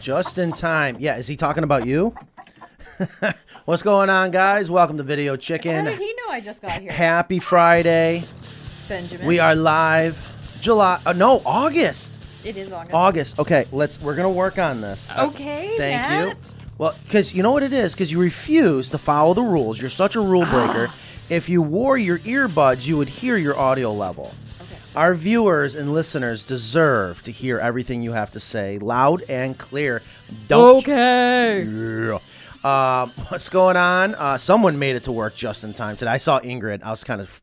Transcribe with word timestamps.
Just 0.00 0.38
in 0.38 0.52
time. 0.52 0.96
Yeah, 0.98 1.16
is 1.16 1.28
he 1.28 1.36
talking 1.36 1.62
about 1.62 1.86
you? 1.86 2.14
What's 3.66 3.82
going 3.82 4.08
on, 4.08 4.30
guys? 4.30 4.70
Welcome 4.70 4.96
to 4.96 5.02
Video 5.02 5.36
Chicken. 5.36 5.84
How 5.84 5.90
did 5.90 5.98
he 5.98 6.14
know 6.14 6.30
I 6.30 6.40
just 6.40 6.62
got 6.62 6.80
here? 6.80 6.90
Happy 6.90 7.38
Friday. 7.38 8.24
Benjamin. 8.88 9.26
We 9.26 9.38
are 9.38 9.54
live. 9.54 10.18
July. 10.60 11.00
Uh, 11.04 11.12
no, 11.12 11.42
August. 11.44 12.14
It 12.44 12.56
is 12.56 12.72
August. 12.72 12.94
August. 12.94 13.38
Okay, 13.38 13.66
let's. 13.72 14.00
We're 14.00 14.16
gonna 14.16 14.30
work 14.30 14.58
on 14.58 14.80
this. 14.80 15.10
Okay. 15.16 15.74
Thank 15.76 16.02
Matt. 16.02 16.28
you. 16.28 16.66
Well, 16.78 16.94
because 17.04 17.34
you 17.34 17.42
know 17.42 17.52
what 17.52 17.62
it 17.62 17.72
is? 17.72 17.94
Because 17.94 18.10
you 18.10 18.18
refuse 18.18 18.88
to 18.90 18.98
follow 18.98 19.34
the 19.34 19.42
rules. 19.42 19.80
You're 19.80 19.90
such 19.90 20.16
a 20.16 20.20
rule 20.20 20.46
breaker. 20.46 20.90
if 21.28 21.48
you 21.48 21.60
wore 21.60 21.98
your 21.98 22.18
earbuds, 22.20 22.86
you 22.86 22.96
would 22.96 23.08
hear 23.08 23.36
your 23.36 23.58
audio 23.58 23.92
level. 23.92 24.34
Okay. 24.60 24.76
Our 24.96 25.14
viewers 25.14 25.74
and 25.74 25.92
listeners 25.92 26.44
deserve 26.44 27.22
to 27.24 27.30
hear 27.30 27.58
everything 27.58 28.02
you 28.02 28.12
have 28.12 28.30
to 28.32 28.40
say 28.40 28.78
loud 28.78 29.22
and 29.28 29.58
clear. 29.58 30.00
Don't. 30.48 30.78
Okay. 30.78 31.64
Yeah. 31.64 32.18
Um, 32.62 33.12
what's 33.28 33.48
going 33.48 33.76
on? 33.76 34.14
Uh, 34.14 34.38
someone 34.38 34.78
made 34.78 34.96
it 34.96 35.04
to 35.04 35.12
work 35.12 35.34
just 35.34 35.64
in 35.64 35.74
time 35.74 35.96
today. 35.96 36.10
I 36.10 36.16
saw 36.18 36.40
Ingrid. 36.40 36.82
I 36.82 36.90
was 36.90 37.04
kind 37.04 37.20
of 37.20 37.40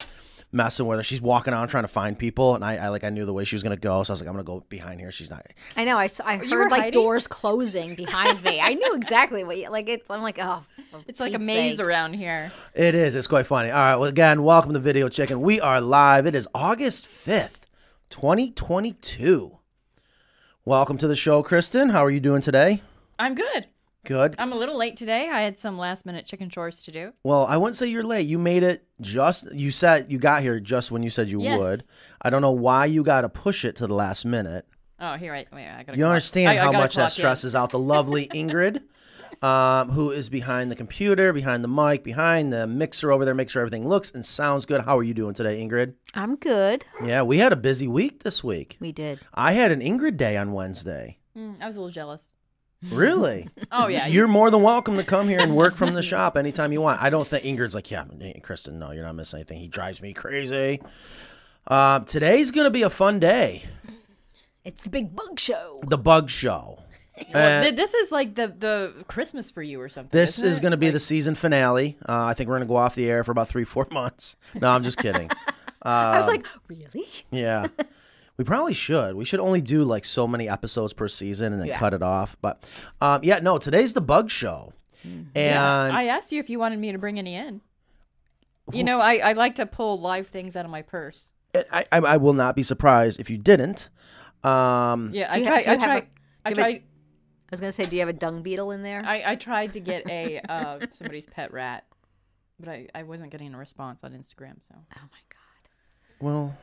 messing 0.52 0.86
with 0.88 0.98
her. 1.00 1.04
She's 1.04 1.22
walking 1.22 1.54
on 1.54 1.68
trying 1.68 1.84
to 1.84 1.88
find 1.90 2.18
people, 2.18 2.56
and 2.56 2.64
I, 2.64 2.78
I 2.78 2.88
like 2.90 3.04
I 3.04 3.10
knew 3.10 3.26
the 3.26 3.34
way 3.34 3.44
she 3.44 3.56
was 3.56 3.64
gonna 3.64 3.76
go, 3.78 4.02
so 4.04 4.12
I 4.12 4.14
was 4.14 4.22
like, 4.22 4.28
I'm 4.28 4.34
gonna 4.34 4.44
go 4.44 4.64
behind 4.70 5.00
here. 5.00 5.12
She's 5.12 5.30
not. 5.30 5.46
I 5.76 5.84
know. 5.84 5.98
I, 5.98 6.06
s- 6.06 6.20
I 6.20 6.42
You 6.42 6.56
were 6.56 6.64
heard 6.64 6.72
like 6.72 6.82
hiding? 6.82 6.94
doors 7.02 7.28
closing 7.28 7.96
behind 7.96 8.42
me. 8.44 8.60
I 8.62 8.74
knew 8.74 8.96
exactly 8.96 9.44
what 9.44 9.58
you 9.58 9.70
like. 9.70 9.88
It's. 9.90 10.10
I'm 10.10 10.22
like, 10.22 10.40
oh, 10.42 10.64
It's 11.08 11.20
like 11.20 11.34
a 11.34 11.40
maze 11.40 11.74
sakes. 11.78 11.80
around 11.88 12.14
here. 12.14 12.52
It 12.74 12.96
is. 12.96 13.14
It's 13.16 13.28
quite 13.28 13.46
funny. 13.48 13.70
All 13.72 13.78
right. 13.78 13.96
Well, 13.96 14.10
again, 14.10 14.44
welcome 14.44 14.74
to 14.74 14.80
Video 14.80 15.10
Chicken. 15.10 15.42
We 15.42 15.60
are 15.60 15.82
live. 15.82 16.26
It 16.26 16.36
is 16.36 16.48
August 16.56 17.06
5th, 17.08 17.66
2022. 18.10 19.58
Welcome 20.66 20.98
to 20.98 21.08
the 21.08 21.16
show, 21.16 21.44
Kristen. 21.44 21.90
How 21.90 22.04
are 22.04 22.12
you 22.12 22.20
doing 22.20 22.42
today? 22.42 22.82
I'm 23.20 23.36
good. 23.36 23.68
Good. 24.08 24.36
I'm 24.40 24.52
a 24.52 24.56
little 24.56 24.78
late 24.78 24.96
today. 24.98 25.30
I 25.30 25.42
had 25.42 25.60
some 25.60 25.78
last 25.78 26.06
minute 26.06 26.26
chicken 26.26 26.50
chores 26.50 26.82
to 26.84 26.92
do. 26.92 27.14
Well, 27.24 27.46
I 27.46 27.58
wouldn't 27.58 27.76
say 27.76 27.88
you're 27.88 28.04
late. 28.04 28.26
You 28.26 28.40
made 28.40 28.64
it 28.64 28.86
just. 29.02 29.52
You 29.54 29.70
said 29.70 30.12
you 30.12 30.18
got 30.18 30.42
here 30.42 30.60
just 30.60 30.92
when 30.92 31.04
you 31.04 31.10
said 31.10 31.30
you 31.30 31.42
Yes. 31.42 31.60
would. 31.60 31.84
I 32.22 32.30
don't 32.30 32.42
know 32.42 32.52
why 32.52 32.86
you 32.86 33.04
got 33.04 33.22
to 33.22 33.30
push 33.30 33.64
it 33.66 33.76
to 33.76 33.86
the 33.88 33.94
last 33.94 34.26
minute. 34.26 34.66
Oh, 35.00 35.14
here 35.16 35.34
I 35.36 35.46
wait. 35.54 35.68
I 35.68 35.84
gotta. 35.84 35.98
You 35.98 36.06
clock- 36.06 36.12
understand 36.12 36.50
I- 36.50 36.54
I 36.54 36.58
how 36.58 36.72
gotta 36.72 36.78
much 36.86 36.96
that 36.96 37.02
clock 37.02 37.10
in. 37.12 37.14
stresses 37.16 37.54
out 37.54 37.70
the 37.70 37.78
lovely 37.80 38.28
Ingrid, 38.34 38.82
um, 39.44 39.90
who 39.92 40.10
is 40.10 40.30
behind 40.30 40.72
the 40.72 40.76
computer, 40.76 41.32
behind 41.34 41.64
the 41.64 41.68
mic, 41.68 42.04
behind 42.04 42.52
the 42.52 42.66
mixer 42.66 43.12
over 43.12 43.24
there, 43.26 43.36
make 43.36 43.50
sure 43.50 43.62
everything 43.62 43.88
looks 43.88 44.10
and 44.12 44.26
sounds 44.26 44.66
good. 44.66 44.82
How 44.82 44.98
are 44.98 45.04
you 45.04 45.14
doing 45.14 45.36
today, 45.36 45.62
Ingrid? 45.62 45.94
I'm 46.16 46.36
good. 46.38 46.86
Yeah, 47.06 47.22
we 47.22 47.38
had 47.38 47.52
a 47.54 47.58
busy 47.58 47.88
week 47.88 48.24
this 48.24 48.44
week. 48.44 48.78
We 48.80 48.92
did. 48.92 49.20
I 49.36 49.52
had 49.54 49.72
an 49.72 49.82
Ingrid 49.82 50.18
day 50.18 50.36
on 50.38 50.54
Wednesday. 50.54 51.20
Mm, 51.38 51.62
I 51.62 51.68
was 51.68 51.76
a 51.76 51.80
little 51.82 51.92
jealous. 51.94 52.30
Really? 52.92 53.50
Oh 53.72 53.88
yeah. 53.88 54.06
You're 54.08 54.28
more 54.28 54.52
than 54.52 54.62
welcome 54.62 54.98
to 54.98 55.04
come 55.04 55.28
here 55.28 55.40
and 55.40 55.56
work 55.56 55.76
from 55.76 55.94
the 55.94 56.02
shop 56.04 56.38
anytime 56.38 56.72
you 56.72 56.82
want. 56.82 57.02
I 57.02 57.10
don't 57.10 57.28
think 57.28 57.44
Ingrid's 57.44 57.74
like, 57.76 57.90
yeah, 57.90 58.06
Kristen, 58.44 58.78
no, 58.80 58.92
you're 58.92 59.04
not 59.04 59.16
missing 59.16 59.38
anything. 59.40 59.60
He 59.60 59.68
drives 59.68 60.02
me 60.02 60.14
crazy. 60.14 60.82
Uh, 61.66 62.00
today's 62.02 62.52
going 62.52 62.66
to 62.66 62.72
be 62.72 62.84
a 62.84 62.90
fun 62.90 63.20
day. 63.20 63.64
It's 64.64 64.84
the 64.84 64.90
big 64.90 65.16
bug 65.16 65.40
show. 65.40 65.82
The 65.88 65.98
Bug 65.98 66.30
Show. 66.30 66.80
Well, 67.34 67.62
Uh, 67.62 67.64
th- 67.64 67.76
this 67.76 67.96
is 67.96 68.12
like 68.12 68.36
the 68.36 68.48
the 68.48 68.94
Christmas 69.08 69.50
for 69.50 69.64
you 69.64 69.82
or 69.82 69.90
something. 69.90 70.16
This 70.16 70.38
isn't 70.38 70.48
is 70.52 70.58
it? 70.60 70.62
going 70.62 70.72
to 70.72 70.78
be 70.78 70.92
the 70.92 71.00
season 71.00 71.34
finale. 71.34 71.98
Uh, 72.08 72.26
I 72.26 72.36
think 72.36 72.48
we're 72.48 72.58
going 72.58 72.68
to 72.68 72.72
go 72.72 72.76
off 72.76 72.94
the 72.94 73.10
air 73.10 73.24
for 73.24 73.32
about 73.32 73.48
three, 73.50 73.64
four 73.64 73.88
months. 73.90 74.36
No, 74.62 74.68
I'm 74.68 74.84
just 74.84 75.00
kidding. 75.00 75.28
I 75.82 76.16
was 76.20 76.28
like, 76.28 76.46
really? 76.68 77.08
Yeah. 77.32 77.66
We 78.38 78.44
probably 78.44 78.74
should. 78.74 79.16
We 79.16 79.26
should 79.26 79.40
only 79.40 79.62
do 79.62 79.84
like 79.84 80.06
so 80.06 80.28
many 80.28 80.48
episodes 80.48 80.94
per 80.94 81.08
season 81.08 81.54
and 81.54 81.62
then 81.62 81.68
Yeah. 81.70 81.80
cut 81.80 81.94
it 81.94 82.04
off. 82.04 82.38
But 82.42 82.64
um, 83.02 83.22
yeah, 83.24 83.40
no, 83.40 83.58
today's 83.58 83.94
the 83.94 84.02
Bug 84.02 84.30
Show. 84.30 84.74
And 85.36 85.96
I 85.96 86.06
asked 86.06 86.32
you 86.32 86.40
if 86.40 86.50
you 86.50 86.60
wanted 86.60 86.80
me 86.80 86.92
to 86.92 86.98
bring 86.98 87.18
any 87.18 87.36
in. 87.36 87.62
You 88.74 88.84
know, 88.84 89.00
I, 89.00 89.16
I 89.18 89.34
like 89.34 89.56
to 89.56 89.66
pull 89.66 89.98
live 90.00 90.28
things 90.28 90.56
out 90.58 90.66
of 90.66 90.72
my 90.72 90.82
purse. 90.82 91.32
I, 91.72 91.86
I, 91.92 91.98
I 92.00 92.18
will 92.18 92.34
not 92.34 92.56
be 92.56 92.64
surprised 92.64 93.20
if 93.20 93.30
you 93.30 93.38
didn't. 93.38 93.90
Um, 94.44 95.12
Yeah, 95.14 95.32
I 95.32 95.38
you 95.38 95.46
tried. 95.46 95.66
have- 95.66 95.66
do 95.66 95.70
I 95.70 95.74
you 95.74 95.80
have 95.80 95.82
a- 95.82 95.86
tried. 95.86 96.08
I 96.46 96.50
do 96.54 96.60
you 96.60 96.64
have 96.64 96.70
a- 96.70 96.74
tried. 96.74 96.82
I 96.84 97.50
was 97.52 97.60
gonna 97.62 97.72
say, 97.72 97.86
do 97.86 97.96
you 97.96 98.02
have 98.02 98.10
a 98.10 98.14
dung 98.14 98.44
beetle 98.44 98.72
in 98.72 98.84
there? 98.84 99.02
I, 99.06 99.24
I 99.26 99.36
tried 99.36 99.72
to 99.74 99.80
get 99.80 100.06
a 100.10 100.40
uh, 100.50 100.80
somebody's 100.92 101.26
pet 101.26 101.54
rat, 101.54 101.86
but 102.60 102.68
I, 102.68 102.88
I 102.94 103.04
wasn't 103.04 103.32
getting 103.32 103.54
a 103.54 103.58
response 103.58 104.04
on 104.04 104.12
Instagram. 104.12 104.56
So 104.68 104.76
oh 104.76 104.82
my 105.02 105.24
god. 105.30 105.70
well, 106.20 106.58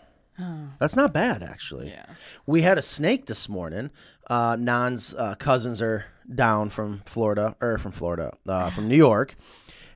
that's 0.78 0.96
not 0.96 1.12
bad, 1.12 1.42
actually. 1.42 1.88
yeah, 1.90 2.06
We 2.46 2.62
had 2.62 2.78
a 2.78 2.82
snake 2.82 3.26
this 3.26 3.48
morning. 3.48 3.90
Uh, 4.28 4.56
Nan's 4.58 5.14
uh, 5.14 5.34
cousins 5.36 5.80
are 5.82 6.06
down 6.32 6.70
from 6.70 7.02
Florida, 7.06 7.56
or 7.60 7.78
from 7.78 7.92
Florida, 7.92 8.36
uh, 8.48 8.70
from 8.70 8.88
New 8.88 8.96
York, 8.96 9.36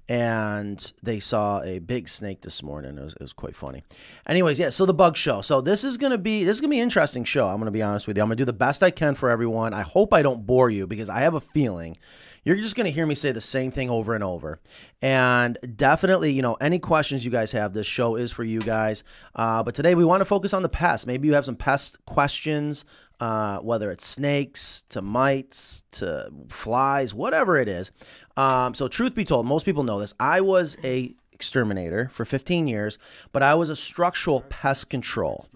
and 0.09 0.93
they 1.03 1.21
saw 1.21 1.61
a 1.63 1.79
big 1.81 2.09
snake 2.09 2.41
this 2.41 2.63
morning. 2.63 2.97
It 2.97 3.03
was, 3.03 3.13
it 3.15 3.21
was 3.21 3.33
quite 3.33 3.55
funny. 3.55 3.83
Anyways, 4.27 4.59
yeah. 4.59 4.71
So 4.71 4.87
the 4.87 4.95
bug 4.95 5.17
show. 5.17 5.41
So 5.43 5.61
this 5.61 5.85
is 5.85 5.99
gonna 5.99 6.19
be 6.19 6.45
this 6.45 6.57
is 6.57 6.61
gonna 6.61 6.71
be 6.71 6.79
an 6.79 6.85
interesting 6.85 7.25
show. 7.25 7.49
I'm 7.49 7.59
gonna 7.59 7.71
be 7.71 7.83
honest 7.83 8.07
with 8.07 8.17
you. 8.17 8.23
I'm 8.23 8.29
gonna 8.29 8.37
do 8.37 8.45
the 8.45 8.53
best 8.53 8.83
I 8.83 8.91
can 8.91 9.15
for 9.15 9.29
everyone. 9.29 9.75
I 9.75 9.83
hope 9.83 10.13
I 10.13 10.23
don't 10.23 10.47
bore 10.47 10.71
you 10.71 10.87
because 10.87 11.09
I 11.09 11.21
have 11.21 11.35
a 11.35 11.41
feeling 11.41 11.97
you're 12.49 12.57
just 12.57 12.77
gonna 12.77 12.89
hear 12.89 13.07
me 13.07 13.15
say 13.15 13.31
the 13.31 13.43
same 13.43 13.71
thing 13.71 13.91
over 13.91 14.15
and 14.15 14.25
over. 14.25 14.59
And 15.03 15.59
definitely, 15.77 16.33
you 16.33 16.41
know, 16.41 16.55
any 16.55 16.79
questions 16.79 17.23
you 17.23 17.31
guys 17.31 17.53
have, 17.53 17.75
this 17.75 17.87
show 17.87 18.17
is 18.17 18.33
for 18.33 18.43
you 18.43 18.61
guys. 18.61 19.05
Uh, 19.35 19.63
but 19.63 19.75
today 19.75 19.95
we 19.95 20.05
want 20.05 20.23
to 20.23 20.25
focus 20.25 20.55
on 20.55 20.63
the 20.63 20.69
pest. 20.69 21.07
Maybe 21.07 21.29
you 21.29 21.35
have 21.35 21.45
some 21.45 21.57
pest 21.57 22.05
questions, 22.07 22.87
uh, 23.21 23.59
whether 23.59 23.91
it's 23.91 24.07
snakes 24.07 24.85
to 24.91 25.03
mites 25.03 25.83
to 25.93 26.31
flies, 26.49 27.15
whatever 27.15 27.57
it 27.57 27.69
is. 27.69 27.91
Um, 28.37 28.75
so, 28.75 28.89
truth 28.89 29.15
be 29.15 29.25
told, 29.25 29.47
most 29.47 29.65
people 29.65 29.83
know 29.83 29.99
this. 29.99 30.15
I 30.21 30.41
was 30.41 30.77
a 30.85 31.15
exterminator 31.33 32.11
for 32.13 32.25
15 32.25 32.67
years, 32.67 32.99
but 33.33 33.43
I 33.43 33.55
was 33.55 33.69
a 33.69 33.77
structural 33.77 34.43
pest 34.43 34.91
control. 34.91 35.47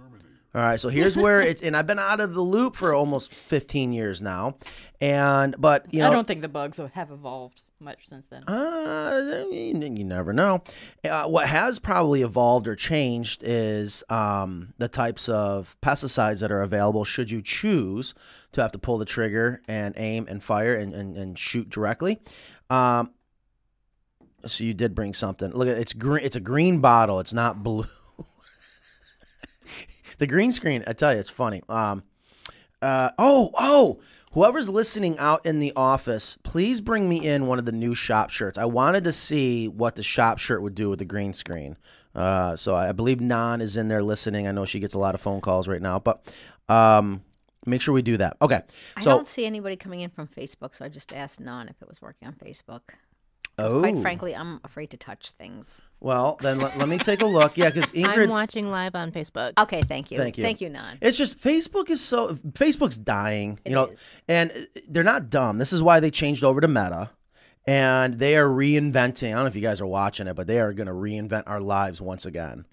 All 0.54 0.60
right, 0.60 0.78
so 0.78 0.90
here's 0.90 1.16
where 1.16 1.40
it's, 1.48 1.62
and 1.62 1.76
I've 1.76 1.86
been 1.86 1.98
out 1.98 2.20
of 2.20 2.34
the 2.34 2.42
loop 2.42 2.76
for 2.76 2.92
almost 2.92 3.32
15 3.32 3.92
years 3.92 4.20
now, 4.20 4.56
and 5.00 5.54
but 5.58 5.92
you 5.92 6.00
know, 6.00 6.08
I 6.08 6.12
don't 6.12 6.26
think 6.26 6.42
the 6.42 6.48
bugs 6.48 6.78
have 6.78 7.10
evolved 7.10 7.62
much 7.82 8.08
since 8.08 8.26
then. 8.28 8.44
uh, 8.44 9.44
you, 9.50 9.74
you 9.74 10.04
never 10.04 10.32
know. 10.32 10.62
Uh, 11.04 11.26
what 11.26 11.48
has 11.48 11.78
probably 11.78 12.22
evolved 12.22 12.66
or 12.66 12.76
changed 12.76 13.42
is 13.44 14.02
um, 14.08 14.72
the 14.78 14.88
types 14.88 15.28
of 15.28 15.76
pesticides 15.82 16.40
that 16.40 16.50
are 16.50 16.62
available 16.62 17.04
should 17.04 17.30
you 17.30 17.42
choose 17.42 18.14
to 18.52 18.62
have 18.62 18.72
to 18.72 18.78
pull 18.78 18.98
the 18.98 19.04
trigger 19.04 19.60
and 19.68 19.94
aim 19.96 20.26
and 20.28 20.42
fire 20.42 20.74
and, 20.74 20.94
and, 20.94 21.16
and 21.16 21.38
shoot 21.38 21.68
directly. 21.68 22.20
Um, 22.70 23.10
so 24.46 24.64
you 24.64 24.74
did 24.74 24.94
bring 24.94 25.14
something. 25.14 25.52
Look 25.52 25.68
at 25.68 25.78
it's 25.78 25.92
green. 25.92 26.24
It's 26.24 26.36
a 26.36 26.40
green 26.40 26.80
bottle. 26.80 27.20
It's 27.20 27.32
not 27.32 27.62
blue. 27.62 27.86
the 30.18 30.26
green 30.26 30.52
screen. 30.52 30.82
I 30.86 30.92
tell 30.92 31.14
you, 31.14 31.20
it's 31.20 31.30
funny. 31.30 31.62
Um, 31.68 32.02
uh, 32.80 33.10
oh, 33.18 33.50
oh, 33.56 34.00
whoever's 34.32 34.68
listening 34.68 35.18
out 35.18 35.44
in 35.46 35.58
the 35.58 35.72
office, 35.76 36.36
please 36.42 36.80
bring 36.80 37.08
me 37.08 37.26
in 37.26 37.46
one 37.46 37.58
of 37.58 37.64
the 37.64 37.72
new 37.72 37.94
shop 37.94 38.30
shirts. 38.30 38.58
I 38.58 38.64
wanted 38.64 39.04
to 39.04 39.12
see 39.12 39.68
what 39.68 39.94
the 39.96 40.02
shop 40.02 40.38
shirt 40.38 40.62
would 40.62 40.74
do 40.74 40.90
with 40.90 40.98
the 40.98 41.04
green 41.04 41.32
screen. 41.32 41.76
Uh, 42.14 42.56
so 42.56 42.74
I 42.74 42.92
believe 42.92 43.20
Nan 43.20 43.60
is 43.60 43.76
in 43.76 43.88
there 43.88 44.02
listening. 44.02 44.46
I 44.46 44.52
know 44.52 44.64
she 44.64 44.80
gets 44.80 44.94
a 44.94 44.98
lot 44.98 45.14
of 45.14 45.20
phone 45.20 45.40
calls 45.40 45.66
right 45.68 45.80
now, 45.80 45.98
but 45.98 46.22
um, 46.68 47.22
make 47.64 47.80
sure 47.80 47.94
we 47.94 48.02
do 48.02 48.16
that. 48.18 48.36
Okay. 48.42 48.60
I 48.96 49.00
So, 49.00 49.10
don't 49.10 49.26
see 49.26 49.46
anybody 49.46 49.76
coming 49.76 50.00
in 50.00 50.10
from 50.10 50.28
Facebook, 50.28 50.74
so 50.74 50.84
I 50.84 50.88
just 50.88 51.12
asked 51.14 51.40
Nan 51.40 51.68
if 51.68 51.80
it 51.80 51.88
was 51.88 52.02
working 52.02 52.28
on 52.28 52.34
Facebook. 52.34 52.80
'Cause 53.70 53.72
Quite 53.80 53.96
Oh. 53.96 54.00
frankly, 54.02 54.34
I'm 54.34 54.60
afraid 54.64 54.90
to 54.90 54.96
touch 54.96 55.30
things. 55.32 55.80
well, 56.00 56.36
then 56.40 56.58
let, 56.58 56.76
let 56.78 56.88
me 56.88 56.98
take 56.98 57.22
a 57.22 57.26
look. 57.26 57.56
Yeah, 57.56 57.70
because 57.70 57.92
I'm 58.04 58.28
watching 58.28 58.70
live 58.70 58.94
on 58.94 59.12
Facebook. 59.12 59.52
Okay, 59.58 59.82
thank 59.82 60.10
you. 60.10 60.18
Thank 60.18 60.36
you. 60.38 60.44
Thank 60.44 60.60
you, 60.60 60.68
Nan. 60.68 60.98
It's 61.00 61.16
just 61.18 61.38
Facebook 61.38 61.90
is 61.90 62.00
so 62.00 62.34
Facebook's 62.34 62.96
dying, 62.96 63.58
you 63.64 63.74
know, 63.74 63.84
is. 63.86 63.98
and 64.28 64.52
they're 64.88 65.04
not 65.04 65.30
dumb. 65.30 65.58
This 65.58 65.72
is 65.72 65.82
why 65.82 66.00
they 66.00 66.10
changed 66.10 66.42
over 66.44 66.60
to 66.60 66.68
Meta, 66.68 67.10
and 67.66 68.14
they 68.18 68.36
are 68.36 68.48
reinventing. 68.48 69.28
I 69.28 69.32
don't 69.32 69.40
know 69.42 69.46
if 69.46 69.54
you 69.54 69.62
guys 69.62 69.80
are 69.80 69.86
watching 69.86 70.26
it, 70.26 70.34
but 70.34 70.46
they 70.46 70.58
are 70.60 70.72
going 70.72 70.88
to 70.88 70.92
reinvent 70.92 71.44
our 71.46 71.60
lives 71.60 72.00
once 72.00 72.26
again 72.26 72.66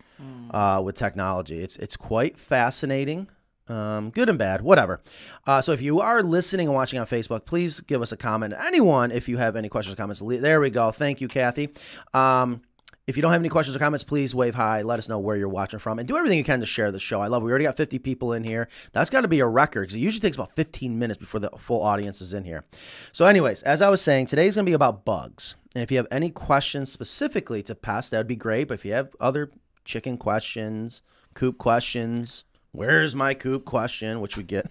uh, 0.51 0.81
with 0.83 0.95
technology. 0.95 1.61
It's 1.61 1.77
it's 1.77 1.95
quite 1.97 2.37
fascinating. 2.37 3.27
Um, 3.69 4.09
good 4.09 4.29
and 4.29 4.37
bad, 4.37 4.61
whatever. 4.61 4.99
Uh, 5.45 5.61
so 5.61 5.71
if 5.71 5.81
you 5.81 6.01
are 6.01 6.23
listening 6.23 6.67
and 6.67 6.75
watching 6.75 6.99
on 6.99 7.05
Facebook, 7.05 7.45
please 7.45 7.81
give 7.81 8.01
us 8.01 8.11
a 8.11 8.17
comment. 8.17 8.53
Anyone, 8.59 9.11
if 9.11 9.29
you 9.29 9.37
have 9.37 9.55
any 9.55 9.69
questions 9.69 9.93
or 9.93 9.97
comments, 9.97 10.21
there 10.25 10.59
we 10.59 10.69
go. 10.71 10.91
Thank 10.91 11.21
you, 11.21 11.27
Kathy. 11.27 11.69
Um, 12.13 12.61
If 13.07 13.15
you 13.15 13.23
don't 13.23 13.31
have 13.31 13.41
any 13.41 13.49
questions 13.49 13.75
or 13.75 13.79
comments, 13.79 14.03
please 14.03 14.35
wave 14.35 14.53
hi. 14.53 14.83
Let 14.83 14.99
us 14.99 15.09
know 15.09 15.17
where 15.17 15.35
you're 15.35 15.49
watching 15.49 15.79
from, 15.79 15.97
and 15.97 16.07
do 16.07 16.15
everything 16.15 16.37
you 16.37 16.43
can 16.43 16.59
to 16.59 16.65
share 16.67 16.91
the 16.91 16.99
show. 16.99 17.21
I 17.21 17.27
love. 17.27 17.41
It. 17.41 17.45
We 17.45 17.51
already 17.51 17.65
got 17.65 17.75
50 17.75 17.97
people 17.97 18.33
in 18.33 18.43
here. 18.43 18.67
That's 18.91 19.09
got 19.09 19.21
to 19.21 19.27
be 19.27 19.39
a 19.39 19.47
record 19.47 19.81
because 19.81 19.95
it 19.95 19.99
usually 19.99 20.19
takes 20.19 20.37
about 20.37 20.55
15 20.55 20.99
minutes 20.99 21.17
before 21.17 21.39
the 21.39 21.49
full 21.57 21.81
audience 21.81 22.21
is 22.21 22.33
in 22.33 22.43
here. 22.43 22.65
So, 23.11 23.25
anyways, 23.25 23.63
as 23.63 23.81
I 23.81 23.89
was 23.89 23.99
saying, 24.01 24.27
today's 24.27 24.55
gonna 24.55 24.65
be 24.65 24.73
about 24.73 25.05
bugs. 25.05 25.55
And 25.73 25.81
if 25.81 25.89
you 25.89 25.97
have 25.97 26.05
any 26.11 26.29
questions 26.29 26.91
specifically 26.91 27.63
to 27.63 27.73
pests, 27.73 28.11
that 28.11 28.17
would 28.19 28.27
be 28.27 28.35
great. 28.35 28.67
But 28.67 28.75
if 28.75 28.85
you 28.85 28.93
have 28.93 29.15
other 29.19 29.49
chicken 29.85 30.15
questions, 30.17 31.01
coop 31.33 31.57
questions, 31.57 32.43
where's 32.71 33.15
my 33.15 33.33
coop 33.33 33.65
question, 33.65 34.21
which 34.21 34.37
we 34.37 34.43
get, 34.43 34.69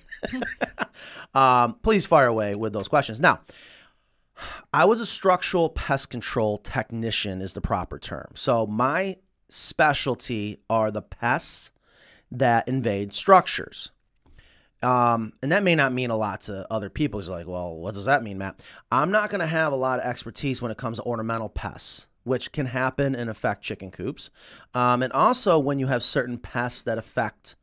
um, 1.35 1.77
please 1.83 2.07
fire 2.07 2.27
away 2.27 2.55
with 2.55 2.73
those 2.73 2.89
questions. 2.89 3.21
Now, 3.21 3.41
I 4.73 4.85
was 4.85 5.01
a 5.01 5.07
structural 5.07 5.69
pest 5.69 6.11
control 6.11 6.59
technician, 6.59 7.43
is 7.43 7.55
the 7.55 7.61
proper 7.61 7.99
term. 7.99 8.33
So 8.35 8.67
my 8.67 9.17
specialty 9.49 10.61
are 10.69 10.91
the 10.91 11.03
pests 11.03 11.71
that 12.31 12.69
invade 12.69 13.13
structures. 13.13 13.91
Um, 14.83 15.33
and 15.43 15.51
that 15.51 15.65
may 15.65 15.75
not 15.75 15.93
mean 15.93 16.11
a 16.11 16.17
lot 16.17 16.43
to 16.43 16.67
other 16.73 16.89
people. 16.89 17.19
It's 17.19 17.29
like, 17.29 17.49
well, 17.49 17.75
what 17.75 17.95
does 17.95 18.05
that 18.05 18.23
mean, 18.23 18.39
Matt? 18.39 18.61
I'm 18.93 19.11
not 19.11 19.31
going 19.31 19.41
to 19.41 19.47
have 19.47 19.73
a 19.73 19.77
lot 19.77 19.99
of 19.99 20.07
expertise 20.07 20.63
when 20.63 20.71
it 20.71 20.79
comes 20.79 20.99
to 20.99 21.05
ornamental 21.05 21.49
pests, 21.49 22.07
which 22.23 22.53
can 22.53 22.67
happen 22.67 23.17
and 23.17 23.29
affect 23.29 23.63
chicken 23.63 23.91
coops. 23.91 24.31
Um, 24.75 25.03
and 25.03 25.13
also 25.13 25.59
when 25.59 25.81
you 25.81 25.89
have 25.89 26.05
certain 26.05 26.39
pests 26.39 26.83
that 26.83 26.97
affect 26.97 27.57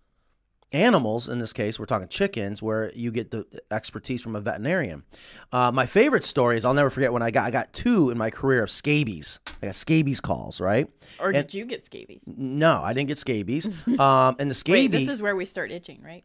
animals, 0.76 1.28
in 1.30 1.40
this 1.40 1.54
case, 1.54 1.80
we're 1.80 1.86
talking 1.86 2.08
chickens, 2.08 2.62
where 2.62 2.92
you 2.94 3.12
get 3.12 3.32
the 3.32 3.46
expertise 3.72 4.22
from 4.22 4.36
a 4.36 4.42
veterinarian. 4.42 5.04
Uh, 5.52 5.72
my 5.72 5.86
favorite 5.86 6.24
story 6.24 6.58
is 6.58 6.66
I'll 6.66 6.74
never 6.74 6.90
forget 6.90 7.12
when 7.14 7.22
I 7.22 7.32
got 7.32 7.46
I 7.46 7.52
got 7.52 7.74
two 7.74 8.10
in 8.10 8.18
my 8.18 8.30
career 8.30 8.62
of 8.64 8.70
scabies. 8.70 9.40
I 9.64 9.68
got 9.68 9.76
scabies 9.76 10.20
calls, 10.22 10.60
right? 10.62 10.88
Or 11.20 11.28
And- 11.28 11.36
did 11.36 11.54
you 11.54 11.66
get 11.66 11.86
scabies? 11.86 12.22
No, 12.28 12.82
I 12.84 12.94
didn't 12.94 13.08
get 13.08 13.18
scabies. 13.18 13.66
um, 14.00 14.36
and 14.40 14.50
the 14.50 14.54
scabies 14.56 14.92
Wait, 14.92 15.06
this 15.06 15.10
is 15.10 15.22
where 15.22 15.36
we 15.36 15.46
start 15.46 15.72
itching, 15.72 16.02
right? 16.04 16.24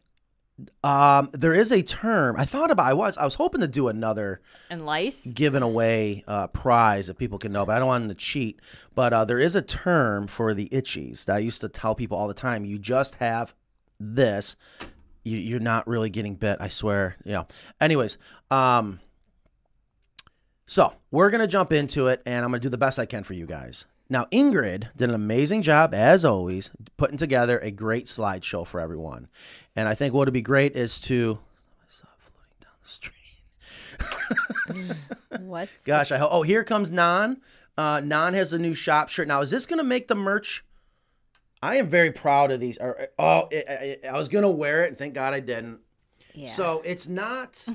um, 0.83 1.29
there 1.33 1.53
is 1.53 1.71
a 1.71 1.81
term. 1.81 2.35
I 2.37 2.45
thought 2.45 2.69
about. 2.71 2.85
I 2.85 2.93
was. 2.93 3.17
I 3.17 3.23
was 3.23 3.35
hoping 3.35 3.61
to 3.61 3.67
do 3.67 3.87
another 3.87 4.41
And 4.69 4.85
lice? 4.85 5.25
giving 5.25 5.63
away 5.63 6.23
uh, 6.27 6.47
prize 6.47 7.09
if 7.09 7.17
people 7.17 7.39
can 7.39 7.51
know, 7.51 7.65
but 7.65 7.75
I 7.75 7.79
don't 7.79 7.87
want 7.87 8.03
them 8.03 8.09
to 8.09 8.15
cheat. 8.15 8.59
But 8.93 9.11
uh, 9.13 9.25
there 9.25 9.39
is 9.39 9.55
a 9.55 9.61
term 9.63 10.27
for 10.27 10.53
the 10.53 10.69
itchies 10.69 11.25
that 11.25 11.35
I 11.37 11.39
used 11.39 11.61
to 11.61 11.69
tell 11.69 11.95
people 11.95 12.17
all 12.17 12.27
the 12.27 12.33
time. 12.35 12.63
You 12.65 12.77
just 12.77 13.15
have 13.15 13.55
this. 14.01 14.55
You, 15.23 15.37
you're 15.37 15.59
not 15.59 15.87
really 15.87 16.09
getting 16.09 16.35
bit. 16.35 16.57
I 16.59 16.67
swear. 16.67 17.17
Yeah. 17.23 17.43
Anyways, 17.79 18.17
um, 18.49 18.99
so 20.65 20.93
we're 21.11 21.29
gonna 21.29 21.47
jump 21.47 21.71
into 21.71 22.07
it, 22.07 22.21
and 22.25 22.43
I'm 22.43 22.51
gonna 22.51 22.59
do 22.59 22.69
the 22.69 22.77
best 22.77 22.97
I 22.97 23.05
can 23.05 23.23
for 23.23 23.33
you 23.33 23.45
guys. 23.45 23.85
Now, 24.09 24.25
Ingrid 24.25 24.89
did 24.97 25.09
an 25.09 25.15
amazing 25.15 25.61
job, 25.61 25.93
as 25.93 26.25
always, 26.25 26.71
putting 26.97 27.17
together 27.17 27.59
a 27.59 27.71
great 27.71 28.05
slideshow 28.05 28.67
for 28.67 28.81
everyone. 28.81 29.29
And 29.73 29.87
I 29.87 29.95
think 29.95 30.13
what 30.13 30.25
would 30.27 30.33
be 30.33 30.41
great 30.41 30.75
is 30.75 30.99
to. 31.01 31.39
I 31.81 31.87
saw 31.87 32.07
it 32.07 32.19
floating 32.19 32.59
down 32.59 32.73
the 32.83 32.89
street. 32.89 33.17
What? 35.39 35.69
Gosh, 35.85 36.11
I 36.11 36.17
hope. 36.17 36.29
Oh, 36.31 36.43
here 36.43 36.63
comes 36.63 36.91
Nan. 36.91 37.41
Uh, 37.77 38.01
Nan 38.03 38.33
has 38.33 38.53
a 38.53 38.59
new 38.59 38.73
shop 38.73 39.09
shirt. 39.09 39.27
Now, 39.27 39.41
is 39.41 39.51
this 39.51 39.65
going 39.65 39.79
to 39.79 39.83
make 39.83 40.07
the 40.07 40.15
merch? 40.15 40.63
I 41.63 41.75
am 41.77 41.87
very 41.87 42.11
proud 42.11 42.51
of 42.51 42.59
these. 42.59 42.77
Oh, 43.19 43.47
it, 43.51 44.01
I, 44.03 44.07
I 44.09 44.17
was 44.17 44.29
going 44.29 44.43
to 44.43 44.49
wear 44.49 44.83
it, 44.83 44.89
and 44.89 44.97
thank 44.97 45.13
God 45.13 45.33
I 45.33 45.39
didn't. 45.39 45.79
Yeah. 46.33 46.49
So 46.49 46.81
it's 46.85 47.07
not. 47.07 47.65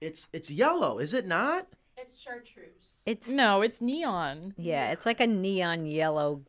It's 0.00 0.28
it's 0.32 0.50
yellow, 0.50 0.98
is 0.98 1.12
it 1.14 1.26
not? 1.26 1.66
It's 1.96 2.20
chartreuse. 2.20 3.02
it's 3.06 3.28
No, 3.28 3.62
it's 3.62 3.80
neon. 3.80 4.54
yeah, 4.56 4.92
it's 4.92 5.04
like 5.04 5.18
a 5.20 5.26
neon 5.26 5.86
yellow 5.86 6.42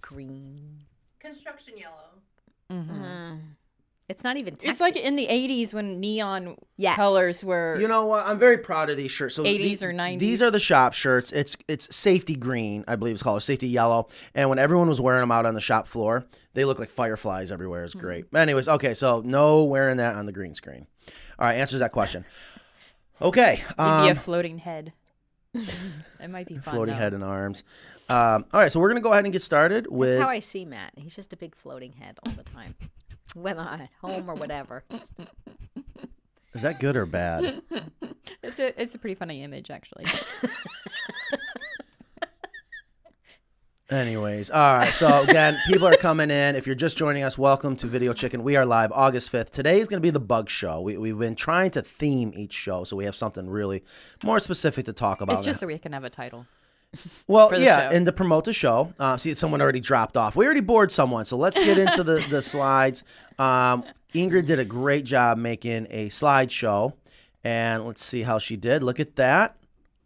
green. 0.00 0.80
Construction 1.20 1.74
yellow. 1.76 1.92
Uh, 2.68 3.36
it's 4.08 4.22
not 4.22 4.36
even. 4.36 4.56
It's 4.62 4.80
like 4.80 4.94
in 4.96 5.16
the 5.16 5.26
80s 5.26 5.74
when 5.74 5.98
neon 6.00 6.56
Yes. 6.76 6.96
colors 6.96 7.42
were. 7.42 7.76
You 7.80 7.88
know 7.88 8.06
what? 8.06 8.26
I'm 8.26 8.38
very 8.38 8.58
proud 8.58 8.88
of 8.90 8.96
these 8.96 9.10
shirts. 9.10 9.34
So 9.34 9.42
80s 9.44 9.80
the- 9.80 9.86
or 9.86 9.92
90s. 9.92 10.20
These 10.20 10.42
are 10.42 10.50
the 10.50 10.60
shop 10.60 10.92
shirts. 10.92 11.32
It's 11.32 11.56
it's 11.68 11.94
safety 11.94 12.36
green, 12.36 12.84
I 12.86 12.96
believe 12.96 13.14
it's 13.14 13.22
called, 13.22 13.42
safety 13.42 13.68
yellow. 13.68 14.08
And 14.34 14.48
when 14.48 14.58
everyone 14.58 14.88
was 14.88 15.00
wearing 15.00 15.20
them 15.22 15.32
out 15.32 15.44
on 15.46 15.54
the 15.54 15.60
shop 15.60 15.88
floor, 15.88 16.24
they 16.54 16.64
look 16.64 16.78
like 16.78 16.88
fireflies 16.90 17.50
everywhere. 17.50 17.84
It's 17.84 17.94
great. 17.94 18.26
Hmm. 18.26 18.36
Anyways, 18.36 18.68
okay, 18.68 18.94
so 18.94 19.22
no 19.24 19.64
wearing 19.64 19.96
that 19.96 20.14
on 20.16 20.26
the 20.26 20.32
green 20.32 20.54
screen. 20.54 20.86
All 21.38 21.46
right, 21.46 21.54
answers 21.54 21.80
that 21.80 21.92
question. 21.92 22.24
Okay, 23.20 23.54
It'd 23.54 23.76
be 23.76 23.82
um, 23.82 24.08
a 24.08 24.14
floating 24.14 24.58
head. 24.58 24.92
That 26.18 26.30
might 26.30 26.46
be 26.46 26.54
fun. 26.58 26.74
floating 26.74 26.94
though. 26.94 27.00
head 27.00 27.14
and 27.14 27.24
arms. 27.24 27.64
Um, 28.08 28.44
all 28.52 28.60
right, 28.60 28.70
so 28.70 28.78
we're 28.80 28.88
gonna 28.88 29.00
go 29.00 29.12
ahead 29.12 29.24
and 29.24 29.32
get 29.32 29.42
started 29.42 29.86
with. 29.90 30.10
That's 30.10 30.22
how 30.22 30.28
I 30.28 30.40
see 30.40 30.64
Matt. 30.64 30.92
He's 30.96 31.14
just 31.16 31.32
a 31.32 31.36
big 31.36 31.54
floating 31.54 31.92
head 31.92 32.18
all 32.24 32.32
the 32.32 32.42
time, 32.42 32.74
whether 33.36 33.60
I'm 33.60 33.82
at 33.82 33.90
home 34.00 34.28
or 34.30 34.34
whatever. 34.34 34.84
Is 36.54 36.62
that 36.62 36.80
good 36.80 36.96
or 36.96 37.06
bad? 37.06 37.62
It's 38.42 38.58
a 38.58 38.80
it's 38.80 38.94
a 38.94 38.98
pretty 38.98 39.14
funny 39.14 39.42
image 39.44 39.70
actually. 39.70 40.04
Anyways, 43.88 44.50
all 44.50 44.74
right. 44.74 44.92
So 44.92 45.22
again, 45.22 45.56
people 45.68 45.86
are 45.86 45.96
coming 45.96 46.28
in. 46.30 46.56
If 46.56 46.66
you're 46.66 46.74
just 46.74 46.96
joining 46.96 47.22
us, 47.22 47.38
welcome 47.38 47.76
to 47.76 47.86
Video 47.86 48.12
Chicken. 48.12 48.42
We 48.42 48.56
are 48.56 48.66
live 48.66 48.90
August 48.90 49.30
5th. 49.30 49.50
Today 49.50 49.78
is 49.78 49.86
going 49.86 49.98
to 49.98 50.02
be 50.04 50.10
the 50.10 50.18
bug 50.18 50.50
show. 50.50 50.80
We, 50.80 50.96
we've 50.96 51.18
been 51.18 51.36
trying 51.36 51.70
to 51.72 51.82
theme 51.82 52.32
each 52.34 52.52
show 52.52 52.82
so 52.82 52.96
we 52.96 53.04
have 53.04 53.14
something 53.14 53.48
really 53.48 53.84
more 54.24 54.40
specific 54.40 54.86
to 54.86 54.92
talk 54.92 55.20
about. 55.20 55.34
it's 55.34 55.42
just 55.42 55.60
so 55.60 55.68
we 55.68 55.78
can 55.78 55.92
have 55.92 56.02
a 56.02 56.10
title. 56.10 56.46
Well, 57.26 57.58
yeah, 57.58 57.88
show. 57.88 57.96
and 57.96 58.06
to 58.06 58.12
promote 58.12 58.44
the 58.44 58.52
show. 58.52 58.92
Uh, 58.98 59.16
see, 59.16 59.34
someone 59.34 59.60
already 59.60 59.80
dropped 59.80 60.16
off. 60.16 60.36
We 60.36 60.44
already 60.44 60.60
bored 60.60 60.92
someone, 60.92 61.24
so 61.24 61.36
let's 61.36 61.58
get 61.58 61.78
into 61.78 62.02
the 62.02 62.24
the 62.30 62.42
slides. 62.42 63.04
Um, 63.38 63.84
Ingrid 64.14 64.46
did 64.46 64.58
a 64.58 64.64
great 64.64 65.04
job 65.04 65.38
making 65.38 65.86
a 65.90 66.08
slideshow, 66.08 66.94
and 67.44 67.84
let's 67.86 68.04
see 68.04 68.22
how 68.22 68.38
she 68.38 68.56
did. 68.56 68.82
Look 68.82 69.00
at 69.00 69.16
that. 69.16 69.56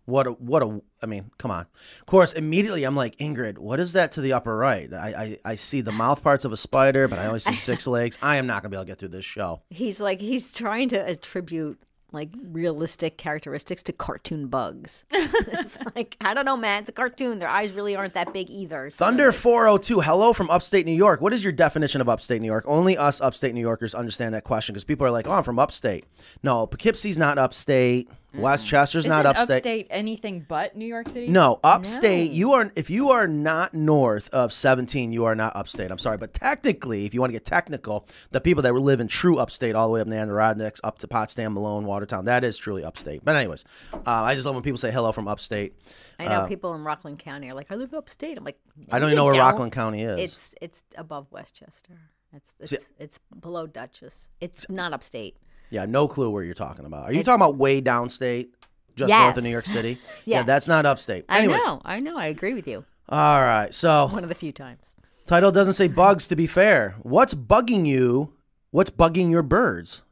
What 0.07 0.27
a 0.27 0.31
what 0.33 0.63
a 0.63 0.81
I 1.03 1.07
mean, 1.07 1.31
come 1.39 1.51
on. 1.51 1.67
Of 2.01 2.07
course, 2.07 2.33
immediately 2.33 2.85
I'm 2.85 2.97
like, 2.97 3.17
Ingrid, 3.17 3.59
what 3.59 3.81
is 3.81 3.93
that 3.95 4.13
to 4.13 4.21
the 4.21 4.33
upper 4.35 4.55
right? 4.55 4.93
I, 4.93 5.09
I, 5.09 5.39
I 5.53 5.55
see 5.55 5.81
the 5.81 5.93
mouth 5.93 6.23
parts 6.23 6.45
of 6.45 6.53
a 6.53 6.57
spider, 6.57 7.09
but 7.09 7.19
I 7.19 7.27
only 7.27 7.39
see 7.39 7.57
six 7.57 7.87
legs. 7.87 8.19
I 8.21 8.37
am 8.37 8.47
not 8.47 8.63
gonna 8.63 8.71
be 8.71 8.77
able 8.77 8.85
to 8.85 8.89
get 8.89 8.99
through 8.99 9.09
this 9.09 9.25
show. 9.25 9.63
He's 9.71 10.01
like 10.01 10.21
he's 10.21 10.53
trying 10.53 10.89
to 10.91 10.97
attribute 10.97 11.81
like 12.13 12.31
realistic 12.43 13.17
characteristics 13.17 13.83
to 13.85 13.93
cartoon 13.93 14.49
bugs. 14.49 15.05
it's 15.11 15.79
like 15.95 16.17
I 16.21 16.35
don't 16.35 16.45
know, 16.45 16.57
man. 16.57 16.81
It's 16.81 16.89
a 16.89 16.93
cartoon. 16.93 17.39
Their 17.39 17.49
eyes 17.51 17.73
really 17.73 17.97
aren't 17.97 18.15
that 18.15 18.33
big 18.33 18.51
either. 18.51 18.91
so- 18.91 19.05
Thunder 19.05 19.33
402, 19.33 20.01
hello 20.01 20.33
from 20.33 20.51
upstate 20.51 20.87
New 20.87 20.93
York. 20.93 21.21
What 21.21 21.33
is 21.33 21.43
your 21.45 21.53
definition 21.53 22.01
of 22.01 22.09
upstate 22.09 22.41
New 22.41 22.47
York? 22.47 22.65
Only 22.67 22.97
us 22.97 23.21
upstate 23.21 23.55
New 23.55 23.61
Yorkers 23.61 23.95
understand 23.95 24.35
that 24.35 24.45
question 24.45 24.73
because 24.73 24.85
people 24.85 25.07
are 25.07 25.11
like, 25.11 25.27
oh, 25.27 25.33
I'm 25.33 25.43
from 25.45 25.59
upstate. 25.59 26.05
No, 26.43 26.67
Poughkeepsie's 26.67 27.19
not 27.19 27.39
upstate. 27.39 28.09
Westchester's 28.35 29.03
Isn't 29.03 29.11
not 29.11 29.27
upstate. 29.27 29.57
upstate 29.57 29.87
anything 29.91 30.45
but 30.49 30.77
New 30.77 30.87
York 30.87 31.09
City? 31.09 31.29
No, 31.29 31.59
upstate. 31.65 32.31
No. 32.31 32.37
You 32.37 32.53
are 32.53 32.73
if 32.77 32.89
you 32.91 33.11
are 33.11 33.27
not 33.27 33.75
north 33.75 34.29
of 34.31 34.53
17, 34.53 35.13
you 35.13 35.25
are 35.25 35.35
not 35.35 35.55
upstate. 35.57 35.91
I'm 35.91 35.99
sorry, 35.99 36.17
but 36.17 36.33
technically, 36.33 37.07
if 37.07 37.15
you 37.15 37.21
want 37.21 37.31
to 37.31 37.35
get 37.35 37.45
technical, 37.45 38.07
the 38.31 38.41
people 38.41 38.63
that 38.63 38.73
live 38.73 39.01
in 39.01 39.09
true 39.09 39.39
upstate, 39.39 39.75
all 39.75 39.89
the 39.89 39.95
way 39.95 40.01
up 40.01 40.07
in 40.07 40.11
the 40.11 40.19
Adirondack, 40.19 40.77
up 40.85 40.99
to 40.99 41.09
Potsdam, 41.09 41.55
Malone, 41.55 41.85
Watertown, 41.85 42.25
that 42.27 42.45
is 42.45 42.57
truly 42.57 42.85
upstate. 42.85 43.25
But 43.25 43.37
anyways, 43.37 43.65
uh, 43.93 43.99
I 44.07 44.35
just 44.35 44.47
love 44.47 44.55
when 44.55 44.63
people 44.63 44.79
say 44.79 44.91
hello 44.91 45.13
from 45.13 45.27
upstate. 45.27 45.75
I 46.19 46.27
know 46.27 46.47
people 46.47 46.75
in 46.75 46.85
Rockland 46.85 47.19
County 47.19 47.51
are 47.51 47.55
like, 47.55 47.71
I 47.71 47.75
live 47.75 47.95
upstate. 47.95 48.39
I'm 48.39 48.45
like, 48.45 48.59
uh, 48.79 48.95
I 48.95 48.99
don't 48.99 49.09
even 49.09 49.17
know 49.17 49.25
where 49.25 49.33
don't." 49.33 49.41
Rockland 49.41 49.73
County 49.73 50.03
is. 50.03 50.21
It's 50.21 50.55
it's 50.61 50.85
above 50.97 51.27
Westchester. 51.31 51.99
It's 52.33 52.55
it's, 52.61 52.87
it's 52.99 53.19
below 53.41 53.67
Dutchess. 53.67 54.29
It's 54.41 54.67
not 54.69 54.93
upstate. 54.93 55.37
Yeah, 55.71 55.87
no 55.87 56.09
clue 56.09 56.31
where 56.31 56.43
you're 56.43 56.55
talking 56.55 56.85
about. 56.85 57.05
Are 57.05 57.13
you 57.13 57.23
talking 57.23 57.41
about 57.41 57.57
way 57.57 57.81
downstate, 57.81 58.49
just 58.97 59.11
north 59.11 59.37
of 59.37 59.45
New 59.45 59.51
York 59.51 59.67
City? 59.67 59.99
Yeah, 60.25 60.43
that's 60.43 60.69
not 60.69 60.85
upstate. 60.87 61.25
Anyways, 61.29 61.63
I 61.63 61.67
know. 61.67 61.81
I 61.85 62.01
know. 62.01 62.17
I 62.17 62.27
agree 62.27 62.55
with 62.55 62.67
you. 62.69 62.85
all 63.09 63.41
right. 63.41 63.73
So 63.75 64.09
One 64.09 64.23
of 64.23 64.29
the 64.29 64.35
few 64.35 64.53
times. 64.53 64.95
title 65.27 65.51
doesn't 65.53 65.75
say 65.75 65.89
bugs. 65.89 66.29
To 66.29 66.37
be 66.37 66.47
fair, 66.47 66.95
what's 67.03 67.35
bugging 67.35 67.87
you? 67.87 68.33
What's 68.71 68.91
bugging 68.91 69.31
your 69.31 69.43
birds? 69.43 70.03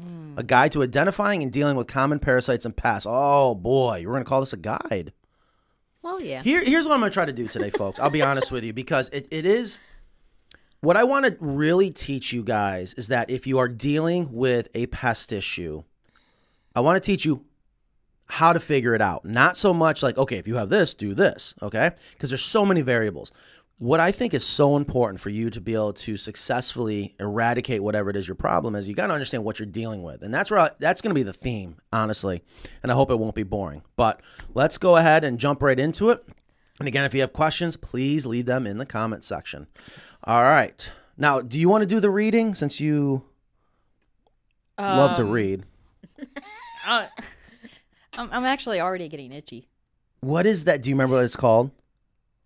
Hmm. 0.00 0.34
A 0.38 0.42
guide 0.42 0.72
to 0.72 0.82
identifying 0.82 1.42
and 1.42 1.52
dealing 1.52 1.76
with 1.76 1.86
common 1.86 2.18
parasites 2.20 2.64
and 2.64 2.76
pests. 2.76 3.06
Oh 3.10 3.54
boy, 3.54 4.04
we're 4.06 4.12
gonna 4.12 4.24
call 4.24 4.40
this 4.40 4.52
a 4.52 4.56
guide. 4.56 5.12
Well, 6.02 6.20
yeah. 6.22 6.42
Here, 6.42 6.64
here's 6.64 6.86
what 6.86 6.94
I'm 6.94 7.00
going 7.00 7.10
to 7.10 7.14
try 7.14 7.26
to 7.26 7.32
do 7.32 7.46
today, 7.46 7.68
folks. 7.68 8.00
I'll 8.00 8.08
be 8.08 8.22
honest 8.22 8.50
with 8.50 8.64
you 8.64 8.72
because 8.72 9.10
it, 9.10 9.28
it 9.30 9.44
is 9.44 9.80
what 10.80 10.96
I 10.96 11.04
want 11.04 11.26
to 11.26 11.36
really 11.40 11.90
teach 11.90 12.32
you 12.32 12.42
guys 12.42 12.94
is 12.94 13.08
that 13.08 13.30
if 13.30 13.46
you 13.46 13.58
are 13.58 13.68
dealing 13.68 14.32
with 14.32 14.68
a 14.74 14.86
pest 14.86 15.32
issue, 15.32 15.82
I 16.74 16.80
want 16.80 16.96
to 16.96 17.06
teach 17.06 17.24
you 17.24 17.44
how 18.26 18.52
to 18.52 18.60
figure 18.60 18.94
it 18.94 19.02
out. 19.02 19.24
Not 19.24 19.56
so 19.56 19.74
much 19.74 20.02
like, 20.02 20.16
okay, 20.16 20.38
if 20.38 20.46
you 20.46 20.56
have 20.56 20.68
this, 20.68 20.94
do 20.94 21.14
this, 21.14 21.54
okay? 21.60 21.90
Because 22.12 22.30
there's 22.30 22.44
so 22.44 22.64
many 22.64 22.80
variables. 22.80 23.32
What 23.78 23.98
I 23.98 24.12
think 24.12 24.34
is 24.34 24.44
so 24.44 24.76
important 24.76 25.20
for 25.20 25.30
you 25.30 25.50
to 25.50 25.60
be 25.60 25.74
able 25.74 25.94
to 25.94 26.16
successfully 26.16 27.14
eradicate 27.18 27.82
whatever 27.82 28.10
it 28.10 28.16
is 28.16 28.28
your 28.28 28.34
problem 28.34 28.76
is, 28.76 28.86
you 28.86 28.94
got 28.94 29.06
to 29.08 29.14
understand 29.14 29.42
what 29.42 29.58
you're 29.58 29.66
dealing 29.66 30.02
with, 30.02 30.22
and 30.22 30.32
that's 30.32 30.50
where 30.50 30.60
I, 30.60 30.70
that's 30.78 31.00
going 31.00 31.10
to 31.10 31.18
be 31.18 31.22
the 31.22 31.32
theme, 31.32 31.76
honestly. 31.92 32.42
And 32.82 32.92
I 32.92 32.94
hope 32.94 33.10
it 33.10 33.18
won't 33.18 33.34
be 33.34 33.42
boring. 33.42 33.82
But 33.96 34.20
let's 34.54 34.76
go 34.76 34.96
ahead 34.96 35.24
and 35.24 35.38
jump 35.38 35.62
right 35.62 35.78
into 35.78 36.10
it. 36.10 36.22
And 36.78 36.88
again, 36.88 37.04
if 37.04 37.14
you 37.14 37.20
have 37.22 37.32
questions, 37.32 37.76
please 37.76 38.26
leave 38.26 38.46
them 38.46 38.66
in 38.66 38.78
the 38.78 38.86
comment 38.86 39.24
section. 39.24 39.66
All 40.24 40.42
right. 40.42 40.90
Now, 41.16 41.40
do 41.40 41.58
you 41.58 41.68
want 41.68 41.82
to 41.82 41.86
do 41.86 42.00
the 42.00 42.10
reading 42.10 42.54
since 42.54 42.80
you 42.80 43.22
love 44.78 45.16
to 45.16 45.22
Um, 45.22 45.30
read? 45.30 45.64
uh, 46.86 47.06
I'm, 48.16 48.28
I'm 48.32 48.44
actually 48.44 48.80
already 48.80 49.08
getting 49.08 49.32
itchy. 49.32 49.68
What 50.20 50.46
is 50.46 50.64
that? 50.64 50.82
Do 50.82 50.90
you 50.90 50.94
remember 50.94 51.16
what 51.16 51.24
it's 51.24 51.36
called? 51.36 51.70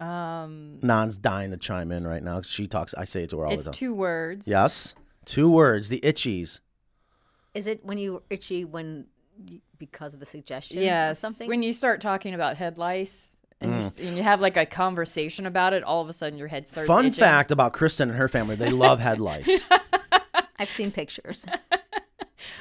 Um, 0.00 0.78
Nan's 0.82 1.16
dying 1.16 1.50
to 1.50 1.56
chime 1.56 1.90
in 1.90 2.06
right 2.06 2.22
now. 2.22 2.42
She 2.42 2.66
talks. 2.66 2.94
I 2.94 3.04
say 3.04 3.24
it 3.24 3.30
to 3.30 3.38
her 3.38 3.46
all 3.46 3.56
the 3.56 3.62
time. 3.62 3.70
It's 3.70 3.78
two 3.78 3.94
words. 3.94 4.46
yes, 4.46 4.94
two 5.24 5.50
words. 5.50 5.88
The 5.88 6.00
itchies. 6.00 6.60
Is 7.54 7.66
it 7.66 7.84
when 7.84 7.98
you 7.98 8.22
itchy 8.30 8.64
when 8.64 9.06
because 9.78 10.14
of 10.14 10.20
the 10.20 10.26
suggestion? 10.26 10.78
or 10.78 10.82
Yes. 10.82 11.20
something. 11.20 11.48
When 11.48 11.62
you 11.62 11.72
start 11.72 12.00
talking 12.00 12.34
about 12.34 12.56
head 12.56 12.76
lice 12.78 13.36
and, 13.64 13.72
you, 13.74 13.78
Mm. 13.78 13.86
s- 13.86 13.98
and 13.98 14.16
you 14.16 14.22
have 14.22 14.40
like 14.40 14.56
a 14.56 14.66
conversation 14.66 15.46
about 15.46 15.72
it, 15.72 15.82
all 15.82 16.00
of 16.02 16.08
a 16.08 16.12
sudden 16.12 16.38
your 16.38 16.48
head 16.48 16.68
starts. 16.68 16.86
Fun 16.88 17.06
itching. 17.06 17.22
fact 17.24 17.50
about 17.50 17.72
Kristen 17.72 18.08
and 18.10 18.18
her 18.18 18.28
family: 18.28 18.54
they 18.56 18.70
love 18.70 19.00
head 19.00 19.18
lice. 19.20 19.64
I've 20.58 20.70
seen 20.70 20.90
pictures. 20.92 21.44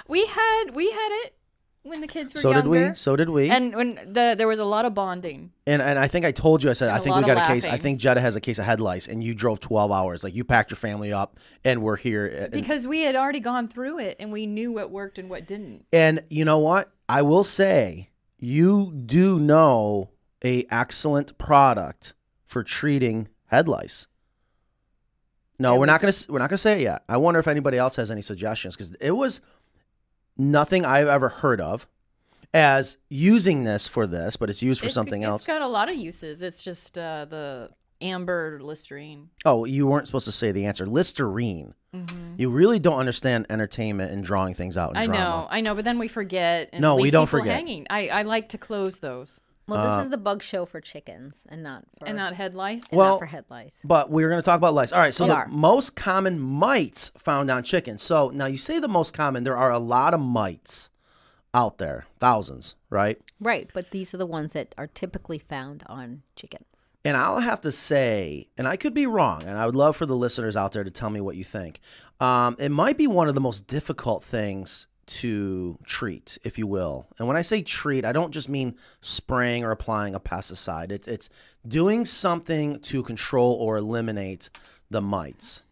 We 0.07 0.25
had 0.25 0.65
we 0.73 0.91
had 0.91 1.09
it 1.25 1.35
when 1.83 1.99
the 1.99 2.07
kids 2.07 2.33
were 2.33 2.39
so 2.39 2.53
did 2.53 2.67
we. 2.67 2.93
So 2.95 3.15
did 3.17 3.29
we. 3.29 3.49
And, 3.49 3.73
And 3.73 3.75
when 3.75 4.13
the 4.13 4.35
there 4.37 4.47
was 4.47 4.59
a 4.59 4.65
lot 4.65 4.85
of 4.85 4.93
bonding. 4.93 5.51
and 5.67 5.81
and 5.81 5.99
I 5.99 6.07
think 6.07 6.25
I 6.25 6.31
told 6.31 6.63
you. 6.63 6.69
I 6.69 6.73
said 6.73 6.87
And 6.87 6.95
I 6.95 6.99
a 6.99 7.01
think 7.01 7.15
we 7.17 7.23
got 7.23 7.37
a 7.37 7.47
case. 7.53 7.65
I 7.65 7.77
think 7.77 7.99
Jetta 7.99 8.21
has 8.21 8.35
a 8.35 8.41
case 8.41 8.59
of 8.59 8.65
head 8.65 8.79
lice, 8.79 9.07
and 9.07 9.21
you 9.23 9.33
drove 9.33 9.59
twelve 9.59 9.91
hours. 9.91 10.23
Like 10.23 10.35
you 10.35 10.43
packed 10.45 10.71
your 10.71 10.77
family 10.77 11.11
up, 11.11 11.37
and 11.65 11.81
we're 11.81 11.97
here. 11.97 12.25
And, 12.27 12.51
Because 12.51 12.87
we 12.87 13.01
had 13.01 13.15
already 13.15 13.39
gone 13.41 13.67
through 13.67 13.99
it 13.99 14.15
and 14.19 14.31
we 14.31 14.45
knew 14.45 14.71
what 14.71 14.89
worked 14.91 15.17
and 15.17 15.29
what 15.29 15.45
didn't. 15.47 15.85
and 15.91 16.21
you 16.29 16.45
know 16.45 16.59
what? 16.59 16.91
I 17.09 17.21
will 17.21 17.43
say 17.43 18.09
you 18.39 18.93
do 19.05 19.39
know 19.39 20.09
a 20.43 20.65
excellent 20.69 21.37
product 21.37 22.13
for 22.45 22.63
treating 22.63 23.27
head 23.47 23.67
lice. 23.67 24.07
No, 25.59 25.75
It 25.75 25.79
we're 25.79 25.85
not 25.85 26.01
gonna 26.01 26.13
we're 26.29 26.39
not 26.39 26.49
gonna 26.49 26.57
say 26.57 26.79
it 26.79 26.83
yet. 26.83 27.03
I 27.07 27.17
wonder 27.17 27.39
if 27.39 27.47
anybody 27.47 27.77
else 27.77 27.95
has 27.97 28.09
any 28.11 28.21
suggestions 28.21 28.75
because 28.75 28.93
it 28.95 29.11
was 29.11 29.39
nothing 30.37 30.85
I've 30.85 31.07
ever 31.07 31.29
heard 31.29 31.61
of 31.61 31.87
as 32.53 32.97
using 33.09 33.63
this 33.63 33.87
for 33.87 34.05
this, 34.07 34.35
but 34.35 34.49
it's 34.49 34.61
used 34.61 34.79
for 34.79 34.85
It's- 34.85 34.93
something 34.95 35.23
else. 35.23 35.41
It's 35.41 35.47
got 35.47 35.61
a 35.61 35.67
lot 35.67 35.89
of 35.89 35.95
uses. 35.95 36.41
It's 36.43 36.61
just 36.61 36.97
uh, 36.97 37.25
the 37.25 37.69
amber 38.01 38.59
listerine. 38.61 39.29
Oh, 39.45 39.65
you 39.65 39.87
weren't 39.87 40.07
supposed 40.07 40.25
to 40.25 40.31
say 40.31 40.51
the 40.51 40.65
answer. 40.65 40.85
Listerine. 40.85 41.73
Mm-hmm. 41.95 42.35
You 42.37 42.49
really 42.49 42.79
don't 42.79 42.97
understand 42.97 43.45
entertainment 43.51 44.11
and 44.11 44.23
drawing 44.23 44.55
things 44.55 44.77
out. 44.77 44.91
In 44.91 44.97
I 44.97 45.05
drama. 45.05 45.19
know, 45.19 45.47
I 45.49 45.61
know, 45.61 45.75
but 45.75 45.85
then 45.85 45.99
we 45.99 46.07
forget. 46.07 46.69
And 46.73 46.81
No, 46.81 46.95
we 46.95 47.11
don't 47.11 47.27
forget. 47.27 47.53
Hanging. 47.55 47.85
I, 47.89 48.07
I 48.09 48.21
like 48.23 48.49
to 48.49 48.57
close 48.57 48.99
those 48.99 49.39
Well, 49.67 49.79
Uh, 49.79 49.97
this 49.97 50.05
is 50.05 50.11
the 50.11 50.17
bug 50.17 50.43
show 50.43 50.65
for 50.65 50.81
chickens 50.81 51.45
and 51.49 51.63
not 51.63 51.83
for 51.97 52.07
and 52.07 52.17
not 52.17 52.33
head 52.35 52.53
lice. 52.53 52.83
and 52.91 52.97
Well- 52.97 53.11
not 53.11 53.19
for 53.19 53.25
head 53.27 53.45
lice. 53.49 53.79
But 53.83 54.09
we're 54.09 54.29
going 54.29 54.41
to 54.41 54.45
talk 54.45 54.57
about 54.57 54.73
lice. 54.73 54.91
All 54.91 54.99
right. 54.99 55.13
So 55.13 55.23
We 55.23 55.29
the 55.29 55.35
are. 55.37 55.47
most 55.47 55.95
common 55.95 56.39
mites 56.39 57.11
found 57.17 57.49
on 57.49 57.63
chickens. 57.63 58.01
So 58.03 58.29
now 58.29 58.45
you 58.47 58.57
say 58.57 58.79
the 58.79 58.87
most 58.89 59.13
common. 59.13 59.43
There 59.45 59.55
are 59.57 59.71
a 59.71 59.79
lot 59.79 60.13
of 60.13 60.19
mites 60.19 60.89
out 61.53 61.77
there, 61.77 62.05
thousands, 62.19 62.75
right? 62.89 63.21
Right, 63.39 63.69
but 63.73 63.91
these 63.91 64.13
are 64.13 64.17
the 64.17 64.25
ones 64.25 64.53
that 64.53 64.73
are 64.77 64.87
typically 64.87 65.37
found 65.37 65.83
on 65.87 66.23
chickens. 66.35 66.65
And 67.05 67.15
I'll 67.15 67.41
have 67.41 67.61
to 67.61 67.71
say, 67.71 68.47
and 68.57 68.67
I 68.67 68.75
could 68.77 68.93
be 68.93 69.05
wrong, 69.05 69.43
and 69.43 69.57
I 69.59 69.65
would 69.65 69.75
love 69.75 69.95
for 69.95 70.05
the 70.05 70.15
listeners 70.15 70.55
out 70.55 70.71
there 70.71 70.83
to 70.83 70.89
tell 70.89 71.09
me 71.09 71.21
what 71.21 71.35
you 71.35 71.43
think. 71.43 71.79
Um, 72.19 72.55
it 72.59 72.69
might 72.69 72.97
be 72.97 73.07
one 73.07 73.27
of 73.27 73.35
the 73.35 73.41
most 73.41 73.67
difficult 73.67 74.23
things 74.23 74.87
to 75.05 75.77
treat, 75.85 76.37
if 76.43 76.57
you 76.57 76.67
will. 76.67 77.07
And 77.17 77.27
when 77.27 77.37
I 77.37 77.41
say 77.41 77.61
treat, 77.61 78.05
I 78.05 78.11
don't 78.11 78.31
just 78.31 78.49
mean 78.49 78.75
spraying 79.01 79.63
or 79.63 79.71
applying 79.71 80.15
a 80.15 80.19
pesticide. 80.19 80.91
It, 80.91 81.07
it's 81.07 81.29
doing 81.67 82.05
something 82.05 82.79
to 82.81 83.03
control 83.03 83.53
or 83.53 83.77
eliminate 83.77 84.49
the 84.89 85.01
mites. 85.01 85.63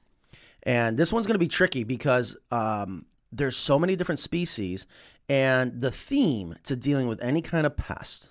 And 0.64 0.98
this 0.98 1.12
one's 1.12 1.28
going 1.28 1.36
to 1.36 1.40
be 1.40 1.48
tricky 1.48 1.84
because 1.84 2.36
um, 2.52 3.06
there's 3.32 3.56
so 3.56 3.80
many 3.80 3.96
different 3.96 4.20
species, 4.20 4.86
and 5.30 5.82
the 5.82 5.92
theme 5.92 6.56
to 6.64 6.76
dealing 6.76 7.08
with 7.08 7.24
any 7.24 7.42
kind 7.42 7.66
of 7.66 7.78
pest 7.78 8.30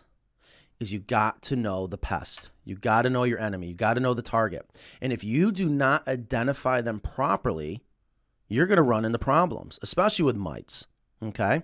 is 0.79 0.93
you 0.93 0.99
got 0.99 1.43
to 1.43 1.57
know 1.57 1.87
the 1.87 1.99
pest. 1.99 2.51
You 2.65 2.77
got 2.77 3.03
to 3.03 3.11
know 3.11 3.25
your 3.25 3.39
enemy. 3.39 3.69
You 3.69 3.75
got 3.75 3.95
to 3.95 4.01
know 4.01 4.15
the 4.15 4.23
target. 4.23 4.69
And 5.01 5.13
if 5.13 5.23
you 5.23 5.53
do 5.53 5.69
not 5.69 6.07
identify 6.09 6.81
them 6.81 7.01
properly, 7.01 7.83
you're 8.49 8.67
going 8.67 8.77
to 8.77 8.83
run 8.83 9.05
into 9.05 9.19
problems, 9.19 9.79
especially 9.83 10.25
with 10.25 10.37
mites. 10.37 10.87
Okay. 11.23 11.63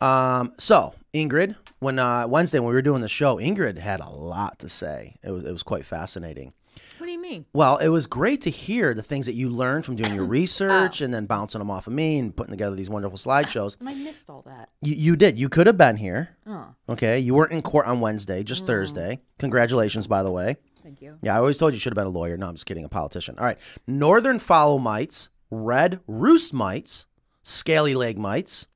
Um, 0.00 0.52
so 0.58 0.94
Ingrid, 1.14 1.56
when 1.78 1.98
uh, 1.98 2.26
Wednesday 2.28 2.58
when 2.58 2.68
we 2.68 2.74
were 2.74 2.82
doing 2.82 3.00
the 3.00 3.08
show, 3.08 3.36
Ingrid 3.36 3.78
had 3.78 4.00
a 4.00 4.10
lot 4.10 4.58
to 4.60 4.68
say. 4.68 5.16
It 5.22 5.30
was 5.30 5.44
it 5.44 5.52
was 5.52 5.62
quite 5.62 5.84
fascinating. 5.86 6.52
What 6.98 7.06
do 7.06 7.12
you 7.12 7.20
mean? 7.20 7.44
Well, 7.52 7.76
it 7.78 7.88
was 7.88 8.06
great 8.06 8.40
to 8.42 8.50
hear 8.50 8.94
the 8.94 9.02
things 9.02 9.26
that 9.26 9.34
you 9.34 9.48
learned 9.50 9.84
from 9.84 9.96
doing 9.96 10.14
your 10.14 10.24
research 10.40 11.00
and 11.00 11.12
then 11.12 11.26
bouncing 11.26 11.58
them 11.58 11.70
off 11.70 11.86
of 11.86 11.92
me 11.92 12.18
and 12.18 12.34
putting 12.34 12.52
together 12.52 12.74
these 12.74 12.88
wonderful 12.90 13.18
slideshows. 13.18 13.76
I 13.86 13.94
missed 13.94 14.28
all 14.30 14.42
that. 14.42 14.70
You, 14.82 14.94
you 14.94 15.16
did. 15.16 15.38
You 15.38 15.48
could 15.48 15.66
have 15.66 15.76
been 15.78 15.96
here. 15.96 16.30
Oh, 16.46 16.68
Okay. 16.88 17.18
You 17.18 17.34
weren't 17.34 17.52
in 17.52 17.62
court 17.62 17.86
on 17.86 18.00
Wednesday, 18.00 18.42
just 18.42 18.66
Thursday. 18.66 19.20
Congratulations, 19.38 20.06
by 20.06 20.22
the 20.22 20.30
way. 20.30 20.56
thank 20.82 21.00
you. 21.02 21.18
Yeah, 21.22 21.34
I 21.34 21.38
always 21.38 21.58
told 21.58 21.72
you 21.72 21.76
you 21.76 21.80
should 21.80 21.92
have 21.92 21.96
been 22.02 22.06
a 22.06 22.18
lawyer. 22.18 22.36
No, 22.36 22.48
I'm 22.48 22.54
just 22.54 22.66
kidding, 22.66 22.84
a 22.84 22.88
politician. 22.88 23.38
All 23.38 23.44
right. 23.44 23.58
Northern 23.86 24.38
fowl 24.38 24.78
mites, 24.78 25.28
red 25.50 26.00
roost 26.06 26.52
mites, 26.54 27.06
scaly 27.42 27.94
leg 27.94 28.18
mites. 28.18 28.68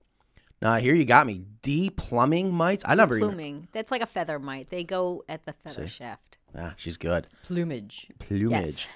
Now, 0.62 0.76
here 0.76 0.94
you 0.94 1.04
got 1.04 1.26
me. 1.26 1.42
Depluming 1.62 2.50
mites. 2.52 2.82
I 2.86 2.94
never 2.94 3.16
even. 3.16 3.28
Pluming. 3.28 3.68
That's 3.72 3.90
like 3.90 4.02
a 4.02 4.06
feather 4.06 4.38
mite. 4.38 4.70
They 4.70 4.84
go 4.84 5.24
at 5.28 5.44
the 5.46 5.54
feather 5.54 5.88
See? 5.88 5.94
shaft. 5.94 6.38
Ah, 6.56 6.74
she's 6.76 6.96
good. 6.96 7.26
Plumage. 7.44 8.08
Plumage. 8.18 8.86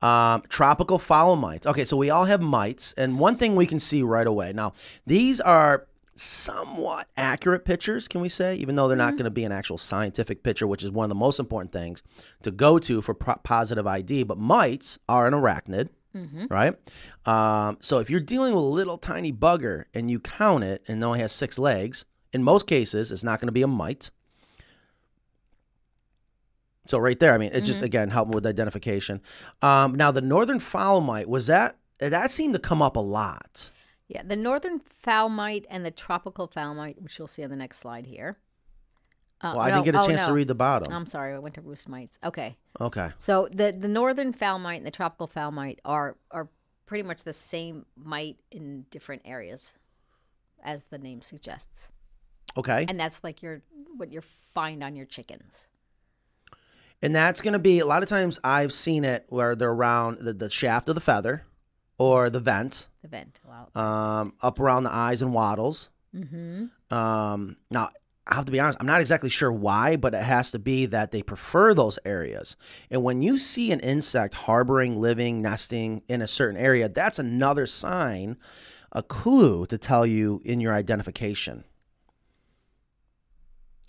Um, 0.00 0.42
tropical 0.48 0.98
fowl 0.98 1.36
mites. 1.36 1.66
Okay, 1.66 1.84
so 1.84 1.96
we 1.96 2.10
all 2.10 2.24
have 2.26 2.40
mites, 2.40 2.92
and 2.94 3.18
one 3.18 3.36
thing 3.36 3.56
we 3.56 3.66
can 3.66 3.78
see 3.78 4.02
right 4.02 4.26
away. 4.26 4.52
Now, 4.52 4.74
these 5.06 5.40
are 5.40 5.86
somewhat 6.14 7.08
accurate 7.16 7.64
pictures, 7.64 8.06
can 8.06 8.20
we 8.20 8.28
say, 8.28 8.54
even 8.56 8.76
though 8.76 8.86
they're 8.86 8.96
not 8.96 9.12
going 9.12 9.24
to 9.24 9.30
be 9.30 9.44
an 9.44 9.52
actual 9.52 9.78
scientific 9.78 10.42
picture, 10.42 10.66
which 10.66 10.82
is 10.82 10.90
one 10.90 11.04
of 11.04 11.08
the 11.08 11.14
most 11.14 11.40
important 11.40 11.72
things 11.72 12.02
to 12.42 12.50
go 12.50 12.78
to 12.78 13.00
for 13.02 13.14
pro- 13.14 13.36
positive 13.36 13.86
ID. 13.86 14.24
But 14.24 14.38
mites 14.38 14.98
are 15.08 15.26
an 15.26 15.34
arachnid, 15.34 15.88
right? 16.48 16.74
Um, 17.26 17.78
so 17.80 17.98
if 17.98 18.08
you're 18.10 18.20
dealing 18.20 18.54
with 18.54 18.62
a 18.62 18.66
little 18.66 18.98
tiny 18.98 19.32
bugger 19.32 19.84
and 19.94 20.10
you 20.10 20.20
count 20.20 20.64
it 20.64 20.82
and 20.86 21.02
it 21.02 21.06
only 21.06 21.20
has 21.20 21.32
six 21.32 21.58
legs, 21.58 22.04
in 22.32 22.42
most 22.42 22.66
cases, 22.66 23.10
it's 23.12 23.24
not 23.24 23.40
going 23.40 23.48
to 23.48 23.52
be 23.52 23.62
a 23.62 23.66
mite. 23.66 24.10
So 26.86 26.98
right 26.98 27.18
there, 27.18 27.32
I 27.32 27.38
mean, 27.38 27.50
it's 27.54 27.66
just 27.66 27.82
again 27.82 28.10
helping 28.10 28.32
with 28.32 28.46
identification. 28.46 29.22
Um, 29.62 29.94
now 29.94 30.10
the 30.10 30.20
northern 30.20 30.58
fowl 30.58 31.00
mite 31.00 31.28
was 31.28 31.46
that 31.46 31.76
that 31.98 32.30
seemed 32.30 32.54
to 32.54 32.60
come 32.60 32.82
up 32.82 32.96
a 32.96 33.00
lot. 33.00 33.70
Yeah, 34.08 34.22
the 34.22 34.36
northern 34.36 34.80
fowl 34.80 35.30
mite 35.30 35.66
and 35.70 35.84
the 35.84 35.90
tropical 35.90 36.46
fowl 36.46 36.74
mite, 36.74 37.00
which 37.00 37.18
you'll 37.18 37.28
see 37.28 37.42
on 37.42 37.50
the 37.50 37.56
next 37.56 37.78
slide 37.78 38.06
here. 38.06 38.36
Uh, 39.40 39.52
Well, 39.56 39.60
I 39.60 39.70
no, 39.70 39.76
didn't 39.76 39.84
get 39.86 39.94
a 39.96 40.00
oh, 40.02 40.06
chance 40.06 40.24
to 40.26 40.32
read 40.32 40.48
the 40.48 40.54
bottom. 40.54 40.92
I'm 40.92 41.06
sorry, 41.06 41.34
I 41.34 41.38
went 41.38 41.54
to 41.56 41.60
roost 41.60 41.88
mites. 41.88 42.18
Okay, 42.24 42.56
okay, 42.80 43.10
so 43.16 43.48
the 43.52 43.72
the 43.72 43.88
northern 43.88 44.32
fowl 44.32 44.58
mite 44.58 44.78
and 44.78 44.86
the 44.86 44.90
tropical 44.90 45.26
fowl 45.26 45.50
mite 45.50 45.80
are 45.84 46.16
are 46.30 46.48
pretty 46.86 47.02
much 47.02 47.24
the 47.24 47.32
same 47.32 47.84
mite 47.96 48.38
in 48.50 48.86
different 48.90 49.22
areas, 49.24 49.74
as 50.62 50.84
the 50.84 50.98
name 50.98 51.20
suggests, 51.22 51.92
okay, 52.56 52.86
and 52.88 52.98
that's 52.98 53.22
like 53.24 53.42
your 53.42 53.62
what 53.96 54.12
you 54.12 54.20
find 54.20 54.82
on 54.82 54.96
your 54.96 55.06
chickens. 55.06 55.68
and 57.02 57.14
that's 57.14 57.40
going 57.42 57.52
to 57.52 57.58
be 57.58 57.78
a 57.80 57.86
lot 57.86 58.02
of 58.02 58.08
times 58.08 58.38
I've 58.42 58.72
seen 58.72 59.04
it 59.04 59.26
where 59.28 59.54
they're 59.54 59.70
around 59.70 60.18
the, 60.20 60.32
the 60.32 60.50
shaft 60.50 60.88
of 60.88 60.94
the 60.94 61.00
feather 61.00 61.44
or 61.98 62.30
the 62.30 62.40
vent, 62.40 62.86
The 63.02 63.08
vent 63.08 63.40
out. 63.50 63.76
um, 63.76 64.34
up 64.40 64.58
around 64.58 64.84
the 64.84 64.92
eyes 64.92 65.20
and 65.22 65.32
wattles. 65.34 65.90
Mm-hmm. 66.14 66.94
Um, 66.96 67.56
now, 67.70 67.90
I 68.26 68.36
have 68.36 68.46
to 68.46 68.52
be 68.52 68.58
honest, 68.58 68.78
I'm 68.80 68.86
not 68.86 69.00
exactly 69.00 69.28
sure 69.28 69.52
why, 69.52 69.96
but 69.96 70.14
it 70.14 70.22
has 70.22 70.50
to 70.52 70.58
be 70.58 70.86
that 70.86 71.10
they 71.10 71.22
prefer 71.22 71.74
those 71.74 71.98
areas. 72.06 72.56
And 72.90 73.02
when 73.02 73.20
you 73.20 73.36
see 73.36 73.70
an 73.70 73.80
insect 73.80 74.34
harboring, 74.34 74.96
living, 74.98 75.42
nesting 75.42 76.02
in 76.08 76.22
a 76.22 76.26
certain 76.26 76.56
area, 76.56 76.88
that's 76.88 77.18
another 77.18 77.66
sign, 77.66 78.38
a 78.92 79.02
clue 79.02 79.66
to 79.66 79.76
tell 79.76 80.06
you 80.06 80.40
in 80.44 80.60
your 80.60 80.72
identification 80.72 81.64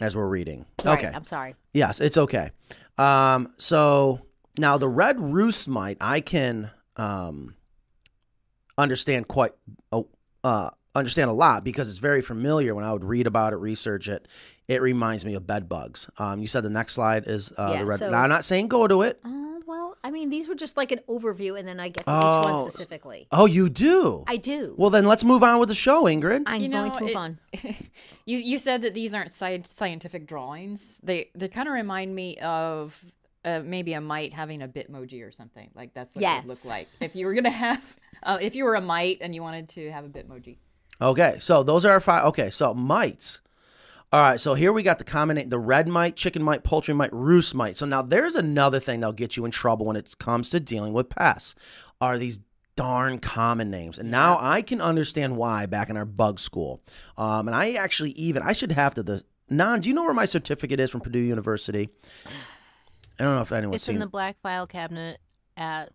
as 0.02 0.16
we're 0.16 0.28
reading. 0.28 0.66
Okay. 0.86 1.12
I'm 1.14 1.24
sorry. 1.24 1.56
Yes, 1.74 2.02
it's 2.02 2.18
okay. 2.18 2.52
Um, 2.98 3.54
so 3.58 4.20
now 4.58 4.78
the 4.78 4.90
red 4.90 5.20
roost 5.20 5.68
mite, 5.68 5.98
I 6.02 6.20
can 6.20 6.72
um, 6.98 7.56
understand 8.78 9.28
quite 9.28 9.54
uh, 9.92 10.02
uh, 10.44 10.72
understand 10.96 11.30
a 11.30 11.34
lot 11.34 11.64
because 11.64 11.90
it's 11.90 11.98
very 12.00 12.22
familiar. 12.22 12.74
When 12.74 12.84
I 12.86 12.92
would 12.94 13.04
read 13.04 13.28
about 13.28 13.54
it, 13.54 13.58
research 13.58 14.08
it, 14.10 14.28
it 14.68 14.82
reminds 14.82 15.26
me 15.26 15.34
of 15.36 15.46
bed 15.46 15.68
bugs. 15.70 16.10
Um, 16.18 16.40
you 16.40 16.48
said 16.48 16.64
the 16.64 16.70
next 16.70 16.94
slide 16.94 17.28
is 17.28 17.52
uh, 17.58 17.70
Yeah, 17.74 17.80
the 17.80 17.86
red. 17.86 18.00
so- 18.00 18.10
now 18.10 18.22
I'm 18.22 18.30
not 18.30 18.46
saying 18.46 18.68
go 18.70 18.88
to 18.88 19.02
it. 19.04 19.20
Oh 19.26 19.62
well, 19.68 19.98
I 20.04 20.12
mean, 20.12 20.30
these 20.30 20.48
were 20.48 20.54
just 20.56 20.78
like 20.78 20.92
an 20.92 21.00
overview, 21.10 21.58
and 21.58 21.68
then 21.68 21.80
I 21.80 21.90
get 21.90 22.06
to 22.06 22.12
each 22.12 22.16
Oh. 22.24 22.54
one 22.62 22.70
specifically. 22.70 23.28
Oh, 23.32 23.46
you 23.48 23.68
do. 23.70 24.24
I 24.28 24.38
do. 24.38 24.76
well, 24.78 24.90
then 24.92 25.06
let's 25.06 25.24
move 25.24 25.42
on 25.44 25.60
with 25.60 25.70
the 25.70 25.76
show, 25.76 26.04
Ingrid. 26.04 26.44
I'm 26.46 26.62
You 26.62 26.70
going 26.70 26.88
know, 26.90 26.94
to 26.94 27.02
move 27.02 27.10
it- 27.10 27.16
on. 27.16 27.40
You 28.28 28.40
you 28.40 28.58
said 28.58 28.82
that 28.82 28.96
these 28.96 29.14
aren't 29.14 29.30
sci- 29.30 29.62
scientific 29.66 30.26
drawings. 30.26 31.00
They 31.04 31.30
they 31.36 31.48
kind 31.48 31.68
of 31.68 31.76
remind 31.76 32.16
me 32.16 32.38
of 32.40 33.00
uh, 33.44 33.62
maybe 33.64 33.94
a 33.94 34.02
mite 34.02 34.34
having 34.34 34.64
a 34.64 34.68
bitmoji 34.68 35.24
or 35.24 35.32
something. 35.32 35.70
Like 35.76 35.94
that's 35.94 36.16
what 36.16 36.24
it 36.24 36.28
would 36.42 36.50
look 36.50 36.66
like 36.66 36.88
if 37.00 37.16
you 37.16 37.28
were 37.28 37.36
gonna 37.36 37.50
have 37.68 37.84
uh, 38.24 38.40
if 38.42 38.56
you 38.56 38.64
were 38.64 38.74
a 38.74 38.82
mite 38.82 39.20
and 39.22 39.36
you 39.36 39.44
wanted 39.44 39.70
to 39.70 39.92
have 39.92 40.06
a 40.06 40.10
bitmoji. 40.10 40.58
Okay, 41.02 41.38
so 41.40 41.64
those 41.64 41.86
are 41.86 41.92
our 41.92 42.00
five. 42.00 42.26
Okay, 42.26 42.50
so 42.50 42.74
mites. 42.74 43.42
All 44.14 44.22
right, 44.22 44.40
so 44.40 44.54
here 44.54 44.72
we 44.72 44.82
got 44.84 44.98
the 44.98 45.04
common 45.04 45.50
the 45.50 45.60
red 45.60 45.88
mite, 45.88 46.16
chicken 46.16 46.42
mite, 46.42 46.64
poultry 46.64 46.94
mite, 46.94 47.12
roost 47.12 47.54
mite. 47.54 47.76
So 47.76 47.86
now 47.86 48.02
there's 48.02 48.36
another 48.36 48.80
thing 48.80 49.00
that'll 49.02 49.14
get 49.14 49.36
you 49.36 49.44
in 49.46 49.52
trouble 49.52 49.86
when 49.88 49.96
it 49.98 50.16
comes 50.20 50.50
to 50.52 50.60
dealing 50.60 50.94
with 50.94 51.10
pests. 51.10 51.54
Are 52.00 52.18
these 52.18 52.40
darn 52.78 53.20
common 53.20 53.70
names? 53.70 53.98
And 54.00 54.10
now 54.12 54.38
I 54.40 54.62
can 54.62 54.80
understand 54.80 55.36
why 55.36 55.66
back 55.66 55.90
in 55.90 55.98
our 55.98 56.06
bug 56.06 56.40
school. 56.40 56.82
Um, 57.18 57.48
and 57.48 57.56
I 57.56 57.74
actually 57.74 58.12
even 58.12 58.42
I 58.44 58.54
should 58.54 58.72
have 58.72 58.94
to 58.96 59.04
the 59.04 59.24
non. 59.50 59.82
Do 59.82 59.90
you 59.90 59.96
know 59.96 60.04
where 60.04 60.14
my 60.14 60.26
certificate 60.26 60.80
is 60.80 60.92
from 60.92 61.02
Purdue 61.02 61.20
University? 61.20 61.90
I 63.20 63.24
don't 63.24 63.36
know 63.36 63.42
if 63.42 63.52
anyone's 63.52 63.78
It's 63.78 63.86
seen 63.86 63.96
in 63.96 64.02
the 64.02 64.08
black 64.08 64.38
file 64.42 64.68
cabinet 64.68 65.20
at 65.58 65.92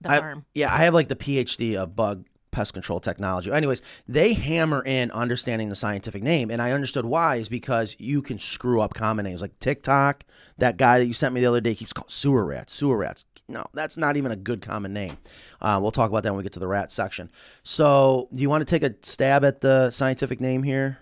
the 0.00 0.10
I- 0.10 0.18
farm. 0.18 0.46
Yeah, 0.54 0.72
I 0.72 0.78
have 0.78 0.94
like 0.94 1.08
the 1.08 1.16
PhD 1.16 1.76
of 1.76 1.94
bug 1.94 2.26
pest 2.56 2.72
control 2.72 3.00
technology. 3.00 3.52
Anyways, 3.52 3.82
they 4.08 4.32
hammer 4.32 4.82
in 4.82 5.10
understanding 5.10 5.68
the 5.68 5.74
scientific 5.74 6.22
name, 6.22 6.50
and 6.50 6.62
I 6.62 6.72
understood 6.72 7.04
why 7.04 7.36
is 7.36 7.50
because 7.50 7.94
you 7.98 8.22
can 8.22 8.38
screw 8.38 8.80
up 8.80 8.94
common 8.94 9.26
names 9.26 9.42
like 9.42 9.58
TikTok. 9.60 10.24
That 10.56 10.78
guy 10.78 10.98
that 10.98 11.06
you 11.06 11.12
sent 11.12 11.34
me 11.34 11.42
the 11.42 11.48
other 11.48 11.60
day 11.60 11.74
keeps 11.74 11.92
calling 11.92 12.08
sewer 12.08 12.46
rats. 12.46 12.72
Sewer 12.72 12.96
rats. 12.96 13.26
No, 13.46 13.66
that's 13.74 13.98
not 13.98 14.16
even 14.16 14.32
a 14.32 14.36
good 14.36 14.62
common 14.62 14.94
name. 14.94 15.18
Uh, 15.60 15.78
we'll 15.82 15.92
talk 15.92 16.08
about 16.08 16.22
that 16.22 16.30
when 16.30 16.38
we 16.38 16.44
get 16.44 16.54
to 16.54 16.58
the 16.58 16.66
rat 16.66 16.90
section. 16.90 17.30
So, 17.62 18.28
do 18.32 18.40
you 18.40 18.48
want 18.48 18.66
to 18.66 18.78
take 18.78 18.82
a 18.82 18.94
stab 19.02 19.44
at 19.44 19.60
the 19.60 19.90
scientific 19.90 20.40
name 20.40 20.62
here? 20.62 20.98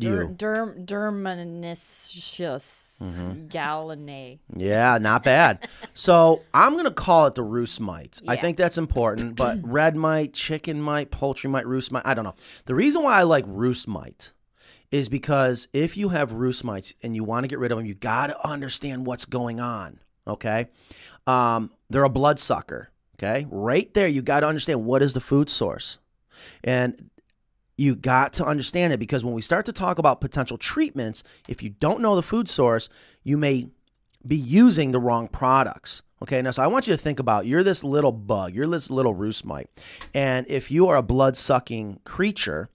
You. 0.00 0.34
derm 0.36 0.84
dermanicius 0.86 2.84
Mm-hmm. 2.96 3.48
galanae. 3.48 4.38
Yeah, 4.56 4.96
not 4.98 5.22
bad. 5.22 5.68
so 5.92 6.42
I'm 6.54 6.76
gonna 6.76 6.90
call 6.90 7.26
it 7.26 7.34
the 7.34 7.42
roost 7.42 7.78
mites. 7.80 8.22
I 8.26 8.36
think 8.36 8.56
that's 8.56 8.78
important. 8.78 9.36
But 9.36 9.58
red 9.62 9.96
mite, 9.96 10.32
chicken 10.32 10.80
mite, 10.80 11.10
poultry 11.10 11.50
mite, 11.50 11.66
roost 11.66 11.92
mite. 11.92 12.04
I 12.06 12.14
don't 12.14 12.24
know. 12.24 12.34
The 12.64 12.74
reason 12.74 13.02
why 13.02 13.18
I 13.18 13.22
like 13.24 13.44
roost 13.46 13.86
mite 13.86 14.32
is 14.90 15.08
because 15.10 15.68
if 15.74 15.96
you 15.98 16.08
have 16.10 16.32
roost 16.32 16.64
mites 16.64 16.94
and 17.02 17.14
you 17.14 17.22
want 17.22 17.44
to 17.44 17.48
get 17.48 17.58
rid 17.58 17.70
of 17.70 17.76
them, 17.76 17.86
you 17.86 17.94
got 17.94 18.28
to 18.28 18.48
understand 18.48 19.04
what's 19.04 19.26
going 19.26 19.60
on. 19.60 20.00
Okay, 20.26 20.68
um, 21.26 21.70
they're 21.90 22.04
a 22.04 22.08
bloodsucker. 22.08 22.90
Okay, 23.18 23.46
right 23.50 23.92
there, 23.94 24.08
you 24.08 24.22
got 24.22 24.40
to 24.40 24.46
understand 24.46 24.86
what 24.86 25.02
is 25.02 25.12
the 25.12 25.20
food 25.20 25.50
source, 25.50 25.98
and 26.64 27.10
you 27.76 27.94
got 27.94 28.32
to 28.34 28.44
understand 28.44 28.92
it 28.92 28.98
because 28.98 29.24
when 29.24 29.34
we 29.34 29.42
start 29.42 29.66
to 29.66 29.72
talk 29.72 29.98
about 29.98 30.20
potential 30.20 30.56
treatments, 30.56 31.22
if 31.48 31.62
you 31.62 31.70
don't 31.70 32.00
know 32.00 32.16
the 32.16 32.22
food 32.22 32.48
source, 32.48 32.88
you 33.22 33.36
may 33.36 33.68
be 34.26 34.36
using 34.36 34.92
the 34.92 34.98
wrong 34.98 35.28
products. 35.28 36.02
Okay, 36.22 36.40
now 36.40 36.50
so 36.50 36.62
I 36.62 36.66
want 36.66 36.86
you 36.88 36.94
to 36.96 37.02
think 37.02 37.20
about 37.20 37.44
you're 37.44 37.62
this 37.62 37.84
little 37.84 38.12
bug, 38.12 38.54
you're 38.54 38.66
this 38.66 38.90
little 38.90 39.12
roost 39.14 39.44
mite, 39.44 39.68
and 40.14 40.46
if 40.48 40.70
you 40.70 40.88
are 40.88 40.96
a 40.96 41.02
blood 41.02 41.36
sucking 41.36 42.00
creature, 42.04 42.70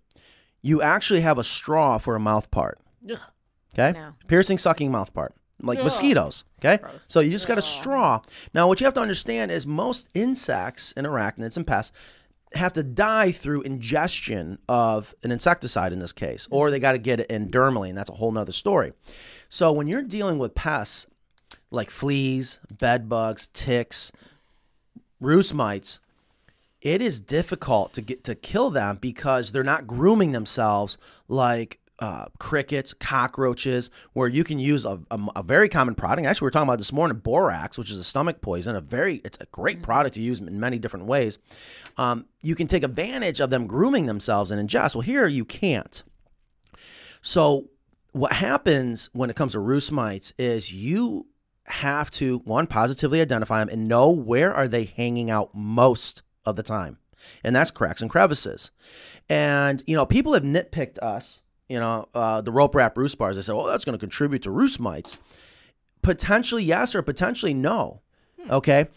you 0.61 0.81
actually 0.83 1.21
have 1.21 1.39
a 1.39 1.43
straw 1.43 1.97
for 1.97 2.15
a 2.15 2.19
mouth 2.19 2.51
part. 2.51 2.79
Okay, 3.73 3.97
No. 3.97 4.13
piercing, 4.27 4.59
sucking 4.59 4.91
mouth 4.91 5.11
part, 5.13 5.33
like 5.59 5.79
mosquitoes. 5.83 6.43
Okay, 6.63 6.77
so 7.07 7.19
you 7.19 7.31
just 7.31 7.47
got 7.47 7.57
a 7.57 7.61
straw. 7.63 8.21
Now, 8.53 8.67
what 8.67 8.79
you 8.79 8.85
have 8.85 8.93
to 8.93 9.01
understand 9.01 9.49
is 9.51 9.65
most 9.65 10.09
insects 10.13 10.93
and 10.95 11.07
arachnids 11.07 11.57
and 11.57 11.65
pests 11.65 11.91
have 12.53 12.73
to 12.73 12.83
die 12.83 13.31
through 13.31 13.61
ingestion 13.61 14.59
of 14.67 15.15
an 15.23 15.31
insecticide 15.31 15.93
in 15.93 15.99
this 15.99 16.13
case, 16.13 16.47
or 16.51 16.69
they 16.69 16.79
got 16.79 16.93
to 16.93 16.97
get 16.97 17.19
it 17.19 17.29
dermally, 17.29 17.89
and 17.89 17.97
that's 17.97 18.09
a 18.09 18.13
whole 18.13 18.31
nother 18.31 18.51
story. 18.51 18.93
So 19.49 19.71
when 19.71 19.87
you're 19.87 20.01
dealing 20.01 20.37
with 20.37 20.55
pests 20.55 21.07
like 21.69 21.89
fleas, 21.89 22.59
bed 22.77 23.07
bugs, 23.09 23.47
ticks, 23.53 24.11
roost 25.19 25.53
mites, 25.53 25.99
it 26.81 27.01
is 27.01 27.19
difficult 27.19 27.93
to 27.93 28.01
get 28.01 28.23
to 28.23 28.35
kill 28.35 28.69
them 28.69 28.97
because 28.99 29.51
they're 29.51 29.63
not 29.63 29.87
grooming 29.87 30.31
themselves 30.31 30.97
like 31.27 31.79
uh, 32.01 32.25
crickets, 32.39 32.93
cockroaches, 32.93 33.89
where 34.13 34.27
you 34.27 34.43
can 34.43 34.59
use 34.59 34.85
a, 34.85 34.99
a, 35.11 35.19
a 35.37 35.43
very 35.43 35.69
common 35.69 35.95
product. 35.95 36.27
Actually, 36.27 36.45
we 36.45 36.47
were 36.47 36.51
talking 36.51 36.67
about 36.67 36.79
this 36.79 36.91
morning, 36.91 37.19
borax, 37.19 37.77
which 37.77 37.91
is 37.91 37.97
a 37.97 38.03
stomach 38.03 38.41
poison. 38.41 38.75
A 38.75 38.81
very, 38.81 39.21
it's 39.23 39.37
a 39.39 39.45
great 39.45 39.81
product 39.83 40.15
to 40.15 40.21
use 40.21 40.39
in 40.39 40.59
many 40.59 40.79
different 40.79 41.05
ways. 41.05 41.37
Um, 41.97 42.25
you 42.41 42.55
can 42.55 42.67
take 42.67 42.83
advantage 42.83 43.39
of 43.39 43.51
them 43.51 43.67
grooming 43.67 44.07
themselves 44.07 44.49
and 44.49 44.67
ingest. 44.67 44.95
Well, 44.95 45.03
here 45.03 45.27
you 45.27 45.45
can't. 45.45 46.03
So 47.21 47.69
what 48.13 48.33
happens 48.33 49.09
when 49.13 49.29
it 49.29 49.35
comes 49.35 49.53
to 49.53 49.59
roost 49.59 49.91
mites 49.91 50.33
is 50.37 50.73
you 50.73 51.27
have 51.65 52.09
to 52.11 52.39
one 52.39 52.67
positively 52.67 53.21
identify 53.21 53.59
them 53.59 53.69
and 53.69 53.87
know 53.87 54.09
where 54.09 54.53
are 54.53 54.67
they 54.67 54.85
hanging 54.85 55.29
out 55.29 55.53
most 55.53 56.23
of 56.45 56.55
the 56.55 56.63
time 56.63 56.97
and 57.43 57.55
that's 57.55 57.71
cracks 57.71 58.01
and 58.01 58.09
crevices 58.09 58.71
and 59.29 59.83
you 59.85 59.95
know 59.95 60.05
people 60.05 60.33
have 60.33 60.43
nitpicked 60.43 60.97
us 60.99 61.43
you 61.71 61.79
know 61.79 62.07
uh, 62.13 62.41
the 62.41 62.51
rope 62.51 62.75
wrap 62.75 62.97
roost 62.97 63.17
bars 63.17 63.35
they 63.35 63.41
say 63.41 63.53
oh 63.53 63.67
that's 63.67 63.85
going 63.85 63.97
to 63.97 63.99
contribute 63.99 64.43
to 64.43 64.51
roost 64.51 64.79
mites 64.79 65.17
potentially 66.01 66.63
yes 66.63 66.93
or 66.93 67.01
potentially 67.01 67.53
no 67.53 68.01
okay 68.49 68.87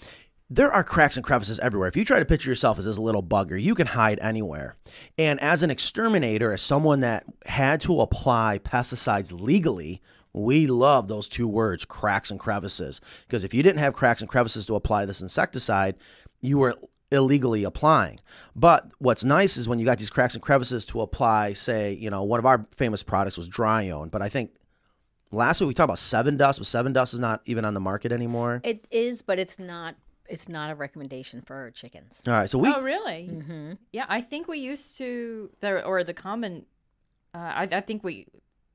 there 0.51 0.73
are 0.73 0.85
cracks 0.85 1.17
and 1.17 1.25
crevices 1.25 1.59
everywhere. 1.61 1.89
If 1.89 1.97
you 1.97 2.05
try 2.05 2.19
to 2.19 2.25
picture 2.25 2.51
yourself 2.51 2.79
as 2.79 2.85
this 2.85 2.99
little 2.99 3.23
bugger, 3.23 3.61
you 3.61 3.75
can 3.75 3.89
hide 3.89 4.19
anywhere. 4.21 4.77
And 5.19 5.41
as 5.41 5.63
an 5.63 5.71
exterminator, 5.71 6.53
as 6.53 6.61
someone 6.61 7.01
that 7.01 7.25
had 7.47 7.81
to 7.83 8.01
apply 8.01 8.61
pesticides 8.63 9.33
legally, 9.39 10.03
we 10.33 10.67
love 10.67 11.09
those 11.09 11.29
two 11.29 11.49
words, 11.49 11.85
cracks 11.85 12.31
and 12.31 12.39
crevices. 12.39 13.01
Because 13.27 13.43
if 13.43 13.55
you 13.55 13.63
didn't 13.63 13.79
have 13.79 13.95
cracks 13.95 14.21
and 14.21 14.29
crevices 14.29 14.67
to 14.67 14.75
apply 14.75 15.07
this 15.07 15.23
insecticide, 15.23 15.97
you 16.41 16.59
were 16.59 16.77
illegally 17.15 17.65
applying. 17.65 18.21
But 18.55 18.91
what's 18.99 19.25
nice 19.25 19.57
is 19.57 19.69
when 19.69 19.79
you 19.79 19.85
got 19.85 19.99
these 19.99 20.11
cracks 20.11 20.35
and 20.35 20.43
crevices 20.43 20.85
to 20.87 21.01
apply, 21.01 21.55
say, 21.55 21.95
you 21.95 22.11
know, 22.11 22.23
one 22.23 22.39
of 22.39 22.47
our 22.47 22.67
famous 22.73 23.03
products 23.03 23.37
was 23.37 23.49
Drione, 23.49 24.11
but 24.11 24.21
I 24.21 24.29
think 24.29 24.51
last 25.33 25.61
week 25.61 25.69
we 25.69 25.75
talked 25.75 25.87
about 25.87 25.97
Sevin 25.99 26.37
Dust, 26.37 26.59
but 26.59 26.67
Sevin 26.67 26.93
Dust 26.93 27.15
is 27.15 27.21
not 27.21 27.41
even 27.47 27.65
on 27.65 27.75
the 27.75 27.81
market 27.81 28.13
anymore. 28.13 28.61
It 28.65 28.85
is, 28.91 29.23
but 29.23 29.39
it's 29.39 29.59
not. 29.59 29.97
It's 30.27 30.49
not 30.49 30.71
a 30.71 30.75
recommendation 30.75 31.43
for 31.43 31.55
our 31.55 31.71
chickens. 31.71 32.23
All 32.27 32.33
right, 32.33 32.49
so 32.49 32.59
we 32.59 32.73
oh, 32.73 32.81
really? 32.81 33.29
Mm-hmm. 33.31 33.73
Yeah, 33.93 34.07
I 34.09 34.23
think 34.23 34.49
we 34.49 34.59
used 34.59 34.97
to 34.97 35.51
there 35.61 35.85
or 35.85 36.03
the 36.03 36.15
common. 36.15 36.65
Uh, 37.35 37.39
I, 37.39 37.69
I 37.71 37.81
think 37.83 38.03
we 38.03 38.27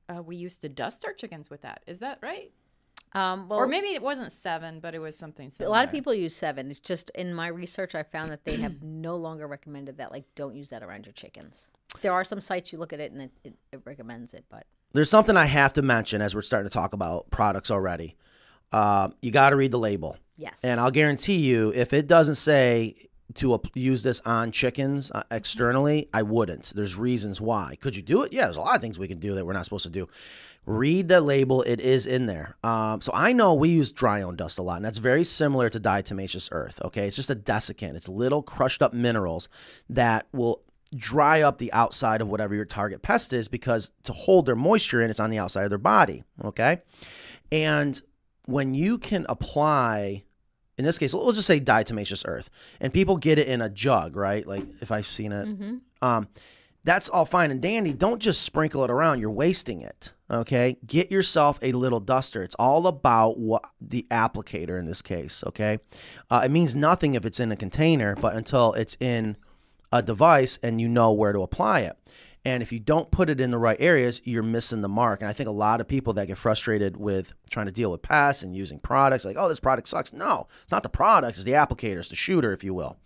uh, 0.08 0.22
we 0.22 0.36
used 0.36 0.62
to 0.62 0.68
dust 0.68 1.04
our 1.04 1.12
chickens 1.12 1.50
with 1.50 1.62
that. 1.62 1.82
Is 1.86 1.98
that 1.98 2.18
right? 2.22 2.52
Um, 3.12 3.48
well, 3.48 3.58
or 3.58 3.66
maybe 3.66 3.88
it 3.88 4.02
wasn't 4.02 4.28
Sevin, 4.28 4.80
but 4.80 4.94
it 4.94 5.00
was 5.00 5.16
something 5.16 5.50
a 5.60 5.68
lot 5.68 5.84
of 5.84 5.90
people 5.90 6.14
use 6.14 6.34
Sevin. 6.34 6.70
It's 6.70 6.78
just 6.78 7.10
in 7.10 7.34
my 7.34 7.48
research, 7.48 7.94
I 7.94 8.04
found 8.04 8.30
that 8.30 8.44
they 8.44 8.56
have 8.56 8.82
no 8.82 9.16
longer 9.16 9.46
recommended 9.48 9.98
that. 9.98 10.12
Like, 10.12 10.24
don't 10.36 10.54
use 10.54 10.68
that 10.70 10.82
around 10.82 11.06
your 11.06 11.12
chickens. 11.12 11.68
There 12.02 12.12
are 12.12 12.24
some 12.24 12.40
sites 12.40 12.72
you 12.72 12.78
look 12.78 12.92
at 12.92 13.00
it 13.00 13.10
and 13.10 13.22
it, 13.22 13.30
it, 13.42 13.54
it 13.72 13.80
recommends 13.84 14.32
it, 14.32 14.44
but 14.48 14.64
there's 14.92 15.10
something 15.10 15.36
I 15.36 15.46
have 15.46 15.72
to 15.74 15.82
mention 15.82 16.22
as 16.22 16.34
we're 16.34 16.42
starting 16.42 16.68
to 16.68 16.72
talk 16.72 16.92
about 16.92 17.30
products 17.30 17.70
already. 17.70 18.16
Uh, 18.72 19.08
you 19.20 19.32
got 19.32 19.50
to 19.50 19.56
read 19.56 19.72
the 19.72 19.78
label. 19.78 20.16
yes. 20.36 20.60
And 20.62 20.80
I'll 20.80 20.92
guarantee 20.92 21.38
you, 21.38 21.72
if 21.74 21.92
it 21.92 22.06
doesn't 22.06 22.36
say 22.36 22.94
to 23.34 23.60
use 23.74 24.02
this 24.02 24.20
on 24.24 24.52
chickens 24.52 25.10
uh, 25.12 25.22
externally, 25.30 26.08
I 26.12 26.22
wouldn't. 26.22 26.72
There's 26.74 26.96
reasons 26.96 27.40
why. 27.40 27.76
Could 27.80 27.96
you 27.96 28.02
do 28.02 28.22
it? 28.22 28.32
Yeah, 28.32 28.44
there's 28.44 28.56
a 28.56 28.60
lot 28.60 28.76
of 28.76 28.80
things 28.80 28.98
we 28.98 29.08
can 29.08 29.18
do 29.18 29.34
that 29.34 29.46
we're 29.46 29.52
not 29.52 29.64
supposed 29.64 29.84
to 29.84 29.90
do. 29.90 30.08
Read 30.66 31.08
the 31.08 31.20
label; 31.20 31.62
it 31.62 31.80
is 31.80 32.06
in 32.06 32.26
there. 32.26 32.56
Um, 32.62 33.00
so 33.00 33.12
I 33.14 33.32
know 33.32 33.54
we 33.54 33.70
use 33.70 33.92
Drione 33.92 34.36
dust 34.36 34.58
a 34.58 34.62
lot, 34.62 34.76
and 34.76 34.84
that's 34.84 34.98
very 34.98 35.24
similar 35.24 35.70
to 35.70 35.80
diatomaceous 35.80 36.48
earth. 36.52 36.80
Okay, 36.84 37.06
it's 37.06 37.16
just 37.16 37.30
a 37.30 37.36
desiccant. 37.36 37.94
It's 37.94 38.08
little 38.08 38.42
crushed 38.42 38.82
up 38.82 38.92
minerals 38.92 39.48
that 39.88 40.26
will 40.32 40.62
dry 40.94 41.40
up 41.40 41.58
the 41.58 41.72
outside 41.72 42.20
of 42.20 42.28
whatever 42.28 42.54
your 42.54 42.64
target 42.64 43.00
pest 43.00 43.32
is 43.32 43.48
because 43.48 43.90
to 44.02 44.12
hold 44.12 44.46
their 44.46 44.56
moisture 44.56 45.00
in, 45.00 45.08
it's 45.08 45.20
on 45.20 45.30
the 45.30 45.38
outside 45.38 45.64
of 45.64 45.70
their 45.70 45.78
body. 45.78 46.24
Okay, 46.44 46.82
and 47.50 48.02
when 48.44 48.74
you 48.74 48.98
can 48.98 49.24
apply 49.28 50.24
in 50.80 50.84
this 50.84 50.98
case 50.98 51.14
we'll 51.14 51.30
just 51.32 51.46
say 51.46 51.60
diatomaceous 51.60 52.24
earth 52.26 52.50
and 52.80 52.92
people 52.92 53.16
get 53.16 53.38
it 53.38 53.46
in 53.46 53.60
a 53.60 53.68
jug 53.68 54.16
right? 54.16 54.46
Like 54.46 54.64
if 54.80 54.90
i've 54.90 55.06
seen 55.06 55.30
it. 55.32 55.46
Um, 56.02 56.28
that's 56.82 57.10
all 57.10 57.26
fine 57.26 57.50
and 57.50 57.60
dandy. 57.60 57.92
Don't 57.92 58.20
just 58.20 58.40
sprinkle 58.40 58.82
it 58.84 58.90
around. 58.90 59.20
You're 59.20 59.30
wasting 59.30 59.82
it 59.82 60.12
okay? 60.30 60.78
Get 60.86 61.10
yourself 61.10 61.58
a 61.60 61.72
little 61.72 62.00
duster. 62.00 62.42
It's 62.42 62.54
all 62.54 62.86
about 62.86 63.38
what 63.38 63.64
the 63.80 64.06
applicator 64.10 64.78
in 64.78 64.86
this 64.86 65.02
case 65.02 65.44
okay? 65.46 65.78
Uh, 66.30 66.42
it 66.44 66.50
means 66.50 66.74
nothing 66.74 67.14
if 67.14 67.24
it's 67.24 67.38
in 67.38 67.52
a 67.52 67.56
container 67.56 68.16
but 68.16 68.34
until 68.34 68.72
it's 68.72 68.96
in 68.98 69.36
a 69.92 70.02
device 70.02 70.58
and 70.62 70.80
you 70.80 70.88
know 70.88 71.12
where 71.12 71.32
to 71.32 71.42
apply 71.42 71.80
it 71.80 71.96
and 72.44 72.62
if 72.62 72.72
you 72.72 72.80
don't 72.80 73.10
put 73.10 73.28
it 73.28 73.40
in 73.40 73.50
the 73.50 73.58
right 73.58 73.76
areas, 73.80 74.20
you're 74.24 74.42
missing 74.42 74.80
the 74.80 74.88
mark. 74.88 75.20
And 75.20 75.28
I 75.28 75.32
think 75.32 75.48
a 75.48 75.52
lot 75.52 75.80
of 75.80 75.88
people 75.88 76.14
that 76.14 76.26
get 76.26 76.38
frustrated 76.38 76.96
with 76.96 77.32
trying 77.50 77.66
to 77.66 77.72
deal 77.72 77.90
with 77.90 78.02
pests 78.02 78.42
and 78.42 78.56
using 78.56 78.78
products, 78.78 79.24
like, 79.24 79.36
oh, 79.38 79.48
this 79.48 79.60
product 79.60 79.88
sucks. 79.88 80.12
No, 80.12 80.46
it's 80.62 80.72
not 80.72 80.82
the 80.82 80.88
product, 80.88 81.36
it's 81.36 81.44
the 81.44 81.52
applicator, 81.52 81.98
it's 81.98 82.08
the 82.08 82.16
shooter, 82.16 82.52
if 82.52 82.64
you 82.64 82.72
will. 82.72 82.98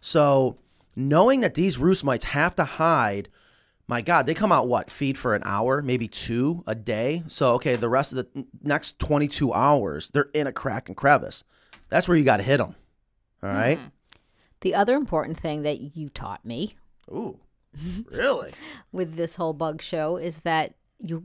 So 0.00 0.56
knowing 0.96 1.40
that 1.40 1.54
these 1.54 1.78
roost 1.78 2.04
mites 2.04 2.26
have 2.26 2.54
to 2.56 2.64
hide 2.64 3.28
my 3.90 4.02
God, 4.02 4.26
they 4.26 4.34
come 4.34 4.52
out 4.52 4.68
what? 4.68 4.90
Feed 4.90 5.16
for 5.16 5.34
an 5.34 5.42
hour, 5.46 5.80
maybe 5.80 6.08
two 6.08 6.62
a 6.66 6.74
day. 6.74 7.22
So, 7.26 7.54
okay, 7.54 7.74
the 7.74 7.88
rest 7.88 8.12
of 8.12 8.16
the 8.16 8.44
next 8.62 8.98
22 8.98 9.52
hours, 9.52 10.10
they're 10.12 10.28
in 10.34 10.46
a 10.46 10.52
crack 10.52 10.88
and 10.88 10.96
crevice. 10.96 11.42
That's 11.88 12.06
where 12.06 12.16
you 12.16 12.24
got 12.24 12.36
to 12.36 12.42
hit 12.42 12.58
them. 12.58 12.74
All 13.42 13.48
right. 13.48 13.78
Hmm. 13.78 13.86
The 14.60 14.74
other 14.74 14.94
important 14.94 15.40
thing 15.40 15.62
that 15.62 15.96
you 15.96 16.10
taught 16.10 16.44
me 16.44 16.74
Ooh, 17.10 17.38
really? 18.12 18.50
with 18.92 19.16
this 19.16 19.36
whole 19.36 19.52
bug 19.52 19.82
show 19.82 20.16
is 20.16 20.38
that 20.38 20.74
you 20.98 21.22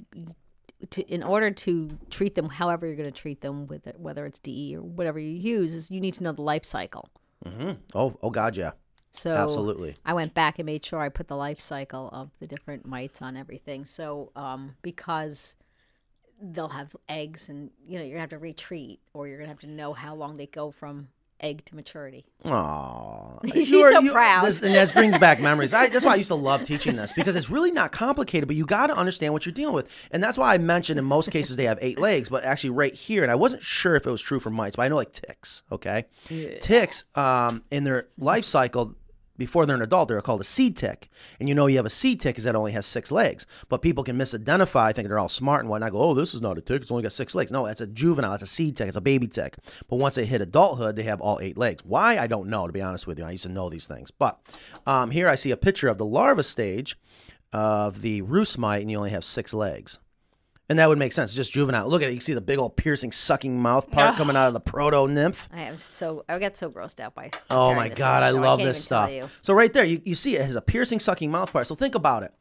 to 0.90 1.02
in 1.04 1.24
order 1.24 1.52
to 1.52 1.98
treat 2.10 2.36
them 2.36 2.50
however 2.50 2.86
you're 2.86 2.96
going 2.96 3.12
to 3.12 3.22
treat 3.22 3.42
them 3.42 3.68
with 3.68 3.88
it, 3.88 4.00
whether 4.00 4.26
it's 4.26 4.40
DE 4.40 4.76
or 4.76 4.82
whatever 4.82 5.20
you 5.20 5.32
use 5.32 5.74
is 5.74 5.90
you 5.90 6.02
need 6.02 6.14
to 6.16 6.24
know 6.24 6.32
the 6.32 6.42
life 6.42 6.66
cycle. 6.66 7.10
Oh, 7.96 8.18
oh 8.22 8.30
God, 8.30 8.58
yeah. 8.58 8.72
So 9.12 9.34
Absolutely. 9.36 9.96
I 10.06 10.14
went 10.14 10.34
back 10.34 10.58
and 10.60 10.66
made 10.66 10.84
sure 10.84 11.00
I 11.00 11.10
put 11.10 11.28
the 11.28 11.36
life 11.36 11.60
cycle 11.60 12.10
of 12.12 12.32
the 12.40 12.48
different 12.48 12.86
mites 12.86 13.22
on 13.22 13.38
everything. 13.38 13.86
So 13.86 14.32
um, 14.36 14.76
because 14.82 15.56
they'll 16.42 16.70
have 16.70 16.96
eggs 17.08 17.48
and 17.48 17.70
you 17.88 17.98
know 17.98 18.04
you're 18.04 18.14
gonna 18.14 18.22
have 18.22 18.30
to 18.32 18.40
retreat 18.40 19.00
or 19.14 19.28
you're 19.28 19.38
gonna 19.38 19.50
have 19.50 19.60
to 19.62 19.68
know 19.68 19.94
how 19.94 20.16
long 20.16 20.36
they 20.36 20.48
go 20.48 20.72
from 20.72 21.08
egg 21.40 21.66
to 21.66 21.76
maturity. 21.76 22.26
Aw. 22.46 23.40
She's 23.54 23.72
You 23.72 23.82
are- 23.82 23.92
so 23.92 24.00
you- 24.00 24.12
proud. 24.12 24.46
This, 24.46 24.62
and 24.62 24.74
that 24.76 24.94
brings 24.94 25.18
back 25.18 25.40
memories. 25.42 25.74
I, 25.74 25.90
that's 25.90 26.06
why 26.06 26.14
I 26.14 26.16
used 26.16 26.30
to 26.30 26.36
love 26.36 26.64
teaching 26.64 26.96
this 26.96 27.12
because 27.14 27.36
it's 27.36 27.50
really 27.50 27.72
not 27.72 27.92
complicated, 27.92 28.48
but 28.48 28.56
you 28.56 28.66
got 28.66 28.88
to 28.88 28.96
understand 28.96 29.34
what 29.34 29.46
you're 29.46 29.54
dealing 29.54 29.76
with. 29.76 29.90
And 30.12 30.24
that's 30.24 30.38
why 30.38 30.54
I 30.54 30.58
mentioned 30.58 31.00
in 31.00 31.06
most 31.06 31.32
cases 31.32 31.56
they 31.56 31.66
have 31.66 31.80
eight 31.82 32.00
legs, 32.00 32.30
but 32.30 32.44
actually 32.44 32.70
right 32.72 32.94
here, 32.94 33.24
and 33.24 33.32
I 33.32 33.36
wasn't 33.36 33.64
sure 33.64 33.96
if 33.96 34.06
it 34.06 34.12
was 34.12 34.22
true 34.22 34.40
for 34.40 34.50
mites, 34.50 34.76
but 34.76 34.84
I 34.84 34.88
know 34.88 34.96
like 34.96 35.12
ticks, 35.14 35.64
okay? 35.72 36.06
Ticks, 36.28 37.04
um, 37.16 37.64
in 37.72 37.84
their 37.84 38.08
life 38.18 38.46
cycle, 38.46 38.96
before 39.38 39.66
they're 39.66 39.76
an 39.76 39.82
adult, 39.82 40.08
they're 40.08 40.22
called 40.22 40.42
a 40.42 40.46
seed 40.46 40.78
tick. 40.78 41.10
And 41.40 41.50
you 41.50 41.56
know 41.56 41.68
you 41.68 41.78
have 41.78 41.86
a 41.86 41.90
seed 41.90 42.20
tick 42.20 42.36
because 42.36 42.44
that 42.44 42.56
only 42.56 42.72
has 42.74 42.86
six 42.86 43.12
legs. 43.12 43.46
But 43.70 43.82
people 43.82 44.04
can 44.04 44.18
misidentify, 44.18 44.94
thinking 44.94 45.10
they're 45.10 45.20
all 45.20 45.30
smart 45.30 45.62
and 45.62 45.70
whatnot. 45.70 45.92
Go, 45.92 46.00
oh, 46.00 46.14
this 46.14 46.34
is 46.34 46.42
not 46.42 46.58
a 46.58 46.62
tick. 46.62 46.82
It's 46.82 46.92
only 46.92 47.04
got 47.04 47.14
six 47.14 47.34
legs. 47.34 47.52
No, 47.52 47.66
it's 47.66 47.82
a 47.82 47.88
juvenile. 47.88 48.34
It's 48.34 48.44
a 48.44 48.48
seed 48.48 48.78
tick. 48.78 48.88
It's 48.88 48.98
a 48.98 49.02
baby 49.02 49.28
tick. 49.28 49.56
But 49.90 49.98
once 49.98 50.16
they 50.16 50.26
hit 50.26 50.42
adulthood, 50.42 50.96
they 50.96 51.04
have 51.04 51.22
all 51.22 51.40
eight 51.42 51.58
legs. 51.58 51.84
Why? 51.84 52.18
I 52.18 52.28
don't 52.28 52.48
know, 52.48 52.68
to 52.68 52.74
be 52.74 52.82
honest 52.82 53.08
with 53.08 53.18
you. 53.18 53.26
I 53.26 53.32
used 53.32 53.44
to 53.44 53.50
know 53.50 53.70
these 53.70 53.88
things. 53.88 54.12
But 54.12 54.40
um, 54.86 55.12
here 55.12 55.28
I 55.28 55.36
see 55.36 55.52
a 55.52 55.58
picture 55.58 55.90
of 55.90 55.98
the 55.98 56.06
larva 56.06 56.44
stage 56.44 56.98
of 57.52 58.02
the 58.02 58.22
roost 58.22 58.58
mite, 58.58 58.82
and 58.82 58.92
you 58.92 58.98
only 58.98 59.12
have 59.12 59.24
six 59.24 59.54
legs. 59.54 60.00
And 60.70 60.80
that 60.80 60.88
would 60.88 60.98
make 60.98 61.12
sense. 61.12 61.34
Just 61.34 61.52
juvenile. 61.52 61.88
Look 61.90 62.02
at 62.02 62.10
it. 62.10 62.14
You 62.14 62.22
see 62.22 62.34
the 62.34 62.42
big 62.42 62.58
old 62.58 62.78
piercing, 62.78 63.12
sucking 63.12 63.62
mouth 63.62 63.92
part 63.92 64.16
coming 64.16 64.36
out 64.36 64.48
of 64.48 64.54
the 64.54 64.62
proto 64.62 65.08
nymph. 65.08 65.50
I 65.52 65.64
am 65.64 65.80
so 65.80 66.24
I 66.30 66.40
get 66.40 66.56
so 66.56 66.70
grossed 66.72 67.02
out 67.02 67.14
by. 67.14 67.32
Oh 67.50 67.76
my 67.76 67.90
god, 67.90 68.24
I 68.24 68.32
show. 68.32 68.38
love 68.38 68.60
can't 68.60 68.70
this 68.70 68.84
stuff. 68.84 69.12
So 69.42 69.54
right 69.54 69.72
there, 69.74 69.84
you, 69.84 70.02
you 70.06 70.16
see 70.16 70.36
it 70.36 70.42
has 70.42 70.56
a 70.56 70.62
piercing, 70.62 71.00
sucking 71.00 71.30
mouth 71.30 71.52
part. 71.52 71.68
So 71.68 71.76
think 71.76 71.96
about 71.96 72.24
it. 72.24 72.34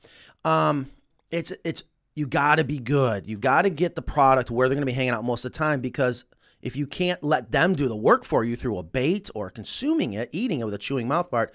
Um, 0.45 0.91
it's 1.31 1.53
it's 1.65 1.83
you 2.15 2.27
got 2.27 2.57
to 2.57 2.65
be 2.65 2.79
good. 2.79 3.27
You 3.27 3.37
got 3.39 3.63
to 3.63 3.71
get 3.71 3.97
the 3.97 4.03
product 4.03 4.51
where 4.51 4.69
they're 4.69 4.77
going 4.77 4.87
to 4.87 4.91
be 4.91 4.93
hanging 4.93 5.15
out 5.15 5.25
most 5.25 5.45
of 5.45 5.53
the 5.53 5.59
time 5.59 5.81
because 5.81 6.25
if 6.61 6.77
you 6.77 6.87
can't 6.87 7.23
let 7.25 7.51
them 7.51 7.75
do 7.75 7.89
the 7.89 7.97
work 7.97 8.25
for 8.25 8.45
you 8.45 8.55
through 8.55 8.79
a 8.79 8.83
bait 8.83 9.31
or 9.35 9.51
consuming 9.51 10.13
it, 10.13 10.29
eating 10.33 10.61
it 10.61 10.65
with 10.65 10.75
a 10.75 10.79
chewing 10.79 11.09
mouth 11.09 11.31
part, 11.31 11.53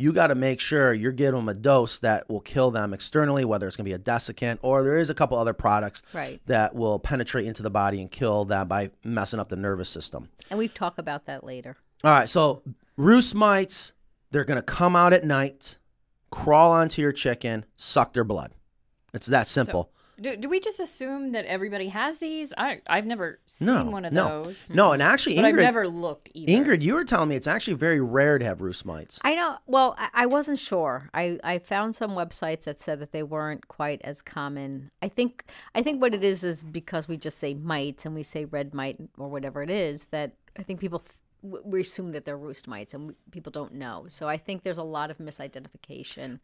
you 0.00 0.12
got 0.12 0.28
to 0.28 0.34
make 0.36 0.60
sure 0.60 0.94
you're 0.94 1.10
giving 1.12 1.40
them 1.40 1.48
a 1.48 1.54
dose 1.54 1.98
that 1.98 2.30
will 2.30 2.40
kill 2.40 2.70
them 2.70 2.94
externally, 2.94 3.44
whether 3.44 3.66
it's 3.66 3.76
going 3.76 3.84
to 3.84 3.88
be 3.90 3.92
a 3.92 3.98
desiccant 3.98 4.58
or 4.62 4.82
there 4.84 4.96
is 4.96 5.10
a 5.10 5.14
couple 5.14 5.36
other 5.36 5.52
products 5.52 6.02
Right. 6.14 6.40
that 6.46 6.74
will 6.74 6.98
penetrate 7.00 7.46
into 7.46 7.62
the 7.64 7.68
body 7.70 8.00
and 8.00 8.08
kill 8.10 8.44
them 8.44 8.68
by 8.68 8.90
messing 9.04 9.40
up 9.40 9.48
the 9.48 9.56
nervous 9.56 9.88
system. 9.88 10.28
And 10.50 10.58
we've 10.58 10.72
talked 10.72 10.98
about 11.00 11.26
that 11.26 11.42
later. 11.44 11.76
All 12.04 12.12
right, 12.12 12.28
so 12.28 12.62
roost 12.96 13.34
mites, 13.34 13.92
they're 14.30 14.44
going 14.44 14.56
to 14.56 14.62
come 14.62 14.94
out 14.94 15.12
at 15.12 15.24
night, 15.24 15.78
crawl 16.30 16.70
onto 16.70 17.02
your 17.02 17.12
chicken, 17.12 17.64
suck 17.76 18.12
their 18.12 18.24
blood. 18.24 18.52
It's 19.12 19.26
that 19.26 19.48
simple. 19.48 19.90
Do, 20.20 20.36
do 20.36 20.48
we 20.48 20.58
just 20.60 20.80
assume 20.80 21.32
that 21.32 21.44
everybody 21.44 21.88
has 21.88 22.18
these? 22.18 22.52
I 22.58 22.80
I've 22.86 23.06
never 23.06 23.38
seen 23.46 23.66
no, 23.66 23.84
one 23.84 24.04
of 24.04 24.12
no, 24.12 24.42
those. 24.42 24.64
no, 24.68 24.92
and 24.92 25.02
actually, 25.02 25.36
But 25.36 25.44
I've 25.44 25.54
Ingrid, 25.54 25.62
never 25.62 25.88
looked 25.88 26.30
either. 26.34 26.52
Ingrid, 26.52 26.82
you 26.82 26.94
were 26.94 27.04
telling 27.04 27.28
me 27.28 27.36
it's 27.36 27.46
actually 27.46 27.74
very 27.74 28.00
rare 28.00 28.38
to 28.38 28.44
have 28.44 28.60
roost 28.60 28.84
mites. 28.84 29.20
I 29.22 29.34
know. 29.34 29.58
Well, 29.66 29.94
I, 29.98 30.08
I 30.14 30.26
wasn't 30.26 30.58
sure. 30.58 31.08
I, 31.14 31.38
I 31.44 31.58
found 31.58 31.94
some 31.94 32.12
websites 32.12 32.64
that 32.64 32.80
said 32.80 32.98
that 33.00 33.12
they 33.12 33.22
weren't 33.22 33.68
quite 33.68 34.00
as 34.02 34.20
common. 34.22 34.90
I 35.02 35.08
think 35.08 35.44
I 35.74 35.82
think 35.82 36.00
what 36.00 36.14
it 36.14 36.24
is 36.24 36.42
is 36.42 36.64
because 36.64 37.06
we 37.06 37.16
just 37.16 37.38
say 37.38 37.54
mites 37.54 38.04
and 38.04 38.14
we 38.14 38.22
say 38.24 38.44
red 38.44 38.74
mite 38.74 38.98
or 39.18 39.28
whatever 39.28 39.62
it 39.62 39.70
is 39.70 40.06
that 40.10 40.32
I 40.58 40.62
think 40.64 40.80
people 40.80 41.00
th- 41.00 41.62
we 41.64 41.80
assume 41.82 42.10
that 42.12 42.24
they're 42.24 42.36
roost 42.36 42.66
mites 42.66 42.92
and 42.92 43.14
people 43.30 43.52
don't 43.52 43.74
know. 43.74 44.06
So 44.08 44.28
I 44.28 44.36
think 44.36 44.64
there's 44.64 44.78
a 44.78 44.82
lot 44.82 45.10
of 45.12 45.18
misidentification 45.18 46.40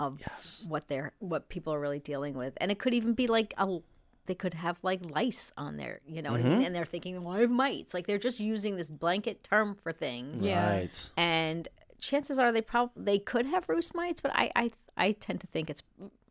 of 0.00 0.20
what 0.66 0.88
they're 0.88 1.12
what 1.20 1.48
people 1.48 1.72
are 1.72 1.80
really 1.80 2.00
dealing 2.00 2.34
with, 2.34 2.54
and 2.60 2.70
it 2.72 2.78
could 2.78 2.94
even 2.94 3.12
be 3.12 3.26
like 3.26 3.54
a 3.58 3.78
they 4.26 4.34
could 4.34 4.54
have 4.54 4.78
like 4.82 5.00
lice 5.10 5.52
on 5.56 5.76
there, 5.76 6.00
you 6.06 6.22
know 6.22 6.30
what 6.32 6.40
I 6.40 6.44
mean? 6.44 6.52
Mm-hmm. 6.52 6.66
And 6.66 6.74
they're 6.74 6.84
thinking, 6.84 7.20
well, 7.22 7.36
I 7.36 7.40
have 7.40 7.50
mites. 7.50 7.94
Like 7.94 8.06
they're 8.06 8.18
just 8.18 8.38
using 8.38 8.76
this 8.76 8.88
blanket 8.88 9.42
term 9.42 9.74
for 9.82 9.92
things 9.92 10.44
Yeah. 10.44 10.68
Right. 10.68 11.10
and 11.16 11.68
chances 12.00 12.38
are 12.38 12.50
they 12.52 12.62
probably 12.62 13.02
they 13.04 13.18
could 13.18 13.46
have 13.46 13.68
roost 13.68 13.94
mites, 13.94 14.20
but 14.20 14.32
I, 14.34 14.50
I 14.56 14.70
I 14.96 15.12
tend 15.12 15.40
to 15.42 15.46
think 15.46 15.68
it's 15.70 15.82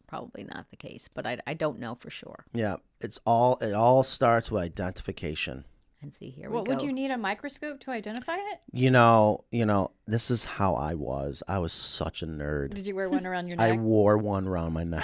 probably 0.08 0.44
not 0.44 0.70
the 0.72 0.76
case, 0.78 1.08
but 1.14 1.28
I, 1.28 1.40
I 1.46 1.54
don't 1.54 1.78
know 1.80 1.96
for 1.96 2.10
sure. 2.10 2.46
Yeah, 2.54 2.78
it's 3.00 3.20
all 3.26 3.58
it 3.62 3.74
all 3.74 4.02
starts 4.04 4.50
with 4.52 4.64
identification. 4.64 5.66
And 6.02 6.14
see 6.14 6.30
here 6.30 6.50
Well, 6.50 6.64
we 6.64 6.68
go. 6.68 6.74
would 6.76 6.82
you 6.84 6.94
need 6.94 7.12
a 7.12 7.18
microscope 7.18 7.82
to 7.82 7.92
identify 7.92 8.36
it? 8.38 8.60
You 8.72 8.90
know, 8.90 9.44
you 9.52 9.66
know, 9.66 9.92
this 10.08 10.32
is 10.32 10.46
how 10.46 10.76
I 10.76 10.94
was. 10.94 11.44
I 11.48 11.60
was 11.60 11.74
such 11.74 12.24
a 12.24 12.26
nerd. 12.28 12.74
Did 12.74 12.88
you 12.88 12.96
wear 12.96 13.10
one 13.10 13.26
around 13.28 13.48
your 13.48 13.58
neck 13.58 13.70
I 13.74 13.76
wore 13.78 14.18
one 14.18 14.48
around 14.48 14.72
my 14.74 14.86
neck. 14.86 15.04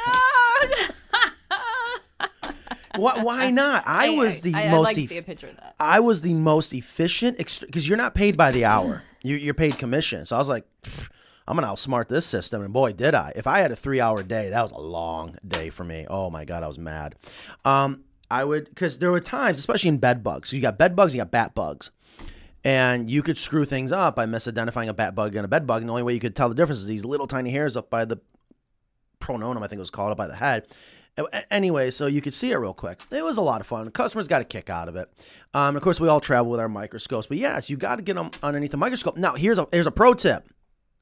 why, 2.96 3.22
why 3.22 3.52
not? 3.52 3.84
I 3.86 4.12
was 4.12 4.42
the 4.42 4.54
I, 4.56 4.70
most 4.72 4.90
I'd 4.92 4.96
like 4.96 4.96
to 4.96 5.08
see 5.08 5.18
a 5.18 5.24
picture 5.24 5.48
of 5.48 5.58
that. 5.58 5.76
I 5.80 6.00
was 6.00 6.22
the 6.22 6.34
most 6.34 6.74
efficient 6.74 7.38
because 7.38 7.88
you're 7.88 7.98
not 7.98 8.16
paid 8.16 8.38
by 8.38 8.52
the 8.52 8.66
hour. 8.66 9.04
You, 9.26 9.38
you're 9.38 9.56
paid 9.56 9.80
commission. 9.80 10.24
So 10.28 10.36
I 10.36 10.38
was 10.38 10.50
like, 10.50 10.66
"Pff, 10.84 11.10
I'm 11.48 11.56
gonna 11.58 11.66
outsmart 11.66 12.10
this 12.10 12.28
system, 12.28 12.62
and 12.62 12.72
boy, 12.72 12.94
did 12.94 13.16
I! 13.16 13.34
If 13.36 13.48
I 13.48 13.58
had 13.58 13.72
a 13.72 13.76
three-hour 13.76 14.22
day, 14.22 14.52
that 14.52 14.62
was 14.62 14.72
a 14.72 14.78
long 14.78 15.36
day 15.44 15.72
for 15.72 15.84
me. 15.84 16.06
Oh 16.08 16.30
my 16.30 16.46
god, 16.46 16.62
I 16.62 16.68
was 16.68 16.78
mad. 16.78 17.16
Um, 17.66 18.04
I 18.30 18.44
would 18.44 18.70
because 18.70 19.00
there 19.00 19.12
were 19.12 19.20
times, 19.20 19.58
especially 19.58 19.90
in 19.90 19.98
bed 19.98 20.24
bugs. 20.24 20.50
So 20.50 20.56
you 20.56 20.62
got 20.62 20.78
bed 20.78 20.96
bugs, 20.96 21.14
you 21.14 21.20
got 21.20 21.32
bat 21.32 21.56
bugs, 21.56 21.92
and 22.64 23.10
you 23.10 23.22
could 23.22 23.38
screw 23.38 23.66
things 23.66 23.92
up 23.92 24.16
by 24.16 24.26
misidentifying 24.26 24.88
a 24.88 24.94
bat 24.94 25.16
bug 25.16 25.36
and 25.36 25.46
a 25.46 25.48
bed 25.48 25.68
bug. 25.68 25.82
And 25.82 25.90
the 25.90 25.94
only 25.94 26.04
way 26.04 26.14
you 26.14 26.20
could 26.20 26.36
tell 26.36 26.50
the 26.50 26.56
difference 26.56 26.80
is 26.80 26.88
these 26.88 27.06
little 27.06 27.28
tiny 27.28 27.52
hairs 27.52 27.78
up 27.78 27.90
by 27.90 28.06
the 28.06 28.18
pronotum, 29.20 29.58
I 29.58 29.68
think 29.68 29.74
it 29.74 29.80
was 29.80 29.90
called, 29.90 30.12
up 30.12 30.18
by 30.18 30.28
the 30.28 30.36
head. 30.36 30.68
Anyway, 31.50 31.92
so 31.92 32.08
you 32.08 32.22
could 32.22 32.34
see 32.34 32.52
it 32.52 32.58
real 32.58 32.74
quick. 32.74 33.02
It 33.10 33.24
was 33.24 33.38
a 33.38 33.42
lot 33.42 33.62
of 33.62 33.68
fun. 33.68 33.86
The 33.86 33.92
customers 33.92 34.28
got 34.28 34.42
a 34.42 34.44
kick 34.44 34.70
out 34.70 34.90
of 34.90 34.98
it. 34.98 35.10
Um, 35.54 35.78
of 35.78 35.82
course, 35.82 36.00
we 36.00 36.10
all 36.10 36.20
travel 36.20 36.52
with 36.52 36.60
our 36.60 36.68
microscopes, 36.68 37.28
but 37.28 37.38
yes, 37.38 37.70
you 37.70 37.78
got 37.78 37.96
to 37.96 38.02
get 38.02 38.16
them 38.16 38.32
underneath 38.44 38.72
the 38.72 38.78
microscope. 38.78 39.16
Now, 39.16 39.36
here's 39.36 39.58
a 39.58 39.66
here's 39.72 39.88
a 39.88 39.92
pro 39.92 40.14
tip. 40.14 40.50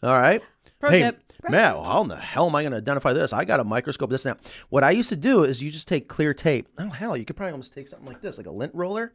All 0.04 0.20
right, 0.20 0.42
Pro 0.80 0.90
hey, 0.90 1.02
tip. 1.02 1.20
Matt, 1.50 1.76
how 1.84 2.02
in 2.02 2.08
the 2.10 2.16
hell 2.18 2.48
am 2.48 2.56
I 2.56 2.62
going 2.64 2.72
to 2.72 2.78
identify 2.78 3.12
this? 3.14 3.34
I 3.34 3.44
got 3.46 3.60
a 3.60 3.64
microscope. 3.64 4.10
This 4.10 4.26
and 4.26 4.38
that. 4.38 4.52
What 4.70 4.84
I 4.84 4.92
used 4.92 5.10
to 5.10 5.16
do 5.16 5.44
is 5.44 5.62
you 5.64 5.72
just 5.72 5.88
take 5.88 6.08
clear 6.08 6.34
tape. 6.34 6.68
Oh 6.78 6.90
hell, 6.90 7.18
you 7.18 7.26
could 7.26 7.36
probably 7.36 7.52
almost 7.54 7.74
take 7.74 7.88
something 7.88 8.08
like 8.08 8.22
this, 8.22 8.38
like 8.38 8.48
a 8.48 8.52
lint 8.52 8.74
roller. 8.76 9.14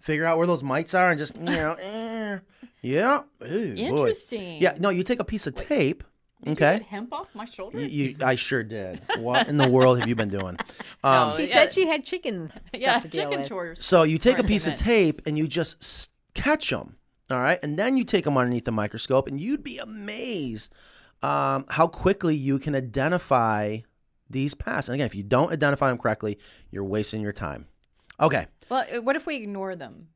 Figure 0.00 0.26
out 0.26 0.36
where 0.36 0.46
those 0.46 0.62
mites 0.62 0.92
are 0.94 1.10
and 1.10 1.18
just 1.18 1.36
you 1.38 1.44
know, 1.44 1.72
eh, 1.80 2.38
yeah. 2.82 3.22
Ooh, 3.42 3.74
boy. 3.74 3.80
Interesting. 3.80 4.60
Yeah, 4.60 4.74
no, 4.78 4.90
you 4.90 5.02
take 5.02 5.20
a 5.20 5.24
piece 5.24 5.46
of 5.46 5.54
tape. 5.54 6.04
Did 6.42 6.52
okay. 6.52 6.72
You 6.74 6.78
get 6.80 6.88
hemp 6.88 7.12
off 7.14 7.28
my 7.34 7.46
shoulder? 7.46 7.78
You, 7.80 7.86
you, 7.86 8.16
I 8.22 8.34
sure 8.34 8.62
did. 8.62 9.00
What 9.16 9.48
in 9.48 9.56
the 9.56 9.68
world 9.70 9.98
have 10.00 10.08
you 10.08 10.14
been 10.14 10.28
doing? 10.28 10.56
Um, 11.02 11.28
No, 11.30 11.36
she 11.36 11.42
yeah. 11.42 11.52
said 11.52 11.72
she 11.72 11.86
had 11.86 12.02
chicken 12.04 12.50
stuff 12.74 12.80
yeah, 12.80 12.98
to 13.00 13.08
deal 13.08 13.24
chicken 13.24 13.40
with. 13.40 13.48
chores. 13.48 13.84
so 13.84 14.02
you 14.04 14.16
take 14.18 14.38
a 14.38 14.44
piece 14.44 14.66
of 14.66 14.76
tape 14.76 15.20
and 15.26 15.36
you 15.36 15.46
just 15.46 15.82
s- 15.82 16.08
catch 16.34 16.70
them, 16.70 16.96
all 17.30 17.38
right, 17.38 17.58
and 17.62 17.78
then 17.78 17.96
you 17.96 18.04
take 18.04 18.24
them 18.24 18.36
underneath 18.36 18.64
the 18.64 18.72
microscope, 18.72 19.26
and 19.28 19.40
you'd 19.40 19.64
be 19.64 19.78
amazed 19.78 20.72
um, 21.22 21.64
how 21.70 21.86
quickly 21.86 22.36
you 22.36 22.58
can 22.58 22.74
identify 22.74 23.78
these 24.28 24.54
pests. 24.54 24.88
And 24.88 24.94
again, 24.94 25.06
if 25.06 25.14
you 25.14 25.22
don't 25.22 25.52
identify 25.52 25.88
them 25.88 25.98
correctly, 25.98 26.38
you're 26.70 26.84
wasting 26.84 27.20
your 27.22 27.32
time. 27.32 27.66
Okay, 28.20 28.46
Well, 28.68 28.84
uh, 28.94 29.00
what 29.02 29.16
if 29.16 29.26
we 29.26 29.36
ignore 29.36 29.74
them? 29.74 30.08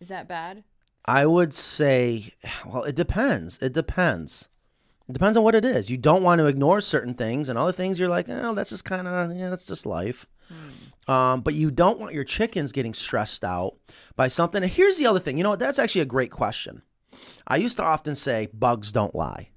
Is 0.00 0.08
that 0.08 0.28
bad? 0.28 0.64
I 1.04 1.26
would 1.26 1.54
say, 1.54 2.32
well, 2.66 2.84
it 2.84 2.94
depends. 2.94 3.58
It 3.62 3.72
depends. 3.72 4.48
It 5.08 5.12
depends 5.12 5.36
on 5.38 5.42
what 5.44 5.54
it 5.54 5.64
is. 5.64 5.90
You 5.90 5.96
don't 5.96 6.22
want 6.22 6.40
to 6.40 6.46
ignore 6.46 6.80
certain 6.82 7.14
things, 7.14 7.48
and 7.48 7.58
other 7.58 7.72
things 7.72 7.98
you're 7.98 8.10
like, 8.10 8.26
oh, 8.28 8.54
that's 8.54 8.70
just 8.70 8.84
kind 8.84 9.08
of, 9.08 9.34
yeah, 9.34 9.48
that's 9.48 9.64
just 9.64 9.86
life. 9.86 10.26
Um, 11.08 11.40
but 11.40 11.54
you 11.54 11.70
don't 11.70 11.98
want 11.98 12.12
your 12.12 12.24
chickens 12.24 12.70
getting 12.70 12.94
stressed 12.94 13.42
out 13.42 13.76
by 14.14 14.28
something. 14.28 14.62
And 14.62 14.70
here's 14.70 14.98
the 14.98 15.06
other 15.06 15.18
thing. 15.18 15.38
You 15.38 15.42
know 15.42 15.50
what? 15.50 15.58
That's 15.58 15.78
actually 15.78 16.02
a 16.02 16.06
great 16.06 16.30
question. 16.30 16.82
I 17.46 17.56
used 17.56 17.78
to 17.78 17.82
often 17.82 18.14
say, 18.14 18.48
bugs 18.52 18.92
don't 18.92 19.14
lie. 19.14 19.48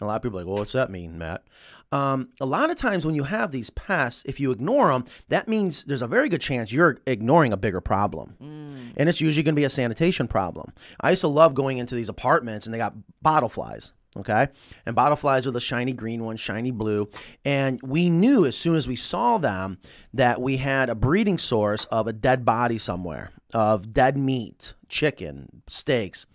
A 0.00 0.04
lot 0.04 0.16
of 0.16 0.22
people 0.22 0.38
are 0.38 0.42
like, 0.42 0.48
well, 0.48 0.58
what's 0.58 0.72
that 0.72 0.90
mean, 0.90 1.18
Matt? 1.18 1.42
Um, 1.92 2.30
a 2.40 2.46
lot 2.46 2.70
of 2.70 2.76
times 2.76 3.06
when 3.06 3.14
you 3.14 3.24
have 3.24 3.52
these 3.52 3.70
pests, 3.70 4.24
if 4.26 4.40
you 4.40 4.50
ignore 4.50 4.88
them, 4.88 5.04
that 5.28 5.46
means 5.46 5.84
there's 5.84 6.02
a 6.02 6.08
very 6.08 6.28
good 6.28 6.40
chance 6.40 6.72
you're 6.72 6.98
ignoring 7.06 7.52
a 7.52 7.56
bigger 7.56 7.80
problem. 7.80 8.34
And 8.96 9.08
it's 9.08 9.20
usually 9.20 9.44
going 9.44 9.54
to 9.54 9.60
be 9.60 9.64
a 9.64 9.70
sanitation 9.70 10.26
problem. 10.26 10.72
I 11.00 11.10
used 11.10 11.20
to 11.20 11.28
love 11.28 11.54
going 11.54 11.78
into 11.78 11.94
these 11.94 12.08
apartments 12.08 12.66
and 12.66 12.74
they 12.74 12.78
got 12.78 12.94
bottle 13.22 13.48
flies. 13.48 13.92
Okay. 14.16 14.48
And 14.86 14.94
bottle 14.94 15.16
flies 15.16 15.46
are 15.46 15.50
the 15.50 15.60
shiny 15.60 15.92
green 15.92 16.24
ones, 16.24 16.40
shiny 16.40 16.70
blue. 16.70 17.08
And 17.44 17.80
we 17.82 18.10
knew 18.10 18.46
as 18.46 18.56
soon 18.56 18.76
as 18.76 18.86
we 18.86 18.96
saw 18.96 19.38
them 19.38 19.78
that 20.12 20.40
we 20.40 20.58
had 20.58 20.88
a 20.88 20.94
breeding 20.94 21.38
source 21.38 21.84
of 21.86 22.06
a 22.06 22.12
dead 22.12 22.44
body 22.44 22.78
somewhere, 22.78 23.32
of 23.52 23.92
dead 23.92 24.16
meat, 24.16 24.74
chicken, 24.88 25.62
steaks, 25.66 26.26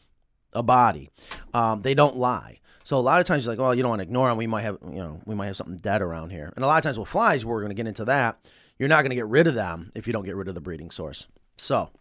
a 0.54 0.63
body. 0.63 1.10
Um, 1.54 1.82
they 1.82 1.94
don't 1.94 2.18
lie. 2.18 2.60
So 2.84 2.98
a 2.98 3.00
lot 3.00 3.20
of 3.20 3.28
times 3.28 3.46
you're 3.46 3.54
like, 3.54 3.60
well, 3.60 3.76
you 3.76 3.84
don't 3.84 3.89
want 3.89 4.00
to 4.00 4.08
ignore 4.08 4.28
them. 4.30 4.38
We 4.38 4.48
might 4.48 4.63
have, 4.63 4.78
you 4.84 4.98
know, 4.98 5.22
we 5.26 5.36
might 5.36 5.46
have 5.46 5.56
something 5.56 5.78
dead 5.78 6.02
around 6.02 6.32
here. 6.32 6.52
And 6.56 6.65
a 6.65 6.68
lot 6.68 6.78
of 6.78 6.84
times 6.84 6.98
with 6.98 7.08
flies, 7.08 7.46
we're 7.46 7.60
going 7.60 7.70
to 7.70 7.76
get 7.76 7.88
into 7.88 8.04
that. 8.06 8.39
You're 8.80 8.89
not 8.89 9.02
going 9.02 9.12
to 9.12 9.15
get 9.15 9.28
rid 9.28 9.46
of 9.48 9.54
them 9.54 9.92
if 9.94 10.08
you 10.08 10.13
don't 10.13 10.26
get 10.26 10.36
rid 10.36 10.48
of 10.48 10.56
the 10.56 10.62
breeding 10.62 10.89
source. 10.89 11.28
So, 11.58 11.92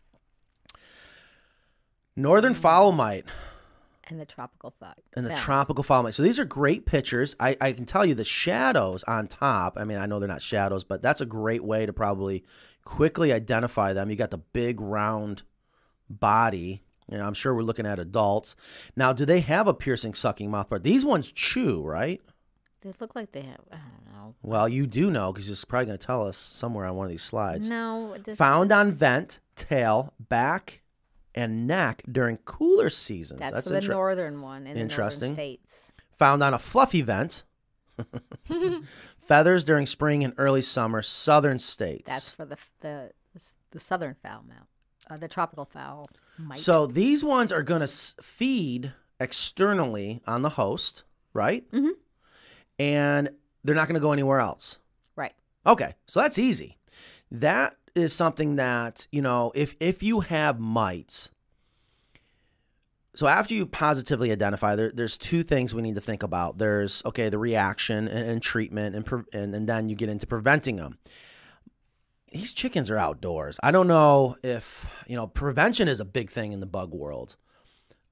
northern 2.17 2.55
fowl 2.55 2.93
mite 2.93 3.27
And 4.11 4.19
the 4.21 4.27
tropical 4.27 4.73
fowl. 4.81 4.95
and 5.15 5.27
the 5.27 5.31
Yeah. 5.31 5.37
tropical 5.37 5.85
mite. 6.03 6.15
So 6.15 6.23
these 6.23 6.39
are 6.39 6.45
great 6.45 6.87
pictures. 6.87 7.37
I, 7.39 7.57
I 7.61 7.73
can 7.73 7.85
tell 7.85 8.05
you 8.07 8.15
the 8.15 8.25
shadows 8.25 9.03
on 9.05 9.27
top. 9.29 9.77
I 9.79 9.85
mean, 9.85 9.99
I 9.99 10.07
know 10.07 10.19
they're 10.19 10.29
not 10.29 10.43
shadows, 10.43 10.83
but 10.85 11.03
that's 11.03 11.21
a 11.21 11.27
great 11.27 11.63
way 11.63 11.85
to 11.87 11.93
probably 11.93 12.45
quickly 12.85 13.33
identify 13.33 13.93
them. 13.93 14.09
You 14.11 14.17
got 14.17 14.31
the 14.31 14.39
big 14.39 14.81
round 14.81 15.43
body. 16.09 16.83
You 17.11 17.19
know, 17.19 17.27
I'm 17.27 17.35
sure 17.35 17.55
we're 17.55 17.63
looking 17.63 17.87
at 17.87 17.99
adults. 17.99 18.55
Now, 18.97 19.13
do 19.13 19.25
they 19.25 19.41
have 19.41 19.67
a 19.67 19.75
piercing, 19.75 20.15
sucking 20.15 20.51
mouth 20.51 20.69
part? 20.69 20.85
These 20.85 21.05
ones 21.05 21.33
chew, 21.33 21.83
right? 21.83 22.21
They 22.83 22.93
look 23.01 23.15
like 23.17 23.33
they 23.33 23.43
have. 23.43 23.61
I 23.73 23.77
don't 23.77 24.13
know. 24.15 24.35
Well, 24.43 24.69
you 24.69 24.87
do 24.87 25.11
know 25.11 25.33
because 25.33 25.49
it's 25.51 25.65
probably 25.65 25.87
going 25.87 25.99
to 25.99 26.07
tell 26.07 26.27
us 26.27 26.37
somewhere 26.37 26.85
on 26.87 26.97
one 26.97 27.07
of 27.07 27.11
these 27.11 27.23
slides. 27.23 27.69
No. 27.69 28.17
Found 28.37 28.73
on 28.73 28.93
vent, 28.93 29.41
tail, 29.57 30.13
back, 30.21 30.83
and 31.35 31.67
neck 31.67 32.03
during 32.11 32.39
cooler 32.39 32.91
seasons. 32.91 33.41
That's, 33.41 33.53
That's 33.55 33.67
for 33.69 33.73
the 33.75 33.79
inter- 33.81 33.93
northern 33.93 34.41
one 34.43 34.67
in 34.67 34.77
Interesting. 34.77 35.35
the 35.35 35.41
northern 35.41 35.59
states. 35.59 35.93
found 36.11 36.43
on 36.43 36.55
a 36.55 36.59
fluffy 36.59 37.03
vent. 37.03 37.45
Feathers 39.19 39.65
during 39.65 39.87
spring 39.87 40.25
and 40.25 40.33
early 40.39 40.63
summer, 40.63 41.03
southern 41.03 41.59
states. 41.59 42.05
That's 42.07 42.31
for 42.31 42.45
the 42.45 42.57
the 42.81 43.11
the, 43.71 43.79
southern 43.81 44.15
fowl 44.23 44.43
mount, 44.49 44.67
uh, 45.11 45.17
the 45.19 45.29
tropical 45.29 45.67
fowl 45.67 46.09
mite. 46.39 46.57
so 46.59 46.87
these 46.87 47.23
ones 47.23 47.53
are 47.53 47.63
going 47.63 47.83
to 47.83 47.87
feed 47.87 48.93
externally 49.21 50.23
on 50.27 50.41
the 50.43 50.49
host, 50.51 51.03
right? 51.35 51.71
Mhm. 51.71 51.91
And 52.79 53.29
they're 53.63 53.75
not 53.75 53.87
going 53.89 53.95
to 53.95 54.01
go 54.01 54.13
anywhere 54.13 54.41
else. 54.41 54.79
right. 55.17 55.35
Okay, 55.67 55.95
so 56.07 56.21
that's 56.21 56.39
easy. 56.39 56.79
That 57.31 57.77
is 57.99 58.13
something 58.13 58.57
that 58.57 59.07
you 59.13 59.23
know 59.23 59.53
if 59.55 59.75
if 59.81 60.03
you 60.03 60.21
have 60.21 60.59
mites. 60.59 61.31
So 63.15 63.27
after 63.27 63.53
you 63.53 63.67
positively 63.67 64.31
identify, 64.31 64.77
there, 64.77 64.93
there's 64.95 65.19
two 65.19 65.43
things 65.43 65.75
we 65.75 65.83
need 65.83 65.97
to 65.97 66.01
think 66.01 66.23
about. 66.23 66.59
There's 66.59 67.03
okay, 67.05 67.29
the 67.29 67.39
reaction 67.39 68.07
and, 68.07 68.29
and 68.29 68.41
treatment, 68.41 68.95
and, 68.95 69.05
pre- 69.05 69.25
and 69.33 69.55
and 69.55 69.69
then 69.69 69.89
you 69.89 69.97
get 69.97 70.09
into 70.09 70.27
preventing 70.27 70.77
them. 70.77 70.99
These 72.31 72.53
chickens 72.53 72.91
are 72.91 72.99
outdoors. 72.99 73.59
I 73.63 73.71
don't 73.71 73.89
know 73.89 74.37
if 74.45 74.87
you 75.07 75.17
know 75.17 75.27
prevention 75.27 75.89
is 75.89 75.99
a 76.01 76.05
big 76.05 76.31
thing 76.31 76.53
in 76.53 76.61
the 76.61 76.67
bug 76.67 76.95
world. 76.95 77.37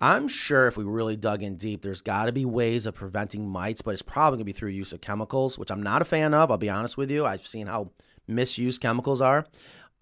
I'm 0.01 0.29
sure 0.29 0.66
if 0.68 0.77
we 0.77 0.85
really 0.85 1.16
dug 1.16 1.42
in 1.42 1.57
deep, 1.57 1.83
there's 1.83 2.03
got 2.03 2.27
to 2.27 2.33
be 2.33 2.44
ways 2.44 2.85
of 2.85 2.94
preventing 2.94 3.49
mites, 3.49 3.81
but 3.81 3.92
it's 3.92 4.03
probably 4.03 4.37
going 4.37 4.40
to 4.40 4.44
be 4.44 4.53
through 4.53 4.70
use 4.70 4.92
of 4.92 5.01
chemicals, 5.01 5.59
which 5.59 5.70
I'm 5.70 5.83
not 5.83 6.03
a 6.03 6.05
fan 6.05 6.35
of. 6.35 6.51
I'll 6.51 6.59
be 6.59 6.68
honest 6.68 6.99
with 6.99 7.11
you. 7.11 7.25
I've 7.25 7.46
seen 7.46 7.66
how 7.66 7.92
misused 8.29 8.83
chemicals 8.83 9.20
are. 9.20 9.46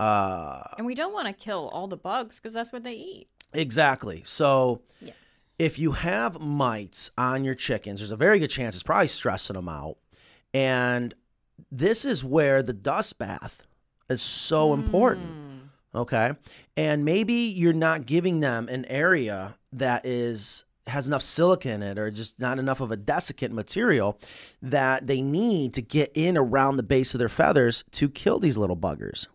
Uh, 0.01 0.63
And 0.77 0.87
we 0.87 0.95
don't 0.95 1.13
want 1.13 1.27
to 1.29 1.33
kill 1.33 1.69
all 1.73 1.87
the 1.87 1.97
bugs 1.97 2.37
because 2.41 2.53
that's 2.55 2.73
what 2.73 2.83
they 2.85 2.95
eat. 2.95 3.29
exactly. 3.53 4.23
So 4.25 4.81
Yeah. 5.01 5.13
if 5.59 5.79
you 5.79 5.93
have 5.93 6.41
mites 6.41 7.11
on 7.17 7.45
your 7.45 7.55
chickens, 7.55 8.01
there's 8.01 8.11
a 8.11 8.17
very 8.17 8.39
good 8.41 8.51
chance 8.51 8.75
it's 8.75 8.83
probably 8.83 9.07
stressing 9.07 9.55
them 9.55 9.69
out. 9.69 9.97
And 10.53 11.15
this 11.71 12.05
is 12.05 12.25
where 12.25 12.63
the 12.63 12.73
dust 12.73 13.19
bath 13.19 13.63
is 14.09 14.21
so 14.23 14.73
important. 14.75 15.71
Okay. 15.95 16.33
And 16.77 17.05
maybe 17.05 17.35
you're 17.35 17.73
not 17.73 18.05
giving 18.07 18.41
them 18.41 18.69
an 18.69 18.85
area 18.87 19.57
that 19.73 20.05
is 20.05 20.65
has 20.89 21.07
enough 21.07 21.23
silica 21.23 21.71
in 21.71 21.83
it 21.83 21.97
or 21.99 22.11
just 22.11 22.39
not 22.39 22.59
enough 22.59 22.79
of 22.81 22.91
a 22.91 22.97
desiccant 22.97 23.53
material 23.53 24.19
that 24.61 25.07
they 25.07 25.23
need 25.23 25.73
to 25.73 25.81
get 25.81 26.11
in 26.15 26.37
around 26.37 26.77
the 26.77 26.83
base 26.83 27.15
of 27.15 27.19
their 27.21 27.29
feathers 27.31 27.85
to 27.93 28.07
kill 28.09 28.39
these 28.39 28.59
little 28.59 28.77
buggers. 28.77 29.27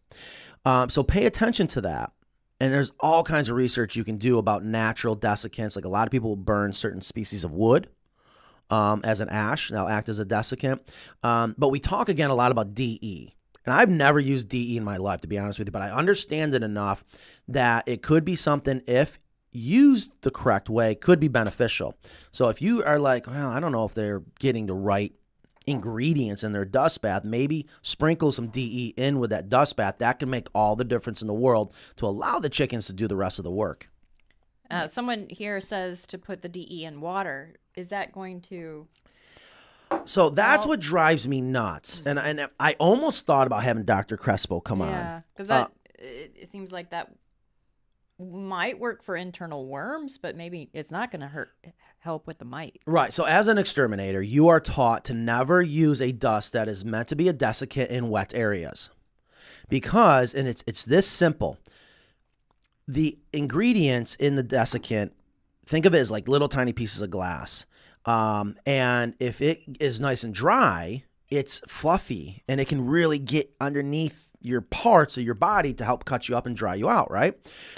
Um, 0.70 0.88
so 0.88 1.02
pay 1.02 1.26
attention 1.26 1.66
to 1.68 1.82
that. 1.82 2.12
And 2.60 2.72
there's 2.72 2.92
all 3.00 3.24
kinds 3.24 3.50
of 3.50 3.56
research 3.56 3.96
you 3.96 4.04
can 4.04 4.18
do 4.18 4.38
about 4.38 4.64
natural 4.64 5.18
desiccants. 5.18 5.76
Like 5.76 5.86
a 5.86 5.90
lot 5.90 6.08
of 6.08 6.12
people 6.12 6.36
burn 6.36 6.74
certain 6.74 7.02
species 7.02 7.44
of 7.44 7.54
wood 7.54 7.90
um, 8.70 9.02
as 9.04 9.20
an 9.20 9.30
ash. 9.30 9.70
That'll 9.70 9.88
act 9.88 10.10
as 10.10 10.20
a 10.20 10.26
desiccant. 10.26 10.82
Um, 11.24 11.56
but 11.58 11.70
we 11.70 11.80
talk 11.80 12.08
again 12.08 12.30
a 12.30 12.36
lot 12.36 12.52
about 12.52 12.76
DE. 12.76 13.34
And 13.66 13.74
I've 13.74 13.90
never 13.90 14.20
used 14.20 14.50
DE 14.50 14.78
in 14.78 14.84
my 14.84 14.98
life, 14.98 15.22
to 15.22 15.28
be 15.28 15.40
honest 15.40 15.58
with 15.58 15.70
you, 15.70 15.72
but 15.72 15.82
I 15.82 15.90
understand 15.90 16.54
it 16.54 16.62
enough 16.62 17.04
that 17.48 17.88
it 17.88 18.04
could 18.04 18.24
be 18.24 18.36
something, 18.36 18.84
if 18.86 19.18
used 19.52 20.12
the 20.22 20.32
correct 20.32 20.70
way, 20.70 20.94
could 20.94 21.20
be 21.20 21.28
beneficial. 21.28 21.96
So 22.32 22.50
if 22.50 22.62
you 22.62 22.84
are 22.84 23.00
like, 23.00 23.26
well, 23.26 23.50
I 23.50 23.60
don't 23.60 23.72
know 23.72 23.86
if 23.86 23.96
they're 23.96 24.22
getting 24.40 24.68
the 24.68 24.76
right 24.76 25.14
ingredients 25.68 26.44
in 26.44 26.52
their 26.54 26.66
dust 26.66 27.02
bath, 27.02 27.24
maybe 27.24 27.68
sprinkle 27.82 28.32
some 28.32 28.48
DE 28.48 28.94
in 28.98 29.20
with 29.20 29.30
that 29.30 29.50
dust 29.50 29.76
bath. 29.76 29.96
That 30.00 30.20
can 30.20 30.30
make 30.30 30.48
all 30.54 30.76
the 30.76 30.84
difference 30.84 31.22
in 31.22 31.28
the 31.28 31.34
world 31.34 31.74
to 31.98 32.06
allow 32.06 32.40
the 32.40 32.50
chickens 32.50 32.88
to 32.88 32.94
do 32.94 33.08
the 33.08 33.16
rest 33.16 33.40
of 33.40 33.44
the 33.44 33.52
work. 33.52 33.90
Uh, 34.72 34.88
someone 34.88 35.28
here 35.30 35.60
says 35.60 36.06
to 36.08 36.18
put 36.18 36.42
the 36.42 36.50
DE 36.50 36.86
in 36.86 37.02
water. 37.02 37.56
Is 37.76 37.88
that 37.90 38.12
going 38.12 38.42
to? 38.42 38.88
So 40.06 40.30
that's 40.30 40.66
Well- 40.66 40.70
what 40.74 40.80
drives 40.80 41.28
me 41.28 41.42
nuts. 41.42 42.04
And, 42.06 42.20
and 42.20 42.48
I 42.60 42.76
almost 42.80 43.26
thought 43.26 43.48
about 43.48 43.64
having 43.64 43.84
Dr. 43.84 44.18
Crespo 44.18 44.60
come 44.60 44.82
on. 44.82 44.90
Yeah, 44.90 45.22
because 45.34 45.50
Uh, 45.50 45.68
that 45.98 46.04
it, 46.04 46.36
it 46.42 46.50
seems 46.50 46.72
like 46.72 46.92
that 46.92 47.12
might 48.20 48.80
work 48.80 49.04
for 49.04 49.16
internal 49.16 49.66
worms, 49.66 50.18
but 50.18 50.36
maybe 50.36 50.70
it's 50.74 50.92
not 50.92 51.12
going 51.12 51.22
to 51.22 51.28
hurt 51.28 51.52
help 52.00 52.28
with 52.28 52.38
the 52.38 52.46
mites. 52.46 52.78
Right. 52.86 53.14
So, 53.14 53.24
as 53.26 53.48
an 53.48 53.58
exterminator, 53.58 54.22
you 54.22 54.48
are 54.50 54.60
taught 54.60 55.06
to 55.06 55.14
never 55.14 55.62
use 55.62 56.02
a 56.02 56.12
dust 56.12 56.54
that 56.54 56.68
is 56.68 56.84
meant 56.84 57.08
to 57.10 57.16
be 57.16 57.30
a 57.30 57.34
desiccant 57.34 57.88
in 57.88 58.10
wet 58.10 58.34
areas, 58.36 58.90
because 59.70 60.34
and 60.34 60.48
it's 60.48 60.64
it's 60.68 60.84
this 60.84 61.08
simple. 61.08 61.58
The 62.88 63.20
ingredients 63.32 64.16
in 64.16 64.36
the 64.36 64.44
desiccant, 64.44 65.12
think 65.66 65.86
of 65.86 65.94
it 65.94 66.00
as 66.00 66.12
like 66.12 66.28
little 66.28 66.50
tiny 66.50 66.74
pieces 66.74 67.02
of 67.02 67.12
glass, 67.12 67.66
um, 68.06 68.56
and 68.66 69.14
if 69.20 69.42
it 69.42 69.62
is 69.80 70.02
nice 70.02 70.24
and 70.24 70.34
dry, 70.34 71.04
it's 71.30 71.62
fluffy 71.68 72.44
and 72.48 72.60
it 72.60 72.68
can 72.68 72.86
really 72.86 73.20
get 73.20 73.54
underneath 73.62 74.29
your 74.42 74.62
parts 74.62 75.18
of 75.18 75.24
your 75.24 75.34
body 75.36 75.74
to 75.74 75.84
help 75.84 76.06
cut 76.06 76.30
you 76.30 76.38
up 76.38 76.46
and 76.46 76.56
dry 76.56 76.76
you 76.76 76.90
out, 76.90 77.12
right? 77.12 77.36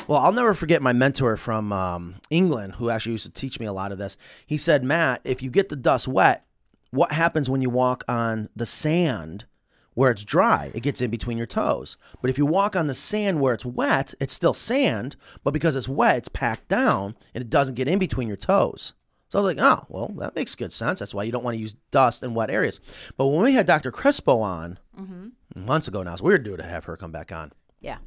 Well, 0.08 0.20
I'll 0.20 0.32
never 0.32 0.54
forget 0.54 0.82
my 0.82 0.94
mentor 0.94 1.38
from 1.38 1.74
um, 1.74 2.16
England, 2.30 2.76
who 2.76 2.90
actually 2.90 3.14
used 3.14 3.26
to 3.26 3.32
teach 3.32 3.60
me 3.60 3.66
a 3.66 3.74
lot 3.74 3.92
of 3.92 3.98
this. 3.98 4.18
He 4.46 4.58
said, 4.58 4.84
Matt, 4.84 5.22
if 5.24 5.42
you 5.42 5.50
get 5.50 5.70
the 5.70 5.76
dust 5.76 6.08
wet, 6.08 6.46
what 6.92 7.14
happens 7.14 7.50
when 7.50 7.62
you 7.62 7.70
walk 7.70 8.04
on 8.08 8.50
the 8.56 8.66
sand 8.66 9.46
where 9.94 10.12
it's 10.12 10.24
dry? 10.24 10.72
It 10.74 10.84
gets 10.84 11.02
in 11.02 11.10
between 11.10 11.38
your 11.38 11.48
toes. 11.48 11.98
But 12.22 12.30
if 12.30 12.38
you 12.38 12.46
walk 12.46 12.76
on 12.76 12.88
the 12.88 12.94
sand 12.94 13.40
where 13.40 13.54
it's 13.54 13.66
wet, 13.66 14.14
it's 14.20 14.34
still 14.34 14.54
sand, 14.54 15.16
but 15.44 15.52
because 15.52 15.76
it's 15.76 15.90
wet, 15.90 16.18
it's 16.18 16.30
packed 16.30 16.68
down 16.68 17.16
and 17.34 17.42
it 17.42 17.50
doesn't 17.50 17.76
get 17.76 17.88
in 17.88 18.00
between 18.00 18.28
your 18.28 18.38
toes. 18.38 18.94
So 19.32 19.40
I 19.40 19.44
was 19.44 19.56
like, 19.56 19.66
oh, 19.66 19.86
well, 19.88 20.12
that 20.18 20.36
makes 20.36 20.56
good 20.56 20.74
sense. 20.74 21.00
That's 21.00 21.14
why 21.14 21.24
you 21.24 21.32
don't 21.32 21.44
want 21.44 21.56
to 21.56 21.62
use 21.62 21.76
dust 21.90 22.22
in 22.22 22.34
wet 22.34 22.50
areas. 22.50 22.82
But 23.16 23.28
when 23.28 23.46
we 23.46 23.54
had 23.54 23.66
Dr. 23.66 23.90
Crespo 23.90 24.42
on 24.42 24.78
mm-hmm. 25.00 25.30
months 25.56 25.88
ago 25.88 26.04
now, 26.04 26.12
it's 26.12 26.22
weird 26.22 26.44
due 26.44 26.58
to 26.58 26.64
have 26.64 26.84
her 26.84 26.98
come 26.98 27.14
back 27.14 27.32
on 27.32 27.54
Yeah. 27.80 28.00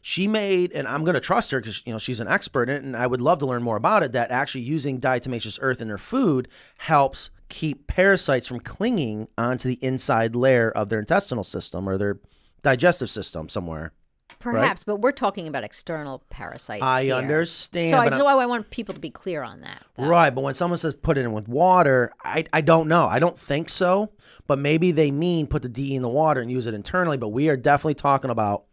she 0.00 0.28
made, 0.28 0.70
and 0.70 0.86
I'm 0.86 1.02
going 1.02 1.14
to 1.14 1.20
trust 1.20 1.50
her 1.50 1.60
because 1.60 1.82
you 1.84 1.92
know 1.92 1.98
she's 1.98 2.20
an 2.20 2.28
expert 2.28 2.68
in 2.68 2.76
it, 2.76 2.82
and 2.84 2.96
I 2.96 3.08
would 3.08 3.20
love 3.20 3.40
to 3.40 3.46
learn 3.46 3.64
more 3.64 3.76
about 3.76 4.04
it. 4.04 4.12
That 4.12 4.30
actually 4.30 4.62
using 4.62 5.00
diatomaceous 5.00 5.58
earth 5.60 5.80
in 5.80 5.88
their 5.88 5.98
food 5.98 6.46
helps 6.78 7.30
keep 7.48 7.88
parasites 7.88 8.46
from 8.46 8.60
clinging 8.60 9.26
onto 9.36 9.68
the 9.68 9.84
inside 9.84 10.36
layer 10.36 10.70
of 10.70 10.88
their 10.88 11.00
intestinal 11.00 11.42
system 11.42 11.88
or 11.88 11.98
their 11.98 12.20
digestive 12.62 13.10
system 13.10 13.48
somewhere. 13.48 13.92
Perhaps, 14.40 14.84
but 14.84 14.96
we're 14.96 15.12
talking 15.12 15.46
about 15.46 15.64
external 15.64 16.22
parasites. 16.30 16.82
I 16.82 17.04
here. 17.04 17.14
understand, 17.14 17.90
So 17.90 17.98
I 18.00 18.06
but 18.06 18.10
just 18.10 18.22
I'm- 18.22 18.36
why 18.36 18.42
I 18.42 18.46
want 18.46 18.70
people 18.70 18.94
to 18.94 19.00
be 19.00 19.10
clear 19.10 19.42
on 19.42 19.60
that. 19.60 19.82
though. 19.96 20.06
Right, 20.06 20.30
but 20.34 20.40
when 20.42 20.54
someone 20.54 20.78
says 20.78 20.94
put 20.94 21.18
it 21.18 21.22
in 21.22 21.32
with 21.32 21.46
water, 21.46 22.10
I, 22.24 22.44
I 22.52 22.60
don't 22.62 22.88
know. 22.88 23.06
I 23.06 23.18
don't 23.18 23.38
think 23.38 23.68
so. 23.68 24.10
But 24.46 24.58
maybe 24.58 24.90
they 24.92 25.10
mean 25.10 25.46
put 25.46 25.62
the 25.62 25.68
DE 25.68 25.94
in 25.94 26.02
the 26.02 26.08
water 26.08 26.40
and 26.40 26.50
use 26.50 26.66
it 26.66 26.74
internally. 26.74 27.16
But 27.18 27.28
we 27.28 27.48
are 27.50 27.56
definitely 27.56 27.94
talking 27.94 28.30
about 28.30 28.64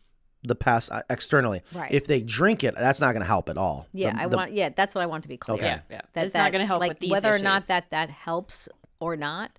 the 0.44 0.56
pest 0.56 0.92
uh, 0.92 1.02
externally. 1.10 1.62
Right. 1.74 1.92
If 1.92 2.08
they 2.08 2.22
drink 2.22 2.64
it, 2.64 2.74
that's 2.78 3.02
not 3.02 3.12
going 3.12 3.22
to 3.22 3.28
help 3.28 3.50
at 3.50 3.58
all. 3.58 3.88
Yeah, 3.92 4.14
The- 4.14 4.22
I 4.22 4.28
the- 4.28 4.38
want. 4.38 4.54
Yeah, 4.54 4.70
that's 4.76 4.96
what 4.96 5.02
I 5.02 5.06
want 5.08 5.24
to 5.24 5.28
be 5.30 5.38
clear. 5.38 5.58
Okay. 5.58 5.66
Yeah, 5.66 5.80
yeah. 5.92 6.02
That, 6.14 6.26
It's 6.26 6.34
not 6.34 6.52
gonna 6.52 6.66
help 6.66 6.80
like, 6.80 6.90
with 6.92 7.00
these 7.00 7.12
whether 7.12 7.34
or 7.34 7.40
not 7.40 7.64
that 7.68 7.90
that 7.92 8.10
helps 8.10 8.70
or 9.00 9.16
not. 9.18 9.52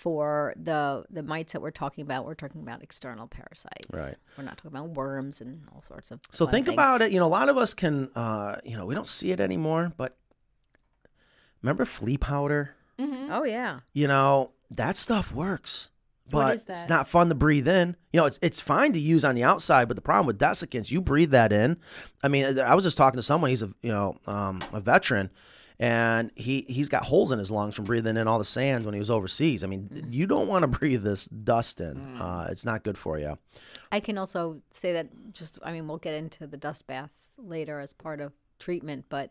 For 0.00 0.54
the 0.56 1.04
the 1.10 1.22
mites 1.22 1.52
that 1.52 1.60
we're 1.60 1.70
talking 1.70 2.00
about, 2.00 2.24
we're 2.24 2.32
talking 2.34 2.62
about 2.62 2.82
external 2.82 3.26
parasites. 3.26 3.86
Right. 3.92 4.14
We're 4.38 4.44
not 4.44 4.56
talking 4.56 4.70
about 4.70 4.88
worms 4.90 5.42
and 5.42 5.60
all 5.74 5.82
sorts 5.82 6.10
of. 6.10 6.20
So 6.30 6.46
think 6.46 6.64
things. 6.64 6.74
about 6.74 7.02
it. 7.02 7.12
You 7.12 7.18
know, 7.18 7.26
a 7.26 7.28
lot 7.28 7.50
of 7.50 7.58
us 7.58 7.74
can, 7.74 8.08
uh, 8.16 8.56
you 8.64 8.78
know, 8.78 8.86
we 8.86 8.94
don't 8.94 9.06
see 9.06 9.30
it 9.30 9.40
anymore, 9.40 9.92
but 9.98 10.16
remember 11.60 11.84
flea 11.84 12.16
powder? 12.16 12.76
Oh 12.98 13.44
yeah. 13.44 13.80
You 13.92 14.08
know, 14.08 14.52
that 14.70 14.96
stuff 14.96 15.32
works. 15.32 15.90
What 16.30 16.44
But 16.44 16.54
is 16.54 16.64
it's 16.66 16.88
not 16.88 17.06
fun 17.06 17.28
to 17.28 17.34
breathe 17.34 17.68
in. 17.68 17.94
You 18.12 18.20
know, 18.20 18.26
it's 18.26 18.38
it's 18.40 18.60
fine 18.60 18.94
to 18.94 19.00
use 19.00 19.22
on 19.24 19.34
the 19.34 19.44
outside, 19.44 19.86
but 19.86 19.96
the 19.96 20.02
problem 20.02 20.26
with 20.26 20.38
desiccants, 20.38 20.90
you 20.90 21.02
breathe 21.02 21.32
that 21.32 21.52
in. 21.52 21.76
I 22.22 22.28
mean, 22.28 22.58
I 22.58 22.74
was 22.74 22.84
just 22.84 22.96
talking 22.96 23.18
to 23.18 23.22
someone. 23.22 23.50
He's 23.50 23.62
a 23.62 23.70
you 23.82 23.92
know 23.92 24.16
um, 24.26 24.60
a 24.72 24.80
veteran, 24.80 25.30
and 25.80 26.30
he 26.36 26.60
he's 26.68 26.88
got 26.88 27.04
holes 27.04 27.32
in 27.32 27.38
his 27.38 27.50
lungs 27.50 27.74
from 27.74 27.86
breathing 27.86 28.16
in 28.16 28.28
all 28.28 28.38
the 28.38 28.44
sand 28.44 28.84
when 28.84 28.92
he 28.94 28.98
was 29.00 29.10
overseas. 29.10 29.64
I 29.64 29.66
mean, 29.66 29.88
Mm. 29.92 30.12
you 30.12 30.26
don't 30.26 30.46
want 30.46 30.62
to 30.62 30.68
breathe 30.78 31.02
this 31.02 31.24
dust 31.26 31.80
in. 31.80 31.96
Uh, 32.20 32.46
it's 32.50 32.64
not 32.64 32.84
good 32.84 32.98
for 32.98 33.18
you. 33.18 33.38
I 33.90 33.98
can 34.00 34.18
also 34.18 34.60
say 34.70 34.92
that 34.92 35.32
just 35.32 35.58
I 35.64 35.72
mean 35.72 35.88
we'll 35.88 35.96
get 35.98 36.14
into 36.14 36.46
the 36.46 36.56
dust 36.58 36.86
bath 36.86 37.10
later 37.38 37.80
as 37.80 37.92
part 37.94 38.20
of 38.20 38.32
treatment, 38.58 39.06
but 39.08 39.30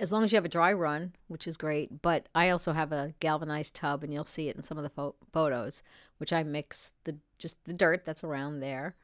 as 0.00 0.10
long 0.12 0.24
as 0.24 0.32
you 0.32 0.36
have 0.36 0.44
a 0.44 0.48
dry 0.48 0.72
run, 0.72 1.12
which 1.28 1.46
is 1.46 1.56
great, 1.56 2.00
but 2.02 2.28
I 2.34 2.48
also 2.50 2.72
have 2.72 2.92
a 2.92 3.14
galvanized 3.20 3.74
tub 3.74 4.02
and 4.02 4.12
you'll 4.12 4.24
see 4.24 4.48
it 4.48 4.56
in 4.56 4.62
some 4.62 4.78
of 4.78 4.84
the 4.84 4.90
pho- 4.90 5.16
photos, 5.32 5.82
which 6.18 6.32
I 6.32 6.42
mix 6.42 6.92
the 7.04 7.16
just 7.38 7.62
the 7.64 7.74
dirt 7.74 8.04
that's 8.06 8.24
around 8.24 8.60
there 8.60 8.96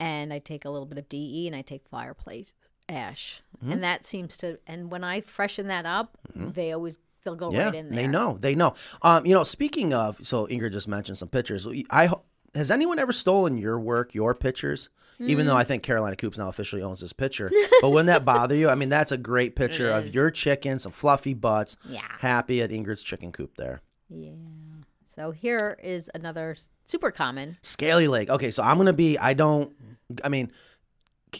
and 0.00 0.32
I 0.32 0.40
take 0.40 0.64
a 0.64 0.70
little 0.70 0.86
bit 0.86 0.98
of 0.98 1.08
DE 1.08 1.46
and 1.46 1.54
I 1.54 1.62
take 1.62 1.86
fireplace 1.88 2.52
ash. 2.88 3.42
And 3.68 3.82
that 3.82 4.04
seems 4.04 4.36
to 4.38 4.58
and 4.66 4.90
when 4.90 5.02
I 5.02 5.22
freshen 5.22 5.66
that 5.68 5.86
up, 5.86 6.18
they 6.34 6.72
always 6.72 6.98
they'll 7.24 7.34
go 7.34 7.50
Yeah, 7.50 7.64
right 7.66 7.74
in 7.74 7.88
there. 7.88 7.96
they 7.96 8.06
know. 8.06 8.36
They 8.38 8.54
know. 8.54 8.74
Um, 9.02 9.24
you 9.26 9.34
know, 9.34 9.44
speaking 9.44 9.92
of, 9.94 10.18
so 10.24 10.46
Ingrid 10.46 10.72
just 10.72 10.86
mentioned 10.86 11.18
some 11.18 11.28
pictures. 11.28 11.66
I 11.90 12.10
has 12.54 12.70
anyone 12.70 12.98
ever 12.98 13.12
stolen 13.12 13.56
your 13.58 13.80
work, 13.80 14.14
your 14.14 14.34
pictures? 14.34 14.88
Even 15.18 15.46
Mm. 15.46 15.48
though 15.48 15.56
I 15.56 15.64
think 15.64 15.82
Carolina 15.82 16.14
Coops 16.14 16.36
now 16.36 16.48
officially 16.50 16.82
owns 16.82 17.00
this 17.00 17.14
picture, 17.14 17.50
but 17.80 17.88
wouldn't 17.88 18.08
that 18.08 18.26
bother 18.26 18.54
you? 18.54 18.68
I 18.68 18.74
mean, 18.74 18.90
that's 18.90 19.10
a 19.12 19.16
great 19.16 19.56
picture 19.56 19.90
of 19.90 20.14
your 20.14 20.30
chicken, 20.30 20.78
some 20.78 20.92
fluffy 20.92 21.32
butts, 21.32 21.78
Yeah. 21.88 22.02
happy 22.18 22.60
at 22.60 22.68
Ingrid's 22.68 23.02
chicken 23.02 23.32
coop 23.32 23.56
there. 23.56 23.80
Yeah. 24.10 24.32
So 25.14 25.30
here 25.30 25.78
is 25.82 26.10
another 26.14 26.54
super 26.84 27.10
common. 27.10 27.56
Scaly 27.62 28.06
leg. 28.08 28.28
Okay, 28.28 28.50
so 28.50 28.62
I'm 28.62 28.76
gonna 28.76 28.92
be. 28.92 29.16
I 29.16 29.32
don't. 29.32 29.74
I 30.22 30.28
mean, 30.28 30.52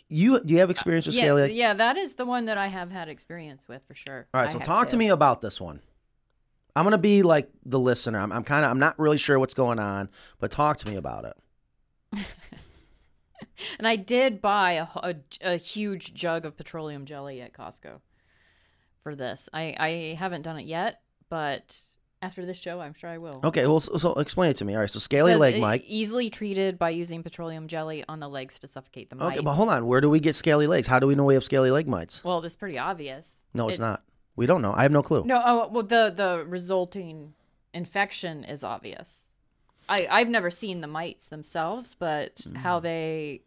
you 0.09 0.41
do 0.41 0.53
you 0.53 0.61
have 0.61 0.71
experience 0.71 1.07
with 1.07 1.15
Yeah, 1.17 1.45
yeah, 1.45 1.75
that 1.75 1.97
is 1.97 2.15
the 2.15 2.27
one 2.27 2.47
that 2.47 2.59
I 2.59 2.67
have 2.67 2.91
had 2.91 3.09
experience 3.09 3.67
with 3.69 3.83
for 3.87 3.95
sure. 3.95 4.27
All 4.35 4.41
right, 4.41 4.49
I 4.49 4.53
so 4.53 4.59
talk 4.59 4.89
to 4.89 4.93
too. 4.93 4.99
me 4.99 5.09
about 5.09 5.41
this 5.41 5.61
one. 5.61 5.81
I'm 6.75 6.85
gonna 6.85 6.99
be 6.99 7.23
like 7.23 7.51
the 7.65 7.79
listener. 7.79 8.19
I'm, 8.19 8.33
I'm 8.33 8.45
kind 8.45 8.65
of. 8.65 8.71
I'm 8.71 8.79
not 8.79 8.99
really 8.99 9.17
sure 9.17 9.39
what's 9.39 9.55
going 9.55 9.79
on, 9.79 10.11
but 10.39 10.51
talk 10.51 10.77
to 10.79 10.89
me 10.89 10.97
about 10.97 11.25
it. 11.25 12.25
And 13.79 13.87
I 13.87 13.97
did 13.97 14.41
buy 14.41 14.73
a, 14.73 14.87
a, 14.97 15.15
a 15.43 15.57
huge 15.57 16.15
jug 16.15 16.45
of 16.45 16.57
petroleum 16.57 17.05
jelly 17.05 17.41
at 17.41 17.53
Costco 17.53 18.01
for 19.03 19.15
this. 19.15 19.49
I, 19.53 19.75
I 19.79 20.17
haven't 20.19 20.43
done 20.43 20.59
it 20.59 20.67
yet, 20.67 21.01
but 21.29 21.81
after 22.23 22.45
this 22.47 22.57
show, 22.59 22.81
I'm 22.81 22.95
sure 22.95 23.11
I 23.11 23.19
will. 23.19 23.41
Okay, 23.45 23.67
well, 23.67 23.81
so, 23.81 23.97
so 23.99 24.15
explain 24.15 24.51
it 24.51 24.57
to 24.57 24.65
me. 24.65 24.75
All 24.75 24.81
right, 24.81 24.91
so 24.91 24.99
scaly 24.99 25.33
Says, 25.33 25.41
leg, 25.41 25.61
Mike. 25.61 25.85
Easily 25.87 26.31
treated 26.31 26.79
by 26.79 26.91
using 26.91 27.23
petroleum 27.23 27.69
jelly 27.69 28.05
on 28.09 28.21
the 28.21 28.29
legs 28.29 28.59
to 28.61 28.69
suffocate 28.69 29.11
the 29.11 29.17
mites. 29.17 29.37
Okay, 29.37 29.45
but 29.45 29.53
hold 29.55 29.69
on. 29.69 29.87
Where 29.87 30.01
do 30.01 30.09
we 30.11 30.19
get 30.21 30.35
scaly 30.35 30.67
legs? 30.67 30.87
How 30.87 30.99
do 30.99 31.07
we 31.07 31.15
know 31.15 31.25
we 31.25 31.35
have 31.35 31.45
scaly 31.45 31.71
leg 31.71 31.87
mites? 31.87 32.25
Well, 32.25 32.41
that's 32.41 32.57
pretty 32.57 32.79
obvious. 32.79 33.43
No, 33.55 33.69
it's 33.69 33.79
It- 33.79 33.83
not. 33.83 34.03
We 34.35 34.45
don't 34.47 34.61
know. 34.61 34.73
I 34.75 34.83
have 34.83 34.93
no 34.93 35.03
clue. 35.03 35.25
No, 35.25 35.43
oh, 35.45 35.69
well, 35.69 35.83
the 35.83 36.13
the 36.15 36.45
resulting 36.47 37.33
infection 37.73 38.45
is 38.45 38.63
obvious. 38.65 39.29
I 39.89 40.07
I've 40.11 40.29
never 40.29 40.51
seen 40.51 40.81
the 40.83 40.87
mites 40.87 41.29
themselves, 41.29 41.95
but 41.95 42.37
Mm. 42.37 42.57
how 42.59 42.81
they 42.81 43.43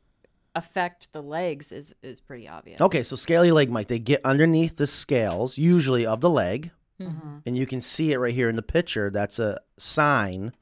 affect 0.56 1.12
the 1.12 1.22
legs 1.22 1.72
is 1.72 1.94
is 2.02 2.22
pretty 2.22 2.48
obvious. 2.48 2.82
Okay, 2.82 3.04
so 3.04 3.16
scaly 3.16 3.52
leg 3.52 3.70
mite, 3.70 3.88
they 3.88 4.00
get 4.00 4.22
underneath 4.26 4.78
the 4.78 4.88
scales, 4.88 5.58
usually 5.60 6.06
of 6.08 6.22
the 6.22 6.30
leg, 6.30 6.72
Mm-hmm. 7.00 7.38
and 7.46 7.58
you 7.58 7.66
can 7.66 7.80
see 7.82 8.12
it 8.12 8.18
right 8.18 8.34
here 8.34 8.50
in 8.50 8.56
the 8.58 8.62
picture. 8.62 9.10
That's 9.10 9.40
a 9.40 9.58
sign 9.78 10.54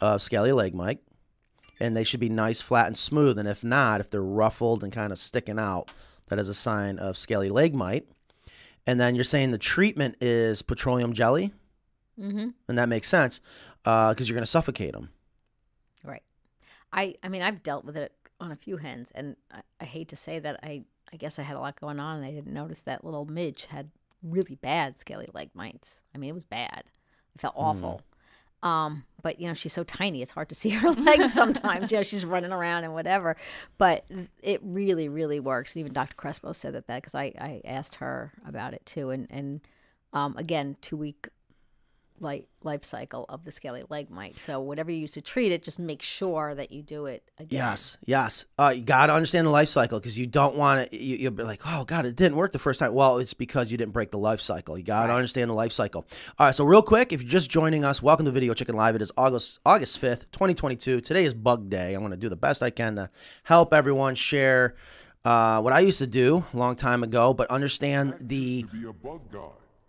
of 0.00 0.22
scaly 0.22 0.52
leg 0.52 0.74
mite, 0.74 1.00
and 1.80 1.96
they 1.96 2.04
should 2.04 2.20
be 2.20 2.28
nice, 2.28 2.60
flat, 2.60 2.86
and 2.86 2.96
smooth. 2.96 3.38
And 3.38 3.48
if 3.48 3.64
not, 3.64 4.00
if 4.00 4.08
they're 4.10 4.22
ruffled 4.22 4.84
and 4.84 4.92
kind 4.92 5.12
of 5.12 5.18
sticking 5.18 5.58
out, 5.58 5.92
that 6.28 6.38
is 6.38 6.48
a 6.48 6.54
sign 6.54 6.98
of 6.98 7.18
scaly 7.18 7.50
leg 7.50 7.74
mite. 7.74 8.06
And 8.86 9.00
then 9.00 9.14
you're 9.14 9.24
saying 9.24 9.50
the 9.50 9.58
treatment 9.58 10.16
is 10.20 10.62
petroleum 10.62 11.12
jelly, 11.12 11.52
Mm-hmm. 12.18 12.48
and 12.68 12.78
that 12.78 12.88
makes 12.88 13.08
sense 13.08 13.40
because 13.82 14.28
you're 14.28 14.34
going 14.34 14.42
to 14.42 14.50
suffocate 14.50 14.92
them. 14.92 15.08
Right. 16.04 16.22
I 16.92 17.14
I 17.22 17.28
mean 17.28 17.40
I've 17.40 17.62
dealt 17.62 17.84
with 17.84 17.96
it 17.96 18.12
on 18.40 18.52
a 18.52 18.56
few 18.56 18.76
hens, 18.76 19.10
and 19.14 19.36
I, 19.50 19.60
I 19.80 19.84
hate 19.86 20.08
to 20.08 20.16
say 20.16 20.38
that 20.38 20.60
I 20.62 20.84
I 21.12 21.16
guess 21.16 21.38
I 21.38 21.42
had 21.42 21.56
a 21.56 21.60
lot 21.60 21.80
going 21.80 21.98
on, 21.98 22.16
and 22.18 22.24
I 22.26 22.30
didn't 22.30 22.52
notice 22.52 22.80
that 22.80 23.04
little 23.04 23.24
midge 23.24 23.64
had 23.64 23.90
really 24.22 24.56
bad 24.56 24.98
scaly 24.98 25.26
leg 25.32 25.50
mites. 25.54 26.00
I 26.14 26.18
mean 26.18 26.30
it 26.30 26.34
was 26.34 26.44
bad. 26.46 26.84
I 27.36 27.40
felt 27.40 27.54
awful. 27.56 28.02
Um, 28.62 29.04
but 29.22 29.40
you 29.40 29.48
know 29.48 29.54
she's 29.54 29.72
so 29.72 29.84
tiny; 29.84 30.22
it's 30.22 30.32
hard 30.32 30.48
to 30.50 30.54
see 30.54 30.70
her 30.70 30.90
legs 30.90 31.32
sometimes. 31.32 31.90
you 31.90 31.98
know 31.98 32.02
she's 32.02 32.24
running 32.24 32.52
around 32.52 32.84
and 32.84 32.92
whatever. 32.92 33.36
But 33.78 34.04
it 34.42 34.60
really, 34.62 35.08
really 35.08 35.40
works. 35.40 35.74
And 35.74 35.80
even 35.80 35.92
Dr. 35.92 36.14
Crespo 36.14 36.52
said 36.52 36.74
that 36.74 36.86
that 36.86 37.02
because 37.02 37.14
I 37.14 37.32
I 37.38 37.62
asked 37.64 37.96
her 37.96 38.32
about 38.46 38.74
it 38.74 38.84
too, 38.84 39.10
and 39.10 39.26
and 39.30 39.60
um 40.12 40.36
again 40.36 40.76
two 40.80 40.96
week 40.96 41.28
life 42.20 42.44
life 42.62 42.84
cycle 42.84 43.24
of 43.28 43.44
the 43.44 43.50
scaly 43.50 43.82
leg 43.88 44.10
mite. 44.10 44.38
So 44.38 44.60
whatever 44.60 44.90
you 44.90 44.98
use 44.98 45.12
to 45.12 45.20
treat 45.20 45.52
it, 45.52 45.62
just 45.62 45.78
make 45.78 46.02
sure 46.02 46.54
that 46.54 46.72
you 46.72 46.82
do 46.82 47.06
it 47.06 47.30
again. 47.38 47.58
Yes, 47.58 47.98
yes. 48.04 48.46
Uh, 48.58 48.72
you 48.76 48.82
got 48.82 49.06
to 49.06 49.14
understand 49.14 49.46
the 49.46 49.50
life 49.50 49.68
cycle 49.68 49.98
because 49.98 50.18
you 50.18 50.26
don't 50.26 50.56
want 50.56 50.90
to. 50.90 51.02
You, 51.02 51.16
you'll 51.16 51.32
be 51.32 51.42
like, 51.42 51.62
"Oh 51.64 51.84
God, 51.84 52.06
it 52.06 52.16
didn't 52.16 52.36
work 52.36 52.52
the 52.52 52.58
first 52.58 52.80
time." 52.80 52.94
Well, 52.94 53.18
it's 53.18 53.34
because 53.34 53.70
you 53.70 53.78
didn't 53.78 53.92
break 53.92 54.10
the 54.10 54.18
life 54.18 54.40
cycle. 54.40 54.76
You 54.76 54.84
got 54.84 55.06
to 55.06 55.12
understand 55.12 55.50
the 55.50 55.54
life 55.54 55.72
cycle. 55.72 56.06
All 56.38 56.46
right. 56.46 56.54
So 56.54 56.64
real 56.64 56.82
quick, 56.82 57.12
if 57.12 57.22
you're 57.22 57.30
just 57.30 57.50
joining 57.50 57.84
us, 57.84 58.02
welcome 58.02 58.26
to 58.26 58.32
Video 58.32 58.54
Chicken 58.54 58.76
Live. 58.76 58.94
It 58.94 59.02
is 59.02 59.12
August 59.16 59.60
August 59.64 59.98
fifth, 59.98 60.30
2022. 60.32 61.00
Today 61.00 61.24
is 61.24 61.34
Bug 61.34 61.70
Day. 61.70 61.94
I'm 61.94 62.00
going 62.00 62.10
to 62.10 62.16
do 62.16 62.28
the 62.28 62.36
best 62.36 62.62
I 62.62 62.70
can 62.70 62.96
to 62.96 63.10
help 63.44 63.72
everyone 63.72 64.14
share 64.14 64.74
uh, 65.24 65.60
what 65.60 65.72
I 65.72 65.80
used 65.80 65.98
to 65.98 66.06
do 66.06 66.44
a 66.52 66.56
long 66.56 66.76
time 66.76 67.02
ago, 67.02 67.34
but 67.34 67.50
understand 67.50 68.16
the 68.20 68.66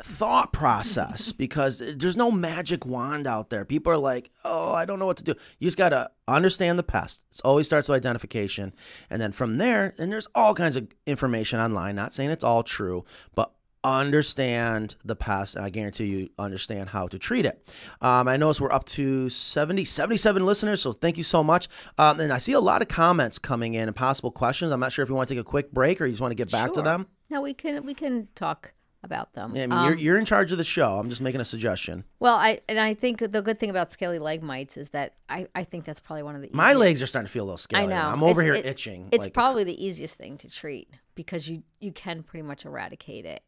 be 0.07 0.15
a 0.15 0.17
bug 0.19 0.19
guy. 0.19 0.31
thought 0.31 0.53
process 0.53 1.31
because 1.31 1.81
there's 1.95 2.17
no 2.17 2.31
magic 2.31 2.85
wand 2.85 3.27
out 3.27 3.49
there. 3.49 3.65
People 3.65 3.91
are 3.91 3.97
like, 3.97 4.29
oh, 4.43 4.71
I 4.73 4.85
don't 4.85 4.99
know 4.99 5.05
what 5.05 5.17
to 5.17 5.23
do. 5.23 5.35
You 5.59 5.67
just 5.67 5.77
got 5.77 5.89
to 5.89 6.09
understand 6.27 6.77
the 6.79 6.83
pest. 6.83 7.21
It 7.31 7.41
always 7.43 7.67
starts 7.67 7.87
with 7.87 7.95
identification. 7.95 8.73
And 9.09 9.21
then 9.21 9.31
from 9.31 9.57
there, 9.57 9.93
and 9.97 10.11
there's 10.11 10.27
all 10.35 10.53
kinds 10.53 10.75
of 10.75 10.87
information 11.05 11.59
online, 11.59 11.95
not 11.95 12.13
saying 12.13 12.29
it's 12.29 12.43
all 12.43 12.63
true, 12.63 13.05
but 13.35 13.53
understand 13.83 14.95
the 15.03 15.15
pest 15.15 15.55
and 15.55 15.65
i 15.65 15.69
guarantee 15.71 16.05
you 16.05 16.29
understand 16.37 16.89
how 16.89 17.07
to 17.07 17.17
treat 17.17 17.47
it 17.47 17.67
um, 18.01 18.27
i 18.27 18.37
notice 18.37 18.61
we're 18.61 18.71
up 18.71 18.85
to 18.85 19.27
70 19.27 19.85
77 19.85 20.45
listeners 20.45 20.81
so 20.81 20.93
thank 20.93 21.17
you 21.17 21.23
so 21.23 21.43
much 21.43 21.67
um, 21.97 22.19
and 22.19 22.31
i 22.31 22.37
see 22.37 22.53
a 22.53 22.59
lot 22.59 22.83
of 22.83 22.87
comments 22.87 23.39
coming 23.39 23.73
in 23.73 23.87
and 23.87 23.95
possible 23.95 24.29
questions 24.29 24.71
i'm 24.71 24.79
not 24.79 24.91
sure 24.91 25.01
if 25.01 25.09
you 25.09 25.15
want 25.15 25.27
to 25.29 25.33
take 25.33 25.41
a 25.41 25.43
quick 25.43 25.71
break 25.71 25.99
or 25.99 26.05
you 26.05 26.11
just 26.11 26.21
want 26.21 26.29
to 26.31 26.35
get 26.35 26.51
back 26.51 26.73
to 26.73 26.81
them 26.83 27.07
No, 27.31 27.41
we 27.41 27.55
can 27.55 27.83
we 27.83 27.95
can 27.95 28.27
talk 28.35 28.73
about 29.03 29.33
them. 29.33 29.55
yeah, 29.55 29.63
I 29.63 29.67
mean, 29.67 29.77
Um, 29.77 29.85
you're, 29.87 29.97
you're 29.97 30.17
in 30.17 30.25
charge 30.25 30.51
of 30.51 30.57
the 30.57 30.63
show. 30.63 30.99
I'm 30.99 31.09
just 31.09 31.21
making 31.21 31.41
a 31.41 31.45
suggestion. 31.45 32.03
well, 32.19 32.35
I 32.35 32.59
and 32.69 32.79
I 32.79 32.93
think 32.93 33.19
the 33.19 33.41
good 33.41 33.59
thing 33.59 33.69
about 33.69 33.91
scaly 33.91 34.19
leg 34.19 34.43
mites 34.43 34.77
is 34.77 34.89
that 34.89 35.15
I, 35.29 35.47
I 35.55 35.63
think 35.63 35.85
that's 35.85 35.99
probably 35.99 36.23
one 36.23 36.35
of 36.35 36.41
the 36.41 36.49
My 36.53 36.73
legs 36.73 37.01
are 37.01 37.07
starting 37.07 37.27
to 37.27 37.31
feel 37.31 37.43
a 37.43 37.47
little 37.47 37.57
scaly. 37.57 37.83
I 37.83 37.87
know. 37.87 38.09
I'm 38.09 38.23
over 38.23 38.41
It's- 38.41 38.45
here 38.45 38.53
it- 38.55 38.65
itching. 38.65 39.09
It's 39.11 39.25
like- 39.25 39.33
probably 39.33 39.63
the 39.63 39.83
easiest 39.85 40.15
thing 40.15 40.37
to 40.37 40.49
treat 40.49 40.89
because 41.15 41.47
you 41.47 41.63
you 41.79 41.91
can 41.91 42.23
pretty 42.23 42.45
much 42.45 42.65
eradicate 42.65 43.25
it 43.25 43.41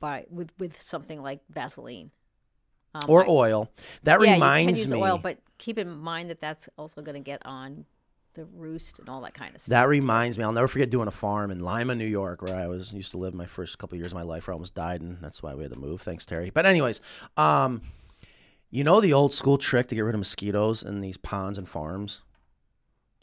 by 0.00 0.26
with 0.30 0.50
with 0.58 0.80
something 0.80 1.22
like 1.22 1.40
Vaseline 1.48 2.10
um, 2.94 3.04
or 3.08 3.24
I- 3.24 3.28
oil. 3.28 3.70
That 4.02 4.20
yeah, 4.22 4.34
reminds 4.34 4.80
you 4.80 4.84
can 4.86 4.92
use 4.96 5.02
me. 5.02 5.08
oil, 5.08 5.18
but 5.18 5.38
keep 5.58 5.78
in 5.78 5.88
mind 5.96 6.28
that 6.28 6.40
that's 6.40 6.68
also 6.76 7.00
going 7.02 7.14
to 7.14 7.20
get 7.24 7.40
on 7.46 7.86
the 8.34 8.44
roost 8.46 8.98
and 8.98 9.08
all 9.08 9.20
that 9.22 9.34
kind 9.34 9.54
of 9.54 9.60
stuff. 9.60 9.70
that 9.70 9.88
reminds 9.88 10.38
me. 10.38 10.44
I'll 10.44 10.52
never 10.52 10.68
forget 10.68 10.88
doing 10.90 11.08
a 11.08 11.12
farm 11.12 11.50
in 11.50 11.60
Lima, 11.60 11.94
New 11.94 12.06
York, 12.06 12.40
where 12.42 12.54
I 12.56 12.66
was 12.66 12.92
used 12.92 13.10
to 13.12 13.18
live 13.18 13.34
my 13.34 13.46
first 13.46 13.78
couple 13.78 13.98
years 13.98 14.08
of 14.12 14.14
my 14.14 14.22
life. 14.22 14.46
Where 14.46 14.52
I 14.52 14.56
almost 14.56 14.74
died, 14.74 15.00
and 15.02 15.18
that's 15.20 15.42
why 15.42 15.54
we 15.54 15.62
had 15.64 15.72
to 15.72 15.78
move. 15.78 16.00
Thanks, 16.02 16.24
Terry. 16.26 16.50
But 16.50 16.64
anyways, 16.66 17.00
um, 17.36 17.82
you 18.70 18.84
know 18.84 19.00
the 19.00 19.12
old 19.12 19.34
school 19.34 19.58
trick 19.58 19.88
to 19.88 19.94
get 19.94 20.00
rid 20.00 20.14
of 20.14 20.18
mosquitoes 20.20 20.82
in 20.82 21.00
these 21.00 21.16
ponds 21.18 21.58
and 21.58 21.68
farms. 21.68 22.20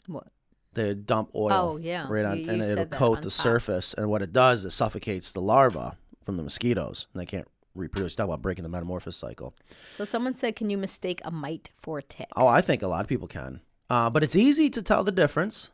What? 0.06 0.28
They 0.74 0.94
dump 0.94 1.30
oil. 1.34 1.52
Oh, 1.52 1.76
yeah. 1.76 2.06
Right 2.08 2.24
on, 2.24 2.38
You- 2.38 2.48
and 2.48 2.58
you 2.58 2.64
it'll 2.64 2.86
coat 2.86 3.16
the 3.16 3.22
top. 3.22 3.32
surface, 3.32 3.92
and 3.94 4.08
what 4.08 4.22
it 4.22 4.32
does 4.32 4.64
is 4.64 4.72
suffocates 4.74 5.32
the 5.32 5.42
larva 5.42 5.96
from 6.22 6.36
the 6.36 6.42
mosquitoes, 6.44 7.08
and 7.12 7.20
they 7.20 7.26
can't 7.26 7.48
reproduce. 7.74 8.14
Talk 8.14 8.26
about 8.26 8.42
breaking 8.42 8.62
the 8.62 8.68
metamorphosis 8.68 9.16
cycle. 9.16 9.54
So 9.96 10.04
someone 10.04 10.34
said, 10.34 10.54
"Can 10.54 10.70
you 10.70 10.78
mistake 10.78 11.20
a 11.24 11.30
mite 11.32 11.70
for 11.76 11.98
a 11.98 12.02
tick?" 12.02 12.28
Oh, 12.36 12.46
I 12.46 12.60
think 12.60 12.82
a 12.82 12.86
lot 12.88 13.00
of 13.00 13.08
people 13.08 13.26
can. 13.26 13.60
Uh, 13.90 14.08
but 14.08 14.22
it's 14.22 14.36
easy 14.36 14.70
to 14.70 14.80
tell 14.80 15.02
the 15.04 15.12
difference. 15.12 15.70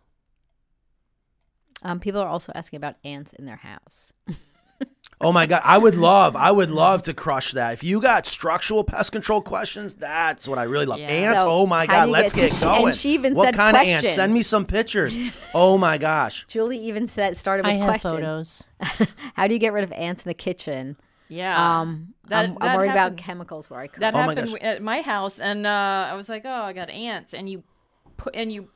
Um, 1.82 2.00
people 2.00 2.20
are 2.20 2.28
also 2.28 2.50
asking 2.54 2.78
about 2.78 2.96
ants 3.04 3.32
in 3.32 3.44
their 3.44 3.56
house. 3.56 4.12
Oh 5.18 5.32
my 5.32 5.46
god, 5.46 5.62
I 5.64 5.78
would 5.78 5.94
love, 5.94 6.36
I 6.36 6.50
would 6.50 6.68
love 6.70 7.04
to 7.04 7.14
crush 7.14 7.52
that. 7.52 7.72
If 7.72 7.82
you 7.82 8.02
got 8.02 8.26
structural 8.26 8.84
pest 8.84 9.12
control 9.12 9.40
questions, 9.40 9.94
that's 9.94 10.46
what 10.46 10.58
I 10.58 10.64
really 10.64 10.84
love. 10.84 10.98
Yeah. 10.98 11.06
Ants, 11.06 11.40
So, 11.40 11.48
oh 11.48 11.66
my 11.66 11.86
god, 11.86 12.10
let's 12.10 12.34
get 12.34 12.50
get, 12.50 12.58
to- 12.58 12.64
going. 12.66 12.84
and 12.88 12.94
she 12.94 13.14
even 13.14 13.34
what 13.34 13.46
said 13.46 13.54
kind 13.54 13.78
of 13.78 13.86
ants? 13.86 14.12
Send 14.12 14.34
me 14.34 14.42
some 14.42 14.66
pictures. 14.66 15.16
oh 15.54 15.78
my 15.78 15.96
gosh. 15.96 16.44
Julie 16.48 16.76
even 16.80 17.06
said 17.06 17.34
started 17.38 17.64
with 17.64 17.72
I 17.72 17.76
have 17.76 17.86
question. 17.88 18.10
photos. 18.10 18.64
How 19.32 19.46
do 19.46 19.54
you 19.54 19.58
get 19.58 19.72
rid 19.72 19.84
of 19.84 19.92
ants 19.92 20.22
in 20.22 20.28
the 20.28 20.34
kitchen? 20.34 20.98
Yeah. 21.30 21.80
Um, 21.80 22.12
That- 22.28 22.50
I'm, 22.50 22.58
I'm 22.60 22.76
worried 22.76 22.88
happened- 22.90 23.14
about 23.14 23.16
chemicals 23.16 23.70
where 23.70 23.80
I 23.80 23.86
cook. 23.86 24.00
That 24.00 24.12
Oh 24.12 24.18
my 24.18 24.34
happened 24.34 24.50
gosh. 24.50 24.60
at 24.60 24.82
my 24.82 25.00
house, 25.00 25.40
and 25.40 25.66
uh, 25.66 26.08
I 26.10 26.14
was 26.14 26.28
like, 26.28 26.42
"Oh, 26.44 26.50
I 26.62 26.74
got 26.74 26.90
ants," 26.90 27.32
and 27.32 27.48
you 27.48 27.62
put 28.16 28.34
and 28.34 28.52
you 28.52 28.68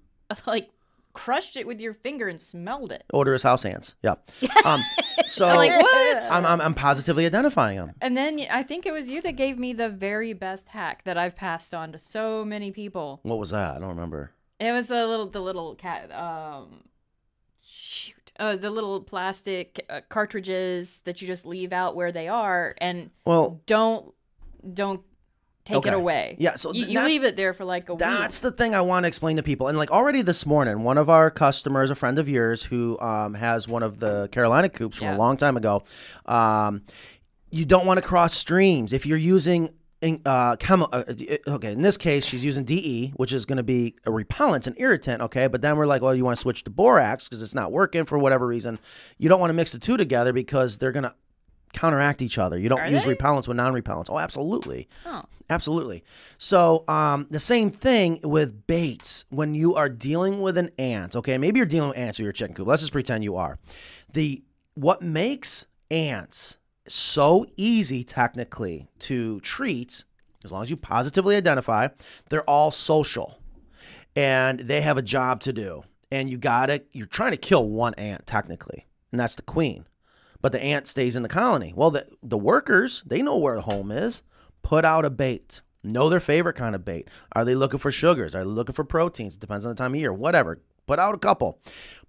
like 0.46 0.70
crushed 1.12 1.56
it 1.56 1.66
with 1.66 1.80
your 1.80 1.94
finger 1.94 2.28
and 2.28 2.40
smelled 2.40 2.92
it. 2.92 3.04
Odorous 3.12 3.42
house 3.42 3.64
ants. 3.64 3.94
Yeah. 4.02 4.14
Um, 4.64 4.80
so 5.26 5.48
I'm 5.48 5.56
like, 5.56 5.70
what? 5.80 6.22
I'm, 6.30 6.44
I'm, 6.44 6.60
I'm 6.60 6.74
positively 6.74 7.24
identifying 7.24 7.78
them. 7.78 7.92
And 8.00 8.16
then 8.16 8.44
I 8.50 8.62
think 8.62 8.86
it 8.86 8.92
was 8.92 9.08
you 9.08 9.22
that 9.22 9.32
gave 9.32 9.58
me 9.58 9.72
the 9.72 9.88
very 9.88 10.32
best 10.32 10.68
hack 10.70 11.04
that 11.04 11.16
I've 11.16 11.36
passed 11.36 11.74
on 11.74 11.92
to 11.92 11.98
so 11.98 12.44
many 12.44 12.70
people. 12.70 13.20
What 13.22 13.38
was 13.38 13.50
that? 13.50 13.76
I 13.76 13.78
don't 13.78 13.88
remember. 13.88 14.32
It 14.60 14.72
was 14.72 14.88
the 14.88 15.06
little 15.06 15.26
the 15.26 15.40
little 15.40 15.74
cat 15.74 16.12
um 16.12 16.84
shoot. 17.62 18.32
Uh, 18.38 18.56
the 18.56 18.70
little 18.70 19.00
plastic 19.00 19.84
uh, 19.88 20.00
cartridges 20.08 21.00
that 21.04 21.20
you 21.20 21.26
just 21.26 21.44
leave 21.46 21.72
out 21.72 21.96
where 21.96 22.12
they 22.12 22.28
are 22.28 22.74
and 22.78 23.10
Well, 23.24 23.60
don't 23.66 24.14
don't 24.74 25.02
take 25.68 25.76
Okay. 25.78 25.90
it 25.90 25.94
away. 25.94 26.36
Yeah, 26.38 26.56
so 26.56 26.72
you, 26.72 26.86
you 26.86 27.00
leave 27.02 27.24
it 27.24 27.36
there 27.36 27.52
for 27.54 27.64
like 27.64 27.88
a 27.88 27.94
week. 27.94 28.00
That's 28.00 28.40
the 28.40 28.50
thing 28.50 28.74
I 28.74 28.80
want 28.80 29.04
to 29.04 29.08
explain 29.08 29.36
to 29.36 29.42
people. 29.42 29.68
And 29.68 29.76
like 29.78 29.90
already 29.90 30.22
this 30.22 30.44
morning, 30.46 30.82
one 30.82 30.98
of 30.98 31.08
our 31.10 31.30
customers, 31.30 31.90
a 31.90 31.94
friend 31.94 32.18
of 32.18 32.28
yours 32.28 32.64
who 32.64 32.98
um, 33.00 33.34
has 33.34 33.68
one 33.68 33.82
of 33.82 34.00
the 34.00 34.28
Carolina 34.32 34.68
coops 34.68 34.98
from 34.98 35.06
Yeah. 35.08 35.16
a 35.16 35.18
long 35.18 35.36
time 35.36 35.56
ago, 35.56 35.82
um, 36.26 36.82
you 37.50 37.64
don't 37.64 37.86
want 37.86 37.98
to 38.00 38.06
cross 38.06 38.34
streams. 38.34 38.92
If 38.92 39.06
you're 39.06 39.18
using 39.18 39.70
in- 40.00 40.20
uh, 40.24 40.54
chemi- 40.56 40.88
uh, 40.92 41.52
okay, 41.54 41.72
in 41.72 41.82
this 41.82 41.96
case, 41.96 42.24
she's 42.24 42.44
using 42.44 42.64
DE, 42.64 43.12
which 43.16 43.32
is 43.32 43.46
going 43.46 43.56
to 43.56 43.62
be 43.62 43.96
a 44.06 44.10
repellent, 44.12 44.66
an 44.66 44.74
irritant, 44.76 45.22
okay? 45.22 45.46
But 45.48 45.60
then 45.62 45.76
we're 45.76 45.86
like, 45.86 46.02
well, 46.02 46.14
you 46.14 46.24
want 46.24 46.36
to 46.36 46.40
switch 46.40 46.62
to 46.64 46.70
borax 46.70 47.28
because 47.28 47.42
it's 47.42 47.54
not 47.54 47.72
working 47.72 48.04
for 48.04 48.16
whatever 48.18 48.46
reason. 48.46 48.78
You 49.18 49.28
don't 49.28 49.40
want 49.40 49.50
to 49.50 49.54
mix 49.54 49.72
the 49.72 49.78
two 49.78 49.96
together 49.96 50.32
because 50.32 50.78
they're 50.78 50.92
going 50.92 51.02
to 51.04 51.14
counteract 51.78 52.22
each 52.22 52.38
other. 52.38 52.58
You 52.58 52.68
don't 52.68 52.80
Are 52.80 52.88
use 52.88 53.04
they? 53.04 53.14
repellents 53.14 53.46
with 53.46 53.56
non-repellents. 53.56 54.06
Oh, 54.10 54.18
absolutely. 54.18 54.88
Oh. 55.06 55.22
Absolutely. 55.50 56.04
So, 56.36 56.84
um, 56.88 57.26
the 57.30 57.40
same 57.40 57.70
thing 57.70 58.20
with 58.22 58.66
baits. 58.66 59.24
When 59.30 59.54
you 59.54 59.74
are 59.76 59.88
dealing 59.88 60.42
with 60.42 60.58
an 60.58 60.70
ant, 60.78 61.16
okay, 61.16 61.38
maybe 61.38 61.58
you're 61.58 61.66
dealing 61.66 61.90
with 61.90 61.98
ants 61.98 62.18
with 62.18 62.24
your 62.24 62.32
chicken 62.32 62.54
coop. 62.54 62.66
Let's 62.66 62.82
just 62.82 62.92
pretend 62.92 63.24
you 63.24 63.36
are. 63.36 63.58
The 64.12 64.42
what 64.74 65.00
makes 65.00 65.66
ants 65.90 66.58
so 66.86 67.46
easy 67.56 68.04
technically 68.04 68.88
to 69.00 69.40
treat, 69.40 70.04
as 70.44 70.52
long 70.52 70.62
as 70.62 70.70
you 70.70 70.76
positively 70.76 71.36
identify, 71.36 71.88
they're 72.28 72.42
all 72.42 72.70
social, 72.70 73.38
and 74.14 74.60
they 74.60 74.82
have 74.82 74.98
a 74.98 75.02
job 75.02 75.40
to 75.42 75.52
do. 75.52 75.84
And 76.10 76.28
you 76.28 76.38
gotta, 76.38 76.82
you're 76.92 77.06
trying 77.06 77.32
to 77.32 77.36
kill 77.36 77.68
one 77.68 77.94
ant 77.94 78.26
technically, 78.26 78.86
and 79.12 79.20
that's 79.20 79.34
the 79.34 79.42
queen 79.42 79.86
but 80.40 80.52
the 80.52 80.62
ant 80.62 80.86
stays 80.86 81.16
in 81.16 81.22
the 81.22 81.28
colony. 81.28 81.72
Well, 81.74 81.90
the 81.90 82.06
the 82.22 82.38
workers 82.38 83.02
they 83.06 83.22
know 83.22 83.36
where 83.36 83.56
the 83.56 83.62
home 83.62 83.90
is. 83.90 84.22
Put 84.62 84.84
out 84.84 85.04
a 85.04 85.10
bait. 85.10 85.60
Know 85.82 86.08
their 86.08 86.20
favorite 86.20 86.56
kind 86.56 86.74
of 86.74 86.84
bait. 86.84 87.08
Are 87.32 87.44
they 87.44 87.54
looking 87.54 87.78
for 87.78 87.92
sugars? 87.92 88.34
Are 88.34 88.40
they 88.40 88.50
looking 88.50 88.74
for 88.74 88.84
proteins? 88.84 89.36
It 89.36 89.40
Depends 89.40 89.64
on 89.64 89.70
the 89.70 89.76
time 89.76 89.94
of 89.94 90.00
year. 90.00 90.12
Whatever. 90.12 90.60
Put 90.88 90.98
out 90.98 91.14
a 91.14 91.18
couple, 91.18 91.58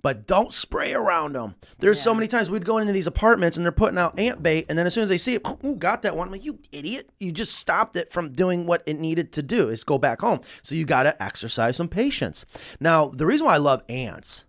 but 0.02 0.26
don't 0.26 0.54
spray 0.54 0.94
around 0.94 1.36
them. 1.36 1.56
There's 1.80 2.02
so 2.02 2.14
many 2.14 2.28
times 2.28 2.50
we'd 2.50 2.64
go 2.64 2.78
into 2.78 2.94
these 2.94 3.08
apartments 3.08 3.58
and 3.58 3.66
they're 3.66 3.74
putting 3.74 3.98
out 3.98 4.18
ant 4.18 4.42
bait, 4.42 4.68
and 4.70 4.80
then 4.80 4.86
as 4.86 4.94
soon 4.94 5.04
as 5.04 5.10
they 5.10 5.18
see 5.18 5.36
it, 5.36 5.46
ooh, 5.66 5.76
got 5.76 6.02
that 6.04 6.16
one. 6.16 6.30
I'm 6.30 6.32
like, 6.32 6.46
you 6.46 6.60
idiot! 6.72 7.10
You 7.20 7.34
just 7.34 7.56
stopped 7.56 7.98
it 7.98 8.10
from 8.10 8.32
doing 8.32 8.66
what 8.66 8.82
it 8.86 8.98
needed 8.98 9.34
to 9.34 9.44
do. 9.44 9.68
Is 9.68 9.84
go 9.84 9.98
back 9.98 10.22
home. 10.22 10.40
So 10.62 10.76
you 10.76 10.86
got 10.86 11.04
to 11.04 11.22
exercise 11.22 11.76
some 11.76 11.90
patience. 11.90 12.46
Now, 12.80 13.08
the 13.08 13.26
reason 13.26 13.48
why 13.48 13.56
I 13.56 13.58
love 13.58 13.84
ants 13.90 14.46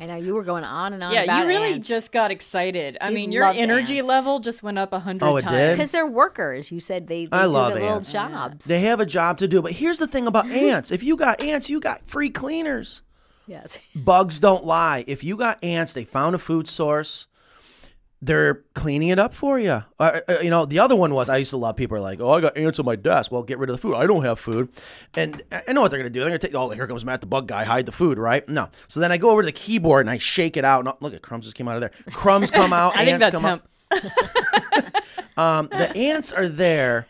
I 0.00 0.06
know 0.06 0.16
you 0.16 0.34
were 0.34 0.44
going 0.44 0.64
on 0.64 0.94
and 0.94 1.02
on 1.04 1.12
Yeah, 1.12 1.24
about 1.24 1.42
you 1.42 1.48
really 1.48 1.72
ants. 1.74 1.86
just 1.86 2.10
got 2.10 2.30
excited. 2.30 2.96
I 3.02 3.08
He 3.10 3.14
mean, 3.14 3.32
your 3.32 3.44
energy 3.44 3.98
ants. 3.98 4.08
level 4.08 4.40
just 4.40 4.62
went 4.62 4.78
up 4.78 4.92
a 4.94 4.98
hundred 5.00 5.26
Oh, 5.26 5.36
it 5.36 5.42
times. 5.42 5.54
did? 5.56 5.76
because 5.76 5.90
they're 5.90 6.06
workers. 6.06 6.70
You 6.72 6.80
said 6.80 7.06
they, 7.06 7.26
they 7.26 7.36
I 7.36 7.42
do 7.42 7.48
love 7.50 7.72
their 7.74 7.82
little 7.82 7.96
ants. 7.96 8.10
jobs. 8.10 8.64
They 8.64 8.80
have 8.80 8.98
a 8.98 9.06
job 9.06 9.36
to 9.38 9.46
do. 9.46 9.60
But 9.60 9.72
here's 9.72 9.98
the 9.98 10.06
thing 10.06 10.26
about 10.26 10.46
ants. 10.50 10.90
If 10.90 11.02
you 11.02 11.16
got 11.16 11.42
ants, 11.42 11.68
you 11.68 11.80
got 11.80 12.08
free 12.08 12.30
cleaners. 12.30 13.02
yes. 13.46 13.78
Bugs 13.94 14.38
don't 14.38 14.64
lie. 14.64 15.04
If 15.06 15.22
you 15.22 15.36
got 15.36 15.62
ants, 15.62 15.92
they 15.92 16.04
found 16.04 16.34
a 16.34 16.38
food 16.38 16.66
source. 16.66 17.26
They're 18.22 18.62
cleaning 18.74 19.08
it 19.08 19.18
up 19.18 19.32
for 19.34 19.58
you. 19.58 19.82
Uh, 19.98 20.20
you 20.42 20.50
know, 20.50 20.66
the 20.66 20.78
other 20.78 20.94
one 20.94 21.14
was 21.14 21.30
I 21.30 21.38
used 21.38 21.50
to 21.50 21.56
love 21.56 21.76
people 21.76 21.96
are 21.96 22.00
like, 22.00 22.20
oh, 22.20 22.32
I 22.32 22.40
got 22.42 22.56
ants 22.56 22.78
on 22.78 22.84
my 22.84 22.96
desk. 22.96 23.32
Well, 23.32 23.42
get 23.42 23.58
rid 23.58 23.70
of 23.70 23.76
the 23.76 23.80
food. 23.80 23.94
I 23.94 24.06
don't 24.06 24.24
have 24.24 24.38
food. 24.38 24.68
And 25.16 25.42
I 25.50 25.72
know 25.72 25.80
what 25.80 25.90
they're 25.90 25.98
going 25.98 26.12
to 26.12 26.14
do. 26.14 26.20
They're 26.20 26.28
going 26.28 26.38
to 26.40 26.46
take, 26.46 26.54
oh, 26.54 26.68
here 26.68 26.86
comes 26.86 27.04
Matt 27.04 27.22
the 27.22 27.26
bug 27.26 27.48
guy, 27.48 27.64
hide 27.64 27.86
the 27.86 27.92
food, 27.92 28.18
right? 28.18 28.46
No. 28.46 28.68
So 28.88 29.00
then 29.00 29.10
I 29.10 29.16
go 29.16 29.30
over 29.30 29.40
to 29.40 29.46
the 29.46 29.52
keyboard 29.52 30.02
and 30.02 30.10
I 30.10 30.18
shake 30.18 30.58
it 30.58 30.64
out. 30.66 30.84
And 30.86 30.94
look 31.00 31.14
at 31.14 31.22
crumbs 31.22 31.46
just 31.46 31.56
came 31.56 31.66
out 31.66 31.76
of 31.76 31.80
there. 31.80 31.92
Crumbs 32.12 32.50
come 32.50 32.72
out. 32.74 32.94
I 32.94 33.06
think 33.06 33.20
that's 33.20 33.34
come 33.34 33.46
out. 33.46 33.62
hemp. 33.90 34.12
Um, 35.36 35.68
the 35.72 35.96
ants 35.96 36.32
are 36.32 36.48
there 36.48 37.06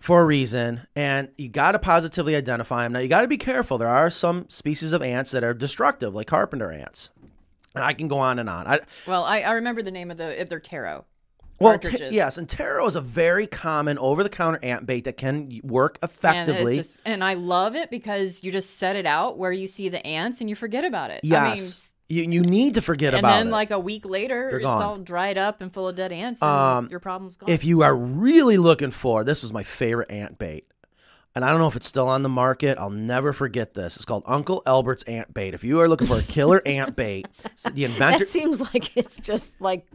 for 0.00 0.22
a 0.22 0.24
reason, 0.24 0.86
and 0.96 1.28
you 1.36 1.50
got 1.50 1.72
to 1.72 1.78
positively 1.78 2.34
identify 2.34 2.84
them. 2.84 2.92
Now, 2.92 3.00
you 3.00 3.08
got 3.08 3.20
to 3.20 3.28
be 3.28 3.36
careful. 3.36 3.76
There 3.76 3.86
are 3.88 4.08
some 4.08 4.48
species 4.48 4.94
of 4.94 5.02
ants 5.02 5.30
that 5.32 5.44
are 5.44 5.52
destructive, 5.52 6.14
like 6.14 6.26
carpenter 6.26 6.72
ants. 6.72 7.10
And 7.74 7.84
I 7.84 7.92
can 7.92 8.08
go 8.08 8.18
on 8.18 8.38
and 8.38 8.48
on. 8.48 8.66
I, 8.66 8.80
Well, 9.06 9.24
I, 9.24 9.40
I 9.42 9.52
remember 9.52 9.82
the 9.82 9.90
name 9.92 10.10
of 10.10 10.16
the 10.16 10.40
of 10.40 10.48
their 10.48 10.58
Terro. 10.60 11.04
well, 11.60 11.78
yes, 12.10 12.38
and 12.38 12.48
Terro 12.48 12.86
is 12.86 12.96
a 12.96 13.00
very 13.00 13.46
common 13.46 13.98
over-the-counter 13.98 14.60
ant 14.62 14.86
bait 14.86 15.04
that 15.04 15.16
can 15.18 15.60
work 15.62 15.98
effectively. 16.02 16.78
it's 16.78 16.88
just 16.88 17.00
and 17.04 17.22
I 17.22 17.34
love 17.34 17.76
it 17.76 17.90
because 17.90 18.42
you 18.42 18.50
just 18.50 18.78
set 18.78 18.96
it 18.96 19.06
out 19.06 19.36
where 19.38 19.52
you 19.52 19.68
see 19.68 19.88
the 19.88 20.04
ants 20.06 20.40
and 20.40 20.48
you 20.48 20.56
forget 20.56 20.84
about 20.84 21.10
it. 21.10 21.20
yes, 21.22 21.90
you, 22.08 22.24
you 22.24 22.40
need 22.42 22.74
to 22.74 22.82
forget 22.82 23.12
I 23.14 23.18
mean, 23.18 23.24
about 23.26 23.38
and 23.38 23.46
then 23.48 23.52
like 23.52 23.70
a 23.70 23.78
week 23.78 24.04
later, 24.04 24.48
They're 24.50 24.58
it's 24.58 24.64
gone. 24.64 24.82
all 24.82 24.96
dried 24.98 25.38
up 25.38 25.60
and 25.62 25.72
full 25.72 25.86
of 25.86 25.94
dead 25.96 26.10
ants, 26.12 26.42
and 26.42 26.50
Um, 26.50 26.88
your 26.90 26.98
problem's 26.98 27.36
gone. 27.36 27.48
if 27.50 27.64
you 27.64 27.82
are 27.82 27.94
really 27.94 28.56
looking 28.56 28.90
for 28.90 29.22
this 29.22 29.42
was 29.42 29.52
my 29.52 29.62
favorite 29.62 30.10
ant 30.10 30.38
bait 30.38 30.66
and 31.34 31.44
i 31.44 31.50
don't 31.50 31.58
know 31.60 31.66
if 31.68 31.76
it's 31.76 31.86
still 31.86 32.08
on 32.08 32.22
the 32.22 32.28
market 32.28 32.76
i'll 32.78 32.90
never 32.90 33.32
forget 33.32 33.74
this 33.74 33.96
it's 33.96 34.04
called 34.04 34.22
uncle 34.26 34.62
albert's 34.66 35.02
ant 35.04 35.32
bait 35.32 35.54
if 35.54 35.62
you 35.64 35.80
are 35.80 35.88
looking 35.88 36.06
for 36.06 36.18
a 36.18 36.22
killer 36.22 36.60
ant 36.66 36.96
bait 36.96 37.26
the 37.72 37.84
inventor 37.84 38.18
That 38.20 38.28
seems 38.28 38.60
like 38.74 38.96
it's 38.96 39.16
just 39.16 39.52
like 39.60 39.86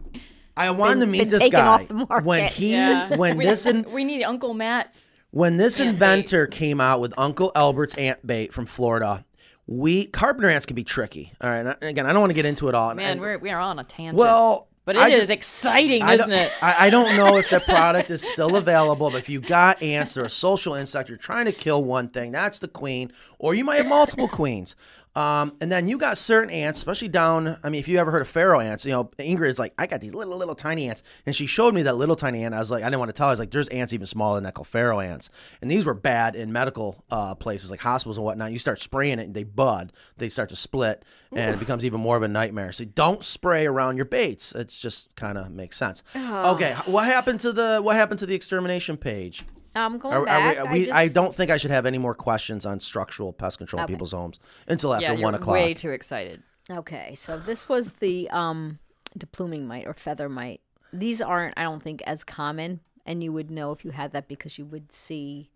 i 0.58 0.70
wanted 0.72 1.02
to 1.02 1.06
meet 1.08 1.30
this 1.30 1.48
guy 1.50 1.66
off 1.66 1.88
the 1.88 1.94
market. 1.94 2.24
when 2.26 2.50
he 2.50 2.72
yeah. 2.74 3.16
when 3.18 3.38
we, 3.38 3.46
this 3.46 3.66
in, 3.66 3.84
we 3.92 4.04
need 4.04 4.24
Uncle 4.24 4.54
Matt's. 4.54 5.08
when 5.32 5.58
this 5.58 5.80
Ant 5.80 6.00
bait. 6.00 6.06
inventor 6.06 6.48
came 6.48 6.80
out 6.80 7.00
with 7.02 7.14
uncle 7.18 7.52
albert's 7.56 7.96
ant 7.96 8.26
bait 8.26 8.54
from 8.54 8.66
florida 8.66 9.26
we 9.68 10.06
carpenter 10.06 10.50
ants 10.50 10.66
can 10.66 10.76
be 10.76 10.84
tricky 10.84 11.34
all 11.42 11.50
right 11.50 11.66
and 11.66 11.76
again 11.82 12.06
i 12.06 12.14
don't 12.14 12.22
want 12.22 12.30
to 12.30 12.36
get 12.36 12.46
into 12.46 12.70
it 12.70 12.76
all 12.76 12.94
Man, 12.96 13.14
and- 13.14 13.22
we're 13.22 13.38
we 13.40 13.50
are 13.52 13.60
on 13.60 13.80
a 13.80 13.84
tangent. 13.84 14.18
well 14.18 14.70
but 14.86 14.96
I 14.96 15.10
it 15.10 15.14
is 15.14 15.20
just- 15.22 15.32
exciting, 15.32 16.04
I 16.04 16.14
isn't 16.14 16.32
it? 16.32 16.52
I, 16.62 16.88
I 16.88 16.90
don't 16.90 17.16
know 17.18 17.38
if 17.38 17.50
the 17.50 17.60
product 17.68 18.12
is 18.12 18.22
still 18.22 18.56
available, 18.56 19.10
but 19.12 19.18
if 19.18 19.28
you 19.30 19.42
got 19.42 19.82
ants, 19.82 20.14
they're 20.14 20.26
a 20.26 20.30
social 20.30 20.74
insect. 20.76 21.10
You're 21.10 21.18
trying 21.18 21.46
to 21.46 21.52
kill 21.52 21.84
one 21.84 22.08
thing, 22.10 22.32
that's 22.32 22.60
the 22.60 22.68
queen, 22.68 23.12
or 23.40 23.54
you 23.56 23.66
might 23.66 23.78
have 23.78 23.88
multiple 23.88 24.28
queens. 24.28 24.76
Um, 25.16 25.54
and 25.62 25.72
then 25.72 25.88
you 25.88 25.98
got 25.98 26.18
certain 26.18 26.50
ants, 26.50 26.80
especially 26.80 27.08
down. 27.08 27.58
I 27.64 27.70
mean, 27.70 27.80
if 27.80 27.88
you 27.88 27.98
ever 28.00 28.12
heard 28.12 28.22
of 28.22 28.28
pharaoh 28.28 28.60
ants, 28.60 28.86
you 28.86 28.92
know 28.92 29.06
Ingrid's 29.18 29.58
like, 29.58 29.74
I 29.78 29.88
got 29.88 30.02
these 30.02 30.14
little, 30.14 30.36
little 30.38 30.56
tiny 30.56 30.90
ants, 30.90 31.04
and 31.26 31.34
she 31.36 31.46
showed 31.46 31.74
me 31.74 31.84
that 31.84 31.96
little 31.96 32.16
tiny 32.18 32.44
ant. 32.44 32.54
I 32.54 32.60
was 32.60 32.70
like, 32.70 32.84
I 32.84 32.88
didn't 32.88 33.00
want 33.00 33.10
to 33.10 33.14
tell. 33.14 33.28
her. 33.28 33.30
I 33.30 33.34
was 33.34 33.40
like, 33.40 33.52
there's 33.52 33.70
ants 33.70 33.94
even 33.94 34.08
smaller 34.08 34.36
than 34.36 34.44
that 34.44 34.54
called 34.54 34.68
pharaoh 34.68 35.00
ants, 35.00 35.30
and 35.62 35.72
these 35.72 35.86
were 35.86 35.94
bad 35.94 36.36
in 36.36 36.52
medical 36.52 37.04
uh, 37.10 37.34
places 37.36 37.72
like 37.72 37.80
hospitals 37.80 38.18
and 38.18 38.26
whatnot. 38.26 38.52
You 38.52 38.60
start 38.60 38.80
spraying 38.80 39.20
it, 39.20 39.24
and 39.24 39.34
they 39.34 39.44
bud, 39.46 39.94
they 40.18 40.28
start 40.28 40.50
to 40.50 40.56
split, 40.56 41.04
and 41.32 41.56
it 41.56 41.60
becomes 41.60 41.86
even 41.86 42.02
more 42.02 42.18
of 42.18 42.24
a 42.24 42.28
nightmare. 42.28 42.72
So 42.72 42.84
don't 42.86 43.24
spray 43.24 43.66
around 43.66 43.96
your 43.96 44.06
baits. 44.06 44.52
It's 44.54 44.80
just 44.82 45.16
kind 45.16 45.38
of 45.38 45.50
makes 45.52 45.78
sense. 45.78 46.04
Okay, 46.16 46.74
what 46.86 47.06
happened 47.06 47.40
to 47.42 47.54
the 47.54 47.80
what 47.82 47.96
happened 47.96 48.20
to 48.20 48.26
the 48.26 48.36
extermination 48.36 48.98
page? 48.98 49.46
I'm 49.76 49.98
going 49.98 50.14
Are, 50.14 50.22
are 50.22 50.26
back. 50.26 50.56
we, 50.56 50.60
are 50.62 50.68
I, 50.72 50.80
just, 50.80 50.92
I 50.94 51.08
don't 51.10 51.36
think 51.36 51.52
I 51.52 51.58
should 51.58 51.72
have 51.72 51.86
any 51.86 51.98
more 51.98 52.16
questions 52.16 52.66
on 52.66 52.80
structural 52.80 53.34
pest 53.34 53.58
control 53.58 53.82
in 53.82 53.88
people's 53.88 54.12
homes 54.14 54.40
until 54.68 54.94
after 54.94 55.04
yeah, 55.04 55.12
one 55.12 55.20
you're 55.20 55.36
o'clock. 55.36 55.54
way 55.56 55.74
too 55.74 55.92
excited. 55.92 56.42
Okay, 56.70 57.14
so 57.16 57.38
this 57.38 57.68
was 57.70 57.94
the 57.94 58.30
um 58.32 58.80
depluming 59.18 59.66
mite 59.66 59.86
or 59.88 59.94
feather 59.94 60.28
mite. 60.30 60.62
These 60.94 61.22
aren't, 61.22 61.54
I 61.58 61.64
don't 61.64 61.84
think, 61.84 62.02
as 62.08 62.24
common, 62.24 62.80
and 63.06 63.22
you 63.24 63.34
would 63.34 63.52
know 63.52 63.72
if 63.72 63.84
you 63.84 63.92
had 63.92 64.12
that 64.14 64.28
because 64.28 64.58
you 64.58 64.66
would 64.66 64.92
see 64.92 65.52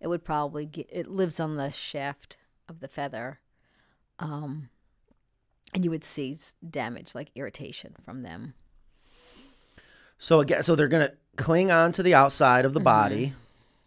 it 0.00 0.06
would 0.08 0.24
probably 0.24 0.64
get 0.64 0.88
it 0.92 1.08
lives 1.08 1.40
on 1.40 1.56
the 1.56 1.70
shaft 1.70 2.36
of 2.68 2.80
the 2.80 2.88
feather, 2.88 3.40
um, 4.18 4.68
and 5.74 5.84
you 5.84 5.90
would 5.90 6.04
see 6.04 6.36
damage 6.68 7.14
like 7.14 7.30
irritation 7.34 7.94
from 8.04 8.22
them. 8.22 8.54
So 10.18 10.40
again, 10.40 10.62
so 10.62 10.74
they're 10.74 10.88
gonna 10.88 11.12
cling 11.36 11.70
on 11.70 11.92
to 11.92 12.02
the 12.02 12.14
outside 12.14 12.64
of 12.64 12.72
the 12.72 12.80
Mm-hmm. 12.80 12.84
body, 12.84 13.32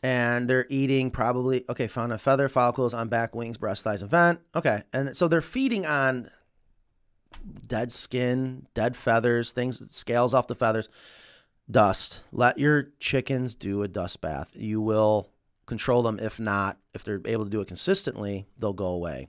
and 0.03 0.49
they're 0.49 0.65
eating 0.69 1.11
probably 1.11 1.65
okay. 1.69 1.87
Found 1.87 2.13
a 2.13 2.17
feather 2.17 2.47
follicles 2.49 2.93
on 2.93 3.07
back, 3.09 3.35
wings, 3.35 3.57
breast, 3.57 3.83
thighs, 3.83 4.01
and 4.01 4.11
vent. 4.11 4.39
Okay, 4.55 4.83
and 4.93 5.15
so 5.15 5.27
they're 5.27 5.41
feeding 5.41 5.85
on 5.85 6.29
dead 7.65 7.91
skin, 7.91 8.67
dead 8.73 8.95
feathers, 8.95 9.51
things, 9.51 9.81
scales 9.91 10.33
off 10.33 10.47
the 10.47 10.55
feathers, 10.55 10.89
dust. 11.69 12.21
Let 12.31 12.57
your 12.57 12.89
chickens 12.99 13.53
do 13.53 13.83
a 13.83 13.87
dust 13.87 14.21
bath. 14.21 14.51
You 14.55 14.81
will 14.81 15.29
control 15.65 16.01
them. 16.01 16.17
If 16.19 16.39
not, 16.39 16.77
if 16.93 17.03
they're 17.03 17.21
able 17.25 17.43
to 17.45 17.49
do 17.51 17.61
it 17.61 17.67
consistently, 17.67 18.45
they'll 18.57 18.73
go 18.73 18.87
away. 18.87 19.27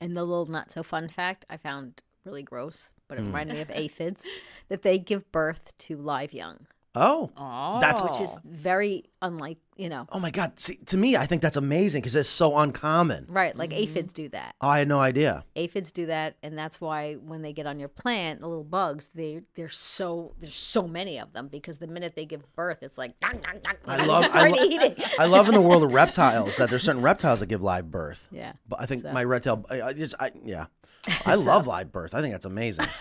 And 0.00 0.14
the 0.14 0.24
little 0.24 0.46
not 0.46 0.70
so 0.70 0.82
fun 0.82 1.08
fact 1.08 1.44
I 1.48 1.56
found 1.56 2.02
really 2.24 2.42
gross, 2.42 2.90
but 3.08 3.16
it 3.18 3.22
Hmm. 3.22 3.26
reminded 3.28 3.54
me 3.56 3.60
of 3.62 3.70
aphids 3.70 4.26
that 4.68 4.82
they 4.82 4.98
give 4.98 5.30
birth 5.32 5.76
to 5.78 5.96
live 5.96 6.32
young. 6.32 6.66
Oh, 6.94 7.30
Oh, 7.36 7.80
That's 7.80 8.02
which 8.02 8.20
is 8.20 8.38
very 8.44 9.04
unlike, 9.22 9.58
you 9.76 9.88
know, 9.88 10.06
oh 10.12 10.18
my 10.20 10.30
God! 10.30 10.58
See, 10.60 10.76
to 10.86 10.96
me, 10.96 11.16
I 11.16 11.26
think 11.26 11.42
that's 11.42 11.56
amazing 11.56 12.02
because 12.02 12.14
it's 12.16 12.28
so 12.28 12.56
uncommon. 12.56 13.26
right? 13.28 13.56
Like 13.56 13.70
mm-hmm. 13.70 13.82
aphids 13.82 14.12
do 14.12 14.28
that. 14.30 14.54
Oh, 14.60 14.68
I 14.68 14.78
had 14.78 14.88
no 14.88 15.00
idea. 15.00 15.44
Aphids 15.56 15.92
do 15.92 16.06
that, 16.06 16.36
and 16.42 16.56
that's 16.56 16.80
why 16.80 17.14
when 17.14 17.42
they 17.42 17.52
get 17.52 17.66
on 17.66 17.78
your 17.80 17.88
plant, 17.88 18.40
the 18.40 18.48
little 18.48 18.64
bugs, 18.64 19.08
they 19.14 19.42
they're 19.54 19.68
so 19.68 20.34
there's 20.40 20.54
so 20.54 20.86
many 20.86 21.18
of 21.18 21.32
them 21.32 21.48
because 21.48 21.78
the 21.78 21.86
minute 21.86 22.14
they 22.14 22.24
give 22.26 22.42
birth, 22.54 22.78
it's 22.82 22.98
like 22.98 23.18
dong, 23.20 23.40
dong, 23.40 23.58
dong, 23.62 23.74
I 23.86 24.04
love- 24.04 24.22
they 24.22 24.28
I 24.28 24.30
start 24.30 24.52
lo- 24.52 24.64
eating. 24.64 24.94
I 25.18 25.26
love 25.26 25.48
in 25.48 25.54
the 25.54 25.60
world 25.60 25.82
of 25.82 25.92
reptiles 26.02 26.56
that 26.56 26.70
there's 26.70 26.82
certain 26.82 27.02
reptiles 27.02 27.40
that 27.40 27.46
give 27.46 27.62
live 27.62 27.90
birth. 27.90 28.28
Yeah. 28.30 28.52
But 28.68 28.80
I 28.80 28.86
think 28.86 29.02
So- 29.02 29.12
my 29.12 29.24
red 29.24 29.42
tail, 29.42 29.64
I, 29.70 29.82
I 29.82 29.92
just, 29.92 30.14
I, 30.20 30.32
yeah, 30.44 30.66
I 31.26 31.34
love 31.34 31.66
live 31.66 31.92
birth. 31.92 32.14
I 32.14 32.20
think 32.20 32.32
that's 32.32 32.46
amazing. 32.46 32.86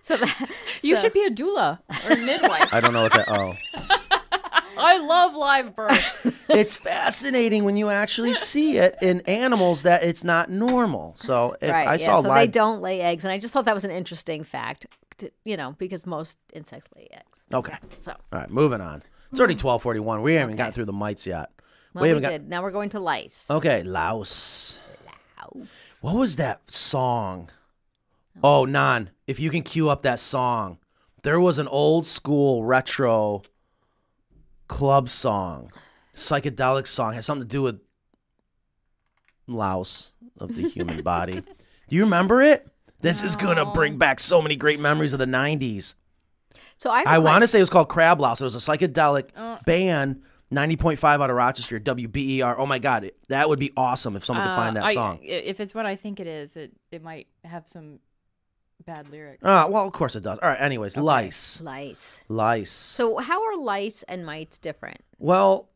So 0.00 0.16
that 0.16 0.48
You 0.82 0.96
should 0.96 1.12
be 1.12 1.22
a 1.24 1.30
doula 1.30 1.78
or 2.08 2.12
a 2.12 2.16
midwife. 2.16 2.72
I 2.72 2.80
don't 2.80 2.92
know 2.92 3.02
what 3.02 3.12
that. 3.12 3.28
Oh, 3.28 3.54
I 4.76 4.98
love 4.98 5.34
live 5.34 5.76
birth. 5.76 6.44
it's 6.48 6.76
fascinating 6.76 7.64
when 7.64 7.76
you 7.76 7.90
actually 7.90 8.34
see 8.34 8.78
it 8.78 8.96
in 9.02 9.20
animals 9.22 9.82
that 9.82 10.02
it's 10.02 10.24
not 10.24 10.50
normal. 10.50 11.14
So 11.16 11.56
right. 11.62 11.86
I 11.86 11.94
yeah, 11.94 11.96
saw 11.96 12.22
so 12.22 12.34
they 12.34 12.46
don't 12.46 12.80
lay 12.80 13.00
eggs, 13.00 13.24
and 13.24 13.32
I 13.32 13.38
just 13.38 13.52
thought 13.52 13.64
that 13.64 13.74
was 13.74 13.84
an 13.84 13.90
interesting 13.90 14.44
fact. 14.44 14.86
To, 15.18 15.30
you 15.44 15.56
know, 15.56 15.74
because 15.78 16.06
most 16.06 16.38
insects 16.52 16.88
lay 16.96 17.08
eggs. 17.12 17.44
okay, 17.52 17.76
So 17.98 18.12
all 18.12 18.38
right, 18.38 18.50
moving 18.50 18.80
on. 18.80 19.02
It's 19.30 19.40
already 19.40 19.54
twelve 19.54 19.82
forty 19.82 20.00
one. 20.00 20.22
We 20.22 20.34
haven't 20.34 20.56
gotten 20.56 20.72
through 20.72 20.86
the 20.86 20.92
mites 20.92 21.26
yet. 21.26 21.50
well, 21.94 22.02
we, 22.02 22.08
haven't 22.08 22.22
got. 22.22 22.30
did. 22.30 22.48
Now 22.48 22.62
we're 22.62 22.70
going 22.70 22.90
to 22.90 23.00
lice. 23.00 23.46
Okay, 23.50 23.82
louse. 23.82 24.78
What 26.00 26.14
was 26.14 26.36
that 26.36 26.70
song? 26.70 27.50
Oh, 28.42 28.64
Nan, 28.64 29.10
if 29.26 29.38
you 29.38 29.50
can 29.50 29.62
cue 29.62 29.90
up 29.90 30.02
that 30.02 30.20
song. 30.20 30.78
There 31.22 31.38
was 31.38 31.58
an 31.58 31.68
old 31.68 32.06
school 32.06 32.64
retro 32.64 33.42
club 34.72 35.08
song, 35.08 35.70
psychedelic 36.14 36.86
song, 36.86 37.14
has 37.14 37.26
something 37.26 37.46
to 37.46 37.52
do 37.52 37.62
with 37.62 37.80
louse 39.46 40.12
of 40.38 40.54
the 40.54 40.68
human 40.68 41.02
body. 41.12 41.40
Do 41.88 41.96
you 41.96 42.02
remember 42.04 42.40
it? 42.42 42.66
This 43.00 43.22
is 43.22 43.34
going 43.36 43.56
to 43.56 43.66
bring 43.66 43.98
back 43.98 44.20
so 44.20 44.40
many 44.40 44.54
great 44.56 44.78
memories 44.78 45.12
of 45.12 45.18
the 45.18 45.26
90s. 45.26 45.94
So 46.76 46.90
I, 46.90 47.02
I 47.06 47.18
want 47.18 47.42
to 47.42 47.48
say 47.48 47.58
it 47.58 47.62
was 47.62 47.70
called 47.70 47.88
Crab 47.88 48.20
Louse. 48.20 48.40
It 48.40 48.44
was 48.44 48.54
a 48.54 48.58
psychedelic 48.58 49.28
band, 49.66 50.22
90.5 50.52 51.04
out 51.04 51.30
of 51.30 51.36
Rochester, 51.36 51.80
WBER. 51.80 52.54
Oh 52.58 52.66
my 52.66 52.78
God, 52.78 53.04
it- 53.04 53.16
that 53.28 53.48
would 53.48 53.58
be 53.58 53.72
awesome 53.76 54.16
if 54.16 54.24
someone 54.24 54.46
could 54.46 54.54
find 54.56 54.76
that 54.76 54.84
Uh, 54.84 54.92
song. 54.92 55.18
If 55.22 55.58
it's 55.60 55.74
what 55.74 55.86
I 55.86 55.96
think 55.96 56.20
it 56.20 56.26
is, 56.26 56.56
it, 56.56 56.72
it 56.92 57.02
might 57.02 57.26
have 57.44 57.66
some 57.66 57.98
bad 58.84 59.08
lyrics. 59.10 59.42
Uh, 59.42 59.66
well, 59.70 59.86
of 59.86 59.92
course 59.92 60.16
it 60.16 60.22
does. 60.22 60.38
All 60.38 60.48
right, 60.48 60.60
anyways, 60.60 60.96
lice. 60.96 61.60
lice. 61.60 62.20
Lice. 62.28 62.70
So 62.70 63.18
how 63.18 63.44
are 63.44 63.56
lice 63.56 64.02
and 64.04 64.24
mites 64.26 64.58
different? 64.58 65.00
Well, 65.18 65.68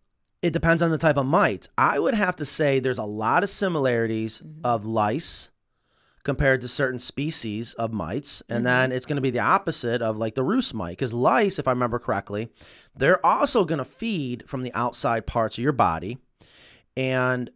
it 0.43 0.53
depends 0.53 0.83
on 0.83 0.91
the 0.91 0.99
type 0.99 1.17
of 1.17 1.27
mite. 1.27 1.69
I 1.77 1.99
would 1.99 2.15
have 2.15 2.37
to 2.37 2.45
say 2.45 2.79
there's 2.79 2.99
a 2.99 3.05
lot 3.05 3.43
of 3.43 3.49
similarities 3.49 4.43
of 4.63 4.85
lice 4.85 5.51
compared 6.27 6.61
to 6.61 6.67
certain 6.69 6.99
species 6.99 7.73
of 7.75 7.93
mites. 7.93 8.43
And 8.49 8.67
then 8.67 8.91
it's 8.91 9.07
going 9.07 9.17
to 9.17 9.23
be 9.23 9.31
the 9.31 9.39
opposite 9.39 10.03
of 10.03 10.17
like 10.17 10.35
the 10.35 10.43
roost 10.43 10.75
mite. 10.75 10.99
Because 10.99 11.13
lice, 11.13 11.61
if 11.61 11.69
I 11.69 11.71
remember 11.71 12.01
correctly, 12.01 12.49
they're 12.97 13.25
also 13.25 13.65
going 13.65 13.79
to 13.79 13.85
feed 13.85 14.43
from 14.49 14.63
the 14.63 14.75
outside 14.75 15.27
parts 15.27 15.57
of 15.57 15.63
your 15.63 15.73
body. 15.73 16.19
And 16.97 17.49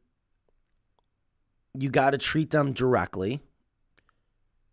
you 1.77 1.91
got 1.91 2.11
to 2.11 2.19
treat 2.19 2.51
them 2.51 2.73
directly. 2.73 3.41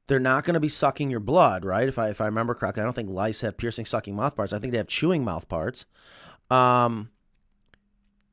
They're 0.07 0.19
not 0.19 0.43
going 0.45 0.53
to 0.53 0.59
be 0.59 0.69
sucking 0.69 1.09
your 1.09 1.19
blood, 1.19 1.65
right? 1.65 1.87
If 1.87 1.99
I 1.99 2.09
if 2.09 2.21
I 2.21 2.25
remember 2.25 2.53
correctly, 2.53 2.81
I 2.81 2.85
don't 2.85 2.93
think 2.93 3.09
lice 3.09 3.41
have 3.41 3.57
piercing, 3.57 3.85
sucking 3.85 4.15
mouth 4.15 4.35
parts. 4.35 4.53
I 4.53 4.59
think 4.59 4.71
they 4.71 4.77
have 4.77 4.87
chewing 4.87 5.23
mouth 5.25 5.47
parts. 5.49 5.85
Um, 6.49 7.09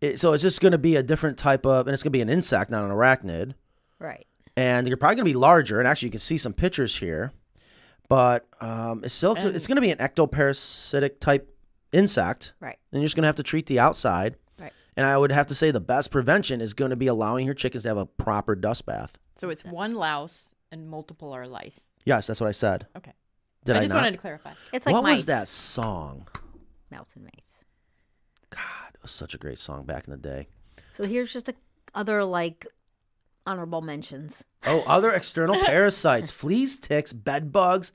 it, 0.00 0.20
so 0.20 0.32
it's 0.32 0.42
just 0.42 0.60
going 0.60 0.72
to 0.72 0.78
be 0.78 0.96
a 0.96 1.02
different 1.02 1.36
type 1.38 1.66
of, 1.66 1.86
and 1.86 1.94
it's 1.94 2.02
going 2.02 2.12
to 2.12 2.16
be 2.16 2.20
an 2.22 2.28
insect, 2.28 2.70
not 2.70 2.84
an 2.84 2.90
arachnid. 2.90 3.54
Right. 3.98 4.26
And 4.56 4.86
you're 4.86 4.96
probably 4.96 5.16
going 5.16 5.26
to 5.26 5.30
be 5.32 5.36
larger. 5.36 5.78
And 5.80 5.88
actually, 5.88 6.08
you 6.08 6.12
can 6.12 6.20
see 6.20 6.38
some 6.38 6.52
pictures 6.52 6.96
here, 6.96 7.32
but 8.08 8.46
um, 8.60 9.02
it's 9.02 9.14
still 9.14 9.34
And- 9.34 9.56
it's 9.56 9.66
going 9.66 9.76
to 9.76 9.82
be 9.82 9.90
an 9.90 9.98
ectoparasitic 9.98 11.18
type 11.20 11.50
insect, 11.92 12.54
Right. 12.60 12.78
and 12.92 13.00
you're 13.00 13.06
just 13.06 13.16
going 13.16 13.22
to 13.22 13.28
have 13.28 13.36
to 13.36 13.42
treat 13.42 13.66
the 13.66 13.78
outside. 13.80 14.36
Right. 14.60 14.72
And 14.96 15.06
I 15.06 15.16
would 15.18 15.32
have 15.32 15.46
to 15.48 15.54
say 15.54 15.70
the 15.72 15.80
best 15.80 16.10
prevention 16.12 16.60
is 16.60 16.72
going 16.74 16.90
to 16.90 16.96
be 16.96 17.06
allowing 17.08 17.46
your 17.46 17.54
chickens 17.54 17.82
to 17.82 17.88
have 17.88 17.96
a 17.98 18.06
proper 18.06 18.54
dust 18.54 18.86
bath. 18.86 19.18
So 19.36 19.48
it's 19.48 19.64
one 19.64 19.90
louse 19.92 20.53
and 20.74 20.88
multiple 20.90 21.32
are 21.32 21.46
lice. 21.46 21.80
Yes, 22.04 22.26
that's 22.26 22.40
what 22.40 22.48
I 22.48 22.52
said. 22.52 22.86
Okay. 22.96 23.12
Did 23.64 23.76
I 23.76 23.78
I, 23.78 23.82
just 23.82 23.94
not? 23.94 24.00
wanted 24.02 24.10
to 24.12 24.18
clarify. 24.18 24.52
It's 24.72 24.84
like 24.84 24.92
what 24.92 25.04
mice. 25.04 25.18
was 25.20 25.26
that 25.26 25.48
song? 25.48 26.28
Mouse 26.90 27.08
and 27.14 27.24
mice. 27.24 27.54
God, 28.50 28.60
it 28.94 29.00
was 29.02 29.10
such 29.10 29.34
a 29.34 29.38
great 29.38 29.58
song 29.58 29.84
back 29.84 30.04
in 30.06 30.10
the 30.10 30.18
day. 30.18 30.48
So 30.92 31.04
here's 31.04 31.32
just 31.32 31.48
a 31.48 31.54
other 31.94 32.24
like 32.24 32.66
honorable 33.46 33.80
mentions. 33.80 34.44
Oh, 34.66 34.84
other 34.86 35.10
external 35.10 35.56
parasites: 35.64 36.30
fleas, 36.30 36.76
ticks, 36.78 37.12
bed 37.14 37.52
bugs, 37.52 37.92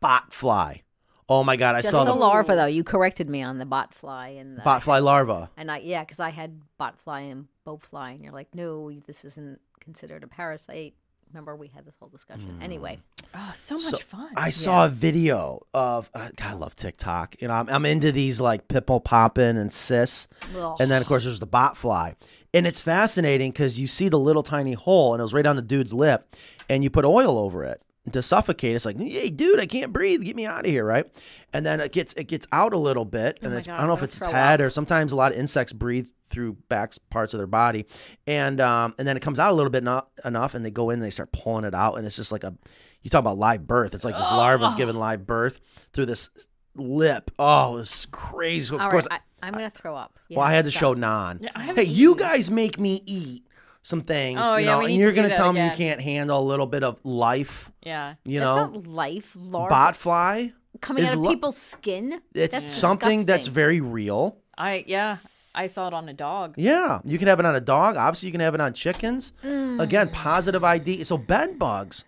bot 0.00 0.32
fly. 0.32 0.82
Oh 1.28 1.44
my 1.44 1.56
god, 1.56 1.76
I 1.76 1.80
Just 1.80 1.92
saw 1.92 2.04
the 2.04 2.12
the 2.12 2.18
larva 2.18 2.56
though. 2.56 2.66
You 2.66 2.82
corrected 2.84 3.30
me 3.30 3.42
on 3.42 3.58
the 3.58 3.64
bot 3.64 3.94
fly 3.94 4.28
and 4.30 4.58
the, 4.58 4.62
bot 4.62 4.82
fly 4.82 4.98
larva. 4.98 5.50
and 5.56 5.70
I 5.70 5.78
yeah, 5.78 6.00
because 6.00 6.20
I 6.20 6.30
had 6.30 6.60
bot 6.78 6.98
fly 6.98 7.20
and 7.20 7.46
boat 7.64 7.82
fly, 7.82 8.10
and 8.10 8.22
you're 8.24 8.32
like, 8.32 8.54
no, 8.54 8.90
this 9.06 9.24
isn't 9.24 9.60
considered 9.80 10.24
a 10.24 10.26
parasite. 10.26 10.94
Remember 11.32 11.56
we 11.56 11.68
had 11.68 11.86
this 11.86 11.96
whole 11.98 12.08
discussion. 12.10 12.58
Anyway, 12.60 12.98
Oh, 13.34 13.50
so 13.54 13.74
much 13.76 13.82
So, 13.84 13.96
fun. 13.96 14.28
I 14.36 14.50
saw 14.50 14.84
a 14.84 14.88
video 14.90 15.62
of 15.72 16.10
uh, 16.14 16.28
God, 16.36 16.50
I 16.50 16.52
love 16.52 16.76
TikTok. 16.76 17.36
You 17.40 17.48
know, 17.48 17.54
I'm, 17.54 17.68
I'm 17.70 17.86
into 17.86 18.12
these 18.12 18.40
like 18.40 18.68
pimple 18.68 19.00
popping 19.00 19.56
and 19.56 19.72
cis, 19.72 20.28
Ugh. 20.56 20.76
and 20.78 20.90
then 20.90 21.00
of 21.00 21.08
course 21.08 21.24
there's 21.24 21.40
the 21.40 21.46
bot 21.46 21.76
fly, 21.78 22.16
and 22.52 22.66
it's 22.66 22.80
fascinating 22.80 23.50
because 23.50 23.80
you 23.80 23.86
see 23.86 24.08
the 24.10 24.18
little 24.18 24.42
tiny 24.42 24.74
hole, 24.74 25.14
and 25.14 25.20
it 25.20 25.22
was 25.24 25.32
right 25.32 25.46
on 25.46 25.56
the 25.56 25.62
dude's 25.62 25.94
lip, 25.94 26.36
and 26.68 26.84
you 26.84 26.90
put 26.90 27.06
oil 27.06 27.38
over 27.38 27.64
it 27.64 27.80
to 28.10 28.22
suffocate. 28.22 28.74
It's 28.74 28.84
like, 28.84 28.98
hey, 28.98 29.30
dude, 29.30 29.60
I 29.60 29.66
can't 29.66 29.92
breathe. 29.92 30.22
Get 30.22 30.34
me 30.34 30.46
out 30.46 30.64
of 30.64 30.70
here, 30.70 30.84
right? 30.84 31.06
And 31.52 31.64
then 31.64 31.80
it 31.80 31.92
gets 31.92 32.12
it 32.14 32.24
gets 32.24 32.46
out 32.52 32.72
a 32.72 32.78
little 32.78 33.04
bit, 33.04 33.38
and 33.42 33.52
my 33.52 33.58
it's 33.58 33.66
God, 33.66 33.74
I 33.74 33.78
don't 33.78 33.88
know 33.88 33.94
if 33.94 34.02
it's 34.02 34.16
its 34.16 34.26
head 34.26 34.60
up. 34.60 34.66
or 34.66 34.70
sometimes 34.70 35.12
a 35.12 35.16
lot 35.16 35.32
of 35.32 35.38
insects 35.38 35.72
breathe 35.72 36.08
through 36.28 36.54
back 36.68 36.94
parts 37.10 37.34
of 37.34 37.38
their 37.38 37.46
body, 37.46 37.86
and 38.26 38.60
um, 38.60 38.94
and 38.98 39.06
then 39.06 39.16
it 39.16 39.20
comes 39.20 39.38
out 39.38 39.52
a 39.52 39.54
little 39.54 39.70
bit 39.70 39.84
not 39.84 40.10
enough, 40.24 40.54
and 40.54 40.64
they 40.64 40.70
go 40.70 40.90
in 40.90 40.94
and 40.94 41.02
they 41.02 41.10
start 41.10 41.30
pulling 41.32 41.64
it 41.64 41.74
out, 41.74 41.94
and 41.94 42.06
it's 42.06 42.16
just 42.16 42.32
like 42.32 42.42
a 42.42 42.54
you 43.02 43.10
talk 43.10 43.20
about 43.20 43.38
live 43.38 43.66
birth. 43.66 43.94
It's 43.94 44.04
like 44.04 44.16
this 44.16 44.30
larva's 44.30 44.74
giving 44.74 44.96
live 44.96 45.26
birth 45.26 45.60
through 45.92 46.06
this 46.06 46.28
lip. 46.74 47.30
Oh, 47.38 47.76
it's 47.76 48.06
was 48.06 48.06
crazy. 48.10 48.74
Of 48.74 48.90
course, 48.90 49.06
right, 49.10 49.20
I, 49.42 49.46
I'm 49.46 49.52
gonna 49.52 49.70
throw 49.70 49.94
up. 49.94 50.18
You 50.28 50.38
well, 50.38 50.46
I 50.46 50.52
had 50.52 50.64
to 50.64 50.70
stop. 50.72 50.80
show 50.80 50.94
non. 50.94 51.38
Yeah, 51.40 51.50
I 51.54 51.62
haven't 51.62 51.84
hey, 51.84 51.90
you 51.90 52.16
guys 52.16 52.50
make 52.50 52.80
me 52.80 53.02
eat 53.06 53.46
some 53.82 54.02
things, 54.02 54.40
Oh, 54.42 54.56
you 54.56 54.64
yeah, 54.66 54.72
know, 54.72 54.78
we 54.78 54.84
and 54.86 54.94
need 54.94 55.00
you're 55.00 55.10
to 55.10 55.16
gonna 55.16 55.28
that 55.28 55.36
tell 55.36 55.52
me 55.52 55.64
you 55.64 55.70
can't 55.72 56.00
handle 56.00 56.40
a 56.40 56.46
little 56.46 56.66
bit 56.66 56.84
of 56.84 56.98
life, 57.04 57.70
yeah. 57.82 58.14
you 58.24 58.38
That's 58.40 58.46
know, 58.46 58.66
not 58.78 58.86
life. 58.86 59.36
Larva 59.36 59.68
bot 59.68 59.96
fly. 59.96 60.52
coming 60.80 61.02
is 61.04 61.10
out 61.10 61.16
of 61.16 61.20
lo- 61.22 61.30
people's 61.30 61.56
skin. 61.56 62.20
It's 62.34 62.54
That's 62.60 62.72
something 62.72 63.26
that's 63.26 63.48
very 63.48 63.80
real. 63.80 64.36
I 64.56 64.84
yeah. 64.86 65.16
I 65.54 65.66
saw 65.66 65.86
it 65.88 65.92
on 65.92 66.08
a 66.08 66.14
dog. 66.14 66.54
Yeah, 66.56 67.00
you 67.04 67.18
can 67.18 67.28
have 67.28 67.38
it 67.38 67.44
on 67.44 67.54
a 67.54 67.60
dog. 67.60 67.96
Obviously, 67.98 68.28
you 68.28 68.32
can 68.32 68.40
have 68.40 68.54
it 68.54 68.60
on 68.62 68.72
chickens. 68.72 69.34
Again, 69.42 70.08
Mm. 70.08 70.12
positive 70.12 70.64
ID. 70.64 71.04
So 71.04 71.18
bed 71.18 71.58
bugs. 71.58 72.04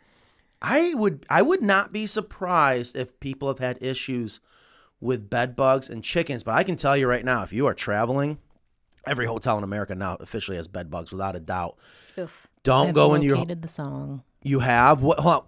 I 0.63 0.95
would 0.95 1.27
I 1.29 1.43
would 1.43 1.61
not 1.63 1.93
be 1.93 2.07
surprised 2.07 2.97
if 2.97 3.19
people 3.21 3.49
have 3.49 3.59
had 3.59 3.77
issues 3.83 4.41
with 5.01 5.29
bed 5.29 5.55
bugs 5.57 5.91
and 5.91 6.03
chickens. 6.03 6.43
But 6.43 6.55
I 6.55 6.63
can 6.63 6.77
tell 6.77 6.97
you 6.97 7.07
right 7.07 7.25
now, 7.25 7.43
if 7.43 7.53
you 7.53 7.67
are 7.67 7.75
traveling, 7.75 8.39
every 9.07 9.27
hotel 9.27 9.59
in 9.59 9.65
America 9.65 9.95
now 9.95 10.17
officially 10.21 10.57
has 10.57 10.69
bed 10.69 10.91
bugs 10.91 11.13
without 11.13 11.37
a 11.37 11.41
doubt. 11.41 11.77
Oof. 12.19 12.47
Don't 12.63 12.89
I've 12.89 12.95
go 12.95 13.15
in 13.15 13.23
your. 13.23 13.37
located 13.37 13.63
the 13.63 13.69
song. 13.69 14.23
You 14.43 14.61
have 14.61 15.03
what? 15.03 15.19
hold 15.21 15.45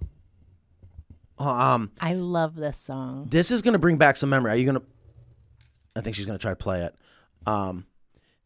on. 1.38 1.74
Um, 1.74 1.90
I 2.00 2.14
love 2.14 2.54
this 2.54 2.78
song. 2.78 3.26
this 3.30 3.50
is 3.50 3.60
gonna 3.62 3.78
bring 3.78 3.98
back 3.98 4.16
some 4.16 4.30
memory. 4.30 4.52
Are 4.52 4.56
you 4.56 4.66
gonna? 4.66 4.82
I 5.94 6.00
think 6.00 6.16
she's 6.16 6.26
gonna 6.26 6.38
try 6.38 6.52
to 6.52 6.56
play 6.56 6.82
it. 6.82 6.94
Um, 7.46 7.86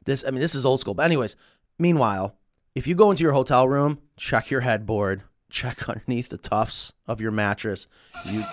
this. 0.04 0.24
I 0.26 0.30
mean, 0.30 0.40
this 0.40 0.54
is 0.54 0.66
old 0.66 0.80
school. 0.80 0.94
But 0.94 1.04
anyways, 1.04 1.36
meanwhile, 1.78 2.36
if 2.74 2.86
you 2.86 2.94
go 2.94 3.10
into 3.10 3.22
your 3.22 3.32
hotel 3.32 3.68
room, 3.68 3.98
check 4.16 4.50
your 4.50 4.60
headboard, 4.60 5.22
check 5.50 5.88
underneath 5.88 6.28
the 6.30 6.38
tufts 6.38 6.92
of 7.06 7.20
your 7.20 7.30
mattress. 7.30 7.86
You. 8.24 8.44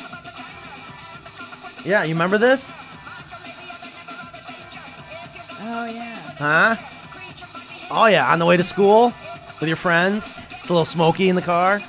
Yeah, 1.86 2.04
you 2.04 2.14
remember 2.14 2.38
this? 2.38 2.72
Oh 5.60 5.86
yeah. 5.86 6.27
Huh? 6.38 6.76
Oh 7.90 8.06
yeah, 8.08 8.32
on 8.32 8.40
the 8.40 8.46
way 8.46 8.58
to 8.58 8.64
school 8.64 9.14
with 9.60 9.68
your 9.68 9.78
friends. 9.78 10.34
It's 10.60 10.70
a 10.70 10.74
little 10.74 10.86
smoky 10.86 11.30
in 11.30 11.36
the 11.36 11.42
car. 11.42 11.82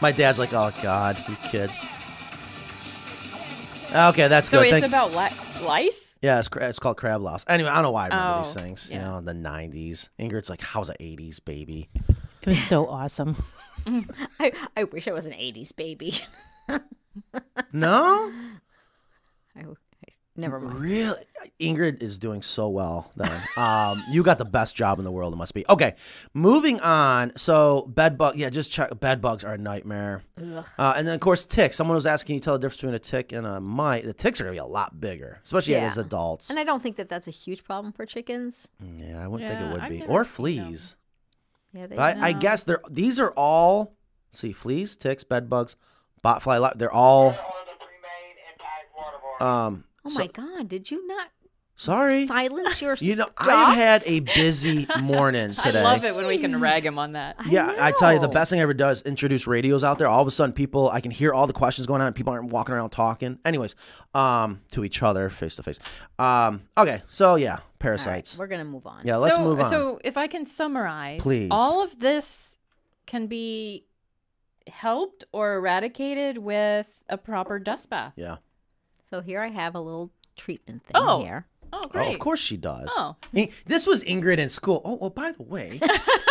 My 0.00 0.12
dad's 0.12 0.38
like, 0.38 0.52
"Oh 0.52 0.72
God, 0.82 1.16
you 1.28 1.36
kids." 1.50 1.78
Okay, 3.94 4.26
that's 4.28 4.48
So 4.48 4.58
good. 4.60 4.70
So 4.70 4.76
it's 4.76 4.80
Thank- 4.82 4.86
about 4.86 5.12
li- 5.12 5.64
lice. 5.66 6.16
yeah, 6.20 6.38
it's, 6.40 6.48
it's 6.60 6.78
called 6.80 6.96
crab 6.96 7.20
loss. 7.22 7.44
Anyway, 7.48 7.68
I 7.68 7.74
don't 7.74 7.84
know 7.84 7.90
why 7.92 8.04
I 8.04 8.08
remember 8.08 8.42
these 8.42 8.56
Oh, 8.56 8.60
things. 8.60 8.90
You 8.90 8.96
yeah. 8.96 9.04
know, 9.04 9.20
the 9.20 9.32
'90s. 9.34 10.08
Ingrid's 10.18 10.50
like, 10.50 10.60
"How's 10.60 10.88
the 10.88 10.94
'80s, 11.00 11.38
baby?" 11.44 11.88
It 12.42 12.48
was 12.48 12.62
so 12.62 12.86
awesome. 12.88 13.36
I, 14.40 14.52
I 14.76 14.84
wish 14.84 15.06
I 15.08 15.12
was 15.12 15.26
an 15.26 15.32
80s 15.32 15.74
baby. 15.76 16.14
No, 17.72 18.32
I, 18.32 18.32
Never 20.36 20.58
mind. 20.58 20.80
Really, 20.80 21.22
Ingrid 21.60 22.02
is 22.02 22.18
doing 22.18 22.42
so 22.42 22.68
well. 22.68 23.12
Then, 23.14 23.30
um, 23.56 24.02
you 24.10 24.24
got 24.24 24.38
the 24.38 24.44
best 24.44 24.74
job 24.74 24.98
in 24.98 25.04
the 25.04 25.12
world. 25.12 25.32
It 25.32 25.36
must 25.36 25.54
be 25.54 25.64
okay. 25.68 25.94
Moving 26.32 26.80
on. 26.80 27.32
So 27.36 27.82
bed 27.82 28.18
bug. 28.18 28.36
Yeah, 28.36 28.50
just 28.50 28.72
check. 28.72 28.98
Bed 28.98 29.20
bugs 29.22 29.44
are 29.44 29.54
a 29.54 29.58
nightmare. 29.58 30.24
Uh, 30.36 30.94
and 30.96 31.06
then 31.06 31.14
of 31.14 31.20
course 31.20 31.46
ticks. 31.46 31.76
Someone 31.76 31.94
was 31.94 32.04
asking, 32.06 32.34
you 32.34 32.40
tell 32.40 32.54
the 32.54 32.58
difference 32.58 32.78
between 32.78 32.94
a 32.94 32.98
tick 32.98 33.30
and 33.30 33.46
a 33.46 33.60
mite. 33.60 34.04
The 34.04 34.12
ticks 34.12 34.40
are 34.40 34.44
gonna 34.44 34.54
be 34.54 34.58
a 34.58 34.64
lot 34.66 35.00
bigger, 35.00 35.38
especially 35.44 35.74
Yeah. 35.74 35.84
as 35.86 35.98
adults. 35.98 36.50
And 36.50 36.58
I 36.58 36.64
don't 36.64 36.82
think 36.82 36.96
that 36.96 37.08
that's 37.08 37.28
a 37.28 37.30
huge 37.32 37.62
problem 37.62 37.92
for 37.92 38.04
chickens. 38.04 38.68
yeah, 38.80 39.22
I 39.22 39.28
wouldn't 39.28 39.48
think 39.48 39.60
it 39.60 39.72
would 39.72 39.82
I've 39.82 39.90
be. 39.90 40.02
Or 40.02 40.24
seen 40.24 40.58
'em. 40.58 40.64
fleas. 40.72 40.96
Yeah, 41.72 41.86
they. 41.86 41.94
But 41.96 42.16
I, 42.18 42.28
I 42.28 42.32
guess 42.32 42.64
they're 42.64 42.80
these 42.90 43.20
are 43.20 43.30
all. 43.36 43.94
let's 44.30 44.40
see, 44.40 44.52
fleas, 44.52 44.96
ticks, 44.96 45.22
bed 45.22 45.48
bugs, 45.48 45.76
botfly. 46.24 46.76
They're 46.76 46.90
all. 46.92 47.36
Um. 49.40 49.83
Oh 50.06 50.10
so- 50.10 50.20
my 50.20 50.26
God! 50.28 50.68
Did 50.68 50.90
you 50.90 51.06
not 51.06 51.28
sorry. 51.76 52.26
silence 52.26 52.80
your? 52.80 52.96
You 53.00 53.16
know, 53.16 53.24
stuff? 53.40 53.48
I've 53.48 53.76
had 53.76 54.02
a 54.06 54.20
busy 54.20 54.86
morning 55.02 55.50
today. 55.64 55.80
I 55.80 55.82
love 55.82 56.04
it 56.04 56.14
when 56.14 56.26
we 56.26 56.38
can 56.38 56.60
rag 56.60 56.84
him 56.86 56.98
on 56.98 57.12
that. 57.12 57.36
I 57.38 57.48
Yeah, 57.50 57.74
I 57.78 57.90
tell 57.92 58.12
you, 58.12 58.20
the 58.20 58.28
best 58.28 58.50
thing 58.50 58.60
I 58.60 58.62
ever 58.62 58.74
does 58.74 59.02
introduce 59.02 59.46
radios 59.46 59.82
out 59.82 59.98
there. 59.98 60.06
All 60.08 60.22
of 60.22 60.28
a 60.28 60.30
sudden, 60.30 60.52
people, 60.52 60.88
I 60.90 61.00
can 61.00 61.10
hear 61.10 61.32
all 61.32 61.46
the 61.46 61.52
questions 61.52 61.86
going 61.86 62.00
on. 62.00 62.06
and 62.08 62.16
People 62.16 62.32
aren't 62.32 62.50
walking 62.52 62.74
around 62.74 62.90
talking. 62.90 63.38
Anyways, 63.44 63.74
um, 64.14 64.60
to 64.72 64.84
each 64.84 65.02
other, 65.02 65.28
face 65.30 65.56
to 65.56 65.62
face. 65.62 65.78
Um, 66.18 66.62
okay, 66.78 67.02
so 67.08 67.34
yeah, 67.34 67.50
All 67.50 67.56
right, 67.56 67.62
parasites. 67.80 68.38
we're 68.38 68.46
gonna 68.46 68.64
move 68.64 68.86
on. 68.86 69.00
yeah, 69.04 69.16
let's 69.16 69.36
so, 69.36 69.42
move 69.42 69.60
on. 69.60 69.68
So, 69.70 69.98
if 70.04 70.16
I 70.16 70.26
can 70.28 70.46
summarize, 70.46 71.20
Please. 71.22 71.48
all 71.50 71.82
of 71.82 71.98
this 71.98 72.56
can 73.06 73.26
be 73.26 73.84
helped 74.68 75.24
or 75.32 75.56
eradicated 75.56 76.38
with 76.38 76.86
a 77.08 77.18
proper 77.18 77.58
dust 77.58 77.90
bath. 77.90 78.12
yeah. 78.16 78.36
So 79.14 79.20
here 79.20 79.40
I 79.40 79.46
have 79.50 79.76
a 79.76 79.80
little 79.80 80.10
treatment 80.36 80.82
thing 80.82 80.96
Oh. 80.96 81.22
here. 81.22 81.46
Oh, 81.72 81.82
Oh, 81.84 81.86
great. 81.86 82.14
of 82.14 82.18
course 82.18 82.40
she 82.40 82.56
does. 82.56 82.88
Oh. 82.96 83.14
I- 83.32 83.50
This 83.64 83.86
was 83.86 84.02
Ingrid 84.02 84.38
in 84.38 84.48
school. 84.48 84.82
Oh, 84.84 84.94
well, 84.94 85.10
by 85.10 85.30
the 85.30 85.44
way, 85.44 85.80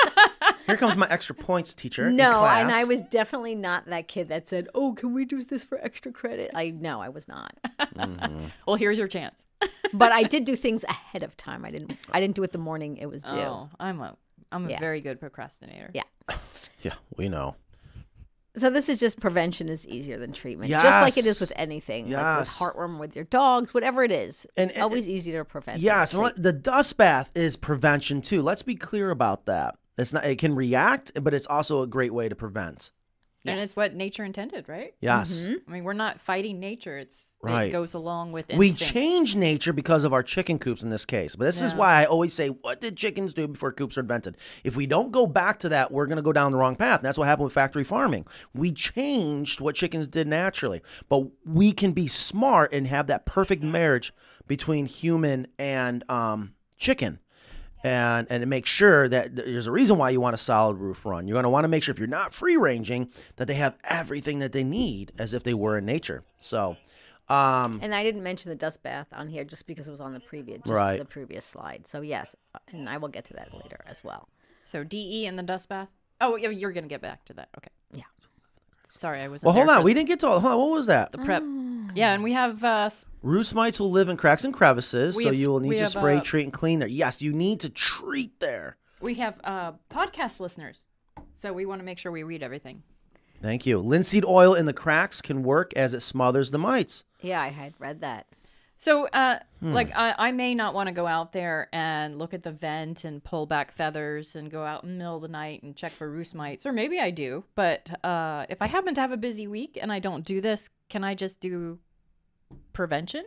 here 0.67 0.75
comes 0.75 0.97
my 0.97 1.07
extra 1.09 1.34
points, 1.34 1.73
teacher. 1.73 2.07
in 2.09 2.17
No, 2.17 2.39
class. 2.39 2.61
and 2.63 2.71
I 2.73 2.84
was 2.84 3.01
definitely 3.03 3.55
not 3.55 3.86
that 3.86 4.09
kid 4.09 4.27
that 4.27 4.49
said, 4.49 4.67
"Oh, 4.75 4.91
can 4.95 5.13
we 5.13 5.23
do 5.23 5.41
this 5.41 5.63
for 5.63 5.77
extra 5.79 6.11
credit?" 6.11 6.51
I 6.53 6.71
no, 6.71 6.99
I 7.01 7.07
was 7.07 7.25
not. 7.29 7.55
Mm-hmm. 7.79 8.47
Well, 8.67 8.75
here's 8.75 8.97
your 8.97 9.07
chance. 9.07 9.47
but 9.93 10.11
I 10.11 10.23
did 10.23 10.43
do 10.43 10.57
things 10.57 10.84
ahead 10.84 11.23
of 11.23 11.38
time. 11.38 11.63
I 11.63 11.71
didn't. 11.71 11.97
I 12.11 12.19
didn't 12.19 12.36
do 12.36 12.43
it 12.43 12.51
the 12.51 12.57
morning 12.57 12.97
it 12.97 13.05
was 13.05 13.23
due. 13.23 13.36
Oh, 13.36 13.69
I'm 13.79 14.01
a 14.01 14.17
I'm 14.51 14.65
a 14.67 14.71
Yeah. 14.71 14.79
very 14.81 14.99
good 14.99 15.21
procrastinator. 15.21 15.89
Yeah. 15.93 16.03
Yeah, 16.81 16.95
we 17.15 17.29
know. 17.29 17.55
So 18.56 18.70
this 18.70 18.88
is 18.88 18.99
just 18.99 19.20
prevention 19.20 19.68
is 19.68 19.88
easier 19.88 20.20
than 20.20 20.32
treatment, 20.32 20.70
just 20.70 20.86
like 20.86 21.18
it 21.18 21.26
is 21.26 21.39
with 21.39 21.51
anything, 21.56 22.12
like 22.12 22.39
with 22.39 22.49
heartworm 22.49 22.99
with 22.99 23.16
your 23.16 23.26
dogs, 23.26 23.74
whatever 23.74 24.04
it 24.04 24.12
is. 24.12 24.45
And- 24.56 24.70
it's 24.70 24.74
and- 24.74 24.84
always 24.84 25.08
easier 25.08 25.39
to 25.39 25.45
prevent. 25.45 25.82
Yes, 25.82 26.14
and 26.14 26.24
treat. 26.24 26.41
the 26.41 26.54
dust 26.54 26.95
bath 26.97 27.32
is 27.34 27.58
prevention 27.58 28.22
too. 28.22 28.41
Let's 28.43 28.62
be 28.62 28.76
clear 28.76 29.10
about 29.10 29.45
that. 29.45 29.76
It's 29.97 30.14
not. 30.14 30.26
It 30.26 30.38
can 30.38 30.56
react, 30.56 31.12
but 31.22 31.34
it's 31.34 31.47
also 31.47 31.82
a 31.82 31.88
great 31.88 32.14
way 32.14 32.30
to 32.30 32.36
prevent. 32.36 32.91
And 33.46 33.60
it's 33.60 33.76
what 33.76 33.94
nature 33.94 34.24
intended, 34.24 34.70
right? 34.70 34.94
Yes. 35.02 35.48
I 35.68 35.72
mean, 35.72 35.84
we're 35.84 35.94
not 35.94 36.22
fighting 36.22 36.60
nature. 36.60 36.98
It's 36.98 37.32
Right. 37.41 37.66
it 37.68 37.72
goes 37.72 37.94
along 37.94 38.32
with 38.32 38.48
We 38.56 38.72
change 38.72 39.36
nature 39.36 39.74
because 39.74 40.06
of 40.06 40.14
our 40.14 40.24
chicken 40.24 40.60
coops 40.60 40.82
in 40.82 40.89
this 40.89 41.06
case. 41.06 41.36
But 41.36 41.44
this 41.44 41.62
is 41.62 41.76
why 41.76 41.96
I 42.02 42.06
always 42.06 42.34
say, 42.34 42.48
what 42.48 42.80
did 42.80 42.96
chickens 42.96 43.34
do 43.34 43.50
before 43.50 43.74
coops 43.74 43.98
were 43.98 44.02
invented? 44.02 44.38
If 44.64 44.78
we 44.78 44.88
don't 44.88 45.12
go 45.12 45.28
back 45.28 45.60
to 45.60 45.70
that, 45.70 45.91
we're 45.91 46.06
going 46.06 46.16
to 46.16 46.22
go 46.22 46.32
down 46.32 46.54
the 46.54 46.58
wrong 46.58 46.78
path. 46.78 47.00
And 47.00 47.06
that's 47.06 47.18
what 47.18 47.28
happened 47.28 47.44
with 47.46 47.54
factory 47.54 47.84
farming. 47.84 48.26
We 48.54 48.72
changed 48.72 49.60
what 49.60 49.76
chickens 49.76 50.08
did 50.08 50.26
naturally. 50.28 50.82
But 51.10 51.28
we 51.46 51.74
can 51.74 51.91
be 51.91 52.08
smart 52.08 52.72
and 52.74 52.88
have 52.88 53.08
that 53.08 53.26
perfect 53.26 53.62
marriage 53.62 54.14
between 54.48 54.86
human 54.86 55.48
and 55.60 56.10
um, 56.10 56.54
chicken. 56.78 57.20
And, 57.84 58.27
and 58.29 58.47
make 58.47 58.65
sure 58.65 59.09
that 59.09 59.36
there's 59.36 59.67
a 59.67 59.71
reason 59.71 59.97
why 59.97 60.09
you 60.11 60.21
want 60.21 60.34
a 60.34 60.38
solid 60.38 60.77
roof 60.77 61.05
run. 61.05 61.27
You're 61.27 61.36
going 61.36 61.43
to 61.43 61.49
want 61.49 61.65
to 61.65 61.67
make 61.67 61.84
sure 61.84 61.91
if 61.91 61.99
you're 61.99 62.07
not 62.07 62.34
free 62.34 62.55
ranging 62.55 63.09
that 63.36 63.45
they 63.47 63.55
have 63.55 63.75
everything 63.84 64.39
that 64.39 64.53
they 64.53 64.63
need 64.63 65.11
as 65.19 65.34
if 65.34 65.43
they 65.43 65.53
were 65.53 65.77
in 65.77 65.86
nature. 65.86 66.23
So, 66.39 66.77
um, 67.27 67.79
And 67.81 67.93
I 67.93 68.03
didn't 68.03 68.23
mention 68.23 68.49
the 68.49 68.55
dust 68.55 68.84
bath 68.84 69.07
on 69.11 69.27
here 69.27 69.43
just 69.43 69.67
because 69.67 69.88
it 69.88 69.91
was 69.91 69.99
on 69.99 70.13
the 70.13 70.21
previous, 70.21 70.59
just 70.59 70.71
Right. 70.71 70.97
the 70.97 71.03
previous 71.05 71.43
slide. 71.45 71.86
So 71.86 71.99
yes, 72.01 72.36
and 72.71 72.88
I 72.89 72.97
will 72.97 73.09
get 73.09 73.25
to 73.25 73.34
that 73.34 73.53
later 73.53 73.79
as 73.86 74.01
well. 74.03 74.29
So 74.63 74.86
DE 74.86 75.25
in 75.25 75.36
the 75.36 75.43
dust 75.43 75.67
bath. 75.67 75.89
Oh, 76.21 76.38
yeah, 76.38 76.49
you're 76.49 76.71
gonna 76.71 76.88
get 76.88 77.01
back 77.01 77.25
to 77.25 77.34
that. 77.34 77.49
Okay. 77.57 77.71
Yeah. 77.93 78.03
Sorry, 78.98 79.20
I 79.22 79.28
was. 79.28 79.44
well, 79.44 79.54
hold 79.54 79.70
on. 79.70 79.84
We 79.84 79.94
didn't 79.94 80.08
get 80.08 80.20
to 80.22 80.28
all. 80.28 80.39
Hold 80.39 80.54
on, 80.54 80.60
what 80.60 80.72
was 80.72 80.86
that? 80.88 81.12
the 81.12 81.18
prep. 81.18 81.44
Yeah, 81.96 82.14
and 82.14 82.24
we 82.24 82.34
have 82.34 82.64
uh, 82.64 82.89
Roost 83.22 83.54
mites 83.54 83.80
will 83.80 83.91
live 83.91 84.10
in 84.10 84.18
cracks 84.18 84.44
and 84.44 84.54
crevices, 84.54 85.16
We 85.16 85.24
so 85.24 85.30
have- 85.30 85.38
you 85.38 85.52
will 85.52 85.60
need 85.60 85.76
to 85.78 85.84
have, 85.84 85.89
spray, 85.91 86.18
uh, 86.18 86.22
treat, 86.22 86.44
and 86.44 86.54
clean 86.54 86.80
there. 86.80 86.88
Yes, 86.88 87.22
you 87.22 87.34
need 87.34 87.60
to 87.62 87.70
treat 87.70 88.39
there. 88.39 88.78
we 89.02 89.16
have 89.16 89.39
uh, 89.44 89.74
podcast 89.91 90.39
listeners, 90.39 90.86
so 91.36 91.54
we 91.54 91.66
want 91.66 91.80
to 91.82 91.86
make 91.86 92.00
sure 92.00 92.12
we 92.12 92.24
read 92.24 92.41
everything. 92.41 92.82
Thank 93.41 93.66
you. 93.66 93.80
Linseed 93.80 94.24
oil 94.26 94.54
in 94.54 94.66
the 94.66 94.74
cracks 94.74 95.22
can 95.22 95.44
work 95.44 95.74
as 95.76 95.94
it 95.94 96.00
smothers 96.00 96.52
the 96.52 96.58
mites. 96.58 97.04
Yeah, 97.22 97.41
I 97.41 97.50
had 97.50 97.74
read 97.78 98.00
that. 98.02 98.26
So, 98.84 99.07
uh, 99.07 99.39
Hmm. 99.61 99.71
like, 99.71 99.91
I, 99.95 100.13
I 100.17 100.31
may 100.34 100.53
not 100.53 100.73
want 100.73 100.88
to 100.88 100.91
go 100.93 101.07
out 101.07 101.31
there 101.31 101.69
and 101.71 102.19
look 102.19 102.34
at 102.34 102.43
the 102.43 102.51
vent 102.51 103.05
and 103.05 103.23
pull 103.23 103.45
back 103.45 103.71
feathers 103.71 104.36
and 104.36 104.51
go 104.51 104.65
out 104.65 104.84
in 104.84 104.89
the 104.89 104.95
middle 104.97 105.15
of 105.15 105.21
the 105.21 105.29
night 105.29 105.63
and 105.63 105.73
check 105.73 105.93
for 105.93 106.09
roost 106.11 106.36
mites, 106.36 106.65
or 106.65 106.73
maybe 106.73 106.99
I 106.99 107.09
do. 107.09 107.45
But 107.55 107.89
uh, 108.03 108.45
if 108.49 108.61
I 108.61 108.67
happen 108.67 108.93
to 108.95 108.99
have 108.99 109.13
a 109.13 109.17
busy 109.17 109.47
week 109.47 109.79
and 109.81 109.89
I 109.89 109.99
don't 109.99 110.25
do 110.25 110.41
this, 110.41 110.69
can 110.89 111.01
I 111.01 111.15
just 111.15 111.39
do 111.39 111.79
prevention? 112.73 113.23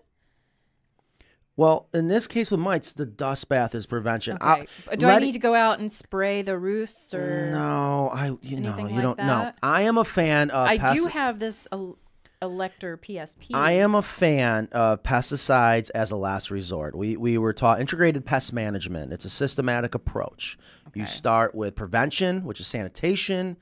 Well, 1.57 1.89
in 1.95 2.09
this 2.09 2.27
case 2.27 2.51
with 2.51 2.61
mites, 2.61 2.93
the 2.93 3.07
dust 3.07 3.49
bath 3.49 3.75
is 3.75 3.87
prevention. 3.87 4.37
I- 4.43 4.53
Okay. 4.59 4.67
But 4.91 4.99
do 4.99 5.07
I 5.09 5.19
need 5.21 5.31
it- 5.31 5.33
to 5.35 5.39
go 5.39 5.55
out 5.55 5.79
and 5.79 5.91
spray 5.91 6.43
the 6.43 6.59
roosts 6.59 7.15
or? 7.15 7.49
No, 7.51 8.11
I 8.13 8.37
you 8.43 8.61
know 8.61 8.77
you 8.77 8.85
like 8.97 9.03
don't 9.03 9.19
know. 9.19 9.53
I 9.63 9.83
am 9.83 9.97
a 9.97 10.05
fan 10.05 10.51
of. 10.51 10.69
I 10.69 10.77
do 10.95 11.07
have 11.07 11.39
this 11.39 11.67
el- 11.73 11.97
Elector 12.43 12.99
PSP. 12.99 13.55
I 13.55 13.73
am 13.73 13.95
a 13.95 14.03
fan 14.03 14.69
of 14.73 15.03
pesticides 15.03 15.91
as 15.95 16.11
a 16.11 16.17
last 16.17 16.51
resort. 16.51 16.95
We 16.95 17.17
we 17.17 17.39
were 17.39 17.53
taught 17.53 17.81
integrated 17.81 18.25
pest 18.25 18.53
management. 18.53 19.13
It's 19.13 19.25
a 19.25 19.31
systematic 19.31 19.95
approach. 19.95 20.59
You 20.95 21.05
start 21.07 21.55
with 21.55 21.75
prevention, 21.75 22.45
which 22.45 22.59
is 22.59 22.67
sanitation. 22.67 23.57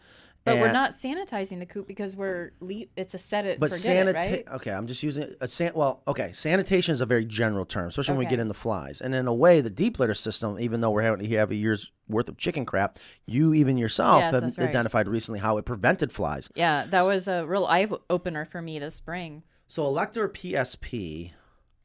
But 0.44 0.58
we're 0.60 0.72
not 0.72 0.92
sanitizing 0.92 1.58
the 1.58 1.64
coop 1.66 1.86
because 1.88 2.14
we're 2.14 2.52
le- 2.60 2.84
it's 2.96 3.14
a 3.14 3.18
set 3.18 3.46
it 3.46 3.58
But 3.58 3.70
forget 3.70 4.06
it, 4.06 4.14
sanita- 4.14 4.28
right? 4.28 4.44
okay, 4.56 4.72
I'm 4.72 4.86
just 4.86 5.02
using 5.02 5.34
a 5.40 5.48
san- 5.48 5.72
well, 5.74 6.02
okay, 6.06 6.32
sanitation 6.32 6.92
is 6.92 7.00
a 7.00 7.06
very 7.06 7.24
general 7.24 7.64
term, 7.64 7.88
especially 7.88 8.12
when 8.12 8.18
we 8.18 8.26
get 8.26 8.38
into 8.40 8.52
flies. 8.52 9.00
And 9.00 9.14
in 9.14 9.26
a 9.26 9.32
way, 9.32 9.62
the 9.62 9.70
deep 9.70 9.98
litter 9.98 10.12
system, 10.12 10.58
even 10.60 10.80
though 10.82 10.90
we're 10.90 11.00
having 11.02 11.26
to 11.26 11.36
have 11.36 11.50
a 11.50 11.54
year's 11.54 11.90
worth 12.08 12.28
of 12.28 12.36
chicken 12.36 12.66
crap, 12.66 12.98
you 13.26 13.54
even 13.54 13.78
yourself 13.78 14.20
Yes, 14.20 14.34
have 14.34 14.42
right. 14.58 14.68
identified 14.68 15.08
recently 15.08 15.40
how 15.40 15.56
it 15.56 15.64
prevented 15.64 16.12
flies. 16.12 16.50
Yeah, 16.54 16.84
that 16.90 17.06
was 17.06 17.26
a 17.26 17.46
real 17.46 17.64
eye 17.64 17.88
opener 18.10 18.44
for 18.44 18.60
me 18.60 18.78
this 18.78 18.96
spring. 18.96 19.44
So 19.66 19.86
Elector 19.86 20.28
PSP, 20.28 21.32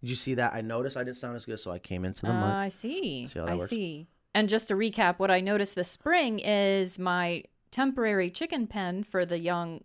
did 0.01 0.09
you 0.09 0.15
see 0.17 0.33
that? 0.33 0.53
I 0.53 0.59
noticed 0.59 0.97
I 0.97 1.05
didn't 1.05 1.15
sound 1.17 1.37
as 1.37 1.45
good, 1.45 1.59
so 1.61 1.71
I 1.71 1.79
came 1.79 2.03
into 2.03 2.23
the 2.23 2.31
Uh, 2.31 2.33
mic. 2.33 2.55
I 2.55 2.67
see. 2.69 3.25
See 3.27 3.39
how 3.39 3.45
that 3.45 3.51
I 3.53 3.55
works? 3.55 3.69
see. 3.69 4.07
And 4.35 4.49
just 4.49 4.67
to 4.67 4.73
recap, 4.75 5.17
what 5.17 5.31
I 5.31 5.39
noticed 5.39 5.75
this 5.75 5.89
spring 5.89 6.39
is 6.39 6.99
my 6.99 7.43
temporary 7.71 8.29
chicken 8.29 8.67
pen 8.67 9.03
for 9.03 9.25
the 9.25 9.39
young 9.39 9.83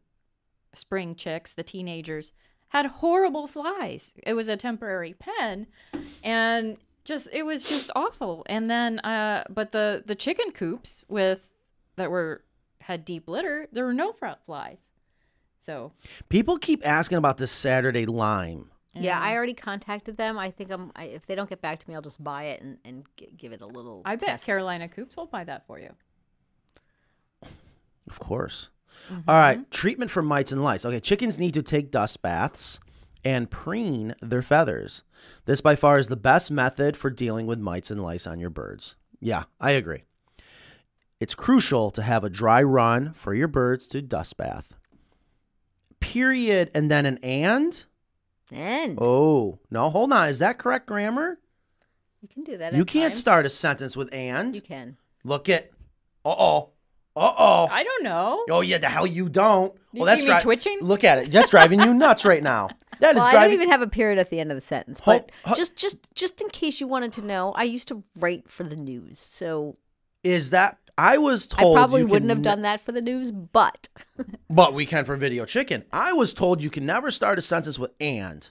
spring 0.73 1.15
chicks, 1.15 1.53
the 1.55 1.63
teenagers, 1.63 2.33
had 2.69 2.87
horrible 2.87 3.47
flies. 3.47 4.13
It 4.25 4.35
was 4.35 4.49
a 4.49 4.57
temporary 4.57 5.15
pen, 5.15 5.67
and 6.23 6.77
just 7.05 7.29
it 7.33 7.45
was 7.45 7.63
just 7.63 7.91
awful. 7.95 8.45
And 8.47 8.71
then, 8.71 8.99
uh, 9.01 9.45
but 9.49 9.73
the 9.73 10.03
the 10.05 10.15
chicken 10.15 10.51
coops 10.51 11.05
with 11.09 11.53
that 11.97 12.11
were 12.11 12.43
had 12.81 13.05
deep 13.05 13.29
litter, 13.29 13.69
there 13.73 13.85
were 13.85 13.93
no 13.95 14.13
fr- 14.13 14.27
flies. 14.45 14.89
So 15.61 15.93
People 16.29 16.59
keep 16.59 16.87
asking 16.87 17.19
about 17.19 17.39
this 17.39 17.51
Saturday 17.53 18.05
lime. 18.07 18.71
Yeah, 18.97 19.19
I 19.19 19.35
already 19.35 19.55
contacted 19.55 20.17
them. 20.17 20.39
I 20.39 20.51
think 20.51 20.71
I'm. 20.71 20.93
I, 20.95 21.05
if 21.07 21.27
they 21.27 21.35
don't 21.35 21.49
get 21.49 21.61
back 21.61 21.81
to 21.81 21.89
me, 21.89 21.95
I'll 21.97 22.03
just 22.03 22.23
buy 22.23 22.45
it 22.45 22.63
and, 22.63 22.79
and 22.85 23.05
give 23.37 23.53
it 23.53 23.61
a 23.61 23.67
little. 23.67 24.03
I 24.05 24.17
bet 24.17 24.29
test. 24.29 24.47
Carolina 24.47 24.89
Coops 24.89 25.17
will 25.17 25.27
buy 25.27 25.43
that 25.45 25.67
for 25.67 25.81
you. 25.81 25.91
Of 28.09 28.19
course. 28.21 28.71
Mm-hmm. 29.11 29.29
All 29.29 29.37
right, 29.37 29.71
treatment 29.71 30.11
for 30.11 30.23
mites 30.23 30.53
and 30.53 30.63
lice. 30.63 30.85
Okay, 30.85 31.01
chickens 31.01 31.39
need 31.39 31.55
to 31.55 31.63
take 31.63 31.91
dust 31.91 32.23
baths 32.23 32.81
and 33.25 33.51
preen 33.51 34.15
their 34.23 34.43
feathers. 34.43 35.03
This 35.47 35.61
by 35.61 35.75
far 35.77 35.99
is 35.99 36.07
the 36.09 36.17
best 36.17 36.51
method 36.51 36.97
for 36.97 37.11
dealing 37.11 37.47
with 37.47 37.59
mites 37.59 37.91
and 37.91 38.03
lice 38.03 38.27
on 38.27 38.39
your 38.39 38.51
birds. 38.51 38.95
Yeah, 39.21 39.45
I 39.61 39.73
agree. 39.73 40.05
It's 41.21 41.35
crucial 41.35 41.91
to 41.93 42.03
have 42.03 42.23
a 42.25 42.31
dry 42.31 42.63
run 42.63 43.13
for 43.15 43.35
your 43.35 43.49
birds 43.49 43.87
to 43.89 44.03
dust 44.03 44.37
bath. 44.37 44.75
Period 46.01 46.71
and 46.75 46.91
then 46.91 47.07
an 47.07 47.19
and? 47.23 47.85
And 48.53 48.99
Oh, 49.01 49.59
no, 49.71 49.89
hold 49.91 50.13
on. 50.13 50.29
Is 50.29 50.39
that 50.41 50.59
correct 50.59 50.87
grammar? 50.87 51.39
you 52.21 52.29
can 52.29 52.45
do 52.45 52.57
that. 52.59 52.75
You 52.75 52.85
can't 52.85 53.13
times. 53.13 53.21
start 53.21 53.47
a 53.47 53.49
sentence 53.49 53.97
with 53.97 54.13
and. 54.13 54.55
You 54.55 54.61
can. 54.63 54.97
Look 55.25 55.49
at. 55.49 55.71
Uh 56.25 56.35
oh. 56.39 56.71
Uh 57.17 57.33
oh. 57.39 57.69
I 57.71 57.85
don't 57.85 58.03
know. 58.03 58.45
Oh 58.51 58.61
yeah, 58.61 58.79
the 58.79 58.89
hell 58.89 59.07
you 59.07 59.29
don't. 59.29 59.73
You 59.93 60.01
well, 60.01 60.07
that's 60.07 60.25
dri- 60.25 60.41
twitching? 60.41 60.79
Look 60.81 61.05
at 61.05 61.19
it. 61.19 61.31
That's 61.31 61.51
driving 61.51 61.81
you 61.81 61.95
nuts 61.95 62.25
right 62.25 62.43
now. 62.43 62.71
That 63.01 63.17
is 63.17 63.23
Well, 63.23 63.27
I 63.27 63.33
don't 63.33 63.53
even 63.53 63.71
have 63.71 63.83
a 63.83 63.89
period 63.89 64.21
at 64.21 64.31
the 64.31 64.39
end 64.39 64.53
of 64.53 64.57
the 64.57 64.61
sentence, 64.61 65.01
but 65.05 65.33
ho- 65.45 65.57
just 65.57 65.75
just 65.75 66.07
just 66.15 66.41
in 66.41 66.49
case 66.49 66.81
you 66.81 66.87
wanted 66.87 67.13
to 67.15 67.23
know, 67.23 67.53
I 67.57 67.65
used 67.65 67.89
to 67.89 68.05
write 68.17 68.49
for 68.49 68.63
the 68.63 68.77
news, 68.77 69.19
so 69.19 69.77
Is 70.23 70.51
that 70.51 70.79
I 70.97 71.19
was 71.19 71.49
told 71.49 71.77
I 71.77 71.81
probably 71.81 72.05
wouldn't 72.05 72.31
have 72.31 72.43
done 72.43 72.63
that 72.63 72.81
for 72.81 72.93
the 72.93 73.03
news, 73.03 73.33
but 73.33 73.89
But 74.49 74.75
we 74.75 74.87
can 74.87 75.05
for 75.05 75.17
video 75.17 75.45
chicken. 75.45 75.85
I 75.93 76.13
was 76.13 76.33
told 76.33 76.63
you 76.63 76.71
can 76.71 76.87
never 76.87 77.11
start 77.11 77.37
a 77.37 77.43
sentence 77.43 77.81
with 77.81 77.93
and. 77.99 78.49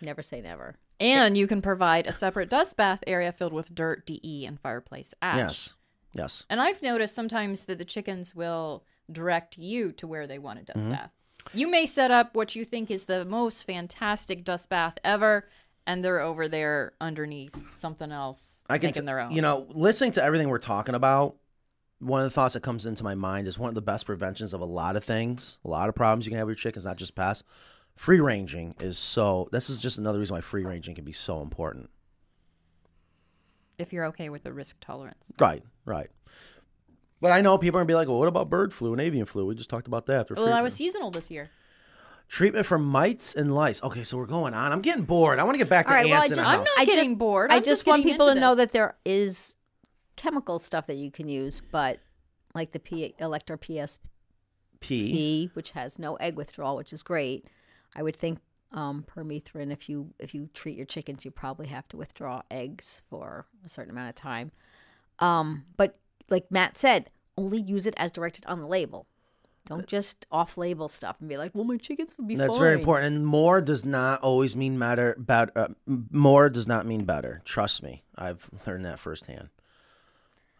never 0.00 0.22
say 0.22 0.40
never. 0.40 0.76
And 1.00 1.36
you 1.36 1.48
can 1.48 1.60
provide 1.60 2.06
a 2.06 2.12
separate 2.12 2.48
dust 2.48 2.76
bath 2.76 3.02
area 3.08 3.32
filled 3.32 3.52
with 3.52 3.74
dirt, 3.74 4.06
DE, 4.06 4.46
and 4.46 4.60
fireplace 4.60 5.12
ash. 5.20 5.38
Yes. 5.38 5.74
Yes. 6.14 6.44
And 6.50 6.60
I've 6.60 6.82
noticed 6.82 7.14
sometimes 7.14 7.64
that 7.64 7.78
the 7.78 7.84
chickens 7.84 8.34
will 8.34 8.84
direct 9.10 9.58
you 9.58 9.92
to 9.92 10.06
where 10.06 10.26
they 10.26 10.38
want 10.38 10.60
a 10.60 10.62
dust 10.62 10.80
Mm-hmm. 10.80 10.90
bath. 10.92 11.10
You 11.52 11.68
may 11.70 11.86
set 11.86 12.10
up 12.10 12.34
what 12.34 12.54
you 12.54 12.64
think 12.64 12.90
is 12.90 13.04
the 13.04 13.24
most 13.24 13.64
fantastic 13.64 14.44
dust 14.44 14.68
bath 14.68 14.94
ever, 15.02 15.48
and 15.86 16.04
they're 16.04 16.20
over 16.20 16.46
there 16.48 16.92
underneath 17.00 17.54
something 17.72 18.12
else 18.12 18.62
I 18.70 18.78
can 18.78 18.88
making 18.88 19.06
their 19.06 19.18
own. 19.18 19.32
You 19.32 19.42
know, 19.42 19.66
listening 19.70 20.12
to 20.12 20.22
everything 20.22 20.48
we're 20.48 20.58
talking 20.58 20.94
about, 20.94 21.36
one 21.98 22.20
of 22.20 22.24
the 22.26 22.30
thoughts 22.34 22.54
that 22.54 22.62
comes 22.62 22.86
into 22.86 23.02
my 23.02 23.14
mind 23.16 23.48
is 23.48 23.58
one 23.58 23.68
of 23.68 23.74
the 23.74 23.82
best 23.82 24.06
preventions 24.06 24.52
of 24.52 24.60
a 24.60 24.64
lot 24.64 24.94
of 24.96 25.02
things, 25.04 25.58
a 25.64 25.68
lot 25.68 25.88
of 25.88 25.94
problems 25.96 26.26
you 26.26 26.30
can 26.30 26.38
have 26.38 26.46
with 26.46 26.52
your 26.58 26.62
chickens, 26.62 26.84
not 26.84 26.96
just 26.96 27.14
pests. 27.16 27.42
Free 27.96 28.20
ranging 28.20 28.74
is 28.80 28.96
so. 28.96 29.48
This 29.52 29.68
is 29.68 29.82
just 29.82 29.98
another 29.98 30.18
reason 30.18 30.34
why 30.34 30.40
free 30.40 30.64
ranging 30.64 30.94
can 30.94 31.04
be 31.04 31.12
so 31.12 31.42
important. 31.42 31.90
If 33.78 33.92
you're 33.92 34.04
okay 34.06 34.28
with 34.28 34.42
the 34.44 34.52
risk 34.52 34.76
tolerance. 34.80 35.26
Right, 35.40 35.62
right. 35.84 36.08
But 37.20 37.30
I 37.32 37.40
know 37.40 37.56
people 37.58 37.78
are 37.78 37.82
gonna 37.82 37.88
be 37.88 37.94
like, 37.94 38.08
"Well, 38.08 38.18
what 38.18 38.28
about 38.28 38.50
bird 38.50 38.72
flu 38.72 38.92
and 38.92 39.00
avian 39.00 39.26
flu? 39.26 39.46
We 39.46 39.54
just 39.54 39.70
talked 39.70 39.86
about 39.86 40.06
that." 40.06 40.20
After 40.22 40.34
Well, 40.34 40.46
free- 40.46 40.52
I 40.52 40.62
was 40.62 40.74
seasonal 40.74 41.10
this 41.10 41.30
year. 41.30 41.50
treatment 42.28 42.64
for 42.66 42.78
mites 42.78 43.34
and 43.34 43.54
lice. 43.54 43.82
Okay, 43.82 44.02
so 44.04 44.16
we're 44.16 44.26
going 44.26 44.54
on. 44.54 44.72
I'm 44.72 44.80
getting 44.80 45.04
bored. 45.04 45.38
I 45.38 45.44
want 45.44 45.54
to 45.54 45.58
get 45.58 45.68
back 45.68 45.86
to 45.86 45.92
All 45.92 45.96
right, 45.98 46.06
well, 46.06 46.14
I 46.14 46.18
ants 46.18 46.30
in 46.30 46.36
just- 46.36 46.48
the 46.50 46.52
I'm 46.56 46.60
not 46.60 46.68
I 46.78 46.84
getting 46.84 47.04
just- 47.10 47.18
bored. 47.18 47.50
I 47.50 47.56
I'm 47.56 47.60
just 47.62 47.68
just 47.82 47.86
want 47.86 48.02
people 48.04 48.26
to 48.26 48.32
into 48.32 48.40
know 48.40 48.54
that 48.54 48.70
there 48.72 48.96
is 49.04 49.54
chemical 50.16 50.58
stuff 50.58 50.86
that 50.86 50.96
you 50.96 51.10
can 51.10 51.28
use, 51.28 51.60
but 51.70 52.00
like 52.54 52.72
the 52.72 52.78
P- 52.80 53.14
Elector 53.18 53.56
PSP, 53.56 53.98
P. 54.80 55.50
which 55.54 55.70
has 55.72 55.98
no 55.98 56.16
egg 56.16 56.36
withdrawal, 56.36 56.76
which 56.76 56.92
is 56.92 57.02
great. 57.02 57.46
I 57.94 58.02
would 58.02 58.16
think 58.16 58.38
um, 58.72 59.04
permethrin, 59.08 59.72
if 59.72 59.88
you 59.88 60.14
if 60.18 60.34
you 60.34 60.48
treat 60.54 60.76
your 60.76 60.86
chickens, 60.86 61.24
you 61.24 61.30
probably 61.30 61.66
have 61.66 61.88
to 61.88 61.96
withdraw 61.96 62.42
eggs 62.50 63.02
for 63.08 63.46
a 63.64 63.68
certain 63.68 63.90
amount 63.90 64.08
of 64.08 64.14
time. 64.14 64.50
Um, 65.18 65.64
but 65.76 65.98
like 66.28 66.50
Matt 66.50 66.76
said, 66.76 67.10
only 67.36 67.60
use 67.60 67.86
it 67.86 67.94
as 67.96 68.10
directed 68.10 68.44
on 68.46 68.60
the 68.60 68.66
label. 68.66 69.06
Don't 69.64 69.86
just 69.86 70.26
off-label 70.32 70.88
stuff 70.88 71.16
and 71.20 71.28
be 71.28 71.36
like, 71.36 71.54
"Well, 71.54 71.64
my 71.64 71.76
chickens 71.76 72.16
would 72.18 72.26
be 72.26 72.34
That's 72.34 72.56
fine." 72.56 72.60
very 72.60 72.78
important. 72.80 73.14
And 73.14 73.26
more 73.26 73.60
does 73.60 73.84
not 73.84 74.20
always 74.20 74.56
mean 74.56 74.76
better. 74.78 75.14
Better. 75.18 75.52
Uh, 75.54 75.68
more 76.10 76.50
does 76.50 76.66
not 76.66 76.84
mean 76.84 77.04
better. 77.04 77.42
Trust 77.44 77.82
me, 77.82 78.02
I've 78.16 78.50
learned 78.66 78.84
that 78.86 78.98
firsthand. 78.98 79.50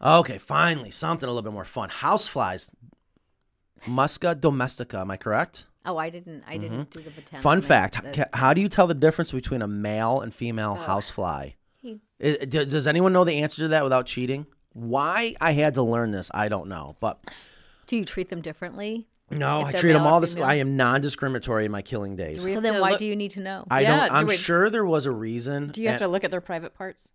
Okay, 0.01 0.37
finally 0.37 0.91
something 0.91 1.27
a 1.27 1.31
little 1.31 1.49
bit 1.49 1.53
more 1.53 1.65
fun. 1.65 1.89
Houseflies. 1.89 2.69
Musca 3.85 4.39
domestica. 4.39 4.99
Am 4.99 5.11
I 5.11 5.17
correct? 5.17 5.65
Oh, 5.85 5.97
I 5.97 6.09
didn't. 6.09 6.43
I 6.47 6.57
didn't 6.57 6.91
do 6.91 6.99
the 7.01 7.09
botanical. 7.09 7.37
Mm-hmm. 7.37 7.41
Fun 7.41 7.61
fact: 7.61 8.01
That's- 8.03 8.29
How 8.33 8.53
do 8.53 8.61
you 8.61 8.69
tell 8.69 8.87
the 8.87 8.93
difference 8.93 9.31
between 9.31 9.61
a 9.61 9.67
male 9.67 10.21
and 10.21 10.33
female 10.33 10.75
housefly? 10.75 11.49
I- 11.85 11.99
I- 12.21 12.45
d- 12.45 12.65
Does 12.65 12.87
anyone 12.87 13.11
know 13.11 13.23
the 13.25 13.41
answer 13.41 13.63
to 13.63 13.67
that 13.69 13.83
without 13.83 14.05
cheating? 14.05 14.45
Why 14.71 15.35
I 15.41 15.51
had 15.51 15.73
to 15.75 15.83
learn 15.83 16.11
this, 16.11 16.31
I 16.33 16.47
don't 16.47 16.67
know. 16.69 16.95
But 17.01 17.19
Do 17.85 17.97
you 17.97 18.05
treat 18.05 18.29
them 18.29 18.41
differently? 18.41 19.07
no, 19.29 19.61
I 19.61 19.71
treat 19.73 19.91
them 19.93 20.03
all 20.07 20.19
this. 20.21 20.35
female? 20.35 20.47
I 20.49 20.55
am 20.55 20.77
non-discriminatory 20.77 21.65
in 21.65 21.71
my 21.71 21.81
killing 21.81 22.15
days. 22.15 22.43
So 22.43 22.59
then, 22.61 22.79
why 22.79 22.91
look- 22.91 22.99
do 22.99 23.05
you 23.05 23.15
need 23.15 23.31
to 23.31 23.39
know? 23.41 23.65
I 23.69 23.81
yeah, 23.81 24.07
don't. 24.07 24.11
I'm 24.15 24.25
we- 24.27 24.37
sure 24.37 24.69
there 24.69 24.85
was 24.85 25.05
a 25.05 25.11
reason. 25.11 25.67
Do 25.69 25.81
you 25.81 25.87
have 25.89 25.95
and- 26.01 26.07
to 26.07 26.07
look 26.07 26.23
at 26.23 26.31
their 26.31 26.41
private 26.41 26.73
parts? 26.75 27.09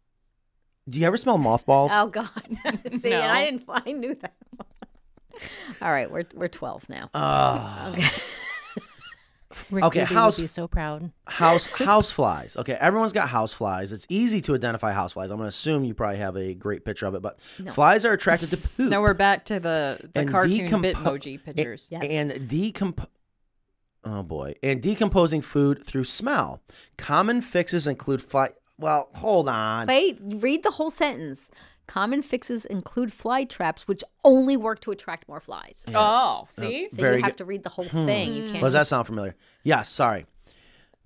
Do 0.89 0.99
you 0.99 1.07
ever 1.07 1.17
smell 1.17 1.37
mothballs? 1.39 1.91
Oh 1.95 2.09
God! 2.09 2.29
See, 2.99 3.13
and 3.13 3.31
I 3.31 3.45
didn't. 3.47 3.65
I 3.69 3.93
knew 3.93 4.15
that. 4.15 4.35
All 5.83 5.91
right, 5.91 6.11
we're 6.11 6.25
we're 6.35 6.49
twelve 6.49 6.89
now. 6.89 7.11
Uh, 7.15 7.95
Rick 9.71 9.85
Okay, 9.85 10.01
Ruby 10.01 10.15
house- 10.15 10.39
would 10.39 10.45
be 10.45 10.49
so 10.49 10.67
proud. 10.69 11.13
house 11.27 11.67
house 11.85 12.11
flies. 12.11 12.57
Okay, 12.57 12.73
everyone's 12.81 13.13
got 13.13 13.29
house 13.29 13.53
flies. 13.53 13.93
It's 13.93 14.07
easy 14.09 14.41
to 14.43 14.55
identify 14.55 14.93
house 14.93 15.13
flies. 15.13 15.31
I'm 15.31 15.37
going 15.37 15.45
to 15.47 15.49
assume 15.49 15.85
you 15.85 15.95
probably 15.95 16.19
have 16.19 16.37
a 16.37 16.55
great 16.55 16.85
picture 16.85 17.07
of 17.07 17.15
it, 17.15 17.21
but 17.23 17.41
flies 17.75 18.05
are 18.05 18.13
attracted 18.13 18.51
to 18.51 18.57
poop. 18.77 18.91
Now 18.91 19.03
we're 19.03 19.15
back 19.15 19.45
to 19.47 19.61
the, 19.61 19.99
the 20.15 20.21
And 20.21 20.31
cartoon 20.31 20.69
decompo- 20.69 20.95
Bitmoji 20.95 21.45
pictures. 21.45 21.87
Yes. 21.91 22.05
and 22.05 22.31
decomp. 22.33 23.07
Oh 24.05 24.23
boy, 24.23 24.55
and 24.63 24.81
decomposing 24.81 25.43
food 25.43 25.85
through 25.85 26.05
smell. 26.05 26.63
Common 26.97 27.43
fixes 27.43 27.87
include 27.87 28.23
fly. 28.23 28.51
Well, 28.79 29.09
hold 29.17 29.49
on. 29.49 29.89
Wait, 29.89 30.19
read 30.23 30.63
the 30.63 30.71
whole 30.71 30.91
sentence. 30.91 31.51
Common 31.89 32.21
fixes 32.21 32.67
include 32.67 33.13
fly 33.13 33.45
traps, 33.45 33.89
which 33.89 34.05
only 34.23 34.57
work 34.57 34.79
to 34.81 34.93
attract 34.93 35.27
more 35.27 35.41
flies. 35.41 35.85
Oh, 35.89 35.95
oh 35.95 36.49
see? 36.53 36.89
So 36.91 36.97
Very 36.97 37.17
you 37.17 37.23
have 37.23 37.33
good. 37.33 37.39
to 37.39 37.45
read 37.47 37.65
the 37.65 37.71
whole 37.71 37.89
hmm. 37.89 38.05
thing. 38.05 38.35
You 38.35 38.43
hmm. 38.43 38.53
can't. 38.53 38.63
Does 38.63 38.75
that 38.75 38.87
sound 38.87 39.07
familiar? 39.07 39.35
Yes. 39.65 39.89
Sorry. 39.89 40.27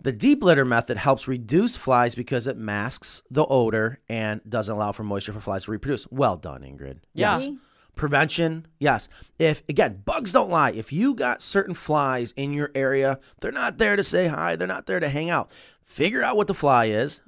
The 0.00 0.10
deep 0.10 0.42
litter 0.42 0.64
method 0.64 0.96
helps 0.96 1.28
reduce 1.28 1.76
flies 1.76 2.16
because 2.16 2.48
it 2.48 2.56
masks 2.56 3.22
the 3.30 3.46
odor 3.46 4.00
and 4.08 4.40
doesn't 4.48 4.74
allow 4.74 4.90
for 4.90 5.04
moisture 5.04 5.32
for 5.32 5.38
flies 5.38 5.64
to 5.64 5.70
reproduce. 5.70 6.10
Well 6.10 6.36
done, 6.36 6.62
Ingrid. 6.62 6.98
Yeah. 7.14 7.38
Yes. 7.38 7.50
Prevention, 7.94 8.66
yes. 8.80 9.08
If 9.38 9.62
again, 9.68 10.02
bugs 10.04 10.32
don't 10.32 10.50
lie. 10.50 10.72
If 10.72 10.92
you 10.92 11.14
got 11.14 11.42
certain 11.42 11.74
flies 11.74 12.32
in 12.32 12.52
your 12.52 12.72
area, 12.74 13.20
they're 13.40 13.52
not 13.52 13.78
there 13.78 13.94
to 13.94 14.02
say 14.02 14.26
hi. 14.26 14.56
They're 14.56 14.66
not 14.66 14.86
there 14.86 14.98
to 14.98 15.08
hang 15.08 15.30
out. 15.30 15.52
Figure 15.82 16.22
out 16.22 16.36
what 16.36 16.48
the 16.48 16.54
fly 16.54 16.86
is. 16.86 17.20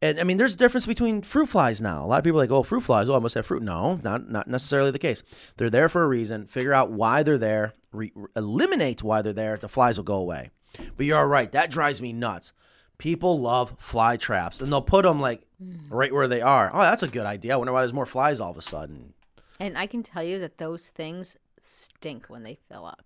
And 0.00 0.20
I 0.20 0.24
mean, 0.24 0.36
there's 0.36 0.54
a 0.54 0.58
difference 0.58 0.86
between 0.86 1.22
fruit 1.22 1.48
flies 1.48 1.80
now. 1.80 2.04
A 2.04 2.06
lot 2.06 2.18
of 2.18 2.24
people 2.24 2.38
are 2.38 2.44
like, 2.44 2.52
oh, 2.52 2.62
fruit 2.62 2.82
flies. 2.82 3.08
Oh, 3.08 3.16
I 3.16 3.18
must 3.18 3.34
have 3.34 3.46
fruit. 3.46 3.62
No, 3.62 3.96
not 4.04 4.30
not 4.30 4.46
necessarily 4.46 4.90
the 4.90 4.98
case. 4.98 5.22
They're 5.56 5.70
there 5.70 5.88
for 5.88 6.04
a 6.04 6.08
reason. 6.08 6.46
Figure 6.46 6.72
out 6.72 6.90
why 6.90 7.22
they're 7.22 7.38
there. 7.38 7.74
Re- 7.92 8.12
eliminate 8.36 9.02
why 9.02 9.22
they're 9.22 9.32
there. 9.32 9.56
The 9.56 9.68
flies 9.68 9.98
will 9.98 10.04
go 10.04 10.16
away. 10.16 10.50
But 10.96 11.06
you're 11.06 11.18
all 11.18 11.26
right. 11.26 11.50
That 11.50 11.70
drives 11.70 12.00
me 12.00 12.12
nuts. 12.12 12.52
People 12.98 13.40
love 13.40 13.74
fly 13.78 14.16
traps, 14.16 14.60
and 14.60 14.72
they'll 14.72 14.82
put 14.82 15.04
them 15.04 15.20
like 15.20 15.42
hmm. 15.60 15.76
right 15.88 16.12
where 16.12 16.28
they 16.28 16.42
are. 16.42 16.70
Oh, 16.72 16.80
that's 16.80 17.02
a 17.02 17.08
good 17.08 17.26
idea. 17.26 17.54
I 17.54 17.56
wonder 17.56 17.72
why 17.72 17.80
there's 17.80 17.92
more 17.92 18.06
flies 18.06 18.40
all 18.40 18.50
of 18.50 18.56
a 18.56 18.62
sudden. 18.62 19.14
And 19.58 19.76
I 19.76 19.86
can 19.86 20.04
tell 20.04 20.22
you 20.22 20.38
that 20.38 20.58
those 20.58 20.88
things 20.88 21.36
stink 21.60 22.26
when 22.26 22.44
they 22.44 22.58
fill 22.70 22.86
up. 22.86 23.02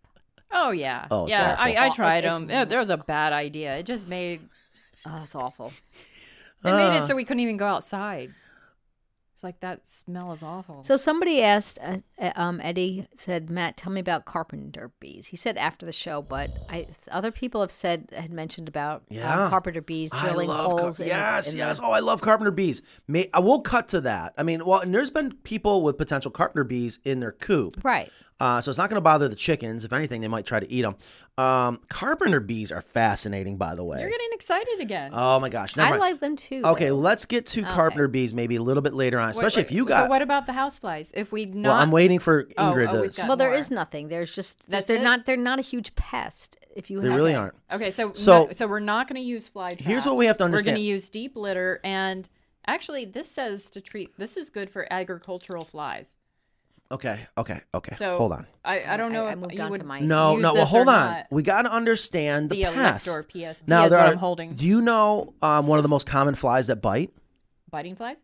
Oh, 0.50 0.70
yeah. 0.70 1.06
Oh, 1.10 1.26
yeah. 1.26 1.56
I, 1.58 1.86
I 1.86 1.88
tried 1.88 2.18
it's- 2.18 2.34
them. 2.34 2.50
Yeah, 2.50 2.66
there 2.66 2.78
was 2.78 2.90
a 2.90 2.98
bad 2.98 3.32
idea. 3.32 3.76
It 3.76 3.86
just 3.86 4.06
made 4.06 4.40
Oh, 5.04 5.20
it's 5.22 5.34
awful. 5.34 5.72
It 6.64 6.74
made 6.76 6.90
Ah. 6.90 6.96
it 6.98 7.02
so 7.02 7.14
we 7.16 7.24
couldn't 7.24 7.40
even 7.40 7.56
go 7.56 7.66
outside. 7.66 8.34
It's 9.34 9.42
like 9.42 9.58
that 9.60 9.88
smell 9.88 10.30
is 10.32 10.42
awful. 10.44 10.84
So 10.84 10.96
somebody 10.96 11.42
asked, 11.42 11.78
uh, 11.82 11.96
uh, 12.20 12.30
um, 12.36 12.60
Eddie 12.62 13.08
said, 13.16 13.50
Matt, 13.50 13.76
tell 13.76 13.90
me 13.90 13.98
about 14.00 14.24
carpenter 14.24 14.92
bees. 15.00 15.26
He 15.28 15.36
said 15.36 15.56
after 15.56 15.84
the 15.84 15.90
show, 15.90 16.22
but 16.22 16.50
I 16.70 16.86
other 17.10 17.32
people 17.32 17.60
have 17.60 17.72
said 17.72 18.10
had 18.16 18.30
mentioned 18.32 18.68
about 18.68 19.02
Yeah. 19.08 19.44
um, 19.44 19.50
carpenter 19.50 19.80
bees 19.82 20.12
drilling 20.12 20.48
I 20.48 20.52
love 20.52 20.64
holes. 20.66 20.80
car- 20.80 20.88
in 20.88 20.94
the- 20.94 21.06
yes, 21.06 21.46
in 21.48 21.52
the- 21.54 21.58
yes. 21.58 21.80
Oh, 21.82 21.90
I 21.90 21.98
love 21.98 22.20
carpenter 22.20 22.52
bees. 22.52 22.82
May 23.08 23.28
I 23.34 23.40
will 23.40 23.60
cut 23.62 23.88
to 23.88 24.00
that. 24.02 24.32
I 24.38 24.44
mean, 24.44 24.64
well, 24.64 24.78
and 24.80 24.94
there's 24.94 25.10
been 25.10 25.32
people 25.42 25.82
with 25.82 25.98
potential 25.98 26.30
carpenter 26.30 26.62
bees 26.64 27.00
in 27.04 27.18
their 27.18 27.32
coop. 27.32 27.82
right. 27.82 28.12
Uh, 28.42 28.60
so 28.60 28.70
it's 28.70 28.78
not 28.78 28.90
going 28.90 28.96
to 28.96 29.00
bother 29.00 29.28
the 29.28 29.36
chickens. 29.36 29.84
If 29.84 29.92
anything, 29.92 30.20
they 30.20 30.26
might 30.26 30.44
try 30.44 30.58
to 30.58 30.68
eat 30.70 30.82
them. 30.82 30.96
Um, 31.38 31.80
carpenter 31.88 32.40
bees 32.40 32.72
are 32.72 32.82
fascinating, 32.82 33.56
by 33.56 33.74
the 33.76 33.84
way. 33.84 34.00
You're 34.00 34.10
getting 34.10 34.30
excited 34.32 34.80
again. 34.80 35.12
oh 35.14 35.38
my 35.38 35.48
gosh! 35.48 35.76
Never 35.76 35.86
I 35.86 35.90
mind. 35.90 36.00
like 36.00 36.20
them 36.20 36.34
too. 36.36 36.60
Okay, 36.64 36.88
though. 36.88 36.96
let's 36.96 37.24
get 37.24 37.46
to 37.46 37.62
carpenter 37.62 38.08
bees 38.08 38.34
maybe 38.34 38.56
a 38.56 38.62
little 38.62 38.82
bit 38.82 38.94
later 38.94 39.20
on, 39.20 39.28
especially 39.30 39.60
wait, 39.62 39.66
if 39.70 39.72
you 39.72 39.84
got. 39.84 40.04
So 40.04 40.10
what 40.10 40.22
about 40.22 40.46
the 40.46 40.52
houseflies? 40.52 41.12
If 41.14 41.30
we 41.30 41.44
not 41.44 41.68
well, 41.70 41.76
I'm 41.78 41.90
waiting 41.92 42.18
for 42.18 42.48
Oh, 42.58 42.72
Ingrid 42.72 42.88
oh, 42.88 43.06
to. 43.06 43.24
well, 43.28 43.36
there 43.36 43.50
more. 43.50 43.56
is 43.58 43.70
nothing. 43.70 44.08
There's 44.08 44.34
just 44.34 44.68
That's 44.68 44.86
they're 44.86 44.96
it? 44.96 45.02
not 45.02 45.24
they're 45.24 45.36
not 45.36 45.58
a 45.58 45.62
huge 45.62 45.94
pest. 45.94 46.56
If 46.74 46.90
you 46.90 47.00
They 47.00 47.08
have 47.08 47.16
really 47.16 47.32
it. 47.32 47.36
aren't. 47.36 47.54
Okay, 47.70 47.90
so 47.90 48.12
So- 48.14 48.46
no- 48.46 48.52
so 48.52 48.66
we're 48.66 48.80
not 48.80 49.06
going 49.06 49.20
to 49.22 49.26
use 49.26 49.46
fly 49.46 49.68
traps. 49.70 49.84
Here's 49.84 50.04
what 50.06 50.16
we 50.16 50.26
have 50.26 50.36
to 50.38 50.44
understand 50.44 50.74
We're 50.74 50.78
going 50.78 50.82
to 50.84 50.88
use 50.90 51.08
deep 51.10 51.36
litter, 51.36 51.80
and 51.84 52.28
actually, 52.66 53.04
this 53.04 53.30
says 53.30 53.70
to 53.70 53.80
treat. 53.80 54.18
This 54.18 54.36
is 54.36 54.50
good 54.50 54.68
for 54.70 54.86
agricultural 54.90 55.64
flies. 55.64 56.16
Okay, 56.92 57.18
okay, 57.38 57.60
okay. 57.74 57.94
So 57.96 58.18
Hold 58.18 58.32
on. 58.32 58.46
I, 58.64 58.84
I 58.84 58.96
don't 58.98 59.12
know 59.12 59.24
I- 59.24 59.30
I 59.30 59.32
if 59.32 59.38
moved 59.38 59.54
you 59.54 59.60
on 59.62 59.66
to 59.68 59.70
would 59.72 59.84
mice. 59.86 60.02
No, 60.02 60.36
no. 60.36 60.52
Well, 60.52 60.66
hold 60.66 60.88
on. 60.88 61.10
not. 61.10 61.26
We 61.30 61.42
got 61.42 61.62
to 61.62 61.72
understand 61.72 62.50
the, 62.50 62.56
The 62.64 62.70
pest. 62.72 63.06
Elector 63.06 63.28
PSP 63.34 63.66
Now 63.66 63.84
is 63.86 63.90
there 63.90 63.98
what 64.00 64.08
are. 64.08 64.12
I'm 64.12 64.18
holding. 64.18 64.50
Do 64.50 64.66
you 64.66 64.82
know 64.82 65.32
um, 65.40 65.66
one 65.66 65.78
of 65.78 65.82
the 65.84 65.88
most 65.88 66.06
common 66.06 66.34
flies 66.34 66.66
that 66.66 66.82
bite? 66.82 67.10
Biting 67.70 67.96
flies? 67.96 68.18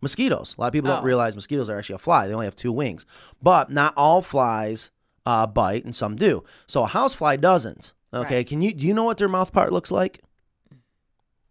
Mosquitoes. 0.00 0.54
A 0.56 0.60
lot 0.60 0.66
of 0.68 0.72
people 0.74 0.90
don't 0.90 1.00
Oh. 1.00 1.04
realize 1.04 1.34
mosquitoes 1.34 1.68
are 1.68 1.76
actually 1.76 1.96
a 1.96 1.98
fly. 1.98 2.28
They 2.28 2.32
only 2.34 2.46
have 2.46 2.54
two 2.54 2.70
wings. 2.70 3.04
But 3.42 3.68
not 3.68 3.94
all 3.96 4.22
flies 4.22 4.92
uh, 5.26 5.48
bite, 5.48 5.84
and 5.84 5.96
some 5.96 6.14
do. 6.14 6.44
So 6.68 6.84
a 6.84 6.86
house 6.86 7.14
fly 7.14 7.34
doesn't. 7.34 7.92
Okay. 8.14 8.36
Right. 8.36 8.46
Can 8.46 8.62
you 8.62 8.72
do 8.72 8.86
you 8.86 8.94
know 8.94 9.02
what 9.02 9.18
their 9.18 9.28
mouth 9.28 9.52
part 9.52 9.72
looks 9.72 9.90
like? 9.90 10.20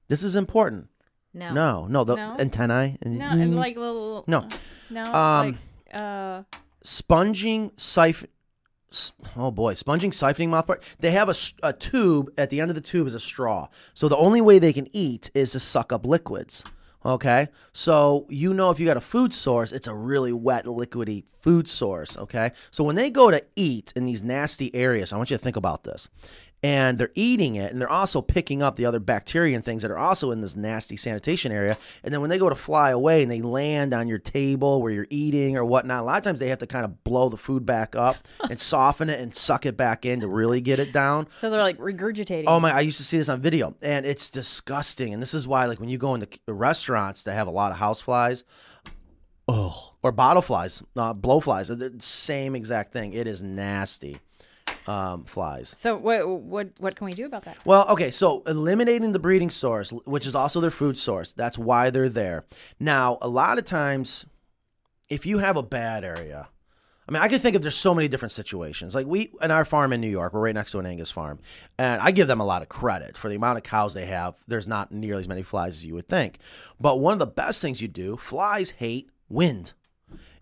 This 0.07 0.23
is 0.23 0.35
important. 0.37 0.87
No. 1.33 1.53
No, 1.53 1.87
no, 1.87 2.03
the 2.05 2.15
No? 2.15 2.35
antennae. 2.39 2.97
No, 3.05 3.25
and 3.31 3.55
like 3.57 3.75
little. 3.75 4.23
No. 4.27 4.47
No. 4.89 5.03
Um, 5.03 5.47
like, 5.51 5.55
uh, 5.93 6.43
sponging 6.83 7.71
siphon. 7.75 8.29
Oh 9.35 9.51
boy, 9.51 9.73
sponging 9.73 10.11
siphoning 10.11 10.49
mouthpart. 10.49 10.81
They 10.99 11.11
have 11.11 11.29
a, 11.29 11.35
a 11.61 11.73
tube 11.73 12.31
at 12.37 12.49
the 12.49 12.61
end 12.61 12.71
of 12.71 12.75
the 12.75 12.81
tube 12.81 13.07
is 13.07 13.15
a 13.15 13.19
straw. 13.19 13.67
So 13.93 14.07
the 14.07 14.17
only 14.17 14.39
way 14.39 14.59
they 14.59 14.71
can 14.71 14.87
eat 14.95 15.29
is 15.33 15.51
to 15.51 15.59
suck 15.59 15.91
up 15.91 16.05
liquids. 16.05 16.63
Okay, 17.05 17.47
so 17.71 18.25
you 18.27 18.53
know 18.53 18.69
if 18.69 18.79
you 18.79 18.85
got 18.85 18.97
a 18.97 19.01
food 19.01 19.31
source, 19.31 19.71
it's 19.71 19.87
a 19.87 19.93
really 19.93 20.33
wet, 20.33 20.65
liquidy 20.65 21.23
food 21.41 21.67
source. 21.67 22.17
Okay, 22.17 22.51
so 22.71 22.83
when 22.83 22.95
they 22.95 23.09
go 23.09 23.31
to 23.31 23.41
eat 23.55 23.93
in 23.95 24.03
these 24.03 24.23
nasty 24.23 24.73
areas, 24.75 25.13
I 25.13 25.17
want 25.17 25.29
you 25.29 25.37
to 25.37 25.43
think 25.43 25.55
about 25.55 25.83
this. 25.83 26.09
And 26.63 26.97
they're 26.97 27.11
eating 27.13 27.53
it, 27.53 27.71
and 27.71 27.79
they're 27.79 27.89
also 27.89 28.19
picking 28.19 28.63
up 28.63 28.77
the 28.77 28.85
other 28.85 28.99
bacteria 28.99 29.55
and 29.55 29.63
things 29.63 29.83
that 29.83 29.91
are 29.91 29.97
also 29.97 30.31
in 30.31 30.41
this 30.41 30.55
nasty 30.55 30.97
sanitation 30.97 31.51
area. 31.51 31.77
And 32.03 32.11
then 32.11 32.19
when 32.19 32.31
they 32.31 32.39
go 32.39 32.49
to 32.49 32.55
fly 32.55 32.89
away 32.89 33.21
and 33.21 33.29
they 33.29 33.43
land 33.43 33.93
on 33.93 34.07
your 34.07 34.17
table 34.17 34.81
where 34.81 34.91
you're 34.91 35.07
eating 35.11 35.55
or 35.55 35.63
whatnot, 35.63 36.01
a 36.01 36.05
lot 36.05 36.17
of 36.17 36.23
times 36.23 36.39
they 36.39 36.47
have 36.47 36.57
to 36.59 36.67
kind 36.67 36.83
of 36.83 37.03
blow 37.03 37.29
the 37.29 37.37
food 37.37 37.63
back 37.63 37.95
up 37.95 38.15
and 38.49 38.59
soften 38.59 39.07
it 39.07 39.19
and 39.19 39.35
suck 39.35 39.67
it 39.67 39.77
back 39.77 40.03
in 40.03 40.19
to 40.21 40.27
really 40.27 40.59
get 40.59 40.79
it 40.79 40.91
down. 40.91 41.27
So 41.37 41.51
they're 41.51 41.61
like 41.61 41.77
regurgitating. 41.77 42.45
Oh 42.47 42.59
my! 42.59 42.71
I 42.71 42.79
used 42.79 42.97
to 42.97 43.03
see 43.03 43.19
this 43.19 43.29
on 43.29 43.39
video, 43.39 43.75
and 43.83 44.05
it's 44.05 44.27
disgusting. 44.29 45.13
And 45.13 45.21
this 45.21 45.35
is 45.35 45.47
why, 45.47 45.65
like, 45.65 45.79
when 45.79 45.89
you 45.89 45.99
go 45.99 46.15
into 46.15 46.27
restaurants 46.47 47.21
that 47.23 47.33
have 47.33 47.47
a 47.47 47.51
lot 47.51 47.71
of 47.71 47.77
house 47.77 48.01
flies, 48.01 48.43
oh, 49.47 49.93
or 50.01 50.11
bottle 50.11 50.41
flies, 50.41 50.81
uh, 50.95 51.13
blow 51.13 51.39
flies, 51.39 51.67
the 51.67 51.95
same 51.99 52.55
exact 52.55 52.93
thing. 52.93 53.13
It 53.13 53.27
is 53.27 53.41
nasty. 53.41 54.17
Um, 54.87 55.25
flies. 55.25 55.73
So 55.75 55.97
what 55.97 56.27
what 56.27 56.69
what 56.79 56.95
can 56.95 57.05
we 57.05 57.11
do 57.11 57.25
about 57.25 57.43
that? 57.43 57.57
Well, 57.65 57.85
okay, 57.89 58.09
so 58.09 58.41
eliminating 58.47 59.11
the 59.11 59.19
breeding 59.19 59.49
source, 59.49 59.91
which 60.05 60.25
is 60.25 60.33
also 60.33 60.61
their 60.61 60.71
food 60.71 60.97
source, 60.97 61.33
that's 61.33 61.57
why 61.57 61.89
they're 61.89 62.07
there. 62.07 62.45
Now, 62.79 63.17
a 63.21 63.27
lot 63.27 63.57
of 63.57 63.65
times, 63.65 64.25
if 65.09 65.25
you 65.25 65.39
have 65.39 65.57
a 65.57 65.63
bad 65.63 66.05
area, 66.05 66.47
I 67.07 67.11
mean, 67.11 67.21
I 67.21 67.29
can 67.29 67.39
think 67.39 67.55
of 67.55 67.61
there's 67.61 67.75
so 67.75 67.93
many 67.93 68.07
different 68.07 68.33
situations. 68.33 68.93
Like 68.93 69.07
we, 69.07 69.31
in 69.41 69.49
our 69.49 69.63
farm 69.63 69.93
in 69.93 70.01
New 70.01 70.09
York, 70.09 70.33
we're 70.33 70.41
right 70.41 70.55
next 70.55 70.71
to 70.71 70.79
an 70.79 70.85
Angus 70.85 71.11
farm, 71.11 71.39
and 71.77 72.01
I 72.01 72.11
give 72.11 72.27
them 72.27 72.41
a 72.41 72.45
lot 72.45 72.61
of 72.61 72.69
credit 72.69 73.17
for 73.17 73.29
the 73.29 73.35
amount 73.35 73.57
of 73.57 73.63
cows 73.63 73.93
they 73.93 74.05
have. 74.05 74.35
There's 74.47 74.67
not 74.67 74.91
nearly 74.91 75.21
as 75.21 75.27
many 75.27 75.43
flies 75.43 75.75
as 75.75 75.85
you 75.85 75.93
would 75.95 76.09
think, 76.09 76.39
but 76.79 76.99
one 76.99 77.13
of 77.13 77.19
the 77.19 77.27
best 77.27 77.61
things 77.61 77.81
you 77.81 77.87
do, 77.87 78.17
flies 78.17 78.71
hate 78.71 79.09
wind. 79.29 79.73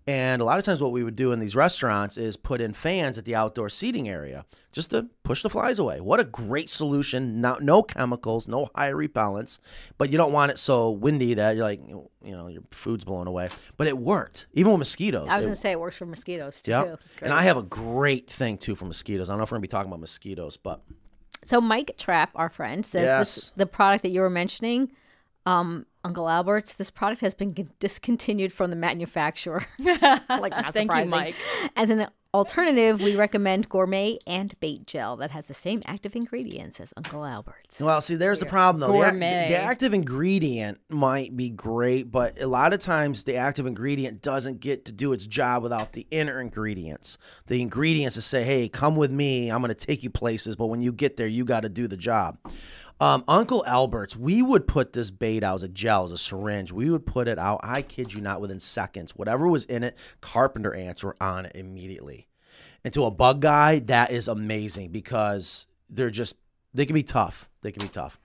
And 0.08 0.40
a 0.40 0.46
lot 0.46 0.60
of 0.60 0.64
times, 0.64 0.82
what 0.82 0.92
we 0.92 1.04
would 1.04 1.16
do 1.16 1.32
in 1.32 1.40
these 1.40 1.56
restaurants 1.56 2.16
is 2.16 2.38
put 2.38 2.62
in 2.62 2.74
fans 2.74 3.18
at 3.18 3.26
the 3.26 3.34
outdoor 3.34 3.70
seating 3.70 4.08
area 4.08 4.46
just 4.72 4.92
to 4.92 5.08
push 5.24 5.42
the 5.42 5.50
flies 5.50 5.80
away. 5.80 6.00
What 6.00 6.20
a 6.20 6.24
great 6.24 6.70
solution! 6.70 7.42
No, 7.42 7.58
no 7.60 7.82
chemicals, 7.82 8.48
no 8.48 8.70
high 8.76 8.92
repellents, 8.92 9.58
but 9.98 10.12
you 10.12 10.18
don't 10.20 10.32
want 10.32 10.52
it 10.52 10.60
so 10.60 10.92
windy 10.92 11.34
that 11.34 11.56
you're 11.56 11.66
like, 11.66 11.82
you 11.88 12.08
know, 12.24 12.46
your 12.48 12.62
food's 12.70 13.04
blown 13.04 13.26
away. 13.26 13.50
But 13.78 13.88
it 13.88 13.98
worked, 13.98 14.46
even 14.54 14.74
with 14.74 14.80
mosquitoes. 14.80 15.28
I 15.28 15.38
was 15.38 15.46
going 15.48 15.56
to 15.56 15.60
say 15.60 15.72
it 15.72 15.80
works 15.80 15.98
for 15.98 16.06
mosquitoes 16.06 16.62
too. 16.62 16.72
yeah. 16.72 16.96
And 17.24 17.34
I 17.34 17.42
have 17.42 17.58
a 17.58 17.64
great 17.64 18.30
thing 18.30 18.60
too 18.60 18.76
for 18.76 18.86
mosquitoes. 18.86 19.28
I 19.28 19.32
don't 19.32 19.40
know 19.40 19.46
if 19.46 19.52
we're 19.52 19.56
gonna 19.56 19.62
be 19.64 19.68
talking 19.70 19.90
about 19.90 20.02
mosquitoes, 20.02 20.56
but 20.56 20.82
So 21.44 21.60
Mike 21.60 21.96
Trapp, 21.98 22.30
our 22.36 22.50
friend, 22.50 22.86
says 22.86 23.08
this 23.28 23.52
the 23.56 23.66
product 23.66 24.04
that 24.04 24.10
you 24.12 24.22
were 24.22 24.30
mentioning, 24.30 24.92
um, 25.48 25.88
Uncle 26.06 26.30
Albert's, 26.30 26.76
this 26.76 26.92
product 26.92 27.22
has 27.22 27.34
been 27.34 27.70
discontinued 27.80 28.54
from 28.54 28.70
the 28.70 28.76
manufacturer. 28.76 29.66
like 29.80 30.52
not 30.52 30.74
Thank 30.74 30.92
you, 30.92 31.06
surprising. 31.06 31.10
Mike. 31.10 31.36
As 31.76 31.90
an 31.90 32.08
alternative, 32.32 33.02
we 33.02 33.16
recommend 33.16 33.70
Gourmet 33.70 34.20
ant 34.28 34.60
bait 34.60 34.86
gel 34.86 35.16
that 35.18 35.32
has 35.32 35.46
the 35.46 35.54
same 35.54 35.82
active 35.86 36.16
ingredients 36.16 36.80
as 36.80 36.94
Uncle 36.96 37.26
Albert's. 37.26 37.80
well, 37.82 38.02
see, 38.02 38.16
there's 38.16 38.40
the 38.40 38.46
problem 38.46 38.82
though. 38.82 38.88
The, 38.88 39.10
Gourmet. 39.10 39.48
the 39.50 39.58
active 39.58 39.94
ingredient 39.94 40.80
might 40.90 41.36
be 41.36 41.50
great, 41.50 42.12
but 42.12 42.40
a 42.40 42.48
lot 42.48 42.74
of 42.74 42.82
times 42.82 43.24
the 43.24 43.36
active 43.36 43.66
ingredient 43.66 44.22
doesn't 44.22 44.60
get 44.60 44.86
to 44.86 44.92
do 44.92 45.12
its 45.12 45.26
job 45.26 45.64
without 45.64 45.94
the 45.94 46.06
inner 46.12 46.40
ingredients. 46.40 47.18
The 47.48 47.62
ingredients 47.62 48.16
to 48.16 48.22
say, 48.22 48.44
"Hey, 48.44 48.70
come 48.70 48.96
with 48.96 49.12
me. 49.12 49.50
I'm 49.50 49.62
gonna 49.62 49.74
take 49.74 50.04
you 50.04 50.10
places," 50.12 50.56
but 50.56 50.68
when 50.68 50.82
you 50.82 50.92
get 50.92 51.18
there, 51.18 51.28
you 51.28 51.46
got 51.46 51.62
to 51.62 51.70
do 51.70 51.88
the 51.88 51.98
job. 51.98 52.38
Um, 53.00 53.24
Uncle 53.28 53.64
Albert's, 53.68 54.16
we 54.16 54.42
would 54.42 54.68
put 54.68 54.94
this 54.94 55.12
bait 55.12 55.44
out 55.44 55.56
as 55.56 55.64
a 55.64 55.68
gel, 55.68 56.06
as 56.06 56.12
a 56.14 56.18
syringe. 56.18 56.72
We 56.72 56.90
would 56.90 57.06
put 57.06 57.28
it 57.28 57.38
out. 57.38 57.60
I 57.62 57.82
kid 57.82 58.14
you 58.14 58.22
not, 58.22 58.40
within 58.40 58.60
seconds, 58.60 59.16
whatever 59.16 59.48
was 59.48 59.66
in 59.66 59.84
it, 59.84 59.98
carpenter 60.22 60.74
ants 60.74 61.04
were 61.04 61.18
on 61.20 61.46
it 61.46 61.52
immediately. 61.56 62.28
And 62.86 62.94
to 62.94 63.06
a 63.06 63.12
bug 63.12 63.42
guy, 63.42 63.80
that 63.80 64.12
is 64.12 64.28
amazing 64.28 64.92
because 64.92 65.68
they're 65.90 66.10
just 66.10 66.36
they 66.74 66.86
can 66.86 66.94
be 66.94 67.04
tough. 67.04 67.50
They 67.62 67.72
can 67.72 67.82
be 67.82 67.90
tough. 67.90 68.20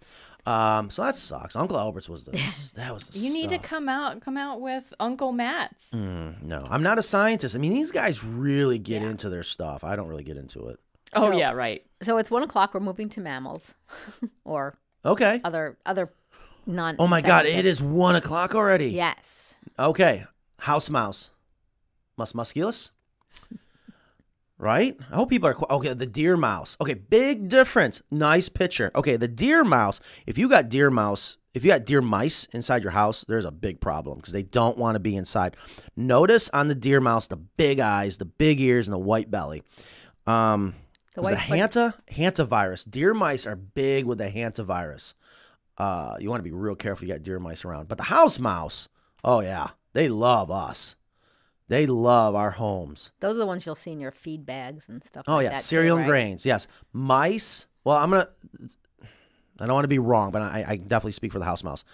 Um, 0.46 0.90
so 0.90 1.02
that 1.02 1.14
sucks. 1.14 1.54
Uncle 1.56 1.78
Albert's 1.78 2.08
was 2.08 2.24
the 2.24 2.32
that 2.76 2.92
was 2.92 3.08
the 3.08 3.18
You 3.18 3.32
need 3.32 3.50
to 3.50 3.58
come 3.58 3.88
out 3.88 4.20
come 4.20 4.36
out 4.36 4.60
with 4.60 4.92
Uncle 5.00 5.32
Matt's. 5.32 5.90
Mm, 5.94 6.42
no, 6.42 6.66
I'm 6.70 6.82
not 6.82 6.98
a 6.98 7.02
scientist. 7.02 7.54
I 7.54 7.58
mean, 7.58 7.72
these 7.72 7.90
guys 7.92 8.22
really 8.22 8.78
get 8.78 9.02
into 9.02 9.28
their 9.28 9.42
stuff. 9.42 9.82
I 9.82 9.96
don't 9.96 10.08
really 10.08 10.24
get 10.24 10.36
into 10.36 10.68
it. 10.68 10.78
Oh 11.14 11.30
So- 11.30 11.36
yeah, 11.36 11.52
right. 11.52 11.84
So 12.02 12.16
it's 12.18 12.30
one 12.30 12.42
o'clock. 12.42 12.72
We're 12.74 12.80
moving 12.80 13.08
to 13.11 13.20
mammals, 13.20 13.74
or 14.44 14.78
Okay. 15.04 15.40
other 15.44 15.76
other 15.84 16.11
non. 16.66 16.96
Oh 16.98 17.06
my 17.06 17.20
God! 17.20 17.46
it 17.46 17.66
is 17.66 17.82
one 17.82 18.14
o'clock 18.14 18.54
already. 18.54 18.90
Yes. 18.90 19.56
Okay. 19.78 20.24
House 20.61 20.88
mouse. 20.90 21.30
Mus 22.16 22.32
musculus? 22.34 22.90
Right? 24.58 24.94
I 25.11 25.14
hope 25.14 25.30
people 25.30 25.48
are 25.48 25.54
qu- 25.54 25.66
okay. 25.70 25.94
The 25.94 26.04
deer 26.06 26.36
mouse. 26.36 26.76
Okay, 26.82 26.92
big 26.92 27.48
difference. 27.48 28.02
Nice 28.11 28.50
picture. 28.50 28.90
Okay, 28.94 29.16
the 29.16 29.28
deer 29.28 29.64
mouse. 29.64 30.00
If 30.26 30.36
you 30.36 30.50
got 30.50 30.68
deer 30.68 30.90
mouse, 30.90 31.38
if 31.54 31.64
you 31.64 31.70
got 31.70 31.86
deer 31.86 32.02
mice 32.02 32.44
inside 32.52 32.82
your 32.82 32.92
house, 32.92 33.24
there's 33.26 33.46
a 33.46 33.50
big 33.50 33.80
problem 33.80 34.18
because 34.18 34.34
they 34.34 34.42
don't 34.42 34.76
want 34.76 34.96
to 34.96 35.00
be 35.00 35.16
inside. 35.16 35.56
Notice 35.96 36.50
on 36.50 36.68
the 36.68 36.74
deer 36.74 37.00
mouse 37.00 37.26
the 37.26 37.36
big 37.38 37.80
eyes, 37.80 38.18
the 38.18 38.26
big 38.26 38.61
ears, 38.61 38.86
and 38.86 38.92
the 38.92 38.98
white 38.98 39.30
belly. 39.30 39.62
Um, 40.26 40.74
The 41.14 41.22
white- 41.22 41.48
white- 41.48 41.94
hanta 42.08 42.44
virus. 42.44 42.84
Deer 42.84 43.14
mice 43.14 43.46
are 43.46 43.56
big 43.56 44.04
with 44.06 44.18
the 44.18 44.30
hantavirus. 44.30 45.14
Uh, 45.76 46.16
you 46.20 46.28
want 46.28 46.40
to 46.40 46.44
be 46.44 46.52
real 46.52 46.74
careful. 46.76 47.06
You 47.08 47.14
got 47.14 47.22
deer 47.22 47.38
mice 47.40 47.64
around, 47.64 47.88
but 47.88 47.98
the 47.98 48.04
house 48.04 48.38
mouse. 48.38 48.88
Oh 49.24 49.40
yeah, 49.40 49.68
they 49.92 50.08
love 50.08 50.50
us. 50.50 50.94
They 51.68 51.86
love 51.86 52.34
our 52.34 52.52
homes. 52.52 53.12
Those 53.20 53.36
are 53.36 53.40
the 53.40 53.46
ones 53.46 53.64
you'll 53.64 53.74
see 53.76 53.92
in 53.92 54.00
your 54.00 54.11
feed 54.11 54.44
bags 54.44 54.88
and 54.88 55.02
stuff. 55.04 55.24
Oh 55.26 55.36
like 55.36 55.44
yeah, 55.44 55.50
that 55.50 55.56
too, 55.56 55.62
cereal 55.62 55.96
and 55.96 56.06
right? 56.06 56.11
grains. 56.11 56.44
Yes, 56.44 56.66
mice. 56.92 57.66
Well, 57.84 57.96
I'm 57.96 58.11
gonna. 58.11 58.28
I 59.58 59.66
don't 59.66 59.74
want 59.74 59.84
to 59.84 59.88
be 59.88 59.98
wrong, 59.98 60.30
but 60.30 60.42
I, 60.42 60.64
I 60.66 60.76
definitely 60.76 61.12
speak 61.12 61.32
for 61.32 61.38
the 61.38 61.44
house 61.44 61.62
mouse. 61.62 61.84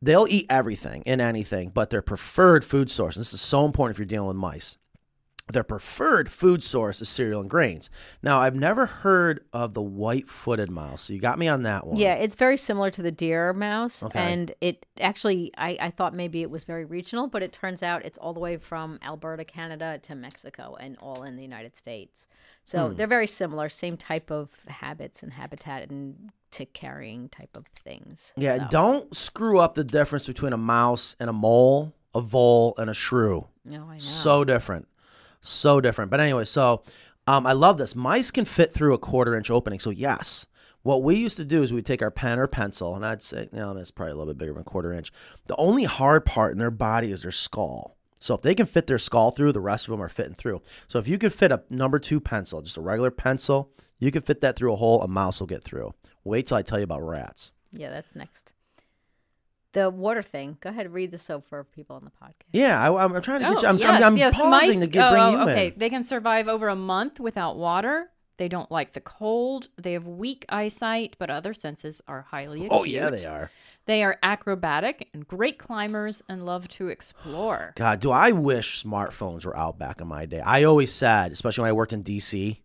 They'll 0.00 0.26
eat 0.28 0.46
everything 0.50 1.02
and 1.06 1.20
anything, 1.20 1.68
but 1.70 1.90
their 1.90 2.02
preferred 2.02 2.64
food 2.64 2.90
source. 2.90 3.14
And 3.16 3.20
this 3.20 3.32
is 3.32 3.40
so 3.40 3.64
important 3.64 3.94
if 3.94 3.98
you're 3.98 4.06
dealing 4.06 4.28
with 4.28 4.36
mice. 4.36 4.78
Their 5.52 5.64
preferred 5.64 6.30
food 6.30 6.62
source 6.62 7.02
is 7.02 7.08
cereal 7.08 7.40
and 7.40 7.50
grains. 7.50 7.90
Now, 8.22 8.40
I've 8.40 8.54
never 8.54 8.86
heard 8.86 9.44
of 9.52 9.74
the 9.74 9.82
white-footed 9.82 10.70
mouse, 10.70 11.02
so 11.02 11.12
you 11.12 11.20
got 11.20 11.38
me 11.38 11.48
on 11.48 11.62
that 11.64 11.86
one. 11.86 11.98
Yeah, 11.98 12.14
it's 12.14 12.36
very 12.36 12.56
similar 12.56 12.90
to 12.92 13.02
the 13.02 13.10
deer 13.10 13.52
mouse, 13.52 14.02
Okay. 14.04 14.18
and 14.18 14.52
it 14.60 14.86
actually 15.00 15.50
I, 15.58 15.76
I 15.80 15.90
thought 15.90 16.14
maybe 16.14 16.42
it 16.42 16.50
was 16.50 16.64
very 16.64 16.84
regional, 16.84 17.26
but 17.26 17.42
it 17.42 17.52
turns 17.52 17.82
out 17.82 18.04
it's 18.04 18.16
all 18.18 18.32
the 18.32 18.40
way 18.40 18.56
from 18.56 18.98
Alberta, 19.02 19.44
Canada, 19.44 19.98
to 20.04 20.14
Mexico, 20.14 20.76
and 20.78 20.96
all 21.02 21.24
in 21.24 21.36
the 21.36 21.42
United 21.42 21.76
States. 21.76 22.28
So 22.64 22.88
Hmm. 22.90 22.94
they're 22.96 23.06
very 23.08 23.26
similar, 23.26 23.68
same 23.68 23.96
type 23.96 24.30
of 24.30 24.48
habits 24.68 25.22
and 25.22 25.34
habitat 25.34 25.90
and 25.90 26.30
tick 26.52 26.72
carrying 26.72 27.28
type 27.28 27.56
of 27.56 27.66
things. 27.84 28.32
Yeah, 28.36 28.58
So, 28.58 28.66
don't 28.70 29.16
screw 29.16 29.58
up 29.58 29.74
the 29.74 29.84
difference 29.84 30.26
between 30.26 30.52
a 30.52 30.58
mouse 30.58 31.16
and 31.18 31.28
a 31.28 31.32
mole, 31.32 31.94
a 32.14 32.20
vole, 32.20 32.74
and 32.78 32.88
a 32.88 32.94
shrew. 32.94 33.48
No, 33.64 33.88
I 33.88 33.94
know. 33.94 33.98
So 33.98 34.44
different. 34.44 34.86
So 35.42 35.80
different. 35.80 36.10
But 36.10 36.20
anyway, 36.20 36.44
so 36.44 36.82
um, 37.26 37.46
I 37.46 37.52
love 37.52 37.78
this. 37.78 37.94
Mice 37.94 38.30
can 38.30 38.44
fit 38.44 38.72
through 38.72 38.94
a 38.94 38.98
quarter 38.98 39.36
inch 39.36 39.50
opening. 39.50 39.78
So, 39.78 39.90
yes. 39.90 40.46
What 40.82 41.04
we 41.04 41.14
used 41.14 41.36
to 41.36 41.44
do 41.44 41.62
is 41.62 41.72
we'd 41.72 41.86
take 41.86 42.02
our 42.02 42.10
pen 42.10 42.40
or 42.40 42.48
pencil, 42.48 42.96
and 42.96 43.06
I'd 43.06 43.22
say, 43.22 43.48
you 43.52 43.58
know, 43.58 43.76
it's 43.76 43.92
probably 43.92 44.12
a 44.12 44.16
little 44.16 44.34
bit 44.34 44.38
bigger 44.38 44.52
than 44.52 44.62
a 44.62 44.64
quarter 44.64 44.92
inch. 44.92 45.12
The 45.46 45.54
only 45.54 45.84
hard 45.84 46.24
part 46.24 46.50
in 46.50 46.58
their 46.58 46.72
body 46.72 47.12
is 47.12 47.22
their 47.22 47.30
skull. 47.30 47.96
So, 48.18 48.34
if 48.34 48.42
they 48.42 48.54
can 48.54 48.66
fit 48.66 48.88
their 48.88 48.98
skull 48.98 49.30
through, 49.30 49.52
the 49.52 49.60
rest 49.60 49.86
of 49.86 49.92
them 49.92 50.02
are 50.02 50.08
fitting 50.08 50.34
through. 50.34 50.60
So, 50.88 50.98
if 50.98 51.06
you 51.06 51.18
could 51.18 51.32
fit 51.32 51.52
a 51.52 51.62
number 51.70 51.98
two 52.00 52.18
pencil, 52.20 52.62
just 52.62 52.76
a 52.76 52.80
regular 52.80 53.12
pencil, 53.12 53.70
you 54.00 54.10
could 54.10 54.24
fit 54.24 54.40
that 54.40 54.56
through 54.56 54.72
a 54.72 54.76
hole, 54.76 55.02
a 55.02 55.08
mouse 55.08 55.38
will 55.38 55.46
get 55.46 55.62
through. 55.62 55.94
Wait 56.24 56.48
till 56.48 56.56
I 56.56 56.62
tell 56.62 56.78
you 56.78 56.84
about 56.84 57.06
rats. 57.06 57.52
yeah, 57.72 57.90
that's 57.90 58.14
next. 58.16 58.52
The 59.72 59.88
water 59.88 60.22
thing. 60.22 60.58
Go 60.60 60.70
ahead, 60.70 60.92
read 60.92 61.10
this 61.10 61.22
so 61.22 61.40
for 61.40 61.64
people 61.64 61.96
on 61.96 62.04
the 62.04 62.10
podcast. 62.10 62.50
Yeah, 62.52 62.80
I, 62.80 63.04
I'm, 63.04 63.14
I'm 63.14 63.22
trying 63.22 63.40
to 63.40 63.46
get 63.46 63.56
Oh, 63.56 63.60
you. 63.62 63.68
I'm, 63.68 63.76
oh, 63.76 63.78
yes, 63.78 64.02
I'm, 64.02 64.12
I'm 64.12 64.16
yes. 64.18 64.34
pausing 64.34 64.50
mice, 64.50 64.80
to 64.80 64.86
get, 64.86 65.10
bring 65.10 65.22
oh, 65.22 65.30
you 65.30 65.38
okay. 65.50 65.66
in. 65.68 65.74
They 65.78 65.88
can 65.90 66.04
survive 66.04 66.46
over 66.48 66.68
a 66.68 66.76
month 66.76 67.18
without 67.18 67.56
water. 67.56 68.10
They 68.36 68.48
don't 68.48 68.70
like 68.70 68.92
the 68.92 69.00
cold. 69.00 69.68
They 69.76 69.92
have 69.92 70.06
weak 70.06 70.44
eyesight, 70.48 71.16
but 71.18 71.30
other 71.30 71.54
senses 71.54 72.02
are 72.06 72.22
highly 72.30 72.66
acute. 72.66 72.72
Oh, 72.72 72.84
yeah, 72.84 73.08
they 73.08 73.24
are. 73.24 73.50
They 73.86 74.02
are 74.04 74.18
acrobatic 74.22 75.08
and 75.12 75.26
great 75.26 75.58
climbers 75.58 76.22
and 76.28 76.44
love 76.46 76.68
to 76.68 76.88
explore. 76.88 77.72
God, 77.76 78.00
do 78.00 78.10
I 78.10 78.30
wish 78.32 78.82
smartphones 78.82 79.44
were 79.44 79.56
out 79.56 79.78
back 79.78 80.00
in 80.00 80.06
my 80.06 80.26
day? 80.26 80.40
I 80.40 80.64
always 80.64 80.92
said, 80.92 81.32
especially 81.32 81.62
when 81.62 81.70
I 81.70 81.72
worked 81.72 81.92
in 81.92 82.04
DC, 82.04 82.58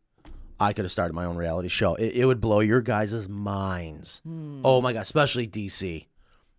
I 0.59 0.73
could 0.73 0.85
have 0.85 0.91
started 0.91 1.13
my 1.13 1.25
own 1.25 1.37
reality 1.37 1.69
show. 1.69 1.95
It, 1.95 2.13
it 2.15 2.25
would 2.25 2.41
blow 2.41 2.59
your 2.59 2.81
guys' 2.81 3.29
minds. 3.29 4.21
Hmm. 4.25 4.61
Oh 4.63 4.81
my 4.81 4.93
God, 4.93 5.01
especially 5.01 5.47
DC. 5.47 6.05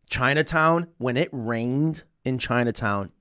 Chinatown, 0.08 0.88
when 0.98 1.16
it 1.16 1.28
rained 1.32 2.04
in 2.24 2.38
Chinatown, 2.38 3.12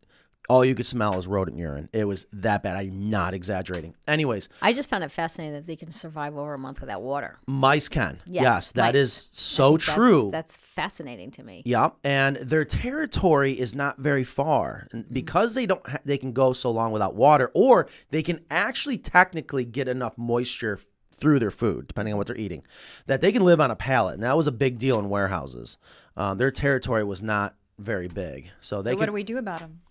all 0.50 0.64
you 0.64 0.76
could 0.76 0.86
smell 0.86 1.14
was 1.14 1.28
rodent 1.28 1.58
urine. 1.58 1.90
It 1.92 2.06
was 2.06 2.26
that 2.32 2.64
bad. 2.64 2.78
I'm 2.78 3.10
not 3.10 3.34
exaggerating. 3.34 3.96
Anyways, 4.08 4.48
I 4.62 4.72
just 4.72 4.90
found 4.90 5.04
it 5.04 5.12
fascinating 5.12 5.54
that 5.54 5.68
they 5.68 5.76
can 5.76 5.92
survive 5.92 6.38
over 6.38 6.54
a 6.54 6.58
month 6.58 6.80
without 6.80 7.02
water. 7.02 7.38
mice 7.48 7.90
can. 7.90 8.22
Yes, 8.26 8.44
Yes, 8.44 8.72
that 8.72 8.94
mice. 8.94 9.02
is 9.02 9.30
so 9.34 9.78
true. 9.78 10.30
That's 10.32 10.56
fascinating 10.56 11.32
to 11.32 11.44
me. 11.44 11.64
Yeah, 11.66 11.90
and 12.04 12.38
their 12.38 12.64
territory 12.64 13.60
is 13.60 13.76
not 13.76 14.00
very 14.00 14.24
far, 14.24 14.88
and 14.94 15.04
mm-hmm. 15.04 15.14
because 15.14 15.54
they 15.54 15.66
don't, 15.66 15.86
ha- 15.86 16.00
they 16.06 16.18
can 16.18 16.32
go 16.32 16.54
so 16.54 16.72
long 16.72 16.92
without 16.94 17.16
water, 17.16 17.52
or 17.54 17.88
they 18.12 18.24
can 18.24 18.40
actually 18.50 18.98
technically 18.98 19.66
get 19.66 19.90
enough 19.90 20.18
moisture 20.18 20.80
through 21.18 21.40
their 21.40 21.52
food, 21.52 21.88
depending 21.88 22.14
on 22.14 22.18
what 22.18 22.28
they're 22.28 22.38
eating, 22.38 22.64
that 23.08 23.22
they 23.22 23.32
can 23.32 23.44
live 23.44 23.60
on 23.60 23.72
a 23.72 23.76
pallet, 23.76 24.14
and 24.16 24.24
that 24.24 24.38
was 24.38 24.48
a 24.48 24.52
big 24.52 24.78
deal 24.80 25.00
in 25.00 25.10
warehouses. 25.10 25.78
Um, 26.16 26.38
their 26.38 26.52
territory 26.52 27.04
was 27.04 27.22
not 27.22 27.56
very 27.80 28.08
big, 28.08 28.50
so 28.62 28.82
they 28.82 28.92
So 28.92 28.96
could. 28.96 29.00
what 29.02 29.06
do 29.08 29.12
we 29.14 29.24
do 29.24 29.38
about 29.38 29.60
them? 29.60 29.82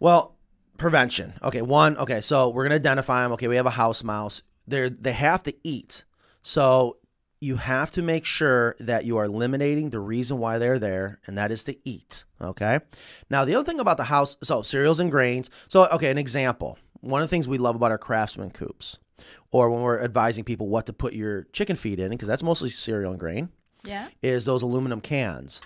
Well, 0.00 0.36
prevention. 0.78 1.34
Okay, 1.42 1.62
one. 1.62 1.96
Okay, 1.96 2.20
so 2.20 2.48
we're 2.48 2.64
gonna 2.64 2.74
identify 2.76 3.22
them. 3.22 3.32
Okay, 3.32 3.48
we 3.48 3.56
have 3.56 3.66
a 3.66 3.70
house 3.70 4.02
mouse. 4.02 4.42
They're 4.66 4.90
they 4.90 5.12
have 5.12 5.42
to 5.44 5.54
eat. 5.62 6.04
So 6.42 6.96
you 7.40 7.56
have 7.56 7.90
to 7.90 8.02
make 8.02 8.24
sure 8.24 8.76
that 8.78 9.04
you 9.04 9.16
are 9.18 9.24
eliminating 9.24 9.90
the 9.90 9.98
reason 10.00 10.38
why 10.38 10.58
they're 10.58 10.78
there, 10.78 11.18
and 11.26 11.36
that 11.36 11.50
is 11.50 11.64
to 11.64 11.76
eat. 11.88 12.24
Okay. 12.40 12.80
Now 13.30 13.44
the 13.44 13.54
other 13.54 13.64
thing 13.64 13.80
about 13.80 13.96
the 13.96 14.04
house, 14.04 14.36
so 14.42 14.62
cereals 14.62 15.00
and 15.00 15.10
grains. 15.10 15.50
So 15.68 15.86
okay, 15.88 16.10
an 16.10 16.18
example. 16.18 16.78
One 17.00 17.20
of 17.20 17.28
the 17.28 17.30
things 17.30 17.48
we 17.48 17.58
love 17.58 17.74
about 17.74 17.90
our 17.90 17.98
craftsman 17.98 18.50
coops, 18.50 18.98
or 19.52 19.70
when 19.70 19.82
we're 19.82 20.00
advising 20.02 20.42
people 20.42 20.66
what 20.68 20.86
to 20.86 20.92
put 20.92 21.12
your 21.12 21.44
chicken 21.52 21.76
feed 21.76 22.00
in, 22.00 22.10
because 22.10 22.26
that's 22.26 22.42
mostly 22.42 22.68
cereal 22.70 23.12
and 23.12 23.20
grain, 23.20 23.50
Yeah. 23.84 24.08
is 24.22 24.44
those 24.46 24.62
aluminum 24.62 25.00
cans. 25.00 25.60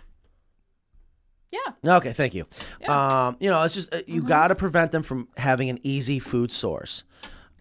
Yeah. 1.51 1.97
Okay, 1.97 2.13
thank 2.13 2.35
you. 2.35 2.47
Um, 2.89 3.37
you 3.41 3.49
know, 3.49 3.63
it's 3.63 3.75
just 3.75 3.95
uh, 3.95 4.03
you 4.07 4.23
got 4.23 4.49
to 4.49 4.55
prevent 4.55 4.93
them 4.93 5.03
from 5.03 5.29
having 5.37 5.71
an 5.71 5.79
easy 5.83 6.19
food 6.19 6.51
source. 6.51 7.05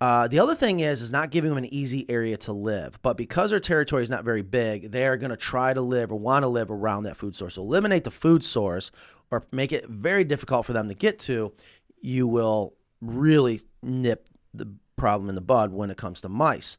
Uh, 0.01 0.27
the 0.27 0.39
other 0.39 0.55
thing 0.55 0.81
is 0.81 1.01
is 1.01 1.11
not 1.11 1.29
giving 1.29 1.49
them 1.49 1.57
an 1.57 1.71
easy 1.73 2.05
area 2.09 2.35
to 2.35 2.51
live, 2.51 2.99
but 3.01 3.15
because 3.15 3.51
their 3.51 3.59
territory 3.59 4.03
is 4.03 4.09
not 4.09 4.25
very 4.25 4.41
big, 4.41 4.91
they 4.91 5.05
are 5.05 5.15
going 5.17 5.29
to 5.29 5.37
try 5.37 5.73
to 5.73 5.81
live 5.81 6.11
or 6.11 6.15
want 6.19 6.43
to 6.43 6.47
live 6.47 6.69
around 6.69 7.03
that 7.03 7.15
food 7.15 7.35
source. 7.35 7.53
So 7.55 7.61
eliminate 7.61 8.03
the 8.03 8.11
food 8.11 8.43
source 8.43 8.91
or 9.31 9.45
make 9.51 9.71
it 9.71 9.87
very 9.87 10.23
difficult 10.23 10.65
for 10.65 10.73
them 10.73 10.89
to 10.89 10.95
get 10.95 11.19
to. 11.19 11.53
You 12.01 12.27
will 12.27 12.73
really 12.99 13.61
nip 13.81 14.27
the 14.53 14.67
problem 14.95 15.29
in 15.29 15.35
the 15.35 15.41
bud 15.41 15.71
when 15.71 15.89
it 15.89 15.97
comes 15.97 16.21
to 16.21 16.29
mice. 16.29 16.77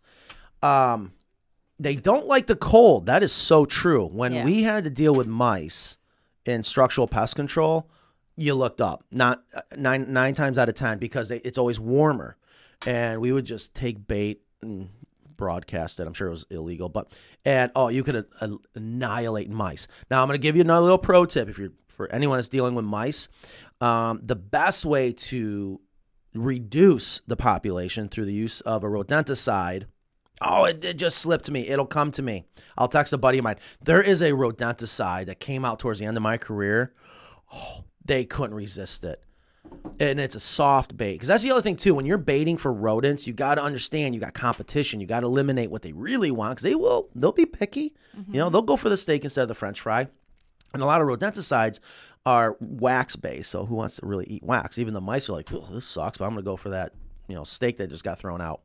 Um, 0.63 1.13
they 1.79 1.95
don't 1.95 2.27
like 2.27 2.47
the 2.47 2.57
cold. 2.57 3.07
That 3.07 3.23
is 3.23 3.33
so 3.33 3.67
true. 3.67 4.07
When 4.07 4.33
Yeah. 4.33 4.45
we 4.45 4.63
had 4.63 4.85
to 4.85 4.91
deal 4.91 5.15
with 5.15 5.27
mice 5.27 5.99
in 6.45 6.63
structural 6.63 7.07
pest 7.07 7.37
control, 7.37 7.91
you 8.37 8.55
looked 8.55 8.81
up 8.81 9.05
not 9.11 9.43
uh, 9.55 9.61
nine 9.77 10.13
nine 10.13 10.35
times 10.35 10.59
out 10.59 10.69
of 10.69 10.75
ten 10.75 10.99
because 10.99 11.29
they, 11.29 11.39
it's 11.39 11.59
always 11.59 11.79
warmer, 11.81 12.37
and 12.87 13.21
we 13.21 13.33
would 13.33 13.45
just 13.47 13.75
take 13.75 14.07
bait 14.07 14.41
and 14.63 14.89
broadcast 15.37 16.01
it. 16.01 16.07
I'm 16.07 16.15
sure 16.15 16.29
it 16.29 16.31
was 16.31 16.47
illegal, 16.51 16.89
but 16.89 17.15
and 17.45 17.71
oh, 17.75 17.89
you 17.89 18.03
could 18.03 18.27
uh, 18.41 18.49
annihilate 18.75 19.51
mice. 19.51 19.87
Now 20.11 20.23
I'm 20.23 20.29
going 20.29 20.39
to 20.39 20.43
give 20.43 20.57
you 20.57 20.63
another 20.63 20.83
little 20.83 20.99
pro 20.99 21.27
tip 21.27 21.49
if 21.49 21.59
you're 21.59 21.73
for 21.89 22.11
anyone 22.13 22.37
that's 22.39 22.49
dealing 22.49 22.75
with 22.75 22.85
mice. 22.85 23.29
Um, 23.81 24.21
the 24.23 24.37
best 24.37 24.85
way 24.87 25.13
to 25.13 25.81
reduce 26.45 27.21
the 27.27 27.37
population 27.37 28.09
through 28.09 28.25
the 28.25 28.33
use 28.33 28.61
of 28.63 28.85
a 28.85 28.87
rodenticide 28.87 29.87
Oh, 30.41 30.65
it, 30.65 30.85
it 30.85 30.97
just 30.99 31.19
slipped 31.19 31.51
me. 31.51 31.67
It'll 31.69 31.87
come 31.87 32.11
to 32.13 32.23
me. 32.23 32.45
I'll 32.77 32.89
text 32.89 33.13
a 33.13 33.19
buddy 33.19 33.39
of 33.39 33.45
mine. 33.45 33.57
There 33.83 34.03
is 34.03 34.21
a 34.21 34.33
rodenticide 34.33 35.27
that 35.27 35.41
came 35.41 35.65
out 35.65 35.79
towards 35.79 35.99
the 35.99 36.05
end 36.05 36.17
of 36.17 36.23
my 36.23 36.37
career. 36.37 36.93
Oh, 37.53 37.85
they 38.05 38.25
couldn't 38.25 38.55
resist 38.55 39.03
it. 39.05 39.23
And 39.99 40.21
it's 40.21 40.35
a 40.35 40.41
soft 40.41 40.97
bait. 40.97 41.15
Because 41.15 41.29
that's 41.29 41.43
the 41.43 41.51
other 41.51 41.63
thing, 41.63 41.77
too. 41.77 41.95
When 41.95 42.07
you're 42.07 42.19
baiting 42.19 42.57
for 42.57 42.73
rodents, 42.73 43.27
you 43.27 43.33
got 43.33 43.55
to 43.55 43.63
understand 43.63 44.15
you 44.15 44.21
got 44.21 44.35
competition. 44.35 45.01
You 45.01 45.07
got 45.07 45.21
to 45.21 45.27
eliminate 45.27 45.71
what 45.71 45.83
they 45.83 45.93
really 45.93 46.31
want 46.31 46.53
because 46.53 46.63
they 46.63 46.75
will, 46.75 47.09
they'll 47.15 47.33
be 47.33 47.47
picky. 47.47 47.95
You 48.15 48.39
know, 48.39 48.45
mm-hmm. 48.45 48.53
they'll 48.53 48.63
go 48.63 48.77
for 48.77 48.89
the 48.89 48.97
steak 48.97 49.25
instead 49.25 49.43
of 49.43 49.49
the 49.49 49.55
french 49.55 49.81
fry. 49.81 50.09
And 50.75 50.83
a 50.83 50.87
lot 50.87 51.01
of 51.01 51.07
rodenticides 51.07 51.81
are 52.25 52.57
wax 52.61 53.17
based. 53.17 53.51
So 53.51 53.67
who 53.67 53.77
wants 53.77 53.97
to 53.97 54.07
really 54.07 54.27
eat 54.27 54.43
wax? 54.43 54.79
Even 54.79 54.95
the 54.95 55.01
mice 55.01 55.29
are 55.31 55.33
like, 55.33 55.53
oh, 55.53 55.69
this 55.71 55.87
sucks, 55.87 56.19
but 56.19 56.25
I'm 56.25 56.33
going 56.33 56.45
to 56.45 56.51
go 56.51 56.57
for 56.57 56.71
that, 56.71 56.93
you 57.29 57.35
know, 57.35 57.45
steak 57.45 57.77
that 57.79 57.89
just 57.89 58.05
got 58.05 58.19
thrown 58.19 58.41
out. 58.41 58.63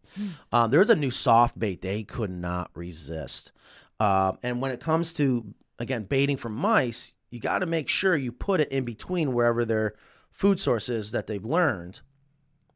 Um, 0.51 0.71
there's 0.71 0.89
a 0.89 0.95
new 0.95 1.11
soft 1.11 1.57
bait 1.57 1.81
they 1.81 2.03
could 2.03 2.31
not 2.31 2.71
resist. 2.73 3.51
Um, 3.99 4.39
and 4.41 4.61
when 4.61 4.71
it 4.71 4.79
comes 4.79 5.13
to, 5.13 5.53
again, 5.77 6.03
baiting 6.03 6.37
for 6.37 6.49
mice, 6.49 7.17
you 7.29 7.39
got 7.39 7.59
to 7.59 7.65
make 7.65 7.87
sure 7.87 8.15
you 8.15 8.31
put 8.31 8.59
it 8.59 8.71
in 8.71 8.83
between 8.83 9.33
wherever 9.33 9.63
their 9.63 9.93
food 10.31 10.59
source 10.59 10.89
is 10.89 11.11
that 11.11 11.27
they've 11.27 11.45
learned. 11.45 12.01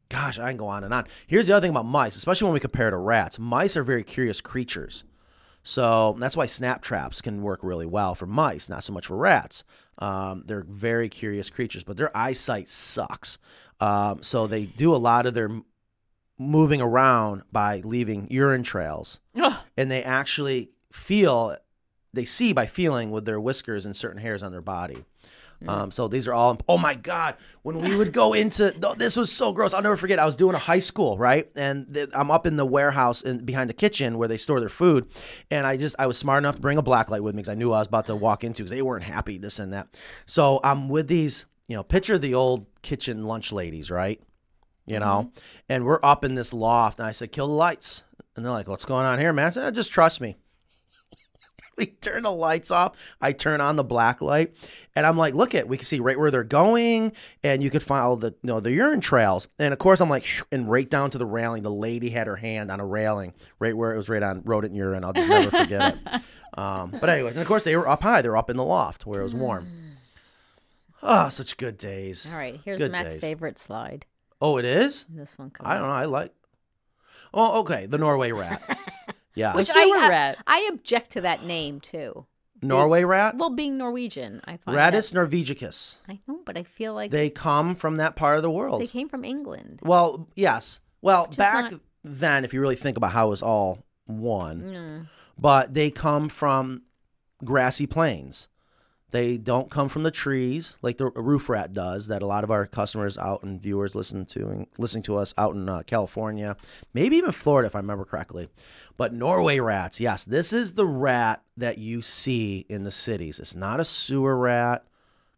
Gosh, 0.08 0.38
I 0.38 0.50
can 0.50 0.56
go 0.56 0.68
on 0.68 0.84
and 0.84 0.94
on. 0.94 1.04
Here's 1.26 1.48
the 1.48 1.54
other 1.54 1.64
thing 1.64 1.72
about 1.72 1.86
mice, 1.86 2.14
especially 2.14 2.44
when 2.46 2.54
we 2.54 2.60
compare 2.60 2.90
to 2.90 2.96
rats. 2.96 3.40
Mice 3.40 3.76
are 3.76 3.82
very 3.82 4.04
curious 4.04 4.40
creatures. 4.40 5.02
So 5.66 6.14
that's 6.20 6.36
why 6.36 6.46
snap 6.46 6.80
traps 6.80 7.20
can 7.20 7.42
work 7.42 7.58
really 7.64 7.86
well 7.86 8.14
for 8.14 8.24
mice, 8.24 8.68
not 8.68 8.84
so 8.84 8.92
much 8.92 9.06
for 9.08 9.16
rats. 9.16 9.64
Um, 9.98 10.44
they're 10.46 10.62
very 10.62 11.08
curious 11.08 11.50
creatures, 11.50 11.82
but 11.82 11.96
their 11.96 12.16
eyesight 12.16 12.68
sucks. 12.68 13.36
Um, 13.80 14.22
so 14.22 14.46
they 14.46 14.66
do 14.66 14.94
a 14.94 14.96
lot 14.96 15.26
of 15.26 15.34
their 15.34 15.50
moving 16.38 16.80
around 16.80 17.42
by 17.50 17.80
leaving 17.84 18.28
urine 18.30 18.62
trails, 18.62 19.18
Ugh. 19.36 19.54
and 19.76 19.90
they 19.90 20.04
actually 20.04 20.70
feel, 20.92 21.56
they 22.12 22.24
see 22.24 22.52
by 22.52 22.66
feeling 22.66 23.10
with 23.10 23.24
their 23.24 23.40
whiskers 23.40 23.84
and 23.84 23.96
certain 23.96 24.20
hairs 24.20 24.44
on 24.44 24.52
their 24.52 24.62
body. 24.62 25.04
Um, 25.68 25.90
so 25.90 26.08
these 26.08 26.26
are 26.26 26.34
all. 26.34 26.58
Oh 26.68 26.78
my 26.78 26.94
God! 26.94 27.36
When 27.62 27.80
we 27.80 27.96
would 27.96 28.12
go 28.12 28.32
into 28.34 28.74
this 28.96 29.16
was 29.16 29.32
so 29.32 29.52
gross. 29.52 29.74
I'll 29.74 29.82
never 29.82 29.96
forget. 29.96 30.18
I 30.18 30.24
was 30.24 30.36
doing 30.36 30.54
a 30.54 30.58
high 30.58 30.78
school, 30.78 31.18
right, 31.18 31.50
and 31.56 31.92
th- 31.92 32.10
I'm 32.14 32.30
up 32.30 32.46
in 32.46 32.56
the 32.56 32.66
warehouse 32.66 33.22
in, 33.22 33.44
behind 33.44 33.70
the 33.70 33.74
kitchen 33.74 34.18
where 34.18 34.28
they 34.28 34.36
store 34.36 34.60
their 34.60 34.68
food, 34.68 35.08
and 35.50 35.66
I 35.66 35.76
just 35.76 35.96
I 35.98 36.06
was 36.06 36.18
smart 36.18 36.38
enough 36.38 36.56
to 36.56 36.60
bring 36.60 36.78
a 36.78 36.82
black 36.82 37.10
light 37.10 37.22
with 37.22 37.34
me 37.34 37.42
because 37.42 37.50
I 37.50 37.54
knew 37.54 37.72
I 37.72 37.78
was 37.78 37.88
about 37.88 38.06
to 38.06 38.16
walk 38.16 38.44
into 38.44 38.62
because 38.62 38.70
they 38.70 38.82
weren't 38.82 39.04
happy 39.04 39.38
this 39.38 39.58
and 39.58 39.72
that. 39.72 39.88
So 40.26 40.60
I'm 40.62 40.88
with 40.88 41.08
these, 41.08 41.46
you 41.68 41.76
know, 41.76 41.82
picture 41.82 42.18
the 42.18 42.34
old 42.34 42.66
kitchen 42.82 43.24
lunch 43.24 43.52
ladies, 43.52 43.90
right? 43.90 44.20
You 44.86 45.00
know, 45.00 45.32
and 45.68 45.84
we're 45.84 45.98
up 46.02 46.24
in 46.24 46.36
this 46.36 46.52
loft, 46.52 47.00
and 47.00 47.08
I 47.08 47.12
said, 47.12 47.32
"Kill 47.32 47.48
the 47.48 47.54
lights," 47.54 48.04
and 48.36 48.44
they're 48.44 48.52
like, 48.52 48.68
"What's 48.68 48.84
going 48.84 49.04
on 49.04 49.18
here, 49.18 49.32
man?" 49.32 49.48
I 49.48 49.50
said, 49.50 49.74
"Just 49.74 49.90
trust 49.90 50.20
me." 50.20 50.36
we 51.78 51.86
turn 51.86 52.22
the 52.22 52.32
lights 52.32 52.70
off. 52.70 52.92
I 53.20 53.32
turn 53.32 53.60
on 53.60 53.76
the 53.76 53.84
black 53.84 54.20
light, 54.20 54.54
and 54.94 55.06
I'm 55.06 55.16
like, 55.16 55.34
look 55.34 55.54
at 55.54 55.68
we 55.68 55.76
can 55.76 55.84
see 55.84 56.00
right 56.00 56.18
where 56.18 56.30
they're 56.30 56.44
going, 56.44 57.12
and 57.42 57.62
you 57.62 57.70
could 57.70 57.82
follow 57.82 58.16
the 58.16 58.28
you 58.42 58.48
know 58.48 58.60
the 58.60 58.72
urine 58.72 59.00
trails. 59.00 59.48
And 59.58 59.72
of 59.72 59.78
course, 59.78 60.00
I'm 60.00 60.08
like, 60.10 60.24
and 60.50 60.70
right 60.70 60.88
down 60.88 61.10
to 61.10 61.18
the 61.18 61.26
railing. 61.26 61.62
The 61.62 61.70
lady 61.70 62.10
had 62.10 62.26
her 62.26 62.36
hand 62.36 62.70
on 62.70 62.80
a 62.80 62.86
railing, 62.86 63.34
right 63.58 63.76
where 63.76 63.92
it 63.92 63.96
was 63.96 64.08
right 64.08 64.22
on 64.22 64.42
rodent 64.44 64.74
urine. 64.74 65.04
I'll 65.04 65.12
just 65.12 65.28
never 65.28 65.50
forget 65.50 65.94
it. 65.94 66.22
Um, 66.56 66.90
but 66.98 67.10
anyways, 67.10 67.34
and 67.34 67.42
of 67.42 67.46
course 67.48 67.64
they 67.64 67.76
were 67.76 67.86
up 67.86 68.02
high. 68.02 68.22
They 68.22 68.30
were 68.30 68.36
up 68.38 68.48
in 68.48 68.56
the 68.56 68.64
loft 68.64 69.04
where 69.04 69.20
it 69.20 69.24
was 69.24 69.34
warm. 69.34 69.66
Ah, 71.02 71.28
such 71.28 71.58
good 71.58 71.76
days. 71.76 72.30
All 72.32 72.38
right, 72.38 72.58
here's 72.64 72.78
Good 72.78 72.92
Matt's 72.92 73.12
days. 73.12 73.20
favorite 73.20 73.58
slide. 73.58 74.06
Oh, 74.40 74.56
it 74.56 74.64
is. 74.64 75.04
This 75.10 75.36
one. 75.36 75.52
I 75.60 75.74
don't 75.74 75.82
know. 75.82 75.90
I 75.94 76.06
like. 76.06 76.32
Oh, 77.34 77.60
okay. 77.60 77.84
The 77.84 77.98
Norway 77.98 78.32
rat. 78.32 78.62
Yeah, 79.36 79.54
Which 79.54 79.66
sewer 79.66 79.96
I, 79.98 80.06
I, 80.06 80.08
rat. 80.08 80.38
I 80.46 80.68
object 80.72 81.10
to 81.12 81.20
that 81.20 81.44
name 81.44 81.78
too. 81.80 82.26
Norway 82.62 83.04
rat. 83.04 83.36
Well, 83.36 83.50
being 83.50 83.76
Norwegian, 83.76 84.40
I 84.46 84.56
find 84.56 84.76
Rattus 84.76 85.12
that- 85.12 85.18
norvegicus. 85.18 85.98
I 86.08 86.18
know, 86.26 86.40
but 86.44 86.56
I 86.56 86.62
feel 86.62 86.94
like 86.94 87.10
they, 87.10 87.24
They 87.26 87.30
come 87.30 87.74
from 87.74 87.96
that 87.96 88.16
part 88.16 88.38
of 88.38 88.42
the 88.42 88.50
world. 88.50 88.80
They 88.80 88.86
came 88.86 89.08
from 89.10 89.24
England. 89.24 89.80
Well, 89.84 90.28
yes. 90.34 90.80
Well, 91.02 91.26
back 91.36 91.70
not- 91.72 91.80
then, 92.02 92.44
if 92.44 92.54
you 92.54 92.60
really 92.62 92.76
think 92.76 92.96
about 92.96 93.12
how 93.12 93.26
it 93.26 93.30
was 93.30 93.42
all 93.42 93.84
one, 94.06 94.60
Mm. 94.62 95.08
but 95.38 95.74
they 95.74 95.90
come 95.90 96.28
from 96.30 96.82
grassy 97.44 97.86
plains. 97.86 98.48
They 99.16 99.38
don't 99.38 99.70
come 99.70 99.88
from 99.88 100.02
the 100.02 100.10
trees 100.10 100.76
like 100.82 100.98
the 100.98 101.06
roof 101.06 101.48
rat 101.48 101.72
does. 101.72 102.08
That 102.08 102.20
a 102.20 102.26
lot 102.26 102.44
of 102.44 102.50
our 102.50 102.66
customers 102.66 103.16
out 103.16 103.42
and 103.42 103.58
viewers 103.58 103.94
listen 103.94 104.26
to 104.26 104.48
and 104.48 104.66
listening 104.76 105.04
to 105.04 105.16
us 105.16 105.32
out 105.38 105.54
in 105.54 105.66
uh, 105.70 105.84
California, 105.86 106.54
maybe 106.92 107.16
even 107.16 107.32
Florida, 107.32 107.66
if 107.66 107.74
I 107.74 107.78
remember 107.78 108.04
correctly. 108.04 108.50
But 108.98 109.14
Norway 109.14 109.58
rats, 109.58 110.00
yes, 110.00 110.26
this 110.26 110.52
is 110.52 110.74
the 110.74 110.84
rat 110.84 111.42
that 111.56 111.78
you 111.78 112.02
see 112.02 112.66
in 112.68 112.84
the 112.84 112.90
cities. 112.90 113.40
It's 113.40 113.54
not 113.54 113.80
a 113.80 113.86
sewer 113.86 114.36
rat 114.36 114.84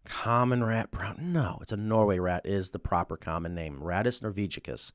common 0.05 0.65
rat 0.65 0.91
brown. 0.91 1.33
No, 1.33 1.61
it's 1.63 1.71
a 1.71 1.77
Norway 1.77 2.19
rat 2.19 2.45
is 2.45 2.71
the 2.71 2.81
proper 2.81 3.17
common 3.17 3.55
name. 3.55 3.79
Rattus 3.79 4.21
norvegicus. 4.21 4.91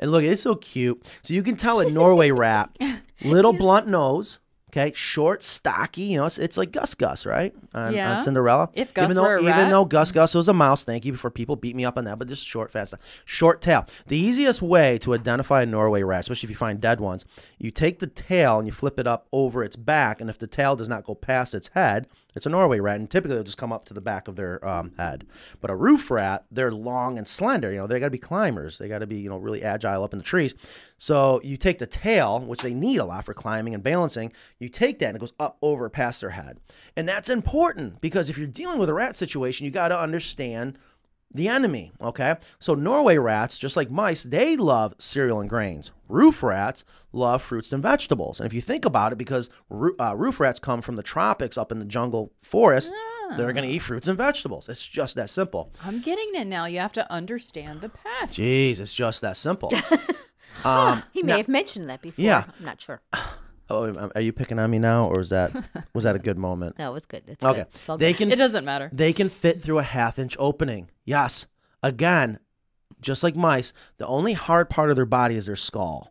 And 0.00 0.10
look, 0.10 0.24
it's 0.24 0.42
so 0.42 0.56
cute. 0.56 1.00
So 1.22 1.32
you 1.32 1.44
can 1.44 1.54
tell 1.54 1.78
a 1.78 1.88
Norway 1.88 2.32
rat, 2.32 2.76
little 3.22 3.52
blunt 3.52 3.86
nose, 3.86 4.40
okay, 4.76 4.92
short, 4.94 5.42
stocky. 5.42 6.02
You 6.02 6.18
know, 6.18 6.26
it's, 6.26 6.38
it's 6.38 6.56
like 6.56 6.72
Gus 6.72 6.94
Gus, 6.94 7.24
right? 7.26 7.54
On, 7.74 7.86
on 7.88 7.94
Yeah. 7.94 8.16
Cinderella. 8.18 8.70
If 8.74 8.92
Gus 8.92 9.04
even 9.04 9.16
though, 9.16 9.22
were 9.22 9.36
a 9.36 9.42
rat. 9.44 9.58
even 9.58 9.70
though 9.70 9.84
Gus 9.84 10.12
Gus 10.12 10.34
was 10.34 10.48
a 10.48 10.52
mouse, 10.52 10.84
thank 10.84 11.04
you 11.04 11.12
before 11.12 11.30
people 11.30 11.56
beat 11.56 11.74
me 11.76 11.84
up 11.84 11.96
on 11.96 12.04
that, 12.04 12.18
but 12.18 12.28
just 12.28 12.46
short, 12.46 12.70
fast, 12.70 12.94
short 13.24 13.60
tail. 13.62 13.86
The 14.06 14.16
easiest 14.16 14.62
way 14.62 14.98
to 14.98 15.14
identify 15.14 15.62
a 15.62 15.66
Norway 15.66 16.02
rat, 16.02 16.20
especially 16.20 16.46
if 16.46 16.50
you 16.50 16.56
find 16.56 16.80
dead 16.80 17.00
ones, 17.00 17.24
you 17.58 17.70
take 17.70 17.98
the 17.98 18.06
tail 18.06 18.58
and 18.58 18.66
you 18.66 18.72
flip 18.72 18.98
it 18.98 19.06
up 19.06 19.26
over 19.32 19.62
its 19.64 19.76
back, 19.76 20.20
and 20.20 20.28
if 20.30 20.38
the 20.38 20.46
tail 20.46 20.76
does 20.76 20.88
not 20.88 21.04
go 21.04 21.14
past 21.14 21.54
its 21.54 21.68
head, 21.68 22.06
It's 22.36 22.46
a 22.46 22.50
Norway 22.50 22.78
rat, 22.78 23.00
and 23.00 23.10
typically 23.10 23.34
they'll 23.34 23.44
just 23.44 23.56
come 23.56 23.72
up 23.72 23.86
to 23.86 23.94
the 23.94 24.00
back 24.00 24.28
of 24.28 24.36
their 24.36 24.64
um, 24.66 24.92
head. 24.98 25.26
But 25.60 25.70
a 25.70 25.74
roof 25.74 26.10
rat, 26.10 26.44
they're 26.50 26.70
long 26.70 27.16
and 27.16 27.26
slender. 27.26 27.72
You 27.72 27.78
know, 27.78 27.86
they 27.86 27.98
got 27.98 28.06
to 28.06 28.10
be 28.10 28.18
climbers. 28.18 28.78
They 28.78 28.88
got 28.88 28.98
to 28.98 29.06
be 29.06 29.16
you 29.16 29.30
know 29.30 29.38
really 29.38 29.62
agile 29.62 30.04
up 30.04 30.12
in 30.12 30.18
the 30.18 30.24
trees. 30.24 30.54
So 30.98 31.40
you 31.42 31.56
take 31.56 31.78
the 31.78 31.86
tail, 31.86 32.38
which 32.40 32.60
they 32.60 32.74
need 32.74 32.98
a 32.98 33.04
lot 33.04 33.24
for 33.24 33.34
climbing 33.34 33.74
and 33.74 33.82
balancing. 33.82 34.32
You 34.58 34.68
take 34.68 34.98
that 34.98 35.08
and 35.08 35.16
it 35.16 35.20
goes 35.20 35.32
up 35.40 35.56
over 35.62 35.88
past 35.88 36.20
their 36.20 36.30
head, 36.30 36.60
and 36.94 37.08
that's 37.08 37.30
important 37.30 38.00
because 38.00 38.28
if 38.28 38.36
you're 38.36 38.46
dealing 38.46 38.78
with 38.78 38.90
a 38.90 38.94
rat 38.94 39.16
situation, 39.16 39.64
you 39.64 39.70
got 39.70 39.88
to 39.88 39.98
understand 39.98 40.78
the 41.36 41.48
enemy. 41.48 41.92
Okay. 42.00 42.36
So 42.58 42.74
Norway 42.74 43.16
rats, 43.18 43.58
just 43.58 43.76
like 43.76 43.90
mice, 43.90 44.22
they 44.22 44.56
love 44.56 44.94
cereal 44.98 45.40
and 45.40 45.48
grains. 45.48 45.90
Roof 46.08 46.42
rats 46.42 46.84
love 47.12 47.42
fruits 47.42 47.72
and 47.72 47.82
vegetables. 47.82 48.40
And 48.40 48.46
if 48.46 48.52
you 48.52 48.60
think 48.60 48.84
about 48.84 49.12
it, 49.12 49.16
because 49.18 49.50
roo- 49.68 49.96
uh, 49.98 50.14
roof 50.16 50.40
rats 50.40 50.60
come 50.60 50.82
from 50.82 50.96
the 50.96 51.02
tropics 51.02 51.56
up 51.58 51.70
in 51.72 51.78
the 51.78 51.84
jungle 51.84 52.32
forest, 52.40 52.92
they're 53.36 53.52
going 53.52 53.66
to 53.68 53.74
eat 53.74 53.80
fruits 53.80 54.06
and 54.08 54.16
vegetables. 54.16 54.68
It's 54.68 54.86
just 54.86 55.16
that 55.16 55.28
simple. 55.30 55.72
I'm 55.84 56.00
getting 56.00 56.30
it 56.34 56.46
now. 56.46 56.66
You 56.66 56.78
have 56.78 56.92
to 56.92 57.10
understand 57.12 57.80
the 57.80 57.88
past. 57.88 58.38
Jeez, 58.38 58.78
it's 58.80 58.94
just 58.94 59.20
that 59.22 59.36
simple. 59.36 59.72
um, 60.64 61.02
He 61.12 61.22
may 61.22 61.38
have 61.38 61.48
mentioned 61.48 61.90
that 61.90 62.02
before. 62.02 62.24
Yeah. 62.24 62.44
I'm 62.58 62.64
not 62.64 62.80
sure. 62.80 63.00
oh, 63.70 63.88
um, 63.88 63.96
um, 63.98 64.12
are 64.14 64.20
you 64.20 64.32
picking 64.32 64.58
on 64.58 64.70
me 64.70 64.78
now, 64.78 65.06
or 65.06 65.20
is 65.20 65.30
that 65.30 65.52
was 65.94 66.04
that 66.04 66.16
a 66.16 66.18
good 66.18 66.38
moment? 66.38 66.76
No, 66.78 66.94
it's 66.94 67.06
good. 67.06 67.22
It's 67.26 67.42
Okay, 67.44 67.58
good. 67.60 67.66
It's 67.74 67.88
all 67.88 67.98
they 67.98 68.12
good. 68.12 68.18
can 68.18 68.32
It 68.32 68.36
doesn't 68.36 68.64
matter. 68.64 68.90
They 68.92 69.12
can 69.12 69.28
fit 69.28 69.62
through 69.62 69.78
a 69.78 69.82
half 69.82 70.18
inch 70.18 70.36
opening. 70.38 70.90
Yes. 71.04 71.46
Again, 71.82 72.38
just 73.00 73.22
like 73.22 73.36
mice, 73.36 73.72
the 73.98 74.06
only 74.06 74.32
hard 74.32 74.70
part 74.70 74.90
of 74.90 74.96
their 74.96 75.04
body 75.06 75.36
is 75.36 75.46
their 75.46 75.56
skull. 75.56 76.10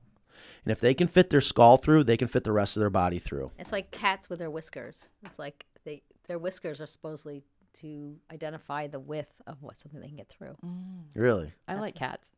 And 0.63 0.71
if 0.71 0.79
they 0.79 0.93
can 0.93 1.07
fit 1.07 1.29
their 1.29 1.41
skull 1.41 1.77
through, 1.77 2.05
they 2.05 2.17
can 2.17 2.27
fit 2.27 2.43
the 2.43 2.51
rest 2.51 2.75
of 2.75 2.79
their 2.79 2.89
body 2.89 3.19
through. 3.19 3.51
It's 3.59 3.71
like 3.71 3.91
cats 3.91 4.29
with 4.29 4.39
their 4.39 4.49
whiskers. 4.49 5.09
It's 5.23 5.37
like 5.37 5.65
they 5.83 6.01
their 6.27 6.39
whiskers 6.39 6.81
are 6.81 6.87
supposedly 6.87 7.43
to 7.81 8.15
identify 8.31 8.87
the 8.87 8.99
width 8.99 9.33
of 9.45 9.61
what 9.61 9.77
something 9.79 9.99
they 9.99 10.07
can 10.07 10.15
get 10.17 10.29
through. 10.29 10.55
Mm. 10.65 11.03
Really? 11.13 11.51
I 11.67 11.75
like 11.75 11.93
cats. 11.95 12.33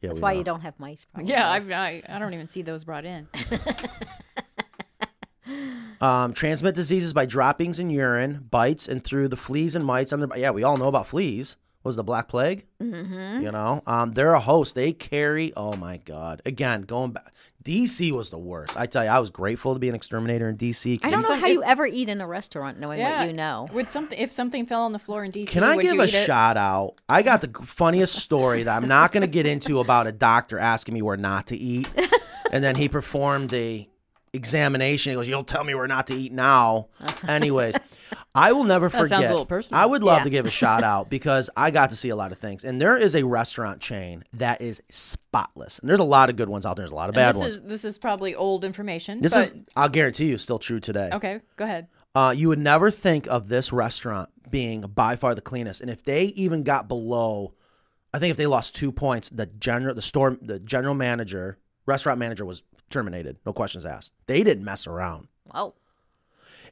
Yeah. 0.00 0.08
That's 0.08 0.20
why 0.20 0.32
know. 0.32 0.38
you 0.38 0.44
don't 0.44 0.60
have 0.60 0.78
mice. 0.78 1.06
Probably. 1.12 1.32
Yeah, 1.32 1.48
I, 1.48 1.56
I 1.56 2.02
I 2.08 2.18
don't 2.18 2.34
even 2.34 2.48
see 2.48 2.62
those 2.62 2.84
brought 2.84 3.04
in. 3.04 3.28
Um, 6.00 6.32
transmit 6.32 6.74
diseases 6.74 7.12
by 7.12 7.26
droppings 7.26 7.80
in 7.80 7.90
urine, 7.90 8.46
bites, 8.50 8.86
and 8.86 9.02
through 9.02 9.28
the 9.28 9.36
fleas 9.36 9.74
and 9.74 9.84
mites 9.84 10.12
on 10.12 10.20
their. 10.20 10.28
Yeah, 10.36 10.50
we 10.50 10.62
all 10.62 10.76
know 10.76 10.86
about 10.86 11.08
fleas. 11.08 11.56
Was 11.88 11.96
the 11.96 12.04
Black 12.04 12.28
Plague? 12.28 12.66
Mm-hmm. 12.82 13.42
You 13.42 13.50
know, 13.50 13.82
um, 13.86 14.12
they're 14.12 14.34
a 14.34 14.40
host. 14.40 14.74
They 14.74 14.92
carry. 14.92 15.52
Oh 15.56 15.74
my 15.76 15.96
God! 15.96 16.42
Again, 16.44 16.82
going 16.82 17.12
back, 17.12 17.32
DC 17.64 18.12
was 18.12 18.28
the 18.28 18.36
worst. 18.38 18.76
I 18.78 18.84
tell 18.84 19.02
you, 19.04 19.10
I 19.10 19.18
was 19.18 19.30
grateful 19.30 19.72
to 19.72 19.78
be 19.80 19.88
an 19.88 19.94
exterminator 19.94 20.50
in 20.50 20.58
DC. 20.58 21.00
I 21.02 21.08
don't 21.10 21.22
know 21.22 21.28
Some- 21.28 21.40
how 21.40 21.46
it- 21.46 21.52
you 21.52 21.62
ever 21.64 21.86
eat 21.86 22.10
in 22.10 22.20
a 22.20 22.26
restaurant 22.26 22.78
knowing 22.78 22.98
yeah, 23.00 23.20
what 23.20 23.28
you 23.28 23.32
know. 23.32 23.68
Would 23.72 23.88
something 23.90 24.18
if 24.18 24.30
something 24.32 24.66
fell 24.66 24.82
on 24.82 24.92
the 24.92 24.98
floor 24.98 25.24
in 25.24 25.32
DC? 25.32 25.48
Can 25.48 25.64
I 25.64 25.76
would 25.76 25.82
give 25.82 25.94
you 25.94 26.00
a 26.02 26.04
it? 26.04 26.10
shout 26.26 26.58
out? 26.58 26.94
I 27.08 27.22
got 27.22 27.40
the 27.40 27.48
funniest 27.64 28.16
story 28.16 28.64
that 28.64 28.76
I'm 28.82 28.86
not 28.86 29.12
going 29.12 29.22
to 29.22 29.26
get 29.26 29.46
into 29.46 29.80
about 29.80 30.06
a 30.06 30.12
doctor 30.12 30.58
asking 30.58 30.92
me 30.92 31.00
where 31.00 31.16
not 31.16 31.46
to 31.46 31.56
eat, 31.56 31.88
and 32.52 32.62
then 32.62 32.76
he 32.76 32.88
performed 32.88 33.52
a 33.54 33.88
examination. 34.38 35.10
He 35.12 35.16
goes, 35.16 35.28
"You'll 35.28 35.44
tell 35.44 35.64
me 35.64 35.74
where 35.74 35.86
not 35.86 36.06
to 36.06 36.14
eat 36.16 36.32
now." 36.32 36.88
Anyways, 37.28 37.74
I 38.34 38.52
will 38.52 38.64
never 38.64 38.88
That 38.88 38.92
sounds 38.96 39.08
forget. 39.10 39.24
a 39.26 39.28
little 39.30 39.46
personal. 39.46 39.80
I 39.80 39.86
would 39.86 40.02
love 40.02 40.20
Yeah. 40.20 40.24
to 40.24 40.30
give 40.30 40.46
a 40.46 40.50
shout 40.50 40.82
out 40.92 41.10
because 41.10 41.50
I 41.56 41.70
got 41.70 41.90
to 41.90 41.96
see 41.96 42.08
a 42.08 42.16
lot 42.16 42.32
of 42.32 42.38
things, 42.38 42.64
and 42.64 42.80
there 42.80 42.96
is 42.96 43.14
a 43.14 43.24
restaurant 43.24 43.80
chain 43.80 44.24
that 44.32 44.60
is 44.62 44.80
spotless, 44.90 45.78
and 45.80 45.88
there's 45.88 45.98
a 45.98 46.04
lot 46.04 46.30
of 46.30 46.36
good 46.36 46.48
ones 46.48 46.64
out 46.64 46.76
there. 46.76 46.84
There's 46.84 46.92
a 46.92 46.96
lot 46.96 47.08
of 47.08 47.14
bad 47.14 47.34
this 47.34 47.40
ones. 47.42 47.54
is 47.56 47.62
this 47.62 47.84
is 47.84 47.98
probably 47.98 48.34
old 48.34 48.64
information. 48.64 49.20
this 49.20 49.34
but, 49.34 49.44
is, 49.44 49.52
I'll 49.76 49.88
guarantee 49.88 50.26
you, 50.26 50.38
still 50.38 50.58
true 50.58 50.80
today. 50.80 51.10
okay. 51.12 51.40
Go 51.56 51.64
ahead. 51.64 51.88
Uh, 52.14 52.34
you 52.36 52.48
would 52.48 52.58
never 52.58 52.90
think 52.90 53.26
of 53.28 53.48
this 53.48 53.72
restaurant 53.72 54.30
being 54.50 54.80
by 54.80 55.14
far 55.14 55.34
the 55.34 55.40
cleanest. 55.42 55.80
And 55.80 55.90
if 55.90 56.02
they 56.02 56.24
even 56.28 56.62
got 56.62 56.88
below, 56.88 57.52
I 58.14 58.18
think 58.18 58.30
if 58.30 58.36
they 58.36 58.46
lost 58.46 58.74
two 58.74 58.90
points, 58.90 59.28
the 59.28 59.46
general, 59.46 59.94
the 59.94 60.02
store, 60.02 60.36
the 60.40 60.58
general 60.58 60.94
manager, 60.94 61.58
restaurant 61.86 62.18
manager 62.18 62.44
was 62.44 62.62
terminated. 62.90 63.38
No 63.46 63.52
questions 63.52 63.84
asked. 63.86 64.12
They 64.26 64.42
didn't 64.42 64.64
mess 64.64 64.86
around, 64.86 65.28
Wow. 65.52 65.74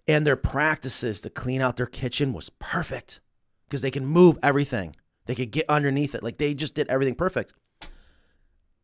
and 0.09 0.27
their 0.27 0.37
practices 0.37 1.21
to 1.23 1.31
clean 1.31 1.61
out 1.61 1.77
their 1.77 1.87
kitchen 1.87 2.33
was 2.33 2.51
perfect 2.51 3.21
because 3.69 3.81
they 3.83 3.91
can 3.91 4.07
move 4.07 4.39
everything. 4.43 4.95
They 5.27 5.35
could 5.35 5.51
get 5.51 5.67
underneath 5.69 6.15
it. 6.15 6.23
Like 6.23 6.39
they 6.39 6.55
just 6.55 6.75
did 6.75 6.87
everything 6.89 7.15
perfect. 7.17 7.53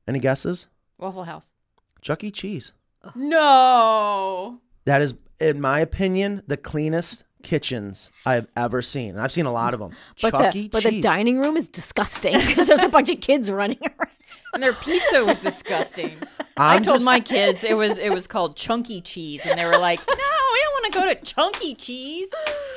Any 0.09 0.19
guesses? 0.19 0.67
Waffle 0.99 1.25
House. 1.25 1.53
Chuck 2.01 2.25
E. 2.25 2.31
Cheese. 2.33 2.73
No. 3.15 4.61
That 4.85 5.01
is, 5.03 5.15
in 5.41 5.61
my 5.61 5.79
opinion, 5.81 6.43
the 6.49 6.57
cleanest 6.57 7.25
kitchens 7.43 8.11
I've 8.27 8.49
ever 8.57 8.83
seen. 8.83 9.11
And 9.11 9.21
I've 9.21 9.33
seen 9.33 9.47
a 9.47 9.53
lot 9.53 9.75
of 9.75 9.81
them. 9.81 9.91
But 10.21 10.31
Chuck 10.33 10.53
the 10.53 10.59
E. 10.59 10.69
but 10.69 10.83
the 10.83 11.01
dining 11.01 11.41
room 11.41 11.57
is 11.57 11.69
disgusting 11.69 12.39
because 12.47 12.67
there's 12.69 12.83
a 12.83 12.89
bunch 12.89 13.11
of 13.11 13.21
kids 13.21 13.51
running 13.51 13.79
around. 13.83 14.11
And 14.55 14.63
their 14.63 14.73
pizza 14.75 15.25
was 15.25 15.41
disgusting. 15.41 16.13
I 16.57 16.77
I'm 16.77 16.83
told 16.83 16.97
just- 16.97 17.05
my 17.05 17.21
kids 17.21 17.65
it 17.65 17.77
was 17.77 17.99
it 17.99 18.13
was 18.13 18.27
called 18.27 18.57
Chunky 18.57 19.01
Cheese, 19.01 19.45
and 19.47 19.59
they 19.59 19.65
were 19.65 19.79
like, 19.79 20.01
"No, 20.07 20.15
we 20.15 20.61
don't 20.61 20.73
want 20.73 20.93
to 20.93 20.99
go 20.99 21.15
to 21.15 21.15
Chunky 21.25 21.75
Cheese." 21.75 22.29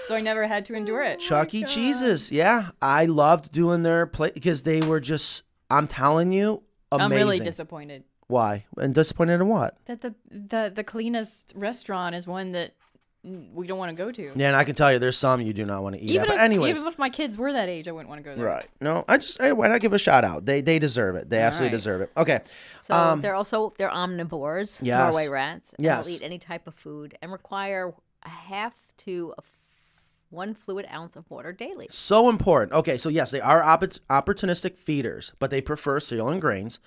So 0.07 0.15
I 0.15 0.21
never 0.21 0.45
had 0.47 0.65
to 0.65 0.73
oh 0.73 0.77
endure 0.77 1.01
it. 1.01 1.19
Chuck 1.19 1.53
E. 1.53 1.63
Cheese's. 1.63 2.31
Yeah, 2.31 2.69
I 2.81 3.05
loved 3.05 3.51
doing 3.51 3.81
their 3.83 4.05
play 4.05 4.31
because 4.31 4.63
they 4.63 4.81
were 4.81 4.99
just. 4.99 5.43
I'm 5.71 5.87
telling 5.87 6.31
you, 6.31 6.61
amazing. 6.91 7.11
I'm 7.11 7.17
really 7.17 7.39
disappointed 7.39 8.03
Why? 8.27 8.65
And 8.77 8.93
disappointed 8.93 9.41
in 9.41 9.47
what? 9.47 9.77
that 9.85 10.01
the 10.01 10.13
the 10.29 10.71
the 10.73 10.83
cleanest 10.83 11.53
restaurant 11.55 12.13
is 12.13 12.27
one 12.27 12.51
that 12.51 12.73
we 13.53 13.65
don't 13.65 13.77
want 13.79 13.95
to 13.95 14.01
go 14.03 14.11
to. 14.11 14.31
Yeah, 14.35 14.47
and 14.47 14.55
I 14.55 14.63
can 14.63 14.75
tell 14.75 14.91
you, 14.93 14.99
there's 14.99 15.17
some 15.17 15.41
you 15.41 15.51
do 15.53 15.65
not 15.65 15.81
want 15.83 15.95
to 15.95 16.01
eat 16.01 16.11
Even 16.11 16.21
at. 16.21 16.27
if, 16.27 16.33
But 16.35 16.39
anyways, 16.41 16.77
even 16.77 16.87
if 16.87 16.99
my 16.99 17.09
kids 17.09 17.37
were 17.37 17.51
that 17.53 17.67
age, 17.69 17.87
I 17.87 17.91
wouldn't 17.91 18.09
want 18.09 18.19
to 18.23 18.29
go 18.29 18.35
there. 18.35 18.45
right? 18.45 18.67
No, 18.81 19.03
I 19.07 19.17
just 19.17 19.41
hey, 19.41 19.51
why 19.51 19.67
not 19.67 19.81
give 19.81 19.93
a 19.93 19.97
shout 19.97 20.23
out? 20.23 20.45
They 20.45 20.61
they 20.61 20.77
deserve 20.79 21.15
it. 21.15 21.29
They 21.29 21.39
absolutely 21.39 21.67
right. 21.73 21.77
deserve 21.77 22.01
it. 22.01 22.11
Okay. 22.15 22.41
So 22.83 22.93
Um, 22.93 23.21
they're 23.21 23.33
also 23.35 23.73
they're 23.77 23.89
omnivores, 23.89 24.79
Yes. 24.83 24.99
Norway 25.11 25.27
rats. 25.27 25.73
Yes. 25.79 26.05
They'll 26.05 26.15
eat 26.15 26.21
any 26.21 26.37
type 26.39 26.67
of 26.67 26.75
food 26.75 27.17
and 27.21 27.31
require 27.31 27.93
a 28.23 28.29
half 28.29 28.73
to 28.97 29.33
a 29.37 29.41
f- 29.41 29.51
one 30.29 30.53
fluid 30.53 30.85
ounce 30.91 31.15
of 31.15 31.29
water 31.31 31.51
daily. 31.51 31.87
So 31.89 32.29
important. 32.29 32.73
Okay, 32.73 32.97
so 32.97 33.09
yes, 33.09 33.31
they 33.31 33.41
are 33.41 33.61
oppor- 33.63 33.99
opportunistic 34.09 34.77
feeders, 34.77 35.33
but 35.39 35.49
they 35.49 35.61
prefer 35.61 35.99
cereal 35.99 36.29
and 36.29 36.41
grains. 36.41 36.79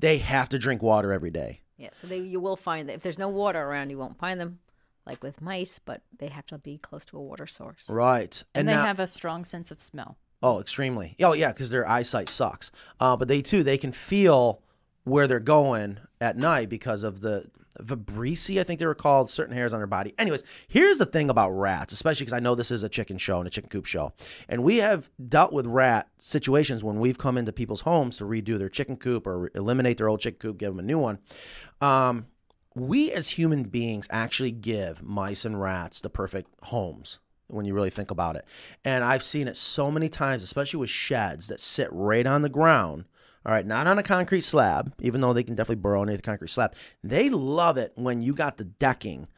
They 0.00 0.18
have 0.18 0.48
to 0.50 0.58
drink 0.58 0.82
water 0.82 1.12
every 1.12 1.30
day. 1.30 1.60
Yeah, 1.78 1.90
so 1.94 2.06
they 2.06 2.18
you 2.18 2.40
will 2.40 2.56
find 2.56 2.88
that 2.88 2.94
if 2.94 3.02
there's 3.02 3.18
no 3.18 3.28
water 3.28 3.62
around, 3.62 3.90
you 3.90 3.98
won't 3.98 4.18
find 4.18 4.40
them 4.40 4.58
like 5.06 5.22
with 5.22 5.40
mice, 5.40 5.78
but 5.78 6.02
they 6.18 6.28
have 6.28 6.46
to 6.46 6.58
be 6.58 6.78
close 6.78 7.04
to 7.06 7.16
a 7.16 7.22
water 7.22 7.46
source. 7.46 7.88
Right. 7.88 8.42
And, 8.54 8.68
they 8.68 8.74
now- 8.74 8.84
have 8.84 9.00
a 9.00 9.06
strong 9.06 9.44
sense 9.44 9.70
of 9.70 9.80
smell. 9.80 10.18
Oh, 10.42 10.60
extremely. 10.60 11.16
Oh, 11.22 11.32
yeah, 11.32 11.52
because 11.52 11.70
their 11.70 11.88
eyesight 11.88 12.28
sucks. 12.28 12.70
Uh, 13.00 13.16
but 13.16 13.26
they 13.26 13.40
too, 13.40 13.62
they 13.62 13.78
can 13.78 13.90
feel 13.90 14.60
where 15.04 15.26
they're 15.26 15.40
going 15.40 15.98
at 16.20 16.36
night 16.36 16.68
because 16.68 17.04
of 17.04 17.20
the 17.20 17.46
vibrissae, 17.82 18.60
I 18.60 18.62
think 18.62 18.80
they 18.80 18.86
were 18.86 18.94
called, 18.94 19.30
certain 19.30 19.54
hairs 19.54 19.72
on 19.72 19.80
their 19.80 19.86
body. 19.86 20.14
Anyways, 20.18 20.42
here's 20.68 20.98
the 20.98 21.06
thing 21.06 21.30
about 21.30 21.50
rats, 21.50 21.92
especially 21.92 22.24
because 22.24 22.32
I 22.32 22.40
know 22.40 22.54
this 22.54 22.70
is 22.70 22.82
a 22.82 22.88
chicken 22.88 23.18
show 23.18 23.38
and 23.38 23.46
a 23.46 23.50
chicken 23.50 23.70
coop 23.70 23.86
show. 23.86 24.12
And 24.48 24.62
we 24.62 24.76
have 24.78 25.10
dealt 25.28 25.52
with 25.52 25.66
rat 25.66 26.08
situations 26.18 26.82
when 26.82 26.98
we've 26.98 27.18
come 27.18 27.38
into 27.38 27.52
people's 27.52 27.82
homes 27.82 28.18
to 28.18 28.24
redo 28.24 28.58
their 28.58 28.68
chicken 28.68 28.96
coop 28.96 29.26
or 29.26 29.50
eliminate 29.54 29.98
their 29.98 30.08
old 30.08 30.20
chicken 30.20 30.38
coop, 30.38 30.58
give 30.58 30.70
them 30.70 30.78
a 30.78 30.82
new 30.82 30.98
one. 30.98 31.18
Um, 31.80 32.26
we 32.76 33.10
as 33.10 33.30
human 33.30 33.64
beings 33.64 34.06
actually 34.10 34.52
give 34.52 35.02
mice 35.02 35.46
and 35.46 35.60
rats 35.60 36.00
the 36.00 36.10
perfect 36.10 36.50
homes 36.64 37.18
when 37.48 37.64
you 37.64 37.72
really 37.72 37.90
think 37.90 38.10
about 38.10 38.36
it. 38.36 38.44
And 38.84 39.02
I've 39.02 39.22
seen 39.22 39.48
it 39.48 39.56
so 39.56 39.90
many 39.90 40.10
times, 40.10 40.42
especially 40.42 40.80
with 40.80 40.90
sheds 40.90 41.48
that 41.48 41.58
sit 41.58 41.88
right 41.90 42.26
on 42.26 42.42
the 42.42 42.50
ground. 42.50 43.06
All 43.46 43.52
right, 43.52 43.66
not 43.66 43.86
on 43.86 43.98
a 43.98 44.02
concrete 44.02 44.42
slab, 44.42 44.92
even 45.00 45.22
though 45.22 45.32
they 45.32 45.44
can 45.44 45.54
definitely 45.54 45.80
burrow 45.80 46.02
underneath 46.02 46.20
the 46.20 46.26
concrete 46.26 46.50
slab. 46.50 46.74
They 47.02 47.30
love 47.30 47.78
it 47.78 47.92
when 47.94 48.20
you 48.20 48.34
got 48.34 48.58
the 48.58 48.64
decking 48.64 49.28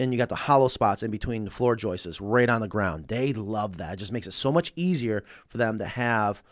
and 0.00 0.12
you 0.12 0.18
got 0.18 0.30
the 0.30 0.34
hollow 0.34 0.68
spots 0.68 1.04
in 1.04 1.10
between 1.12 1.44
the 1.44 1.50
floor 1.50 1.76
joists 1.76 2.20
right 2.20 2.48
on 2.48 2.62
the 2.62 2.68
ground. 2.68 3.06
They 3.08 3.32
love 3.32 3.76
that. 3.76 3.92
It 3.92 3.96
just 3.98 4.12
makes 4.12 4.26
it 4.26 4.32
so 4.32 4.50
much 4.50 4.72
easier 4.74 5.22
for 5.46 5.58
them 5.58 5.78
to 5.78 5.84
have 5.84 6.42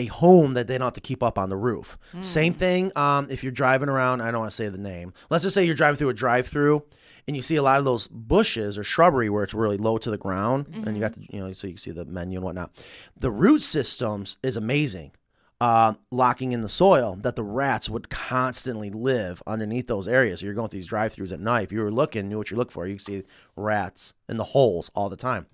a 0.00 0.06
home 0.06 0.54
that 0.54 0.66
they 0.66 0.76
don't 0.78 0.86
have 0.86 0.94
to 0.94 1.00
keep 1.10 1.22
up 1.22 1.36
on 1.38 1.48
the 1.48 1.56
roof. 1.56 1.98
Same 2.20 2.52
thing 2.52 2.92
um, 2.96 3.26
if 3.30 3.42
you're 3.42 3.52
driving 3.52 3.88
around. 3.88 4.20
I 4.20 4.30
don't 4.30 4.40
want 4.40 4.50
to 4.50 4.56
say 4.56 4.68
the 4.68 4.78
name. 4.94 5.12
Let's 5.30 5.44
just 5.44 5.54
say 5.54 5.64
you're 5.64 5.74
driving 5.82 5.96
through 5.98 6.08
a 6.08 6.14
drive-through 6.14 6.82
and 7.26 7.36
you 7.36 7.42
see 7.42 7.56
a 7.56 7.62
lot 7.62 7.78
of 7.78 7.84
those 7.84 8.06
bushes 8.08 8.78
or 8.78 8.82
shrubbery 8.82 9.28
where 9.30 9.44
it's 9.44 9.54
really 9.54 9.76
low 9.76 9.98
to 9.98 10.10
the 10.10 10.16
ground, 10.16 10.66
and 10.72 10.96
you 10.96 11.00
got 11.00 11.14
the, 11.14 11.26
you 11.30 11.40
know 11.40 11.52
so 11.52 11.66
you 11.66 11.74
can 11.74 11.78
see 11.78 11.90
the 11.92 12.04
menu 12.04 12.38
and 12.38 12.44
whatnot. 12.44 12.70
The 13.16 13.30
root 13.30 13.60
systems 13.62 14.38
is 14.42 14.56
amazing. 14.56 15.12
Uh, 15.60 15.92
locking 16.10 16.52
in 16.52 16.62
the 16.62 16.70
soil 16.70 17.18
that 17.20 17.36
the 17.36 17.42
rats 17.42 17.90
would 17.90 18.08
constantly 18.08 18.88
live 18.88 19.42
underneath 19.46 19.86
those 19.86 20.08
areas. 20.08 20.40
So 20.40 20.46
you're 20.46 20.54
going 20.54 20.70
through 20.70 20.80
these 20.80 20.86
drive-throughs 20.86 21.34
at 21.34 21.40
night. 21.40 21.64
If 21.64 21.72
you 21.72 21.82
were 21.82 21.92
looking, 21.92 22.30
knew 22.30 22.38
what 22.38 22.50
you're 22.50 22.56
looking 22.56 22.72
for, 22.72 22.86
you 22.86 22.98
see 22.98 23.24
rats 23.56 24.14
in 24.26 24.38
the 24.38 24.44
holes 24.44 24.90
all 24.94 25.10
the 25.10 25.16
time. 25.18 25.46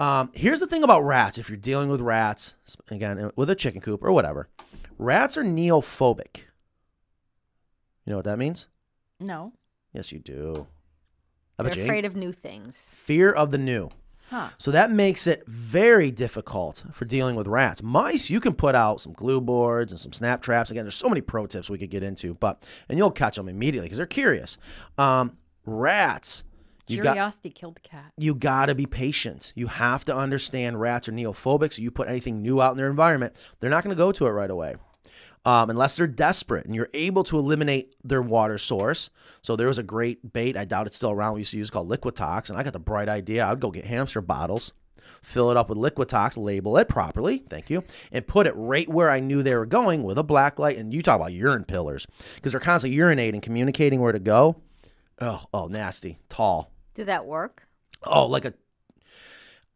Um, 0.00 0.30
here's 0.34 0.60
the 0.60 0.66
thing 0.66 0.82
about 0.82 1.04
rats. 1.04 1.36
If 1.38 1.48
you're 1.48 1.58
dealing 1.58 1.90
with 1.90 2.00
rats, 2.00 2.56
again, 2.90 3.30
with 3.36 3.50
a 3.50 3.54
chicken 3.54 3.82
coop 3.82 4.02
or 4.02 4.10
whatever, 4.10 4.48
rats 4.98 5.36
are 5.36 5.44
neophobic. 5.44 6.44
You 8.04 8.10
know 8.10 8.16
what 8.16 8.24
that 8.24 8.38
means? 8.38 8.68
No. 9.20 9.52
Yes, 9.92 10.10
you 10.10 10.18
do. 10.18 10.66
I 11.58 11.62
They're 11.64 11.84
afraid 11.84 12.06
of 12.06 12.16
new 12.16 12.32
things. 12.32 12.90
Fear 12.94 13.30
of 13.30 13.50
the 13.50 13.58
new. 13.58 13.90
Huh. 14.30 14.50
So 14.58 14.70
that 14.70 14.90
makes 14.90 15.26
it 15.26 15.44
very 15.46 16.10
difficult 16.10 16.84
for 16.92 17.04
dealing 17.04 17.34
with 17.34 17.46
rats. 17.46 17.82
Mice, 17.82 18.30
you 18.30 18.40
can 18.40 18.54
put 18.54 18.74
out 18.74 19.00
some 19.00 19.12
glue 19.12 19.40
boards 19.40 19.92
and 19.92 20.00
some 20.00 20.12
snap 20.12 20.40
traps. 20.40 20.70
Again, 20.70 20.84
there's 20.84 20.94
so 20.94 21.08
many 21.08 21.20
pro 21.20 21.46
tips 21.46 21.68
we 21.68 21.78
could 21.78 21.90
get 21.90 22.02
into, 22.02 22.34
but 22.34 22.62
and 22.88 22.96
you'll 22.96 23.10
catch 23.10 23.36
them 23.36 23.48
immediately 23.48 23.86
because 23.86 23.98
they're 23.98 24.06
curious. 24.06 24.56
Um, 24.96 25.36
rats, 25.66 26.44
you 26.86 27.02
got 27.02 27.12
Curiosity 27.12 27.50
killed 27.50 27.76
the 27.76 27.80
cat. 27.80 28.12
you 28.16 28.34
got 28.34 28.66
to 28.66 28.74
be 28.74 28.86
patient. 28.86 29.52
You 29.54 29.68
have 29.68 30.04
to 30.06 30.16
understand 30.16 30.80
rats 30.80 31.08
are 31.08 31.12
neophobic. 31.12 31.72
So 31.74 31.82
you 31.82 31.90
put 31.90 32.08
anything 32.08 32.42
new 32.42 32.60
out 32.60 32.72
in 32.72 32.76
their 32.78 32.90
environment, 32.90 33.34
they're 33.60 33.70
not 33.70 33.84
going 33.84 33.94
to 33.94 33.98
go 33.98 34.12
to 34.12 34.26
it 34.26 34.30
right 34.30 34.50
away. 34.50 34.76
Um, 35.46 35.70
unless 35.70 35.96
they're 35.96 36.06
desperate 36.06 36.66
and 36.66 36.74
you're 36.74 36.90
able 36.92 37.24
to 37.24 37.38
eliminate 37.38 37.94
their 38.04 38.20
water 38.20 38.58
source. 38.58 39.08
So 39.40 39.56
there 39.56 39.68
was 39.68 39.78
a 39.78 39.82
great 39.82 40.34
bait, 40.34 40.54
I 40.54 40.66
doubt 40.66 40.86
it's 40.86 40.96
still 40.96 41.12
around, 41.12 41.32
we 41.34 41.40
used 41.40 41.52
to 41.52 41.56
use 41.56 41.70
called 41.70 41.88
Liqua-Tox. 41.88 42.50
And 42.50 42.58
I 42.58 42.62
got 42.62 42.74
the 42.74 42.78
bright 42.78 43.08
idea 43.08 43.44
I 43.46 43.50
would 43.50 43.60
go 43.60 43.70
get 43.70 43.86
hamster 43.86 44.20
bottles, 44.20 44.74
fill 45.22 45.50
it 45.50 45.56
up 45.56 45.70
with 45.70 45.78
Liqua-Tox, 45.78 46.36
label 46.36 46.76
it 46.76 46.88
properly, 46.88 47.38
thank 47.48 47.70
you, 47.70 47.84
and 48.12 48.26
put 48.26 48.46
it 48.46 48.52
right 48.54 48.86
where 48.86 49.10
I 49.10 49.20
knew 49.20 49.42
they 49.42 49.54
were 49.54 49.64
going 49.64 50.02
with 50.02 50.18
a 50.18 50.22
black 50.22 50.58
light. 50.58 50.76
And 50.76 50.92
you 50.92 51.02
talk 51.02 51.16
about 51.18 51.32
urine 51.32 51.64
pillars 51.64 52.06
because 52.34 52.52
they're 52.52 52.60
constantly 52.60 52.98
urinating, 52.98 53.40
communicating 53.40 54.00
where 54.02 54.12
to 54.12 54.18
go. 54.18 54.56
Oh, 55.20 55.44
oh, 55.52 55.66
nasty, 55.66 56.18
tall. 56.28 56.72
Did 56.94 57.06
that 57.06 57.26
work? 57.26 57.66
Oh, 58.02 58.26
like 58.26 58.44
a. 58.44 58.54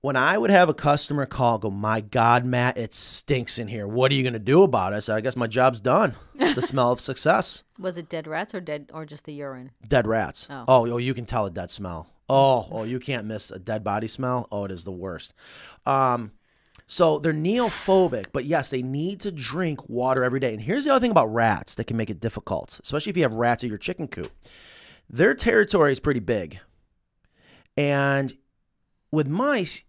When 0.01 0.17
I 0.17 0.37
would 0.37 0.51
have 0.51 0.69
a 0.69 0.75
customer 0.75 1.25
call, 1.25 1.59
go, 1.59 1.71
my 1.71 2.03
God, 2.03 2.45
Matt, 2.45 2.77
it 2.77 2.93
stinks 2.93 3.59
in 3.59 3.69
here. 3.69 3.89
What 3.89 4.13
are 4.13 4.15
you 4.15 4.23
going 4.23 4.35
to 4.35 4.39
do 4.39 4.63
about 4.63 4.93
it? 4.93 4.97
I 4.97 4.99
said, 5.01 5.17
I 5.17 5.23
guess 5.23 5.35
my 5.35 5.47
job's 5.47 5.81
done. 5.81 6.15
The 6.35 6.61
smell 6.63 6.93
of 6.93 7.01
success. 7.01 7.65
Was 7.79 7.97
it 7.97 8.11
dead 8.11 8.27
rats 8.27 8.55
or 8.55 8.61
dead 8.61 8.91
or 8.93 9.07
just 9.07 9.25
the 9.25 9.33
urine? 9.33 9.71
Dead 9.87 10.07
rats. 10.07 10.47
Oh. 10.51 10.65
Oh, 10.69 10.93
oh, 10.93 10.97
you 10.99 11.15
can 11.15 11.25
tell 11.25 11.47
a 11.47 11.51
dead 11.51 11.71
smell. 11.71 12.09
Oh, 12.29 12.69
oh, 12.71 12.85
you 12.85 12.99
can't 12.99 13.27
miss 13.27 13.51
a 13.51 13.59
dead 13.59 13.83
body 13.83 14.07
smell. 14.07 14.47
Oh, 14.53 14.65
it 14.65 14.71
is 14.71 14.85
the 14.85 14.93
worst. 14.93 15.33
Um, 15.87 16.33
so 16.87 17.19
they're 17.19 17.33
neophobic, 17.33 18.27
but 18.33 18.45
yes, 18.45 18.69
they 18.69 18.83
need 18.83 19.21
to 19.21 19.33
drink 19.33 19.89
water 19.89 20.23
every 20.23 20.41
day. 20.41 20.53
And 20.53 20.63
here's 20.63 20.85
the 20.85 20.91
other 20.91 21.01
thing 21.01 21.11
about 21.11 21.33
rats 21.33 21.75
that 21.77 21.87
can 21.87 21.97
make 21.97 22.11
it 22.11 22.21
difficult, 22.21 22.79
especially 22.83 23.11
if 23.11 23.17
you 23.17 23.23
have 23.23 23.33
rats 23.33 23.65
at 23.65 23.71
your 23.71 23.79
chicken 23.79 24.09
coop. 24.09 24.31
Their 25.09 25.35
territory 25.35 25.93
is 25.93 26.01
pretty 26.01 26.21
big. 26.21 26.61
And 27.77 28.37
with 29.11 29.29
mice, 29.29 29.85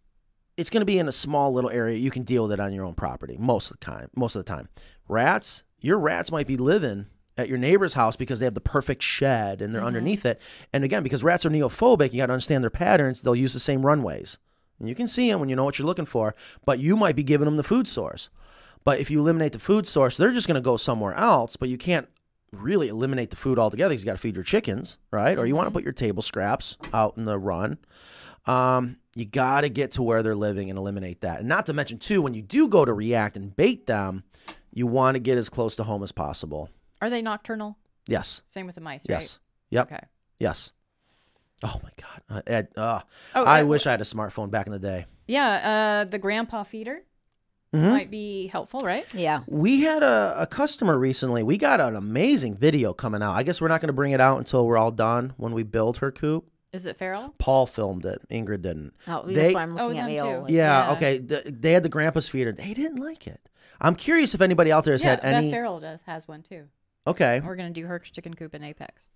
it's 0.58 0.70
going 0.70 0.82
to 0.82 0.86
be 0.86 1.00
in 1.00 1.08
a 1.08 1.14
small 1.14 1.52
little 1.54 1.70
area. 1.70 1.98
You 1.98 2.12
can 2.12 2.24
deal 2.24 2.44
with 2.44 2.54
it 2.54 2.60
on 2.60 2.74
your 2.74 2.86
own 2.86 2.94
property 2.94 3.36
most 3.40 3.72
of 3.72 3.80
the 3.80 3.86
time. 3.86 4.10
Most 4.16 4.36
of 4.36 4.46
the 4.46 4.50
time, 4.50 4.70
rats, 5.08 5.64
your 5.80 6.00
rats 6.00 6.32
might 6.32 6.48
be 6.48 6.58
living 6.58 7.08
at 7.38 7.50
your 7.50 7.58
neighbor's 7.58 7.94
house 7.94 8.16
because 8.16 8.40
they 8.40 8.46
have 8.46 8.54
the 8.54 8.62
perfect 8.62 9.04
shed 9.04 9.62
and 9.62 9.74
they're 9.74 9.82
mm-hmm. 9.82 9.88
underneath 9.88 10.26
it. 10.26 10.42
And 10.72 10.84
again, 10.84 11.04
because 11.04 11.24
rats 11.24 11.46
are 11.46 11.50
neophobic, 11.50 12.14
you 12.14 12.22
got 12.22 12.28
to 12.28 12.34
understand 12.34 12.64
their 12.64 12.72
patterns. 12.72 13.22
They'll 13.22 13.36
use 13.36 13.54
the 13.54 13.60
same 13.60 13.86
runways, 13.86 14.38
and 14.80 14.88
you 14.88 14.96
can 14.96 15.08
see 15.08 15.30
them 15.30 15.40
when 15.40 15.50
you 15.50 15.56
know 15.56 15.66
what 15.66 15.78
you're 15.78 15.86
looking 15.86 16.06
for. 16.06 16.36
But 16.66 16.80
you 16.80 16.96
might 16.96 17.16
be 17.16 17.24
giving 17.24 17.46
them 17.46 17.58
the 17.58 17.64
food 17.64 17.88
source. 17.88 18.30
But 18.84 19.00
if 19.00 19.10
you 19.10 19.20
eliminate 19.20 19.52
the 19.52 19.60
food 19.60 19.88
source, 19.88 20.16
they're 20.16 20.32
just 20.32 20.48
going 20.48 20.56
to 20.56 20.62
go 20.62 20.78
somewhere 20.78 21.14
else. 21.14 21.56
But 21.56 21.70
you 21.70 21.78
can't 21.78 22.08
really 22.62 22.88
eliminate 22.90 23.30
the 23.30 23.36
food 23.36 23.58
altogether 23.60 23.90
because 23.94 24.04
you 24.04 24.06
got 24.08 24.14
to 24.14 24.18
feed 24.22 24.36
your 24.36 24.44
chickens, 24.44 24.98
right? 25.12 25.38
Or 25.38 25.46
you 25.46 25.56
want 25.56 25.68
to 25.68 25.72
put 25.72 25.84
your 25.84 25.94
table 25.94 26.22
scraps 26.22 26.78
out 26.94 27.18
in 27.18 27.26
the 27.26 27.38
run. 27.38 27.78
Um, 28.46 28.98
you 29.16 29.26
got 29.26 29.62
to 29.62 29.70
get 29.70 29.92
to 29.92 30.04
where 30.04 30.22
they're 30.22 30.36
living 30.36 30.70
and 30.70 30.78
eliminate 30.78 31.22
that. 31.22 31.40
And 31.40 31.50
not 31.50 31.66
to 31.68 31.74
mention, 31.74 31.98
too, 32.00 32.22
when 32.22 32.34
you 32.34 32.42
do 32.42 32.68
go 32.68 32.86
to 32.86 32.94
react 32.94 33.36
and 33.38 33.56
bait 33.56 33.88
them, 33.88 34.24
you 34.74 34.86
want 34.88 35.16
to 35.16 35.20
get 35.20 35.38
as 35.38 35.50
close 35.50 35.76
to 35.78 35.84
home 35.84 36.04
as 36.04 36.12
possible. 36.12 36.70
Are 37.02 37.10
they 37.10 37.22
nocturnal? 37.22 37.78
Yes. 38.08 38.42
Same 38.50 38.66
with 38.66 38.76
the 38.76 38.82
mice, 38.82 39.06
Yes. 39.10 39.40
right? 39.72 39.80
Yep. 39.80 39.92
Okay. 39.92 40.06
Yes. 40.40 40.72
Oh 41.64 41.80
my 41.82 41.90
God, 42.00 42.22
uh, 42.30 42.42
Ed. 42.46 42.68
Uh, 42.76 43.00
Oh, 43.34 43.46
I 43.46 43.62
uh, 43.62 43.66
wish 43.66 43.88
I 43.88 43.92
had 43.92 44.02
a 44.02 44.06
smartphone 44.06 44.52
back 44.52 44.68
in 44.68 44.74
the 44.74 44.80
day. 44.80 45.06
Yeah, 45.28 46.04
uh, 46.04 46.10
the 46.10 46.20
grandpa 46.20 46.64
feeder 46.64 47.02
Mhm. 47.76 47.90
might 47.90 48.12
be 48.12 48.48
helpful, 48.48 48.80
right? 48.82 49.12
Yeah. 49.14 49.42
We 49.48 49.82
had 49.82 50.04
a, 50.04 50.36
a 50.40 50.48
customer 50.48 50.98
recently. 51.00 51.44
We 51.44 51.58
got 51.58 51.80
an 51.82 51.96
amazing 51.96 52.56
video 52.58 52.94
coming 52.94 53.22
out. 53.22 53.34
I 53.34 53.44
guess 53.44 53.60
we're 53.62 53.68
not 53.68 53.82
going 53.82 53.88
to 53.88 53.94
bring 53.94 54.12
it 54.12 54.22
out 54.22 54.38
until 54.38 54.66
we're 54.66 54.78
all 54.78 54.92
done 54.92 55.34
when 55.38 55.54
we 55.54 55.64
build 55.64 55.98
her 55.98 56.12
coop. 56.12 56.50
Is 56.74 56.86
it 56.86 56.98
feral? 56.98 57.34
Paul 57.38 57.66
filmed 57.68 58.06
it. 58.06 58.22
Ingrid 58.30 58.62
didn't. 58.62 58.94
Oh, 59.08 59.24
They- 59.26 59.34
that's 59.34 59.54
why 59.54 59.64
I'm 59.64 59.78
Oh, 59.80 59.86
looking 59.88 60.00
at 60.00 60.08
me. 60.08 60.18
too. 60.20 60.46
Yeah, 60.54 60.88
Yeah. 60.88 60.92
okay. 60.94 61.18
The, 61.20 61.44
they 61.46 61.72
had 61.74 61.84
the 61.84 61.90
grandpa's 61.90 62.28
feeder. 62.28 62.52
They 62.52 62.74
didn't 62.74 62.98
like 63.00 63.28
it. 63.28 63.40
I'm 63.80 63.96
curious 63.96 64.34
if 64.34 64.42
anybody 64.42 64.72
out 64.72 64.84
there 64.84 64.94
has 64.94 65.04
yeah, 65.04 65.12
had 65.12 65.20
any. 65.24 65.48
Beth 65.52 65.56
Farrell 65.58 65.80
does 65.80 66.00
has 66.06 66.28
one 66.28 66.42
too. 66.42 66.66
Okay. 67.08 67.40
We're 67.40 67.56
gonna 67.56 67.70
do 67.72 67.86
her 67.86 68.00
chicken 68.00 68.34
coop 68.34 68.56
in 68.56 68.64
Apex. 68.64 69.10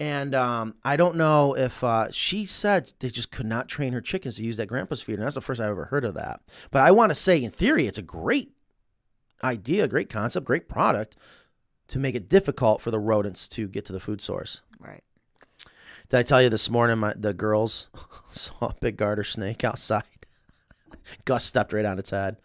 And 0.00 0.34
um, 0.34 0.74
I 0.84 0.96
don't 0.96 1.16
know 1.16 1.56
if 1.56 1.82
uh, 1.82 2.10
she 2.12 2.46
said 2.46 2.92
they 3.00 3.10
just 3.10 3.32
could 3.32 3.46
not 3.46 3.68
train 3.68 3.92
her 3.92 4.00
chickens 4.00 4.36
to 4.36 4.44
use 4.44 4.56
that 4.56 4.66
grandpa's 4.66 5.02
feeder. 5.02 5.18
And 5.18 5.26
that's 5.26 5.34
the 5.34 5.40
first 5.40 5.60
I've 5.60 5.70
ever 5.70 5.86
heard 5.86 6.04
of 6.04 6.14
that. 6.14 6.40
But 6.70 6.82
I 6.82 6.92
want 6.92 7.10
to 7.10 7.16
say, 7.16 7.42
in 7.42 7.50
theory, 7.50 7.86
it's 7.86 7.98
a 7.98 8.02
great 8.02 8.52
idea, 9.42 9.88
great 9.88 10.08
concept, 10.08 10.46
great 10.46 10.68
product 10.68 11.16
to 11.88 11.98
make 11.98 12.14
it 12.14 12.28
difficult 12.28 12.80
for 12.80 12.90
the 12.90 13.00
rodents 13.00 13.48
to 13.48 13.66
get 13.66 13.84
to 13.86 13.92
the 13.92 14.00
food 14.00 14.20
source. 14.20 14.62
Right. 14.78 15.02
Did 16.08 16.18
I 16.18 16.22
tell 16.22 16.42
you 16.42 16.48
this 16.48 16.70
morning 16.70 16.98
my, 16.98 17.14
the 17.16 17.34
girls 17.34 17.88
saw 18.32 18.68
a 18.68 18.74
big 18.80 18.96
garter 18.96 19.24
snake 19.24 19.64
outside? 19.64 20.04
Gus 21.24 21.44
stepped 21.44 21.72
right 21.72 21.84
on 21.84 21.98
its 21.98 22.10
head. 22.10 22.36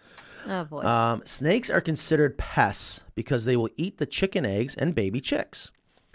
Oh 0.48 0.64
boy. 0.66 0.82
Um, 0.82 1.22
snakes 1.26 1.70
are 1.70 1.82
considered 1.82 2.38
pests 2.38 3.04
because 3.16 3.46
they 3.46 3.56
will 3.56 3.70
eat 3.78 3.98
the 3.98 4.06
chicken 4.06 4.46
eggs 4.46 4.76
and 4.76 4.96
baby 4.96 5.22
chicks. 5.22 5.72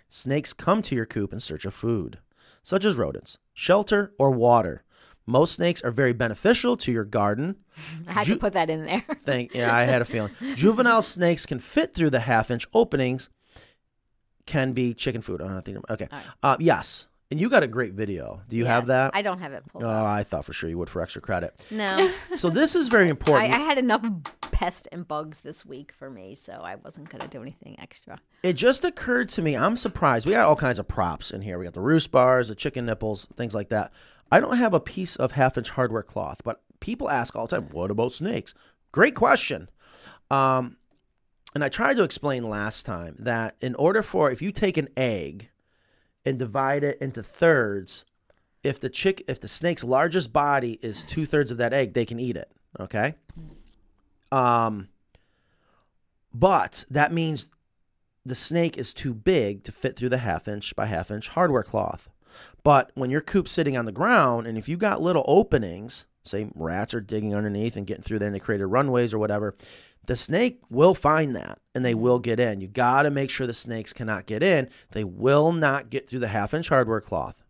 Snakes 0.09 0.53
come 0.53 0.83
to 0.83 0.95
your 0.95 1.05
coop 1.07 1.33
in 1.33 1.41
search 1.41 1.65
of 1.65 1.75
food, 1.75 2.19
such 2.63 2.85
as 2.85 2.97
rodents, 2.97 3.39
shelter, 3.53 4.13
or 4.19 4.31
water. 4.31 4.85
Most 5.27 5.55
snakes 5.55 5.83
are 5.83 5.91
very 5.91 6.15
beneficial 6.15 6.77
to 6.79 6.91
your 6.91 7.05
garden. 7.05 7.57
I 8.09 8.13
had 8.13 8.27
ju- 8.27 8.35
to 8.35 8.41
put 8.41 8.55
that 8.55 8.71
in 8.71 8.87
there. 8.87 9.01
Thank 9.23 9.55
yeah, 9.55 9.75
I 9.75 9.85
had 9.85 10.01
a 10.01 10.07
feeling. 10.07 10.31
Juvenile 10.55 11.03
snakes 11.03 11.45
can 11.45 11.59
fit 11.59 11.93
through 11.95 12.11
the 12.11 12.21
half-inch 12.21 12.67
openings. 12.73 13.29
Can 14.47 14.73
be 14.73 14.95
chicken 14.95 15.21
food. 15.21 15.43
I 15.43 15.49
don't 15.49 15.63
think. 15.63 15.91
Okay. 15.91 16.09
Uh, 16.43 16.57
yes, 16.59 17.09
and 17.31 17.41
you 17.41 17.51
got 17.51 17.63
a 17.63 17.67
great 17.67 17.93
video. 17.93 18.41
Do 18.49 18.57
you 18.57 18.65
have 18.65 18.87
that? 18.87 19.11
I 19.15 19.23
don't 19.23 19.41
have 19.41 19.53
it 19.53 19.65
pulled 19.67 19.85
oh, 19.85 19.89
up. 19.89 20.07
I 20.07 20.23
thought 20.23 20.45
for 20.45 20.53
sure 20.53 20.71
you 20.71 20.79
would 20.79 20.89
for 20.89 21.03
extra 21.03 21.21
credit. 21.21 21.55
No. 21.71 22.13
So 22.37 22.49
this 22.49 22.75
is 22.75 22.89
very 22.89 23.07
I, 23.07 23.11
important. 23.11 23.55
I 23.55 23.59
had 23.59 23.77
enough 23.77 24.03
pest 24.51 24.89
and 24.93 25.07
bugs 25.07 25.41
this 25.41 25.67
week 25.67 25.93
for 25.93 26.11
me, 26.11 26.35
so 26.35 26.55
I 26.55 26.77
wasn't 26.77 27.11
going 27.11 27.21
to 27.21 27.29
do 27.29 27.43
anything 27.43 27.77
extra. 27.79 28.19
It 28.43 28.55
just 28.55 28.85
occurred 28.85 29.29
to 29.31 29.43
me, 29.43 29.57
I'm 29.57 29.77
surprised. 29.77 30.27
We 30.27 30.33
got 30.33 30.49
all 30.49 30.57
kinds 30.57 30.79
of 30.79 30.89
props 30.89 31.31
in 31.31 31.43
here. 31.43 31.59
We 31.59 31.65
got 31.65 31.75
the 31.75 31.81
roost 31.81 32.11
bars, 32.11 32.49
the 32.49 32.55
chicken 32.55 32.87
nipples, 32.87 33.29
things 33.37 33.55
like 33.55 33.69
that. 33.69 33.93
I 34.33 34.41
don't 34.41 34.57
have 34.57 34.75
a 34.75 34.81
piece 34.81 35.17
of 35.17 35.33
half 35.33 35.59
inch 35.59 35.71
hardware 35.71 36.03
cloth, 36.03 36.41
but 36.45 36.63
people 36.81 37.11
ask 37.11 37.37
all 37.37 37.47
the 37.47 37.57
time, 37.57 37.69
what 37.71 37.91
about 37.91 38.13
snakes? 38.13 38.55
Great 38.91 39.15
question. 39.15 39.69
Um, 40.31 40.77
and 41.55 41.63
I 41.63 41.69
tried 41.69 41.97
to 41.99 42.03
explain 42.03 42.49
last 42.49 42.85
time 42.85 43.17
that 43.19 43.57
in 43.61 43.75
order 43.75 44.03
for, 44.03 44.31
if 44.31 44.41
you 44.43 44.51
take 44.51 44.77
an 44.77 44.89
egg 44.97 45.51
and 46.25 46.39
divide 46.39 46.85
it 46.85 46.99
into 47.01 47.23
thirds, 47.23 48.05
if 48.63 48.81
the 48.81 48.91
chick, 48.91 49.23
if 49.29 49.41
the 49.41 49.49
snake's 49.49 49.85
largest 49.85 50.33
body 50.33 50.79
is 50.83 51.03
two 51.03 51.27
thirds 51.27 51.51
of 51.51 51.59
that 51.59 51.73
egg, 51.73 51.95
they 51.95 52.05
can 52.05 52.21
eat 52.21 52.37
it. 52.37 52.51
Okay. 52.79 53.15
Um, 54.31 54.89
but 56.35 56.85
that 56.91 57.13
means 57.13 57.51
the 58.25 58.35
snake 58.35 58.77
is 58.77 58.93
too 58.93 59.15
big 59.15 59.65
to 59.65 59.73
fit 59.73 59.97
through 59.97 60.11
the 60.11 60.19
half 60.19 60.47
inch 60.47 60.77
by 60.77 60.87
half 60.87 61.11
inch 61.11 61.29
hardware 61.29 61.63
cloth. 61.63 62.11
But 62.63 62.91
when 62.95 63.11
your 63.11 63.21
coop's 63.21 63.51
sitting 63.51 63.77
on 63.77 63.87
the 63.87 63.93
ground, 63.93 64.47
and 64.47 64.59
if 64.59 64.69
you 64.69 64.77
got 64.77 65.01
little 65.01 65.25
openings, 65.27 66.05
say 66.23 66.51
rats 66.55 66.93
are 66.93 67.01
digging 67.01 67.35
underneath 67.35 67.77
and 67.77 67.87
getting 67.87 68.03
through 68.03 68.19
there 68.19 68.29
and 68.29 68.35
they 68.35 68.41
created 68.41 68.67
runways 68.67 69.15
or 69.15 69.19
whatever, 69.19 69.55
the 70.07 70.17
snake 70.17 70.61
will 70.71 70.95
find 70.95 71.37
that 71.37 71.59
and 71.75 71.85
they 71.85 71.95
will 71.95 72.19
get 72.19 72.41
in. 72.41 72.61
You 72.61 72.69
got 72.69 73.03
to 73.03 73.11
make 73.11 73.31
sure 73.31 73.47
the 73.47 73.53
snakes 73.53 73.93
cannot 73.93 74.27
get 74.27 74.43
in. 74.43 74.69
They 74.93 75.05
will 75.05 75.53
not 75.53 75.91
get 75.91 76.09
through 76.09 76.21
the 76.21 76.29
half 76.29 76.55
inch 76.55 76.69
hardware 76.71 77.01
cloth 77.01 77.43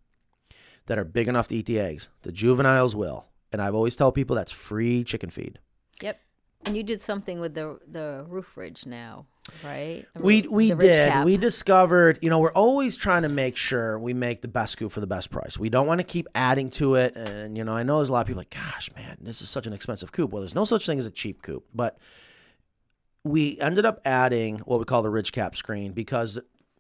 that 0.87 0.99
are 0.99 1.05
big 1.05 1.29
enough 1.29 1.49
to 1.49 1.57
eat 1.57 1.67
the 1.67 1.79
eggs. 1.79 2.09
The 2.23 2.33
juveniles 2.33 2.97
will. 2.97 3.27
And 3.53 3.63
I've 3.63 3.75
always 3.75 3.97
tell 3.97 4.13
people 4.13 4.37
that's 4.37 4.53
free 4.53 5.05
chicken 5.05 5.31
feed. 5.31 5.59
Yep. 6.03 6.21
And 6.67 6.77
you 6.77 6.83
did 6.83 7.01
something 7.01 7.41
with 7.41 7.55
the 7.55 7.79
the 7.87 8.27
roof 8.29 8.57
ridge 8.57 8.85
now, 8.85 9.27
right? 9.65 10.05
The 10.15 10.21
We 10.21 10.43
we 10.43 10.75
did. 10.75 11.09
cap. 11.09 11.25
We 11.25 11.37
discovered, 11.37 12.19
you 12.21 12.29
know, 12.29 12.41
we're 12.41 12.53
always 12.53 12.97
trying 12.97 13.23
to 13.23 13.29
make 13.29 13.57
sure 13.57 13.99
we 13.99 14.13
make 14.13 14.43
the 14.43 14.49
best 14.49 14.73
scoop 14.73 14.91
for 14.93 15.01
the 15.01 15.07
best 15.07 15.31
price. 15.31 15.57
We 15.57 15.71
don't 15.71 15.87
want 15.87 16.01
to 16.01 16.05
keep 16.05 16.27
adding 16.35 16.69
to 16.73 16.97
it. 16.97 17.17
And 17.17 17.57
you 17.57 17.65
know, 17.65 17.73
I 17.73 17.85
know 17.85 17.99
there's 17.99 18.09
a 18.09 18.13
lot 18.13 18.23
of 18.23 18.27
people 18.27 18.41
like, 18.41 18.51
gosh, 18.51 18.91
man, 18.97 19.19
this 19.21 19.41
is 19.41 19.49
such 19.49 19.67
an 19.67 19.73
expensive 19.73 20.11
coop. 20.13 20.33
Well, 20.33 20.43
there's 20.43 20.55
no 20.55 20.65
such 20.65 20.85
thing 20.85 20.99
as 20.99 21.07
a 21.07 21.11
cheap 21.13 21.43
coop, 21.43 21.65
but 21.73 21.97
we 23.25 23.59
ended 23.61 23.85
up 23.85 24.01
adding 24.05 24.59
what 24.61 24.79
we 24.79 24.85
call 24.85 25.03
the 25.03 25.11
ridge 25.11 25.33
cap 25.33 25.57
screen 25.57 25.93
because 25.93 26.39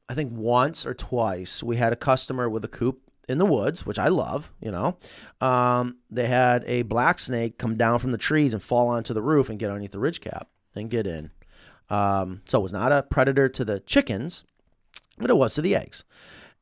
I 0.09 0.15
think 0.15 0.32
once 0.32 0.86
or 0.86 0.94
twice 0.94 1.62
we 1.62 1.77
had 1.77 1.93
a 1.93 1.97
customer 1.97 2.48
with 2.48 2.65
a 2.65 2.69
coop 2.69 3.02
in 3.28 3.39
the 3.39 3.44
woods, 3.44 3.85
which 3.85 3.98
I 3.98 4.09
love, 4.09 4.51
you 4.60 4.70
know. 4.70 4.97
Um, 5.40 5.98
they 6.10 6.27
had 6.27 6.65
a 6.66 6.82
black 6.82 7.19
snake 7.19 7.59
come 7.59 7.77
down 7.77 7.98
from 7.98 8.12
the 8.12 8.19
trees 8.19 8.55
and 8.55 8.62
fall 8.62 8.89
onto 8.89 9.12
the 9.12 9.20
roof 9.23 9.51
and 9.51 9.59
get 9.59 9.69
underneath 9.69 9.93
the 9.93 9.98
ridge 9.98 10.20
cap 10.20 10.48
and 10.74 10.89
get 10.89 11.06
in. 11.06 11.31
Um, 11.90 12.43
so 12.48 12.59
it 12.59 12.62
was 12.62 12.73
not 12.73 12.93
a 12.93 13.02
predator 13.02 13.48
to 13.51 13.65
the 13.65 13.81
chickens, 13.81 14.44
but 15.19 15.31
it 15.31 15.36
was 15.36 15.55
to 15.55 15.62
the 15.62 15.77
eggs. 15.77 16.05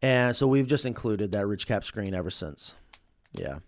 And 0.03 0.35
so 0.35 0.47
we've 0.47 0.66
just 0.66 0.85
included 0.85 1.32
that 1.32 1.47
ridge 1.47 1.66
cap 1.66 1.85
screen 1.85 2.15
ever 2.15 2.31
since. 2.31 2.74
Yeah. 3.32 3.59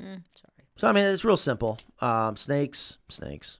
Mm, 0.00 0.22
sorry. 0.34 0.66
So 0.76 0.88
I 0.88 0.92
mean, 0.92 1.04
it's 1.04 1.24
real 1.24 1.36
simple. 1.36 1.78
Um, 2.00 2.36
snakes, 2.36 2.98
snakes. 3.08 3.58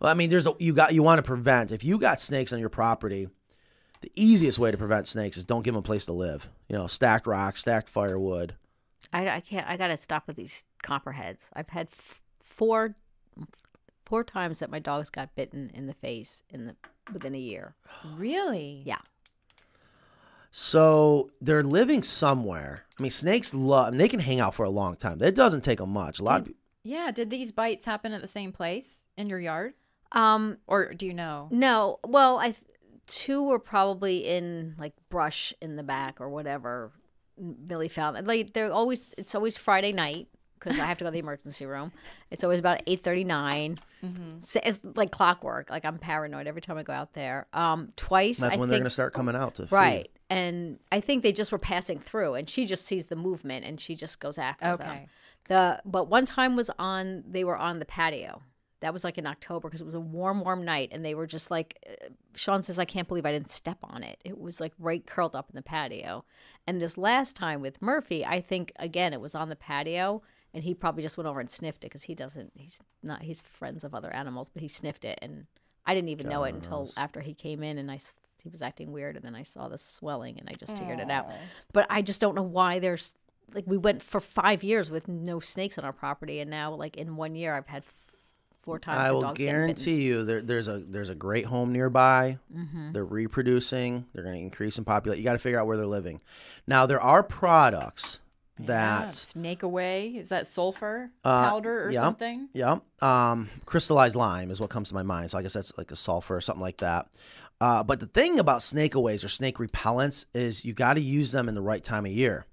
Well, 0.00 0.10
I 0.10 0.14
mean, 0.14 0.30
there's 0.30 0.46
a, 0.46 0.54
you 0.58 0.72
got 0.72 0.94
you 0.94 1.02
want 1.02 1.18
to 1.18 1.22
prevent 1.22 1.70
if 1.72 1.84
you 1.84 1.98
got 1.98 2.20
snakes 2.20 2.52
on 2.52 2.58
your 2.58 2.68
property. 2.70 3.28
The 4.00 4.10
easiest 4.14 4.58
way 4.58 4.70
to 4.70 4.78
prevent 4.78 5.06
snakes 5.06 5.36
is 5.36 5.44
don't 5.44 5.62
give 5.62 5.74
them 5.74 5.80
a 5.80 5.86
place 5.86 6.06
to 6.06 6.12
live. 6.12 6.48
You 6.68 6.76
know, 6.76 6.86
stacked 6.86 7.26
rocks, 7.26 7.60
stacked 7.60 7.90
firewood. 7.90 8.54
I, 9.12 9.28
I 9.28 9.40
can't. 9.40 9.66
I 9.68 9.76
gotta 9.76 9.96
stop 9.98 10.26
with 10.26 10.36
these 10.36 10.64
copperheads. 10.82 11.50
I've 11.52 11.68
had 11.68 11.88
f- 11.92 12.22
four 12.42 12.94
four 14.06 14.24
times 14.24 14.58
that 14.58 14.70
my 14.70 14.78
dogs 14.78 15.10
got 15.10 15.34
bitten 15.34 15.70
in 15.74 15.86
the 15.86 15.94
face 15.94 16.42
in 16.48 16.66
the 16.66 16.76
within 17.12 17.34
a 17.34 17.38
year. 17.38 17.74
Really? 18.16 18.82
Yeah. 18.86 19.00
So 20.50 21.30
they're 21.40 21.62
living 21.62 22.02
somewhere. 22.02 22.86
I 22.98 23.02
mean, 23.02 23.10
snakes 23.10 23.54
love. 23.54 23.88
I 23.88 23.90
mean, 23.90 23.98
they 23.98 24.08
can 24.08 24.20
hang 24.20 24.40
out 24.40 24.54
for 24.54 24.64
a 24.64 24.70
long 24.70 24.96
time. 24.96 25.22
It 25.22 25.34
doesn't 25.34 25.62
take 25.62 25.78
them 25.78 25.90
much. 25.90 26.18
A 26.18 26.24
lot. 26.24 26.40
Of, 26.42 26.54
Yeah. 26.82 27.10
Did 27.10 27.30
these 27.30 27.52
bites 27.52 27.84
happen 27.84 28.12
at 28.12 28.20
the 28.22 28.26
same 28.26 28.52
place 28.52 29.04
in 29.16 29.28
your 29.28 29.38
yard, 29.38 29.74
Um. 30.12 30.58
or 30.66 30.92
do 30.94 31.06
you 31.06 31.14
know? 31.14 31.48
No. 31.50 31.98
Well, 32.06 32.38
I 32.38 32.54
two 33.06 33.42
were 33.42 33.58
probably 33.58 34.18
in 34.26 34.74
like 34.78 34.92
brush 35.08 35.52
in 35.60 35.76
the 35.76 35.82
back 35.82 36.20
or 36.20 36.28
whatever. 36.28 36.92
Billy 37.66 37.88
found. 37.88 38.26
Like 38.26 38.52
they're 38.52 38.72
always. 38.72 39.14
It's 39.16 39.34
always 39.34 39.56
Friday 39.56 39.92
night 39.92 40.28
because 40.58 40.78
I 40.78 40.84
have 40.84 40.98
to 40.98 41.04
go 41.04 41.08
to 41.08 41.12
the 41.12 41.18
emergency 41.20 41.64
room. 41.64 41.90
It's 42.30 42.44
always 42.44 42.58
about 42.58 42.82
eight 42.86 43.02
thirty 43.02 43.24
nine. 43.24 43.78
It's 44.02 44.80
like 44.94 45.10
clockwork. 45.10 45.70
Like 45.70 45.84
I'm 45.84 45.98
paranoid 45.98 46.46
every 46.46 46.60
time 46.60 46.76
I 46.78 46.82
go 46.82 46.92
out 46.92 47.14
there. 47.14 47.46
Um, 47.52 47.92
twice. 47.96 48.38
that's 48.38 48.56
I 48.56 48.58
when 48.58 48.68
they're 48.68 48.76
think- 48.76 48.82
going 48.82 48.84
to 48.86 48.90
start 48.90 49.14
coming 49.14 49.36
out 49.36 49.54
to 49.56 49.62
feed. 49.62 49.72
Right. 49.72 50.10
And 50.28 50.78
I 50.92 51.00
think 51.00 51.22
they 51.22 51.32
just 51.32 51.50
were 51.50 51.58
passing 51.58 51.98
through 51.98 52.34
and 52.34 52.48
she 52.48 52.64
just 52.64 52.86
sees 52.86 53.06
the 53.06 53.16
movement 53.16 53.64
and 53.64 53.80
she 53.80 53.94
just 53.96 54.20
goes 54.20 54.38
after 54.38 54.76
them. 54.76 54.90
Okay. 54.92 55.06
The 55.48 55.80
but 55.84 56.08
one 56.08 56.24
time 56.26 56.54
was 56.56 56.70
on 56.78 57.24
they 57.28 57.42
were 57.42 57.56
on 57.56 57.78
the 57.78 57.84
patio. 57.84 58.42
That 58.80 58.92
was 58.92 59.04
like 59.04 59.18
in 59.18 59.26
October 59.26 59.68
because 59.68 59.80
it 59.80 59.86
was 59.86 59.94
a 59.94 60.00
warm 60.00 60.40
warm 60.40 60.64
night 60.64 60.90
and 60.92 61.04
they 61.04 61.14
were 61.14 61.26
just 61.26 61.50
like 61.50 61.78
uh, 61.88 62.08
Sean 62.34 62.62
says 62.62 62.78
I 62.78 62.84
can't 62.84 63.08
believe 63.08 63.26
I 63.26 63.32
didn't 63.32 63.50
step 63.50 63.78
on 63.82 64.02
it. 64.02 64.18
It 64.24 64.38
was 64.38 64.60
like 64.60 64.72
right 64.78 65.04
curled 65.06 65.36
up 65.36 65.50
in 65.50 65.56
the 65.56 65.62
patio. 65.62 66.24
And 66.66 66.80
this 66.80 66.96
last 66.96 67.36
time 67.36 67.60
with 67.60 67.82
Murphy, 67.82 68.24
I 68.24 68.40
think 68.40 68.72
again 68.76 69.12
it 69.12 69.20
was 69.20 69.34
on 69.34 69.48
the 69.48 69.56
patio 69.56 70.22
and 70.52 70.64
he 70.64 70.74
probably 70.74 71.02
just 71.02 71.16
went 71.16 71.28
over 71.28 71.40
and 71.40 71.50
sniffed 71.50 71.84
it 71.84 71.88
because 71.88 72.04
he 72.04 72.14
doesn't 72.14 72.52
he's 72.54 72.80
not 73.02 73.22
he's 73.22 73.42
friends 73.42 73.84
of 73.84 73.94
other 73.94 74.12
animals, 74.14 74.48
but 74.48 74.62
he 74.62 74.68
sniffed 74.68 75.04
it 75.04 75.18
and 75.22 75.46
I 75.86 75.94
didn't 75.94 76.10
even 76.10 76.28
know 76.28 76.44
it 76.44 76.54
until 76.54 76.90
after 76.96 77.20
he 77.20 77.34
came 77.34 77.62
in 77.62 77.78
and 77.78 77.90
I 77.90 78.00
he 78.42 78.48
was 78.48 78.62
acting 78.62 78.92
weird 78.92 79.16
and 79.16 79.24
then 79.24 79.34
I 79.34 79.42
saw 79.42 79.68
the 79.68 79.76
swelling 79.78 80.38
and 80.38 80.48
I 80.48 80.54
just 80.54 80.72
figured 80.78 81.00
it 81.00 81.10
out. 81.10 81.26
But 81.72 81.86
I 81.90 82.00
just 82.02 82.20
don't 82.20 82.34
know 82.34 82.42
why 82.42 82.78
there's 82.78 83.14
like 83.52 83.64
we 83.66 83.76
went 83.76 84.02
for 84.02 84.20
5 84.20 84.62
years 84.62 84.90
with 84.90 85.08
no 85.08 85.40
snakes 85.40 85.76
on 85.76 85.84
our 85.84 85.92
property 85.92 86.38
and 86.40 86.48
now 86.50 86.72
like 86.72 86.96
in 86.96 87.16
one 87.16 87.34
year 87.34 87.54
I've 87.54 87.66
had 87.66 87.84
four 88.62 88.78
times 88.78 88.98
I 89.00 89.10
will 89.12 89.32
guarantee 89.32 90.02
you 90.02 90.24
there, 90.24 90.42
there's 90.42 90.68
a 90.68 90.78
there's 90.78 91.10
a 91.10 91.14
great 91.14 91.46
home 91.46 91.72
nearby. 91.72 92.38
Mm-hmm. 92.54 92.92
They're 92.92 93.04
reproducing. 93.04 94.06
They're 94.12 94.24
going 94.24 94.36
to 94.36 94.42
increase 94.42 94.78
in 94.78 94.84
population. 94.84 95.20
You 95.22 95.24
got 95.24 95.32
to 95.34 95.38
figure 95.38 95.58
out 95.58 95.66
where 95.66 95.76
they're 95.76 95.86
living. 95.86 96.20
Now 96.66 96.86
there 96.86 97.00
are 97.00 97.22
products 97.22 98.20
Yeah, 98.58 98.66
that 98.66 99.14
snake 99.14 99.62
away. 99.62 100.08
Is 100.08 100.28
that 100.28 100.46
sulfur 100.46 101.10
Uh, 101.24 101.48
powder 101.50 101.84
or 101.84 101.90
yeah. 101.90 102.02
something? 102.02 102.48
Yeah. 102.52 102.78
Um, 103.00 103.48
crystallized 103.66 104.16
lime 104.16 104.50
is 104.50 104.60
what 104.60 104.70
comes 104.70 104.88
to 104.90 104.94
my 104.94 105.02
mind. 105.02 105.30
So 105.30 105.38
I 105.38 105.42
guess 105.42 105.54
that's 105.54 105.76
like 105.78 105.90
a 105.90 105.96
sulfur 105.96 106.36
or 106.36 106.40
something 106.40 106.60
like 106.62 106.78
that. 106.78 107.08
Uh, 107.62 107.82
but 107.82 108.00
the 108.00 108.06
thing 108.06 108.38
about 108.38 108.62
snake 108.62 108.94
aways 108.94 109.22
or 109.24 109.28
snake 109.28 109.58
repellents 109.58 110.24
is 110.34 110.64
you 110.64 110.72
got 110.72 110.94
to 110.94 111.00
use 111.00 111.32
them 111.32 111.48
in 111.48 111.54
the 111.54 111.60
right 111.60 111.84
time 111.84 112.06
of 112.06 112.12
year 112.12 112.46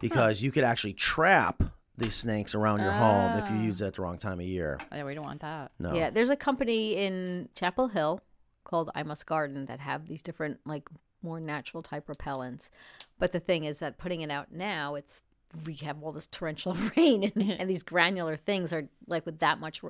because 0.00 0.42
you 0.42 0.50
could 0.50 0.64
actually 0.64 0.94
trap 0.94 1.62
these 1.96 2.14
snakes 2.14 2.54
around 2.54 2.80
your 2.80 2.92
home 2.92 3.38
if 3.38 3.48
you 3.50 3.56
Ah. 3.56 3.62
use 3.62 3.80
it 3.80 3.86
at 3.86 3.94
the 3.94 4.02
wrong 4.02 4.18
time 4.18 4.40
of 4.40 4.46
year. 4.46 4.78
Yeah, 4.92 5.04
we 5.04 5.14
don't 5.14 5.24
want 5.24 5.40
that. 5.42 5.72
No. 5.78 5.94
Yeah, 5.94 6.10
there's 6.10 6.30
a 6.30 6.36
company 6.36 6.96
in 6.96 7.48
Chapel 7.54 7.88
Hill 7.88 8.20
called 8.64 8.90
I 8.94 9.02
Must 9.02 9.24
Garden 9.26 9.66
that 9.66 9.80
have 9.80 10.06
these 10.06 10.22
different 10.22 10.60
like 10.66 10.88
more 11.22 11.40
natural 11.40 11.82
type 11.82 12.06
repellents. 12.08 12.68
But 13.18 13.32
the 13.32 13.40
thing 13.40 13.64
is 13.64 13.78
that 13.78 13.96
putting 13.98 14.20
it 14.22 14.30
out 14.30 14.52
now, 14.52 14.94
it's 14.94 15.22
we 15.64 15.74
have 15.74 16.02
all 16.02 16.12
this 16.12 16.26
torrential 16.26 16.76
rain 16.96 17.32
and, 17.34 17.50
and 17.60 17.70
these 17.70 17.82
granular 17.82 18.36
things 18.36 18.72
are 18.72 18.88
like 19.06 19.26
with 19.26 19.38
that 19.40 19.60
much 19.60 19.82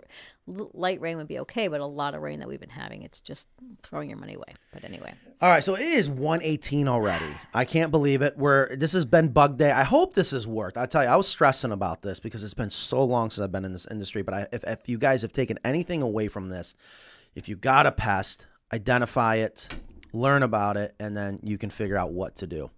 light 0.46 1.00
rain 1.00 1.16
would 1.16 1.28
be 1.28 1.38
okay, 1.40 1.68
but 1.68 1.80
a 1.80 1.86
lot 1.86 2.14
of 2.14 2.22
rain 2.22 2.40
that 2.40 2.48
we've 2.48 2.60
been 2.60 2.68
having, 2.68 3.02
it's 3.02 3.20
just 3.20 3.48
throwing 3.82 4.08
your 4.08 4.18
money 4.18 4.34
away. 4.34 4.54
But 4.72 4.84
anyway, 4.84 5.14
All 5.40 5.50
right, 5.50 5.62
so 5.62 5.74
it 5.74 5.82
is 5.82 6.08
118 6.10 6.88
already. 6.88 7.24
I 7.52 7.64
can't 7.64 7.90
believe 7.90 8.22
it. 8.22 8.36
We're 8.36 8.74
this 8.76 8.92
has 8.92 9.04
been 9.04 9.28
bug 9.28 9.56
day. 9.56 9.70
I 9.70 9.84
hope 9.84 10.14
this 10.14 10.32
has 10.32 10.46
worked. 10.46 10.76
I 10.76 10.86
tell 10.86 11.02
you, 11.02 11.08
I 11.08 11.16
was 11.16 11.28
stressing 11.28 11.72
about 11.72 12.02
this 12.02 12.20
because 12.20 12.42
it's 12.42 12.54
been 12.54 12.70
so 12.70 13.04
long 13.04 13.30
since 13.30 13.44
I've 13.44 13.52
been 13.52 13.64
in 13.64 13.72
this 13.72 13.86
industry. 13.90 14.22
But 14.22 14.34
I, 14.34 14.46
if, 14.52 14.64
if 14.64 14.88
you 14.88 14.98
guys 14.98 15.22
have 15.22 15.32
taken 15.32 15.58
anything 15.64 16.02
away 16.02 16.28
from 16.28 16.48
this, 16.48 16.74
if 17.34 17.48
you 17.48 17.56
got 17.56 17.86
a 17.86 17.92
pest, 17.92 18.46
identify 18.72 19.36
it, 19.36 19.68
learn 20.12 20.42
about 20.42 20.76
it, 20.76 20.94
and 20.98 21.16
then 21.16 21.40
you 21.42 21.58
can 21.58 21.70
figure 21.70 21.96
out 21.96 22.12
what 22.12 22.36
to 22.36 22.46
do. 22.46 22.70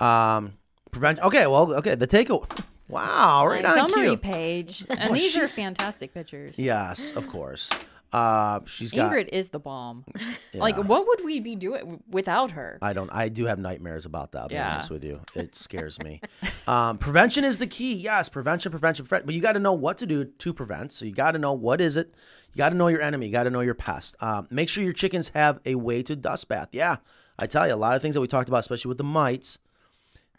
Um, 0.00 0.54
prevent. 0.90 1.20
Okay, 1.20 1.46
well, 1.46 1.72
okay. 1.74 1.94
The 1.94 2.06
takeaway. 2.06 2.64
Wow, 2.88 3.46
right 3.48 3.64
on 3.64 3.74
Summary 3.74 4.10
cue. 4.10 4.16
page, 4.16 4.86
and 4.90 5.14
these 5.14 5.36
are 5.36 5.48
fantastic 5.48 6.14
pictures. 6.14 6.54
Yes, 6.56 7.10
of 7.16 7.26
course. 7.28 7.68
Uh, 8.12 8.60
she's 8.66 8.92
got. 8.92 9.10
Ingrid 9.12 9.28
is 9.32 9.48
the 9.48 9.58
bomb. 9.58 10.04
Like, 10.54 10.76
what 10.78 11.06
would 11.06 11.22
we 11.22 11.38
be 11.40 11.54
doing 11.54 12.02
without 12.08 12.52
her? 12.52 12.78
I 12.80 12.94
don't. 12.94 13.10
I 13.12 13.28
do 13.28 13.44
have 13.44 13.58
nightmares 13.58 14.06
about 14.06 14.32
that. 14.32 14.42
I'll 14.42 14.48
be 14.48 14.54
Yeah. 14.54 14.72
honest 14.72 14.90
with 14.90 15.04
you, 15.04 15.20
it 15.34 15.54
scares 15.54 16.00
me. 16.02 16.22
Um, 16.66 16.96
prevention 16.96 17.44
is 17.44 17.58
the 17.58 17.66
key. 17.66 17.92
Yes, 17.92 18.30
prevention, 18.30 18.70
prevention, 18.70 19.04
prevention. 19.04 19.26
But 19.26 19.34
you 19.34 19.42
got 19.42 19.52
to 19.52 19.58
know 19.58 19.74
what 19.74 19.98
to 19.98 20.06
do 20.06 20.24
to 20.24 20.52
prevent. 20.54 20.92
So 20.92 21.04
you 21.04 21.12
got 21.12 21.32
to 21.32 21.38
know 21.38 21.52
what 21.52 21.80
is 21.82 21.96
it. 21.98 22.14
You 22.54 22.58
got 22.58 22.70
to 22.70 22.74
know 22.74 22.86
your 22.88 23.02
enemy. 23.02 23.26
You 23.26 23.32
got 23.32 23.42
to 23.42 23.50
know 23.50 23.60
your 23.60 23.74
pest. 23.74 24.16
Um, 24.22 24.46
make 24.50 24.70
sure 24.70 24.82
your 24.82 24.94
chickens 24.94 25.28
have 25.30 25.60
a 25.66 25.74
way 25.74 26.02
to 26.04 26.16
dust 26.16 26.48
bath. 26.48 26.68
Yeah, 26.72 26.96
I 27.38 27.46
tell 27.46 27.68
you, 27.68 27.74
a 27.74 27.76
lot 27.76 27.96
of 27.96 28.00
things 28.00 28.14
that 28.14 28.22
we 28.22 28.28
talked 28.28 28.48
about, 28.48 28.60
especially 28.60 28.88
with 28.88 28.98
the 28.98 29.04
mites. 29.04 29.58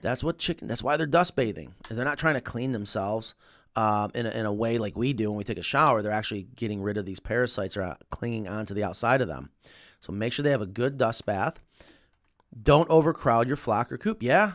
That's 0.01 0.23
what 0.23 0.37
chicken. 0.37 0.67
That's 0.67 0.83
why 0.83 0.97
they're 0.97 1.07
dust 1.07 1.35
bathing. 1.35 1.73
They're 1.89 2.05
not 2.05 2.17
trying 2.19 2.35
to 2.35 2.41
clean 2.41 2.71
themselves 2.71 3.33
um, 3.75 4.11
in 4.13 4.25
a, 4.25 4.29
in 4.29 4.45
a 4.45 4.53
way 4.53 4.77
like 4.77 4.95
we 4.95 5.13
do 5.13 5.29
when 5.29 5.37
we 5.37 5.43
take 5.43 5.57
a 5.57 5.63
shower. 5.63 6.01
They're 6.01 6.11
actually 6.11 6.47
getting 6.55 6.81
rid 6.81 6.97
of 6.97 7.05
these 7.05 7.19
parasites 7.19 7.75
or 7.77 7.81
uh, 7.83 7.95
clinging 8.11 8.47
onto 8.47 8.73
the 8.73 8.83
outside 8.83 9.21
of 9.21 9.27
them. 9.27 9.49
So 9.99 10.13
make 10.13 10.33
sure 10.33 10.43
they 10.43 10.51
have 10.51 10.61
a 10.61 10.67
good 10.67 10.97
dust 10.97 11.25
bath. 11.25 11.59
Don't 12.61 12.89
overcrowd 12.89 13.47
your 13.47 13.57
flock 13.57 13.91
or 13.91 13.97
coop. 13.97 14.23
Yeah, 14.23 14.53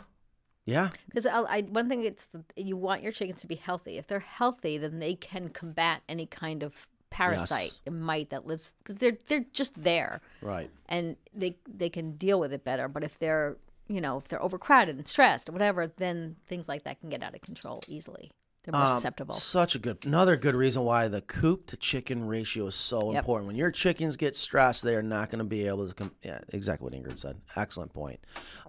yeah. 0.64 0.90
because 1.12 1.26
one 1.70 1.88
thing 1.88 2.04
it's 2.04 2.28
you 2.56 2.76
want 2.76 3.02
your 3.02 3.12
chickens 3.12 3.40
to 3.42 3.46
be 3.46 3.56
healthy. 3.56 3.98
If 3.98 4.06
they're 4.06 4.20
healthy, 4.20 4.78
then 4.78 4.98
they 4.98 5.14
can 5.14 5.48
combat 5.50 6.02
any 6.08 6.26
kind 6.26 6.62
of 6.62 6.88
parasite 7.10 7.64
Yes. 7.64 7.80
and 7.84 8.00
mite 8.00 8.30
that 8.30 8.46
lives 8.46 8.74
because 8.78 8.96
they're 8.96 9.18
they're 9.26 9.44
just 9.52 9.82
there. 9.82 10.20
Right. 10.40 10.70
and 10.88 11.16
they 11.34 11.56
they 11.68 11.90
can 11.90 12.12
deal 12.16 12.40
with 12.40 12.52
it 12.52 12.64
better. 12.64 12.88
But 12.88 13.04
if 13.04 13.18
they're 13.18 13.56
you 13.94 14.00
know 14.00 14.18
if 14.18 14.28
they're 14.28 14.42
overcrowded 14.42 14.96
and 14.96 15.06
stressed 15.06 15.48
or 15.48 15.52
whatever, 15.52 15.92
then 15.96 16.36
things 16.46 16.68
like 16.68 16.84
that 16.84 17.00
can 17.00 17.08
get 17.10 17.22
out 17.22 17.34
of 17.34 17.40
control 17.42 17.80
easily. 17.88 18.30
They're 18.64 18.72
more 18.78 18.82
Um, 18.90 18.96
susceptible. 18.98 19.34
Such 19.34 19.74
a 19.74 19.80
good, 19.80 20.06
another 20.06 20.36
good 20.36 20.54
reason 20.54 20.84
why 20.84 21.08
the 21.08 21.20
coop 21.20 21.66
to 21.66 21.76
chicken 21.76 22.26
ratio 22.28 22.66
is 22.66 22.76
so 22.76 23.12
Yep. 23.12 23.22
important. 23.24 23.46
When 23.48 23.56
your 23.56 23.72
chickens 23.72 24.16
get 24.16 24.36
stressed, 24.36 24.84
they 24.84 24.94
are 24.94 25.02
not 25.02 25.30
going 25.30 25.40
to 25.40 25.44
be 25.44 25.66
able 25.66 25.88
to 25.88 25.92
come. 25.94 26.12
Yeah, 26.22 26.38
exactly 26.50 26.84
what 26.84 26.92
Ingrid 26.92 27.18
said. 27.18 27.40
Excellent 27.56 27.92
point. 27.92 28.20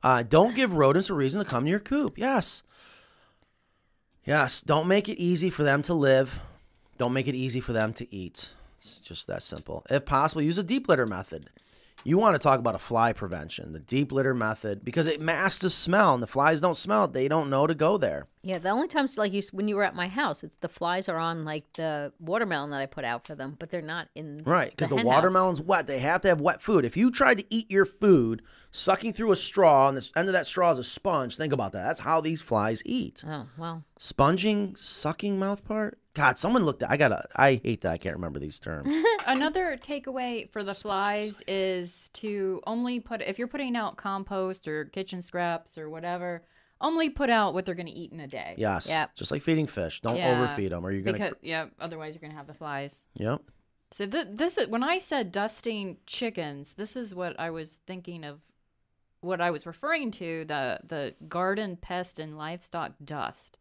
Uh, 0.02 0.24
don't 0.24 0.56
give 0.56 0.74
rodents 0.74 1.12
a 1.12 1.14
reason 1.14 1.44
to 1.44 1.48
come 1.48 1.66
to 1.66 1.70
your 1.70 1.80
coop. 1.80 2.18
Yes. 2.18 2.64
Yes. 4.26 4.62
Don't 4.62 4.88
make 4.88 5.08
it 5.10 5.20
easy 5.22 5.50
for 5.50 5.64
them 5.64 5.82
to 5.84 5.94
live. 5.94 6.40
Don't 6.98 7.14
make 7.14 7.28
it 7.28 7.36
easy 7.36 7.60
for 7.60 7.74
them 7.74 7.94
to 7.94 8.14
eat. 8.16 8.54
It's 8.80 8.98
just 8.98 9.28
that 9.28 9.44
simple. 9.44 9.86
If 9.90 10.06
possible, 10.06 10.42
use 10.42 10.58
a 10.58 10.64
deep 10.64 10.88
litter 10.88 11.06
method. 11.06 11.50
You 12.06 12.18
want 12.18 12.36
to 12.36 12.40
talk 12.40 12.60
about 12.60 12.76
a 12.76 12.80
fly 12.80 13.14
prevention, 13.14 13.72
the 13.72 13.80
deep 13.80 14.12
litter 14.12 14.34
method, 14.34 14.84
because 14.84 15.08
it 15.08 15.22
masks 15.22 15.62
the 15.62 15.70
smell, 15.70 16.14
and 16.14 16.22
the 16.22 16.28
flies 16.28 16.60
don't 16.62 16.76
smell 16.76 17.06
it. 17.06 17.14
They 17.14 17.28
don't 17.28 17.50
know 17.50 17.66
to 17.68 17.74
go 17.74 17.98
there. 17.98 18.28
Yeah, 18.42 18.58
the 18.58 18.70
only 18.70 18.90
times 18.90 19.18
like 19.18 19.32
you 19.32 19.42
when 19.54 19.70
you 19.70 19.78
were 19.78 19.84
at 19.86 19.96
my 19.96 20.10
house, 20.10 20.44
it's 20.44 20.58
the 20.58 20.68
flies 20.68 21.08
are 21.08 21.18
on 21.18 21.46
like 21.46 21.64
the 21.74 22.12
watermelon 22.20 22.72
that 22.72 22.82
I 22.82 22.88
put 22.88 23.06
out 23.06 23.26
for 23.26 23.36
them, 23.36 23.56
but 23.58 23.70
they're 23.70 23.82
not 23.82 24.10
in 24.16 24.42
Right, 24.46 24.70
because 24.70 24.90
the, 24.90 24.98
house. 24.98 25.06
watermelon's 25.06 25.62
wet. 25.62 25.88
They 25.88 26.00
have 26.00 26.20
to 26.22 26.28
have 26.28 26.42
wet 26.42 26.62
food. 26.62 26.84
If 26.84 26.98
you 26.98 27.10
tried 27.10 27.38
to 27.38 27.46
eat 27.50 27.72
your 27.72 27.86
food 27.86 28.42
sucking 28.70 29.14
through 29.14 29.32
a 29.32 29.36
straw 29.38 29.88
and 29.88 29.98
the 29.98 30.10
end 30.18 30.28
of 30.28 30.34
that 30.34 30.46
straw 30.46 30.72
is 30.72 30.80
a 30.80 30.84
sponge, 30.84 31.38
think 31.38 31.54
about 31.54 31.72
that. 31.72 31.84
That's 31.86 32.02
how 32.02 32.20
these 32.20 32.42
flies 32.42 32.82
eat. 32.86 33.24
Oh 33.26 33.46
well, 33.58 33.86
Sponging, 33.98 34.76
sucking 34.76 35.40
mouth 35.40 35.64
part. 35.64 35.98
God, 36.14 36.38
someone 36.38 36.64
looked 36.64 36.84
at. 36.84 36.92
I 36.92 36.98
gotta. 36.98 37.24
I 37.36 37.60
hate 37.64 37.82
that 37.82 37.92
I 37.92 37.98
can't 37.98 38.16
remember 38.16 38.40
these 38.40 38.60
terms. 38.60 38.94
Another 39.26 39.78
takeaway 39.78 40.50
for 40.52 40.64
the 40.64 40.74
flies 40.76 41.42
is 41.48 42.10
to 42.14 42.62
only 42.68 43.00
put 43.00 43.22
if 43.22 43.40
you're 43.40 43.48
putting 43.48 43.76
out 43.76 43.98
compost 43.98 44.68
or 44.68 44.86
kitchen 44.86 45.22
scraps 45.24 45.78
or 45.78 45.90
whatever, 45.90 46.44
only 46.80 47.10
put 47.10 47.30
out 47.32 47.54
what 47.56 47.66
they're 47.66 47.74
going 47.74 47.88
to 47.88 47.92
eat 47.92 48.12
in 48.12 48.20
a 48.20 48.28
day. 48.28 48.54
Yes. 48.58 48.88
Yep. 48.90 49.16
Just 49.16 49.32
like 49.32 49.42
feeding 49.42 49.66
fish. 49.66 50.02
Don't 50.02 50.18
Yeah, 50.18 50.32
overfeed 50.40 50.72
them, 50.72 50.86
or 50.86 50.92
you're 50.92 51.02
gonna. 51.02 51.18
Because 51.18 51.34
yeah, 51.42 51.66
otherwise 51.80 52.14
you're 52.14 52.22
going 52.22 52.32
to 52.32 52.38
have 52.38 52.48
the 52.48 52.54
flies. 52.54 53.02
yep. 53.16 53.42
So 53.92 54.06
th- 54.08 54.28
this 54.32 54.58
is 54.58 54.68
when 54.68 54.84
I 54.84 54.98
said 55.00 55.32
dusting 55.32 55.98
chickens. 56.08 56.74
This 56.74 56.96
is 56.96 57.14
what 57.14 57.40
I 57.40 57.50
was 57.52 57.80
thinking 57.88 58.24
of 58.24 58.40
what 59.22 59.40
I 59.40 59.52
was 59.52 59.66
referring 59.66 60.12
to 60.12 60.46
the 60.46 60.80
the 60.86 61.16
garden 61.28 61.78
pest 61.78 62.20
and 62.20 62.38
livestock 62.38 62.94
dust, 63.04 63.58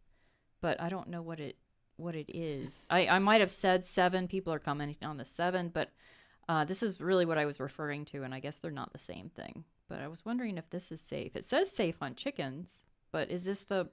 but 0.60 0.80
I 0.80 0.88
don't 0.88 1.08
know 1.08 1.20
what 1.22 1.38
it 1.38 1.56
what 2.02 2.14
it 2.14 2.26
is. 2.34 2.86
I 2.90 3.06
I 3.06 3.18
might 3.18 3.40
have 3.40 3.50
said 3.50 3.84
Sevin. 3.84 4.28
People 4.28 4.52
are 4.52 4.58
commenting 4.58 5.08
on 5.08 5.16
the 5.16 5.24
Sevin, 5.24 5.72
but 5.72 5.90
uh, 6.48 6.64
this 6.64 6.82
is 6.82 7.00
really 7.00 7.24
what 7.24 7.38
I 7.38 7.44
was 7.46 7.60
referring 7.60 8.04
to, 8.06 8.22
and 8.24 8.34
I 8.34 8.40
guess 8.40 8.56
they're 8.56 8.70
not 8.70 8.92
the 8.92 8.98
same 8.98 9.30
thing. 9.30 9.64
But 9.88 10.00
I 10.00 10.08
was 10.08 10.24
wondering 10.24 10.58
if 10.58 10.68
this 10.70 10.90
is 10.90 11.00
safe. 11.00 11.36
It 11.36 11.44
says 11.44 11.70
safe 11.70 11.96
on 12.02 12.14
chickens, 12.14 12.82
but 13.12 13.30
is 13.30 13.44
this 13.44 13.64
the 13.64 13.88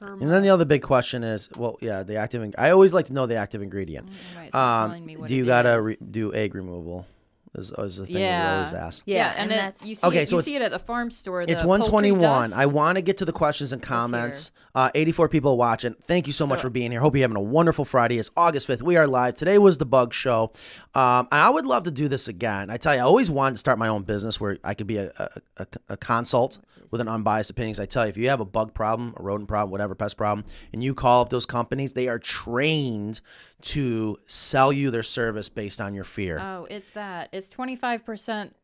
perma? 0.00 0.22
And 0.22 0.30
then 0.32 0.42
the 0.42 0.50
other 0.50 0.64
big 0.64 0.82
question 0.82 1.22
is, 1.22 1.48
well, 1.56 1.76
yeah, 1.80 2.02
the 2.02 2.16
active. 2.16 2.42
ing- 2.42 2.54
I 2.58 2.70
always 2.70 2.92
like 2.94 3.06
to 3.06 3.12
know 3.12 3.26
the 3.26 3.36
active 3.36 3.62
ingredient. 3.62 4.08
Mm, 4.08 4.36
right, 4.36 4.44
it's 4.46 4.54
not 4.54 4.86
telling 4.86 5.04
me 5.06 5.14
Um, 5.14 5.20
what 5.20 5.28
do 5.28 5.34
you 5.34 5.44
it 5.44 5.46
gotta 5.46 5.78
is. 5.78 5.84
re- 5.84 5.98
do 6.10 6.32
egg 6.34 6.54
removal? 6.54 7.06
Is, 7.52 7.72
is 7.76 7.96
the 7.96 8.06
thing 8.06 8.16
Yeah. 8.18 8.52
we 8.52 8.56
always 8.58 8.72
ask. 8.74 9.02
Yeah, 9.06 9.16
Yeah, 9.16 9.34
and, 9.42 9.52
and 9.52 9.74
it, 9.74 9.84
you 9.84 9.94
see 9.96 10.06
Okay, 10.06 10.22
it, 10.22 10.28
so 10.28 10.36
you 10.36 10.42
see 10.42 10.54
it 10.54 10.62
at 10.62 10.70
the 10.70 10.78
farm 10.78 11.10
store. 11.10 11.42
It's 11.42 11.64
121. 11.64 12.52
I 12.52 12.66
want 12.66 12.96
to 12.96 13.02
get 13.02 13.18
to 13.18 13.24
the 13.24 13.32
questions 13.32 13.72
and 13.72 13.82
comments. 13.82 14.52
Uh, 14.74 14.90
84 14.94 15.28
people 15.28 15.56
watching. 15.56 15.94
Thank 16.02 16.28
you 16.28 16.32
so, 16.32 16.46
much 16.46 16.60
for 16.60 16.70
being 16.70 16.92
here. 16.92 17.00
Hope 17.00 17.16
you're 17.16 17.22
having 17.22 17.36
a 17.36 17.40
wonderful 17.40 17.84
Friday. 17.84 18.18
It's 18.18 18.30
August 18.36 18.68
5th. 18.68 18.82
We 18.82 18.96
are 18.96 19.06
live. 19.08 19.34
Today 19.34 19.58
was 19.58 19.78
the 19.78 19.86
bug 19.86 20.14
show. 20.14 20.52
Um, 20.94 21.26
and 21.32 21.40
I 21.40 21.50
would 21.50 21.66
love 21.66 21.82
to 21.84 21.90
do 21.90 22.06
this 22.06 22.28
again. 22.28 22.70
I 22.70 22.76
tell 22.76 22.94
you, 22.94 23.00
I 23.00 23.04
always 23.04 23.32
wanted 23.32 23.54
to 23.54 23.58
start 23.58 23.78
my 23.78 23.88
own 23.88 24.04
business 24.04 24.40
where 24.40 24.58
I 24.62 24.74
could 24.74 24.86
be 24.86 24.98
a, 24.98 25.10
a, 25.18 25.28
a, 25.56 25.66
a 25.90 25.96
consult 25.96 26.58
with 26.92 27.00
an 27.00 27.08
unbiased 27.08 27.50
opinion. 27.50 27.74
'Cause 27.74 27.80
I 27.80 27.86
tell 27.86 28.04
you, 28.04 28.10
if 28.10 28.16
you 28.16 28.28
have 28.28 28.40
a 28.40 28.44
bug 28.44 28.74
problem, 28.74 29.14
a 29.16 29.22
rodent 29.22 29.48
problem, 29.48 29.70
whatever 29.70 29.94
pest 29.94 30.16
problem, 30.16 30.44
and 30.72 30.82
you 30.84 30.92
call 30.94 31.22
up 31.22 31.30
those 31.30 31.46
companies, 31.46 31.92
they 31.94 32.08
are 32.08 32.18
trained 32.18 33.20
to 33.62 34.18
sell 34.26 34.72
you 34.72 34.90
their 34.90 35.02
service 35.02 35.48
based 35.48 35.80
on 35.80 35.94
your 35.94 36.02
fear. 36.04 36.38
Oh, 36.40 36.66
it's 36.70 36.90
that. 36.90 37.28
It's 37.32 37.39
twenty 37.48 37.76
five 37.76 38.04
percent. 38.04 38.54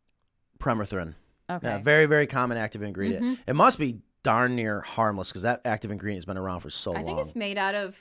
Permethrin. 0.59 1.15
Okay. 1.49 1.67
Yeah, 1.67 1.79
very, 1.79 2.07
very 2.07 2.27
common 2.27 2.59
active 2.59 2.83
ingredient. 2.83 3.23
Mm-hmm. 3.25 3.35
It 3.51 3.55
must 3.55 3.79
be 3.79 4.01
darn 4.23 4.57
near 4.57 4.81
harmless 4.81 5.29
because 5.29 5.43
that 5.43 5.61
active 5.65 5.91
ingredient 5.91 6.19
has 6.19 6.25
been 6.25 6.37
around 6.39 6.61
for 6.61 6.71
so 6.71 6.91
long. 6.93 7.01
I 7.01 7.05
long. 7.05 7.17
think 7.17 7.27
it's 7.27 7.37
made 7.37 7.57
out 7.59 7.75
of 7.77 7.97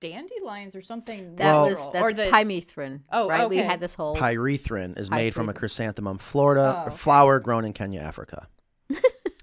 dandelions 0.00 0.76
or 0.76 0.82
something. 0.82 1.36
That 1.36 1.46
Well- 1.46 1.68
was 1.70 1.78
natural. 1.78 1.92
that's 1.92 2.04
or 2.04 2.12
the, 2.12 2.22
pymethrin. 2.26 3.00
Oh, 3.10 3.28
right. 3.28 3.48
We 3.48 3.56
had 3.58 3.80
this 3.80 3.94
whole. 3.94 4.16
Pyrethrin 4.16 4.96
is 4.98 5.10
made 5.10 5.34
from 5.34 5.48
a 5.48 5.54
chrysanthemum 5.54 6.18
Florida 6.18 6.82
Oh, 6.84 6.86
okay. 6.88 6.96
flower 6.96 7.40
grown 7.40 7.64
in 7.64 7.72
Kenya, 7.72 8.00
Africa. 8.00 8.46
and 8.90 8.98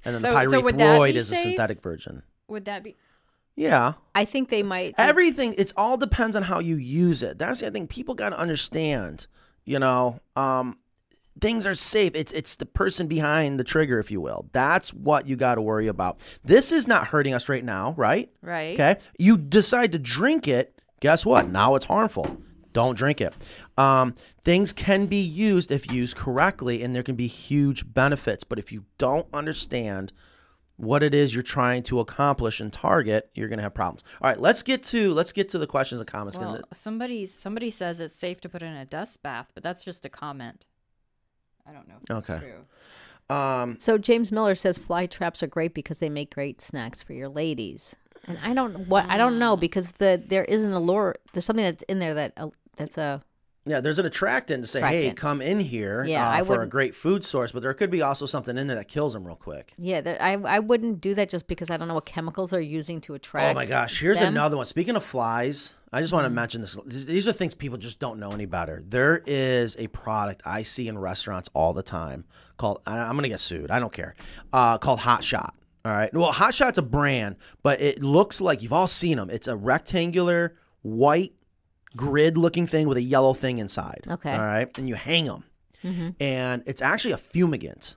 then 0.05 0.19
So- 0.21 0.31
the 0.33 0.45
so 0.45 0.61
pyrethroid 0.61 1.13
be 1.13 1.17
is 1.17 1.31
a 1.31 1.35
synthetic 1.35 1.81
version. 1.81 2.23
Would 2.47 2.65
that 2.65 2.83
be? 2.83 2.95
Yeah. 3.55 3.93
I 4.15 4.25
think 4.25 4.49
they 4.49 4.63
might. 4.63 4.95
Everything 4.97 5.53
it's 5.57 5.73
all 5.75 5.97
depends 5.97 6.35
on 6.35 6.43
how 6.43 6.59
you 6.59 6.75
use 6.75 7.21
it. 7.23 7.37
That's 7.37 7.59
the 7.59 7.69
thing 7.71 7.87
people 7.87 8.15
got 8.15 8.29
to 8.29 8.39
understand, 8.39 9.27
you 9.65 9.79
know. 9.79 10.19
Um 10.35 10.77
things 11.39 11.65
are 11.65 11.75
safe. 11.75 12.11
It's 12.15 12.31
it's 12.31 12.55
the 12.55 12.65
person 12.65 13.07
behind 13.07 13.59
the 13.59 13.63
trigger 13.63 13.99
if 13.99 14.11
you 14.11 14.21
will. 14.21 14.47
That's 14.53 14.93
what 14.93 15.27
you 15.27 15.35
got 15.35 15.55
to 15.55 15.61
worry 15.61 15.87
about. 15.87 16.19
This 16.43 16.71
is 16.71 16.87
not 16.87 17.07
hurting 17.07 17.33
us 17.33 17.49
right 17.49 17.63
now, 17.63 17.93
right? 17.97 18.29
Right. 18.41 18.73
Okay. 18.73 18.97
You 19.17 19.37
decide 19.37 19.91
to 19.93 19.99
drink 19.99 20.47
it. 20.47 20.79
Guess 20.99 21.25
what? 21.25 21.49
Now 21.49 21.75
it's 21.75 21.85
harmful. 21.85 22.37
Don't 22.71 22.97
drink 22.97 23.21
it. 23.21 23.35
Um, 23.77 24.15
things 24.43 24.73
can 24.73 25.05
be 25.05 25.21
used 25.21 25.69
if 25.71 25.91
used 25.91 26.15
correctly, 26.15 26.81
and 26.81 26.95
there 26.95 27.03
can 27.03 27.15
be 27.15 27.27
huge 27.27 27.93
benefits. 27.93 28.43
But 28.43 28.57
if 28.57 28.71
you 28.71 28.85
don't 28.97 29.27
understand 29.33 30.11
what 30.77 31.03
it 31.03 31.13
is 31.13 31.33
you're 31.33 31.43
trying 31.43 31.83
to 31.83 31.99
accomplish 31.99 32.59
and 32.59 32.73
target, 32.73 33.29
you're 33.35 33.47
going 33.47 33.57
to 33.59 33.63
have 33.63 33.73
problems. 33.73 34.03
All 34.21 34.29
right, 34.29 34.39
let's 34.39 34.63
get 34.63 34.83
to 34.83 35.13
let's 35.13 35.31
get 35.31 35.49
to 35.49 35.57
the 35.59 35.67
questions 35.67 36.01
and 36.01 36.07
comments. 36.09 36.37
Well, 36.39 36.61
somebody 36.73 37.25
somebody 37.25 37.69
says 37.71 37.99
it's 37.99 38.13
safe 38.15 38.41
to 38.41 38.49
put 38.49 38.61
in 38.63 38.73
a 38.73 38.85
dust 38.85 39.21
bath, 39.21 39.51
but 39.53 39.63
that's 39.63 39.83
just 39.83 40.03
a 40.05 40.09
comment. 40.09 40.65
I 41.67 41.71
don't 41.71 41.87
know. 41.87 41.95
If 42.01 42.05
that's 42.07 42.29
Okay. 42.29 42.45
True. 43.27 43.35
um, 43.35 43.77
So 43.79 43.97
James 43.97 44.31
Miller 44.31 44.55
says 44.55 44.77
fly 44.77 45.05
traps 45.05 45.41
are 45.43 45.47
great 45.47 45.73
because 45.73 45.99
they 45.99 46.09
make 46.09 46.33
great 46.33 46.59
snacks 46.59 47.01
for 47.01 47.13
your 47.13 47.29
ladies. 47.29 47.95
And 48.25 48.37
I 48.41 48.53
don't 48.53 48.87
what 48.87 49.05
I 49.09 49.17
don't 49.17 49.37
know 49.37 49.55
because 49.57 49.91
the 49.93 50.21
there 50.25 50.45
is 50.45 50.63
an 50.63 50.73
allure. 50.73 51.15
There's 51.33 51.45
something 51.45 51.65
that's 51.65 51.83
in 51.83 51.99
there 51.99 52.13
that 52.15 52.33
uh, 52.37 52.49
that's 52.77 52.97
a 52.97 53.21
yeah, 53.65 53.79
there's 53.79 53.99
an 53.99 54.05
attractant 54.05 54.63
to 54.63 54.67
say, 54.67 54.81
hey, 54.81 55.11
come 55.13 55.41
in 55.41 55.59
here 55.59 56.03
Yeah, 56.03 56.41
uh, 56.41 56.43
for 56.43 56.61
a 56.61 56.67
great 56.67 56.93
food 56.93 57.23
source, 57.23 57.51
but 57.51 57.61
there 57.61 57.73
could 57.73 57.89
be 57.89 58.01
also 58.01 58.25
something 58.25 58.57
in 58.57 58.67
there 58.67 58.75
that 58.75 58.87
kills 58.87 59.13
them 59.13 59.25
real 59.25 59.35
quick. 59.35 59.73
yeah. 59.77 60.01
That 60.01 60.21
I 60.21 60.33
I 60.33 60.59
wouldn't 60.59 60.99
do 61.01 61.13
that 61.15 61.29
just 61.29 61.47
because 61.47 61.69
I 61.69 61.77
don't 61.77 61.87
know 61.87 61.93
what 61.95 62.05
chemicals 62.05 62.49
they're 62.51 62.59
using 62.59 62.99
to 63.01 63.13
attract. 63.13 63.51
Oh 63.51 63.53
my 63.53 63.65
gosh, 63.65 63.99
here's 63.99 64.19
them. 64.19 64.27
Mm-hmm. 64.27 64.37
another 64.37 64.57
one. 64.57 64.65
Speaking 64.65 64.95
of 64.95 65.03
flies, 65.03 65.75
I 65.91 66.01
just 66.01 66.11
want 66.11 66.25
to 66.25 66.29
mention 66.29 66.61
this. 66.61 66.77
These 66.85 67.27
are 67.27 67.31
things 67.33 67.53
people 67.55 67.77
just 67.77 67.99
don't 67.99 68.19
know 68.19 68.31
any 68.31 68.45
better. 68.45 68.83
There 68.87 69.21
is 69.25 69.75
a 69.77 69.87
product 69.87 70.41
I 70.45 70.63
see 70.63 70.87
in 70.87 70.97
restaurants 70.97 71.49
all 71.53 71.71
the 71.73 71.83
time 71.83 72.25
called, 72.57 72.81
I'm 72.87 73.11
going 73.11 73.23
to 73.23 73.29
get 73.29 73.39
sued. 73.39 73.69
I 73.71 73.79
don't 73.79 73.93
care. 73.93 74.15
Uh, 74.51 74.77
called 74.77 74.99
Hot 75.01 75.23
Shot. 75.23 75.53
All 75.85 75.91
right. 75.91 76.13
Well, 76.13 76.31
Hot 76.31 76.53
Shot's 76.53 76.77
a 76.77 76.81
brand, 76.81 77.35
but 77.61 77.81
it 77.81 78.01
looks 78.01 78.39
like 78.41 78.61
you've 78.61 78.73
all 78.73 78.87
seen 78.87 79.17
them. 79.17 79.29
It's 79.29 79.47
a 79.47 79.55
rectangular 79.55 80.55
white 80.81 81.33
grid 81.95 82.37
looking 82.37 82.67
thing 82.67 82.87
with 82.87 82.97
a 82.97 83.01
yellow 83.01 83.33
thing 83.33 83.57
inside. 83.57 84.05
Okay. 84.09 84.29
Mm-hmm. 84.29 84.39
All 84.39 84.45
right. 84.45 84.77
And 84.77 84.87
you 84.89 84.95
hang 84.95 85.25
them. 85.25 85.43
And 86.19 86.63
it's 86.65 86.81
actually 86.81 87.11
a 87.11 87.17
fumigant. 87.17 87.95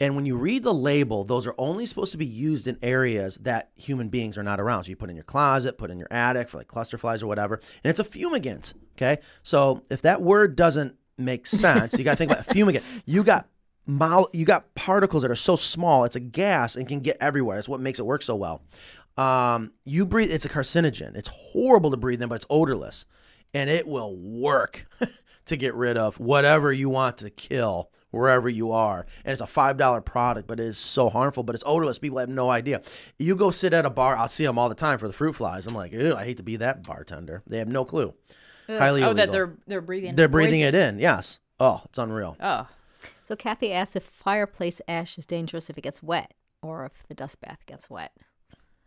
And 0.00 0.16
when 0.16 0.26
you 0.26 0.36
read 0.36 0.62
the 0.64 0.74
label, 0.74 1.24
those 1.24 1.46
are 1.46 1.54
only 1.56 1.86
supposed 1.86 2.12
to 2.12 2.18
be 2.18 2.26
used 2.26 2.66
in 2.66 2.76
areas 2.82 3.36
that 3.38 3.70
human 3.76 4.08
beings 4.08 4.36
are 4.36 4.42
not 4.42 4.60
around. 4.60 4.84
So 4.84 4.90
you 4.90 4.96
put 4.96 5.08
in 5.08 5.16
your 5.16 5.24
closet, 5.24 5.78
put 5.78 5.90
in 5.90 5.98
your 5.98 6.08
attic 6.10 6.48
for 6.48 6.58
like 6.58 6.66
cluster 6.68 6.98
flies 6.98 7.22
or 7.22 7.26
whatever. 7.28 7.60
And 7.82 7.90
it's 7.90 8.00
a 8.00 8.04
fumigant. 8.04 8.74
Okay. 8.96 9.22
So 9.42 9.84
if 9.88 10.02
that 10.02 10.20
word 10.20 10.56
doesn't 10.56 10.96
make 11.16 11.46
sense, 11.46 11.96
you 11.96 12.04
got 12.04 12.12
to 12.12 12.16
think 12.16 12.32
about 12.32 12.46
fumigant. 12.46 12.82
You 13.06 13.22
got 13.22 13.48
mol- 13.86 14.30
you 14.32 14.44
got 14.44 14.74
particles 14.74 15.22
that 15.22 15.30
are 15.30 15.36
so 15.36 15.56
small, 15.56 16.04
it's 16.04 16.16
a 16.16 16.20
gas 16.20 16.74
and 16.76 16.88
can 16.88 17.00
get 17.00 17.16
everywhere. 17.20 17.56
That's 17.56 17.68
what 17.68 17.80
makes 17.80 17.98
it 17.98 18.06
work 18.06 18.22
so 18.22 18.34
well. 18.34 18.62
Um, 19.16 19.72
you 19.84 20.04
breathe, 20.06 20.32
it's 20.32 20.44
a 20.44 20.48
carcinogen. 20.48 21.14
It's 21.14 21.28
horrible 21.28 21.90
to 21.92 21.96
breathe 21.96 22.20
in, 22.20 22.28
but 22.28 22.36
it's 22.36 22.46
odorless. 22.50 23.06
And 23.54 23.70
it 23.70 23.86
will 23.86 24.16
work 24.16 24.86
to 25.46 25.56
get 25.56 25.74
rid 25.74 25.96
of 25.96 26.18
whatever 26.18 26.72
you 26.72 26.88
want 26.90 27.18
to 27.18 27.30
kill 27.30 27.90
wherever 28.14 28.48
you 28.48 28.72
are. 28.72 29.06
And 29.24 29.32
it's 29.32 29.40
a 29.40 29.46
$5 29.46 30.04
product, 30.04 30.46
but 30.46 30.60
it 30.60 30.66
is 30.66 30.78
so 30.78 31.08
harmful, 31.10 31.42
but 31.42 31.54
it's 31.54 31.64
odorless. 31.66 31.98
People 31.98 32.18
have 32.18 32.28
no 32.28 32.48
idea. 32.48 32.80
You 33.18 33.36
go 33.36 33.50
sit 33.50 33.74
at 33.74 33.84
a 33.84 33.90
bar, 33.90 34.16
I'll 34.16 34.28
see 34.28 34.44
them 34.44 34.58
all 34.58 34.68
the 34.68 34.74
time 34.74 34.98
for 34.98 35.06
the 35.06 35.12
fruit 35.12 35.34
flies. 35.34 35.66
I'm 35.66 35.74
like, 35.74 35.92
ew, 35.92 36.14
I 36.14 36.24
hate 36.24 36.36
to 36.38 36.42
be 36.42 36.56
that 36.56 36.82
bartender. 36.82 37.42
They 37.46 37.58
have 37.58 37.68
no 37.68 37.84
clue. 37.84 38.14
Highly 38.66 39.02
oh, 39.02 39.10
illegal. 39.10 39.14
that 39.14 39.32
they're 39.32 39.56
they're 39.66 39.80
breathing. 39.82 40.14
They're 40.14 40.28
breathing 40.28 40.62
poison. 40.62 40.74
it 40.74 40.88
in. 40.88 40.98
Yes. 40.98 41.38
Oh, 41.60 41.82
it's 41.84 41.98
unreal. 41.98 42.36
Oh, 42.40 42.66
So 43.26 43.36
Kathy 43.36 43.72
asks 43.72 43.96
if 43.96 44.04
fireplace 44.04 44.80
ash 44.88 45.18
is 45.18 45.26
dangerous 45.26 45.68
if 45.68 45.76
it 45.76 45.82
gets 45.82 46.02
wet 46.02 46.32
or 46.62 46.86
if 46.86 47.06
the 47.06 47.14
dust 47.14 47.40
bath 47.42 47.66
gets 47.66 47.90
wet. 47.90 48.12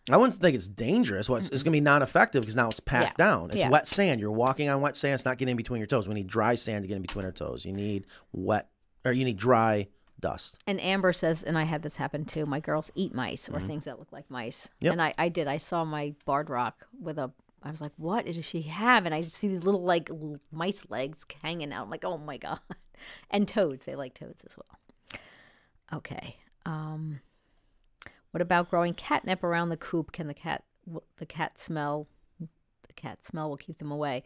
I 0.09 0.17
wouldn't 0.17 0.39
think 0.39 0.55
it's 0.55 0.67
dangerous. 0.67 1.29
Well, 1.29 1.37
it's, 1.39 1.47
it's 1.49 1.63
going 1.63 1.71
to 1.73 1.77
be 1.77 1.81
non-effective 1.81 2.41
because 2.41 2.55
now 2.55 2.69
it's 2.69 2.79
packed 2.79 3.19
Yeah. 3.19 3.25
down. 3.25 3.45
It's 3.49 3.57
Yeah. 3.57 3.69
wet 3.69 3.87
sand. 3.87 4.21
You're 4.21 4.31
walking 4.31 4.69
on 4.69 4.79
wet 4.81 4.95
sand. 4.95 5.15
It's 5.15 5.25
not 5.25 5.37
getting 5.37 5.51
in 5.51 5.57
between 5.57 5.79
your 5.79 5.87
toes. 5.87 6.07
We 6.07 6.13
need 6.13 6.27
dry 6.27 6.55
sand 6.55 6.83
to 6.83 6.87
get 6.87 6.95
in 6.95 7.01
between 7.01 7.25
our 7.25 7.31
toes. 7.31 7.65
You 7.65 7.73
need 7.73 8.05
wet, 8.31 8.69
or 9.03 9.11
you 9.11 9.25
need 9.25 9.37
dry 9.37 9.87
dust. 10.19 10.57
And 10.65 10.79
Amber 10.81 11.13
says, 11.13 11.43
and 11.43 11.57
I 11.57 11.63
had 11.63 11.81
this 11.81 11.97
happen 11.97 12.25
too. 12.25 12.45
My 12.45 12.59
girls 12.59 12.89
eat 12.95 13.13
mice 13.13 13.49
or 13.49 13.59
things 13.59 13.85
that 13.85 13.99
look 13.99 14.11
like 14.11 14.29
mice. 14.31 14.67
Mm-hmm. 14.67 14.85
Yep. 14.85 14.91
And 14.93 15.01
I, 15.01 15.13
I 15.17 15.29
did. 15.29 15.47
I 15.47 15.57
saw 15.57 15.83
my 15.85 16.15
barred 16.25 16.49
rock 16.49 16.87
with 16.99 17.17
a. 17.19 17.31
I 17.63 17.71
was 17.71 17.81
like, 17.81 17.91
"What 17.97 18.25
does 18.25 18.45
she 18.45 18.61
have?" 18.61 19.05
And 19.05 19.13
I 19.13 19.21
just 19.23 19.35
see 19.35 19.47
these 19.47 19.63
little 19.63 19.83
like 19.83 20.09
mice 20.51 20.85
legs 20.89 21.25
hanging 21.41 21.73
out. 21.73 21.83
I'm 21.83 21.89
like, 21.89 22.05
"Oh 22.05 22.17
my 22.17 22.37
god!" 22.37 22.59
And 23.29 23.47
toads. 23.47 23.85
They 23.85 23.95
like 23.95 24.13
toads 24.13 24.43
as 24.45 24.55
well. 24.57 25.19
Okay. 25.93 26.37
Um, 26.65 27.19
what 28.37 28.41
about 28.43 28.69
growing 28.69 28.93
catnip 28.93 29.43
around 29.43 29.69
the 29.69 29.77
coop? 29.77 30.11
Can 30.11 30.27
the 30.27 30.33
cat 30.35 30.63
the 31.17 31.25
cat 31.25 31.57
smell? 31.57 32.05
The 32.39 32.93
cat 32.95 33.25
smell 33.25 33.49
will 33.49 33.57
keep 33.57 33.79
them 33.79 33.89
away. 33.91 34.21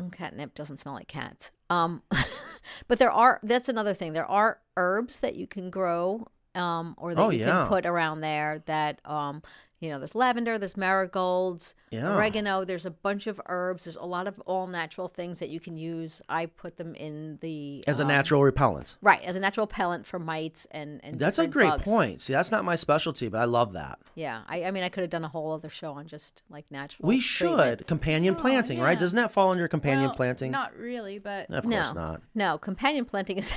Mm, 0.00 0.10
Catnip 0.12 0.54
doesn't 0.54 0.78
smell 0.78 0.94
like 0.94 1.06
cats. 1.06 1.52
Um, 1.70 2.02
but 2.88 2.98
there 2.98 3.12
are. 3.12 3.38
That's 3.44 3.68
another 3.68 3.94
thing. 3.94 4.12
There 4.12 4.26
are 4.28 4.58
herbs 4.76 5.18
that 5.18 5.36
you 5.36 5.46
can 5.46 5.70
grow, 5.70 6.26
um, 6.56 6.96
or 6.98 7.14
that 7.14 7.22
Oh, 7.22 7.30
you 7.30 7.38
yeah. 7.38 7.46
can 7.46 7.68
put 7.68 7.86
around 7.86 8.22
there. 8.22 8.64
That 8.66 9.00
um, 9.04 9.40
you 9.82 9.90
know, 9.90 9.98
there's 9.98 10.14
lavender, 10.14 10.58
there's 10.58 10.76
marigolds, 10.76 11.74
Yeah. 11.90 12.14
oregano. 12.16 12.64
There's 12.64 12.86
a 12.86 12.90
bunch 12.90 13.26
of 13.26 13.40
herbs. 13.46 13.84
There's 13.84 13.96
a 13.96 14.04
lot 14.06 14.26
of 14.28 14.38
all 14.46 14.66
natural 14.68 15.08
things 15.08 15.40
that 15.40 15.48
you 15.48 15.58
can 15.58 15.76
use. 15.76 16.22
I 16.28 16.46
put 16.46 16.76
them 16.76 16.94
in 16.94 17.38
the 17.40 17.82
As 17.88 17.98
a 17.98 18.02
um, 18.02 18.08
natural 18.08 18.42
repellent. 18.44 18.96
right 19.02 19.20
as 19.22 19.34
a 19.36 19.40
natural 19.40 19.66
repellent 19.66 20.06
for 20.06 20.18
mites 20.20 20.66
and 20.70 21.00
and 21.04 21.18
That's 21.18 21.38
a 21.40 21.48
great 21.48 21.68
bugs. 21.70 21.82
point. 21.84 22.20
See, 22.20 22.32
that's 22.32 22.50
not 22.52 22.64
my 22.64 22.76
specialty, 22.76 23.28
but 23.28 23.40
I 23.40 23.44
love 23.44 23.72
that. 23.72 23.98
Yeah, 24.14 24.42
I, 24.48 24.64
I 24.64 24.70
mean, 24.70 24.84
I 24.84 24.88
could 24.88 25.00
have 25.02 25.10
done 25.10 25.24
a 25.24 25.28
whole 25.28 25.52
other 25.52 25.68
show 25.68 25.92
on 25.94 26.06
just 26.06 26.42
like 26.48 26.70
natural. 26.70 27.08
We 27.08 27.18
should 27.18 27.48
treatments. 27.56 27.88
companion 27.88 28.34
Oh, 28.38 28.40
planting, 28.40 28.78
right? 28.80 28.98
Doesn't 28.98 29.16
that 29.16 29.32
fall 29.32 29.50
under 29.50 29.66
companion 29.66 30.04
well, 30.06 30.14
planting? 30.14 30.52
Not 30.52 30.76
really, 30.76 31.18
but 31.18 31.50
Of 31.50 31.64
no, 31.64 31.76
course 31.76 31.92
not. 31.94 32.22
No, 32.36 32.56
companion 32.56 33.04
planting 33.04 33.38
is. 33.38 33.52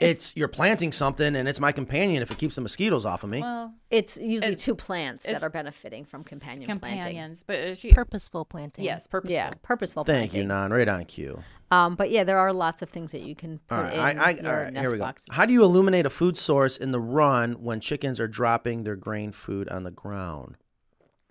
It's 0.00 0.34
you're 0.34 0.48
planting 0.48 0.90
something, 0.90 1.36
and 1.36 1.46
it's 1.48 1.60
my 1.60 1.70
companion 1.70 2.22
if 2.24 2.30
it 2.32 2.36
keeps 2.36 2.56
the 2.56 2.60
mosquitoes 2.60 3.06
off 3.06 3.22
of 3.22 3.30
me. 3.30 3.40
well, 3.40 3.72
It's 3.92 4.16
usually 4.16 4.52
It's- 4.52 4.64
two 4.64 4.74
plants 4.74 5.24
that 5.26 5.42
are 5.42 5.50
benefiting 5.50 6.04
from 6.06 6.24
companion 6.24 6.66
planting. 6.78 7.02
companions, 7.02 7.44
but 7.46 7.58
uh, 7.58 7.74
she 7.74 7.92
Purposeful 7.92 8.44
planting. 8.46 8.84
yes, 8.84 9.06
purposeful. 9.06 9.34
Yeah, 9.34 9.50
purposeful 9.62 10.04
Thank 10.04 10.32
you, 10.32 10.44
planting. 10.44 10.48
Nan. 10.48 10.72
Right 10.72 10.88
on 10.88 11.04
cue. 11.04 11.44
Um, 11.70 11.94
but 11.94 12.10
yeah, 12.10 12.24
there 12.24 12.38
are 12.38 12.52
lots 12.54 12.80
of 12.82 12.88
things 12.88 13.12
that 13.12 13.20
you 13.20 13.34
can 13.34 13.58
put 13.68 13.76
All 13.76 13.82
right, 13.84 13.92
in 13.94 14.00
I, 14.00 14.24
I, 14.24 14.30
your 14.30 14.46
all 14.48 14.62
right, 14.64 14.72
nest 14.72 14.82
here 14.82 14.90
we 14.92 14.96
go. 14.98 15.04
box. 15.04 15.24
How 15.30 15.44
do 15.46 15.52
you 15.52 15.62
illuminate 15.62 16.06
a 16.06 16.10
food 16.10 16.36
source 16.38 16.76
in 16.78 16.90
the 16.90 17.00
run 17.00 17.62
when 17.62 17.80
chickens 17.80 18.18
are 18.18 18.28
dropping 18.28 18.84
their 18.84 18.96
grain 18.96 19.30
food 19.30 19.68
on 19.68 19.82
the 19.84 19.90
ground? 19.90 20.56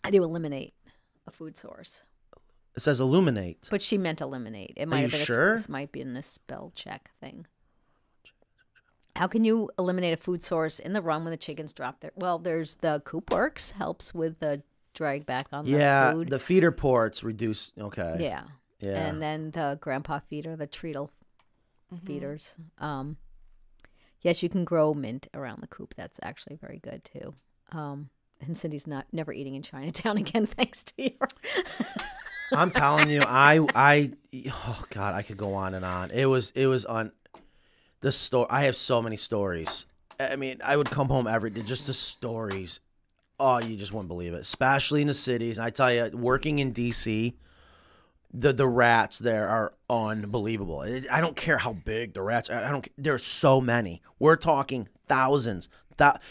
How 0.04 0.12
do 0.12 0.16
you 0.18 0.24
eliminate 0.24 0.74
a 1.28 1.32
food 1.32 1.58
source? 1.58 2.04
It 2.76 2.82
says 2.82 3.00
illuminate. 3.00 3.68
But 3.72 3.82
she 3.82 3.98
meant 3.98 4.22
eliminate. 4.22 4.74
It 4.78 4.88
might 4.88 4.98
you 4.98 5.02
have 5.04 5.12
been 5.12 5.26
sure? 5.26 5.54
a, 5.54 5.58
this 5.58 5.68
might 5.68 5.92
be 5.92 6.02
in 6.02 6.16
a 6.16 6.24
spell 6.24 6.72
check 6.76 7.10
thing. 7.20 7.46
How 9.16 9.28
can 9.28 9.44
you 9.44 9.70
eliminate 9.78 10.14
a 10.18 10.22
food 10.22 10.42
source 10.44 10.80
in 10.80 10.94
the 10.94 11.02
run 11.02 11.24
when 11.24 11.32
the 11.32 11.38
chickens 11.38 11.74
drop 11.74 12.00
their? 12.00 12.12
Well, 12.16 12.40
there's 12.40 12.76
the 12.76 13.02
coop 13.06 13.32
works 13.32 13.72
helps 13.72 14.14
with 14.14 14.40
the 14.40 14.64
drag 14.94 15.26
back 15.26 15.48
on 15.54 15.66
yeah, 15.66 16.08
the 16.08 16.14
food. 16.14 16.30
the 16.30 16.40
feeder 16.40 16.72
ports 16.72 17.24
reduce. 17.24 17.72
Okay. 17.80 18.18
yeah. 18.20 18.44
Yeah. 18.80 19.08
and 19.08 19.22
then 19.22 19.52
the 19.52 19.78
grandpa 19.80 20.20
feeder, 20.28 20.56
the 20.56 20.66
treadle 20.68 21.12
Mm-hmm. 21.94 22.06
feeders. 22.08 22.52
Um, 22.78 23.18
yes, 24.22 24.42
you 24.42 24.48
can 24.48 24.64
grow 24.64 24.94
mint 24.94 25.28
around 25.34 25.62
the 25.62 25.68
coop. 25.68 25.94
That's 25.98 26.20
actually 26.24 26.56
very 26.56 26.80
good 26.80 27.04
too. 27.04 27.34
Um, 27.74 28.10
and 28.40 28.58
Cindy's 28.58 28.88
not 28.88 29.08
never 29.12 29.34
eating 29.34 29.56
in 29.56 29.62
Chinatown 29.62 30.16
again, 30.24 30.46
thanks 30.46 30.84
to 30.86 30.94
your. 31.04 31.28
I'm 32.54 32.72
telling 32.72 33.10
you, 33.10 33.22
I, 33.28 33.60
I, 33.76 34.12
oh 34.54 34.84
God, 34.90 35.16
I 35.16 35.22
could 35.22 35.36
go 35.38 35.54
on 35.54 35.74
and 35.74 35.84
on. 35.84 36.12
It 36.12 36.26
was, 36.28 36.52
it 36.52 36.68
was 36.68 36.86
on 36.86 37.12
the 38.02 38.12
story. 38.12 38.48
I 38.50 38.64
have 38.64 38.76
so 38.76 39.02
many 39.02 39.18
stories. 39.18 39.86
I 40.20 40.36
mean, 40.36 40.60
I 40.64 40.78
would 40.78 40.90
come 40.90 41.08
home 41.08 41.28
every 41.28 41.50
day, 41.50 41.62
just 41.62 41.88
the 41.88 41.94
stories. 41.94 42.80
Oh, 43.40 43.60
you 43.60 43.76
just 43.76 43.92
wouldn't 43.92 44.10
believe 44.10 44.34
it, 44.34 44.42
especially 44.42 45.02
in 45.02 45.08
the 45.08 45.16
cities. 45.16 45.58
I 45.58 45.72
tell 45.72 45.92
you, 45.92 46.12
working 46.14 46.60
in 46.60 46.74
DC, 46.74 47.34
the 48.34 48.54
the 48.54 48.68
rats 48.68 49.20
there 49.20 49.48
are 49.48 49.74
unbelievable. 49.90 50.86
I 51.12 51.22
don't 51.22 51.36
care 51.36 51.58
how 51.58 51.74
big 51.74 52.14
the 52.14 52.22
rats. 52.22 52.50
are. 52.50 52.64
I 52.64 52.72
don't. 52.72 52.88
There's 52.98 53.24
so 53.24 53.60
many. 53.60 54.02
We're 54.20 54.36
talking 54.36 54.88
thousands. 55.08 55.70
That 55.98 56.22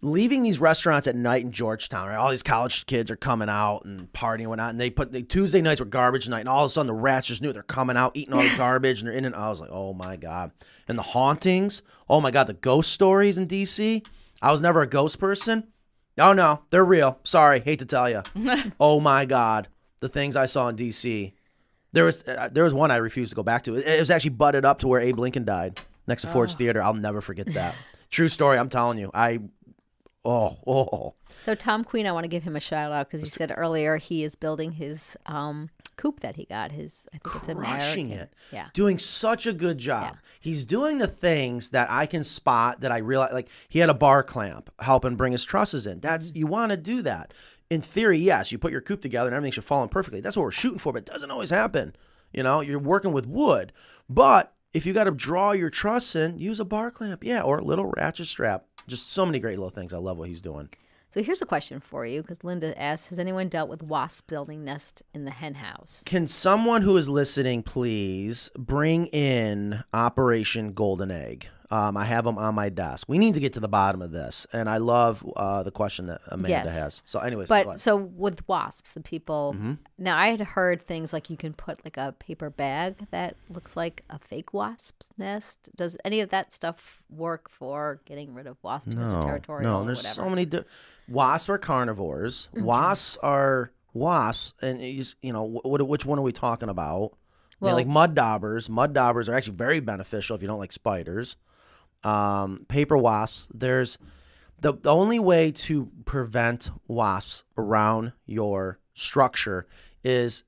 leaving 0.00 0.42
these 0.42 0.60
restaurants 0.60 1.06
at 1.06 1.16
night 1.16 1.42
in 1.42 1.52
Georgetown, 1.52 2.08
right? 2.08 2.16
All 2.16 2.30
these 2.30 2.42
college 2.42 2.86
kids 2.86 3.10
are 3.10 3.16
coming 3.16 3.48
out 3.48 3.84
and 3.84 4.12
partying 4.12 4.40
and 4.40 4.48
whatnot, 4.48 4.70
and 4.70 4.80
they 4.80 4.90
put 4.90 5.12
the 5.12 5.22
Tuesday 5.22 5.60
nights 5.60 5.80
were 5.80 5.86
garbage 5.86 6.28
night, 6.28 6.40
and 6.40 6.48
all 6.48 6.64
of 6.64 6.70
a 6.70 6.72
sudden 6.72 6.86
the 6.86 6.94
rats 6.94 7.28
just 7.28 7.42
knew 7.42 7.52
they're 7.52 7.62
coming 7.62 7.96
out, 7.96 8.12
eating 8.14 8.34
all 8.34 8.42
the 8.42 8.54
garbage, 8.56 9.00
and 9.00 9.08
they're 9.08 9.16
in 9.16 9.24
and 9.24 9.34
I 9.34 9.48
was 9.48 9.60
like, 9.60 9.70
oh 9.72 9.92
my 9.92 10.16
god. 10.16 10.52
And 10.86 10.98
the 10.98 11.02
hauntings, 11.02 11.82
oh 12.08 12.20
my 12.20 12.30
god, 12.30 12.46
the 12.46 12.54
ghost 12.54 12.92
stories 12.92 13.38
in 13.38 13.46
DC. 13.46 14.06
I 14.40 14.52
was 14.52 14.62
never 14.62 14.82
a 14.82 14.86
ghost 14.86 15.18
person. 15.18 15.68
Oh 16.16 16.32
no, 16.32 16.62
they're 16.70 16.84
real. 16.84 17.18
Sorry, 17.24 17.60
hate 17.60 17.80
to 17.80 17.86
tell 17.86 18.08
you. 18.08 18.22
oh 18.80 19.00
my 19.00 19.24
god, 19.24 19.68
the 20.00 20.08
things 20.08 20.36
I 20.36 20.46
saw 20.46 20.68
in 20.68 20.76
DC. 20.76 21.32
There 21.92 22.04
was 22.04 22.26
uh, 22.28 22.48
there 22.52 22.64
was 22.64 22.74
one 22.74 22.90
I 22.90 22.96
refused 22.96 23.30
to 23.30 23.36
go 23.36 23.42
back 23.42 23.64
to. 23.64 23.76
It, 23.76 23.86
it 23.86 24.00
was 24.00 24.10
actually 24.10 24.30
butted 24.30 24.64
up 24.64 24.78
to 24.80 24.88
where 24.88 25.00
Abe 25.00 25.18
Lincoln 25.18 25.44
died 25.44 25.80
next 26.06 26.22
to 26.22 26.28
Ford's 26.28 26.54
Theater. 26.54 26.82
I'll 26.82 26.94
never 26.94 27.20
forget 27.20 27.46
that. 27.54 27.74
True 28.10 28.28
story. 28.28 28.58
I'm 28.58 28.68
telling 28.68 28.98
you. 28.98 29.10
I 29.12 29.40
oh 30.24 30.58
oh. 30.66 31.14
So 31.42 31.54
Tom 31.54 31.84
Queen, 31.84 32.06
I 32.06 32.12
want 32.12 32.24
to 32.24 32.28
give 32.28 32.42
him 32.42 32.56
a 32.56 32.60
shout 32.60 32.92
out 32.92 33.08
because 33.08 33.20
he 33.20 33.30
said 33.30 33.52
earlier 33.56 33.96
he 33.96 34.24
is 34.24 34.34
building 34.34 34.72
his 34.72 35.16
um, 35.26 35.70
coop 35.96 36.20
that 36.20 36.36
he 36.36 36.44
got. 36.44 36.72
His 36.72 37.06
I 37.14 37.18
think 37.18 37.36
it's 37.36 37.46
crushing 37.46 38.06
American. 38.08 38.12
it. 38.12 38.34
Yeah. 38.52 38.66
Doing 38.74 38.98
such 38.98 39.46
a 39.46 39.52
good 39.52 39.78
job. 39.78 40.14
Yeah. 40.14 40.18
He's 40.40 40.64
doing 40.64 40.98
the 40.98 41.06
things 41.06 41.70
that 41.70 41.90
I 41.90 42.06
can 42.06 42.24
spot 42.24 42.80
that 42.80 42.92
I 42.92 42.98
realize 42.98 43.32
like 43.32 43.48
he 43.68 43.78
had 43.78 43.90
a 43.90 43.94
bar 43.94 44.22
clamp 44.22 44.70
helping 44.80 45.16
bring 45.16 45.32
his 45.32 45.44
trusses 45.44 45.86
in. 45.86 46.00
That's 46.00 46.28
Mm-hmm. 46.28 46.38
you 46.38 46.46
want 46.46 46.70
to 46.70 46.76
do 46.76 47.02
that. 47.02 47.32
In 47.70 47.82
theory, 47.82 48.18
yes, 48.18 48.50
you 48.50 48.58
put 48.58 48.72
your 48.72 48.80
coop 48.80 49.02
together 49.02 49.28
and 49.28 49.36
everything 49.36 49.52
should 49.52 49.64
fall 49.64 49.82
in 49.82 49.88
perfectly. 49.90 50.20
That's 50.20 50.36
what 50.36 50.42
we're 50.44 50.50
shooting 50.50 50.78
for, 50.78 50.92
but 50.92 51.00
it 51.00 51.06
doesn't 51.12 51.30
always 51.30 51.50
happen. 51.50 51.94
You 52.32 52.42
know, 52.42 52.60
you're 52.60 52.78
working 52.78 53.12
with 53.12 53.26
wood. 53.26 53.72
But 54.08 54.54
if 54.72 54.86
you 54.86 54.92
got 54.92 55.04
to 55.04 55.10
draw 55.10 55.52
your 55.52 55.70
truss 55.70 56.14
in, 56.14 56.38
use 56.38 56.60
a 56.60 56.64
bar 56.64 56.90
clamp, 56.90 57.24
yeah, 57.24 57.42
or 57.42 57.58
a 57.58 57.64
little 57.64 57.86
ratchet 57.96 58.26
strap. 58.26 58.66
Just 58.86 59.10
so 59.10 59.26
many 59.26 59.38
great 59.38 59.58
little 59.58 59.70
things. 59.70 59.92
I 59.92 59.98
love 59.98 60.18
what 60.18 60.28
he's 60.28 60.40
doing. 60.40 60.70
So 61.10 61.22
here's 61.22 61.40
a 61.40 61.46
question 61.46 61.80
for 61.80 62.04
you 62.04 62.20
because 62.20 62.44
Linda 62.44 62.78
asks 62.80 63.08
"Has 63.08 63.18
anyone 63.18 63.48
dealt 63.48 63.70
with 63.70 63.82
wasps 63.82 64.20
building 64.20 64.64
nest 64.64 65.02
in 65.14 65.24
the 65.24 65.30
hen 65.30 65.54
house?" 65.54 66.02
Can 66.04 66.26
someone 66.26 66.82
who 66.82 66.96
is 66.96 67.08
listening 67.08 67.62
please 67.62 68.50
bring 68.56 69.06
in 69.06 69.84
Operation 69.94 70.74
Golden 70.74 71.10
Egg? 71.10 71.48
Um, 71.70 71.98
I 71.98 72.06
have 72.06 72.24
them 72.24 72.38
on 72.38 72.54
my 72.54 72.70
desk. 72.70 73.06
We 73.10 73.18
need 73.18 73.34
to 73.34 73.40
get 73.40 73.52
to 73.52 73.60
the 73.60 73.68
bottom 73.68 74.00
of 74.00 74.10
this, 74.10 74.46
and 74.54 74.70
I 74.70 74.78
love 74.78 75.22
uh, 75.36 75.62
the 75.62 75.70
question 75.70 76.06
that 76.06 76.22
Amanda 76.28 76.48
Yes. 76.64 76.70
has. 76.70 77.02
So, 77.04 77.18
anyways, 77.20 77.48
But 77.48 77.78
so 77.78 77.94
with 77.94 78.46
wasps, 78.48 78.94
the 78.94 79.00
people 79.00 79.52
Mm-hmm. 79.54 79.72
now 79.98 80.16
I 80.16 80.28
had 80.28 80.40
heard 80.40 80.80
things 80.82 81.12
like 81.12 81.28
you 81.28 81.36
can 81.36 81.52
put 81.52 81.84
like 81.84 81.98
a 81.98 82.12
paper 82.18 82.48
bag 82.48 82.96
that 83.10 83.36
looks 83.50 83.76
like 83.76 84.02
a 84.08 84.18
fake 84.18 84.54
wasp's 84.54 85.08
nest. 85.18 85.68
Does 85.76 85.96
any 86.06 86.20
of 86.20 86.30
that 86.30 86.54
stuff 86.54 87.02
work 87.10 87.50
for 87.50 88.00
getting 88.06 88.32
rid 88.32 88.46
of 88.46 88.56
wasps 88.62 88.86
because 88.94 89.12
they're 89.12 89.20
territorial 89.20 89.70
no, 89.70 89.82
or 89.82 89.84
there's 89.86 89.98
whatever? 89.98 90.14
so 90.14 90.30
many. 90.30 90.64
Wasps 91.06 91.50
are 91.50 91.58
carnivores. 91.58 92.48
Wasps 92.54 93.18
are 93.22 93.72
wasps, 93.92 94.54
and 94.62 94.80
you, 94.82 95.04
you 95.20 95.32
know 95.34 95.42
what, 95.42 95.86
which 95.86 96.06
one 96.06 96.18
are 96.18 96.22
we 96.22 96.32
talking 96.32 96.70
about? 96.70 97.12
I 97.60 97.66
mean, 97.66 97.74
like 97.74 97.86
mud 97.86 98.14
daubers. 98.14 98.70
Mud 98.70 98.94
daubers 98.94 99.28
are 99.28 99.34
actually 99.34 99.56
very 99.56 99.80
beneficial 99.80 100.34
if 100.36 100.40
you 100.40 100.48
don't 100.48 100.58
like 100.60 100.72
spiders. 100.72 101.36
Um, 102.04 102.64
paper 102.68 102.96
wasps. 102.96 103.48
There's 103.52 103.98
the, 104.60 104.72
the 104.72 104.92
only 104.92 105.18
way 105.18 105.50
to 105.52 105.90
prevent 106.04 106.70
wasps 106.86 107.44
around 107.56 108.12
your 108.26 108.78
structure 108.94 109.66
is 110.02 110.44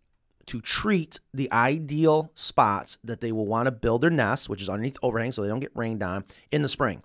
to 0.47 0.60
treat 0.60 1.20
the 1.32 1.51
ideal 1.52 2.32
spots 2.35 2.98
that 3.05 3.20
they 3.20 3.31
will 3.31 3.47
want 3.47 3.66
to 3.66 3.70
build 3.70 4.01
their 4.01 4.10
nests, 4.10 4.48
which 4.48 4.62
is 4.62 4.68
underneath 4.68 4.97
overhang 5.02 5.31
so 5.31 5.43
they 5.43 5.48
don't 5.48 5.60
get 5.60 5.70
rained 5.74 6.02
on 6.02 6.24
in 6.51 6.62
the 6.62 6.68
spring. 6.68 7.02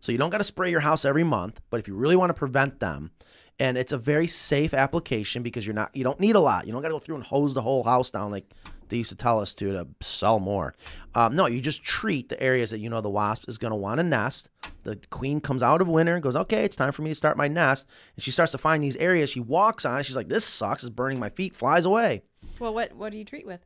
So 0.00 0.12
you 0.12 0.18
don't 0.18 0.30
got 0.30 0.38
to 0.38 0.44
spray 0.44 0.70
your 0.70 0.80
house 0.80 1.04
every 1.04 1.22
month, 1.22 1.60
but 1.70 1.78
if 1.78 1.86
you 1.86 1.94
really 1.94 2.16
want 2.16 2.30
to 2.30 2.34
prevent 2.34 2.80
them, 2.80 3.12
and 3.60 3.78
it's 3.78 3.92
a 3.92 3.98
very 3.98 4.26
safe 4.26 4.74
application 4.74 5.42
because 5.42 5.64
you're 5.66 5.74
not 5.74 5.94
you 5.94 6.02
don't 6.02 6.18
need 6.18 6.34
a 6.36 6.40
lot. 6.40 6.66
You 6.66 6.72
don't 6.72 6.82
got 6.82 6.88
to 6.88 6.94
go 6.94 6.98
through 6.98 7.16
and 7.16 7.24
hose 7.24 7.54
the 7.54 7.62
whole 7.62 7.84
house 7.84 8.10
down 8.10 8.30
like 8.32 8.46
they 8.88 8.96
used 8.96 9.10
to 9.10 9.16
tell 9.16 9.38
us 9.38 9.54
to 9.54 9.72
to 9.72 9.86
sell 10.00 10.40
more. 10.40 10.74
Um, 11.14 11.36
no, 11.36 11.46
you 11.46 11.60
just 11.60 11.84
treat 11.84 12.28
the 12.28 12.42
areas 12.42 12.70
that 12.70 12.78
you 12.80 12.90
know 12.90 13.00
the 13.00 13.10
wasp 13.10 13.48
is 13.48 13.56
going 13.58 13.70
to 13.70 13.76
want 13.76 13.98
to 13.98 14.02
nest. 14.02 14.50
The 14.82 14.96
queen 15.10 15.40
comes 15.40 15.62
out 15.62 15.80
of 15.80 15.86
winter 15.88 16.14
and 16.14 16.22
goes, 16.22 16.34
okay, 16.34 16.64
it's 16.64 16.74
time 16.74 16.90
for 16.92 17.02
me 17.02 17.10
to 17.10 17.14
start 17.14 17.36
my 17.36 17.46
nest, 17.46 17.86
and 18.16 18.24
she 18.24 18.30
starts 18.32 18.50
to 18.52 18.58
find 18.58 18.82
these 18.82 18.96
areas. 18.96 19.30
She 19.30 19.38
walks 19.40 19.84
on 19.84 20.00
it. 20.00 20.06
She's 20.06 20.16
like, 20.16 20.28
this 20.28 20.44
sucks. 20.44 20.82
It's 20.82 20.90
burning 20.90 21.20
my 21.20 21.28
feet. 21.28 21.54
Flies 21.54 21.84
away. 21.84 22.22
Well, 22.58 22.74
what 22.74 22.94
what 22.96 23.12
do 23.12 23.18
you 23.18 23.24
treat 23.24 23.46
with? 23.46 23.60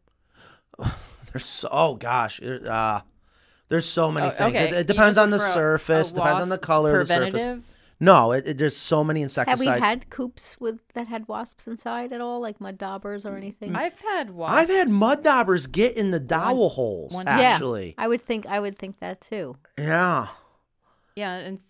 There's 1.33 1.45
so 1.47 1.69
oh 1.73 1.95
gosh, 1.95 2.41
uh, 2.43 3.01
there's 3.69 3.87
so 3.87 4.13
many 4.13 4.27
Oh, 4.27 4.31
things. 4.31 4.57
okay. 4.57 4.69
It, 4.69 4.75
it 4.75 4.87
depends 4.87 5.19
on 5.19 5.31
the 5.31 5.39
surface. 5.39 6.13
depends 6.13 6.41
on 6.41 6.49
the 6.49 6.59
color 6.59 7.01
of 7.01 7.09
the 7.09 7.15
surface. 7.15 7.43
Preventative? 8.05 8.27
No, 8.27 8.33
it, 8.33 8.47
it, 8.47 8.59
there's 8.59 8.77
so 8.77 9.05
many 9.05 9.23
Have 9.23 9.61
we 9.61 9.67
had 9.67 10.11
coops 10.11 10.57
with 10.61 10.87
that 10.95 11.09
had 11.09 11.29
wasps 11.29 11.67
inside 11.67 12.13
at 12.13 12.21
all, 12.21 12.41
like 12.41 12.61
mud 12.61 12.79
daubers 12.79 13.25
or 13.25 13.33
mm, 13.33 13.39
anything? 13.39 13.73
Mm. 13.73 13.77
I've 13.77 14.01
had 14.01 14.33
wasps. 14.33 14.55
I've 14.55 14.69
had 14.69 14.91
mud 14.91 15.23
daubers 15.23 15.67
get 15.67 15.97
in 15.97 16.11
the 16.11 16.21
dowel 16.21 16.71
holes. 16.71 17.13
one- 17.15 17.29
actually, 17.29 17.95
yeah, 17.97 18.05
I 18.05 18.09
would 18.09 18.23
think 18.23 18.47
I 18.47 18.61
would 18.61 18.79
think 18.79 19.01
that 19.01 19.21
too. 19.21 19.57
yeah. 19.79 20.29
Yeah, 21.17 21.37
and 21.37 21.61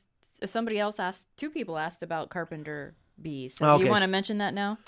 somebody 0.44 0.78
else 0.78 0.98
asked. 0.98 1.28
Two 1.36 1.50
people 1.50 1.76
asked 1.76 2.02
about 2.02 2.30
carpenter 2.30 2.94
bees. 3.20 3.54
So 3.56 3.78
do 3.78 3.84
you 3.84 3.90
want 3.90 4.02
to 4.02 4.08
mention 4.08 4.38
that 4.38 4.54
now? 4.54 4.78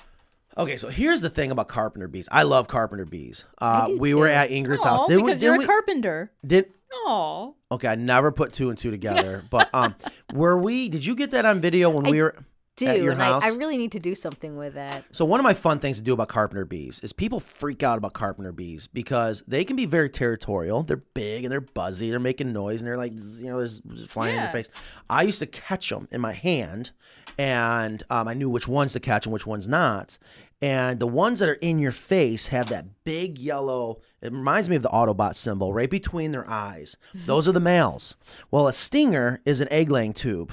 Okay, 0.59 0.77
so 0.79 0.89
here's 0.89 1.21
the 1.21 1.29
thing 1.31 1.51
about 1.51 1.69
carpenter 1.69 2.09
bees. 2.09 2.29
I 2.33 2.45
love 2.45 2.67
carpenter 2.69 3.05
bees. 3.05 3.45
Uh, 3.61 3.89
we 3.99 4.15
were 4.15 4.27
at 4.29 4.51
Ingrid's 4.51 4.85
Aw, 4.87 4.89
house. 4.89 5.07
Didn't 5.09 5.25
we- 5.25 5.31
because 5.31 5.43
you're 5.43 5.53
didn't 5.53 5.65
a 5.65 5.67
carpenter. 5.67 6.33
Did 6.47 6.73
Oh, 7.05 7.57
okay? 7.71 7.89
I 7.89 7.95
never 7.97 8.33
put 8.33 8.53
two 8.55 8.71
and 8.71 8.79
two 8.79 8.91
together. 8.91 9.43
but 9.51 9.69
um, 9.75 9.95
were 10.33 10.57
we? 10.57 10.89
Did 10.89 11.05
you 11.05 11.15
get 11.15 11.31
that 11.33 11.45
on 11.45 11.61
video 11.61 11.91
when 11.91 12.07
I 12.07 12.11
we 12.11 12.23
were 12.23 12.35
Do 12.77 12.87
and? 13.11 13.23
I, 13.23 13.39
I 13.39 13.49
really 13.49 13.79
need 13.79 13.93
to 13.93 13.99
do 13.99 14.15
something 14.15 14.57
with 14.57 14.75
that. 14.75 15.05
So 15.13 15.25
one 15.25 15.41
of 15.41 15.45
my 15.45 15.55
fun 15.55 15.79
things 15.79 15.97
to 15.97 16.03
do 16.03 16.13
about 16.13 16.29
carpenter 16.29 16.65
bees 16.65 17.01
is 17.01 17.13
people 17.13 17.41
freak 17.41 17.83
out 17.83 17.97
about 17.97 18.13
carpenter 18.13 18.53
bees 18.53 18.87
because 18.87 19.43
they 19.49 19.65
can 19.65 19.77
be 19.77 19.87
very 19.87 20.11
territorial. 20.11 20.83
They're 20.83 20.99
big 20.99 21.45
and 21.45 21.53
they're 21.53 21.61
buzzy. 21.61 22.11
They're 22.11 22.21
making 22.21 22.53
noise 22.53 22.81
and 22.81 22.89
they're 22.89 22.99
like 22.99 23.13
you 23.17 23.47
know, 23.47 23.59
there's 23.59 23.81
flying 24.07 24.37
in 24.37 24.43
your 24.43 24.51
face. 24.51 24.69
I 25.09 25.23
used 25.23 25.39
to 25.39 25.47
catch 25.47 25.89
them 25.89 26.07
in 26.11 26.21
my 26.21 26.33
hand, 26.33 26.91
and 27.39 28.03
um, 28.11 28.29
I 28.29 28.35
knew 28.35 28.51
which 28.51 28.69
ones 28.69 28.93
to 28.93 29.01
catch 29.01 29.27
and 29.27 29.33
which 29.33 29.47
ones 29.47 29.67
not. 29.67 30.19
And 30.63 31.01
the 31.01 31.07
ones 31.07 31.41
that 31.41 31.49
are 31.51 31.55
in 31.55 31.79
your 31.79 31.93
face 31.93 32.47
have 32.49 32.69
that 32.71 33.05
big 33.05 33.39
yellow. 33.39 34.01
It 34.23 34.33
reminds 34.33 34.71
me 34.71 34.77
of 34.77 34.83
the 34.83 34.89
Autobot 34.89 35.35
symbol 35.35 35.73
right 35.73 35.91
between 35.91 36.33
their 36.33 36.49
eyes. 36.49 36.97
Those 37.15 37.47
are 37.47 37.53
the 37.53 37.61
males. 37.61 38.17
Well, 38.51 38.67
a 38.67 38.73
stinger 38.73 39.41
is 39.45 39.61
an 39.61 39.69
egg 39.71 39.91
laying 39.91 40.15
tube. 40.15 40.53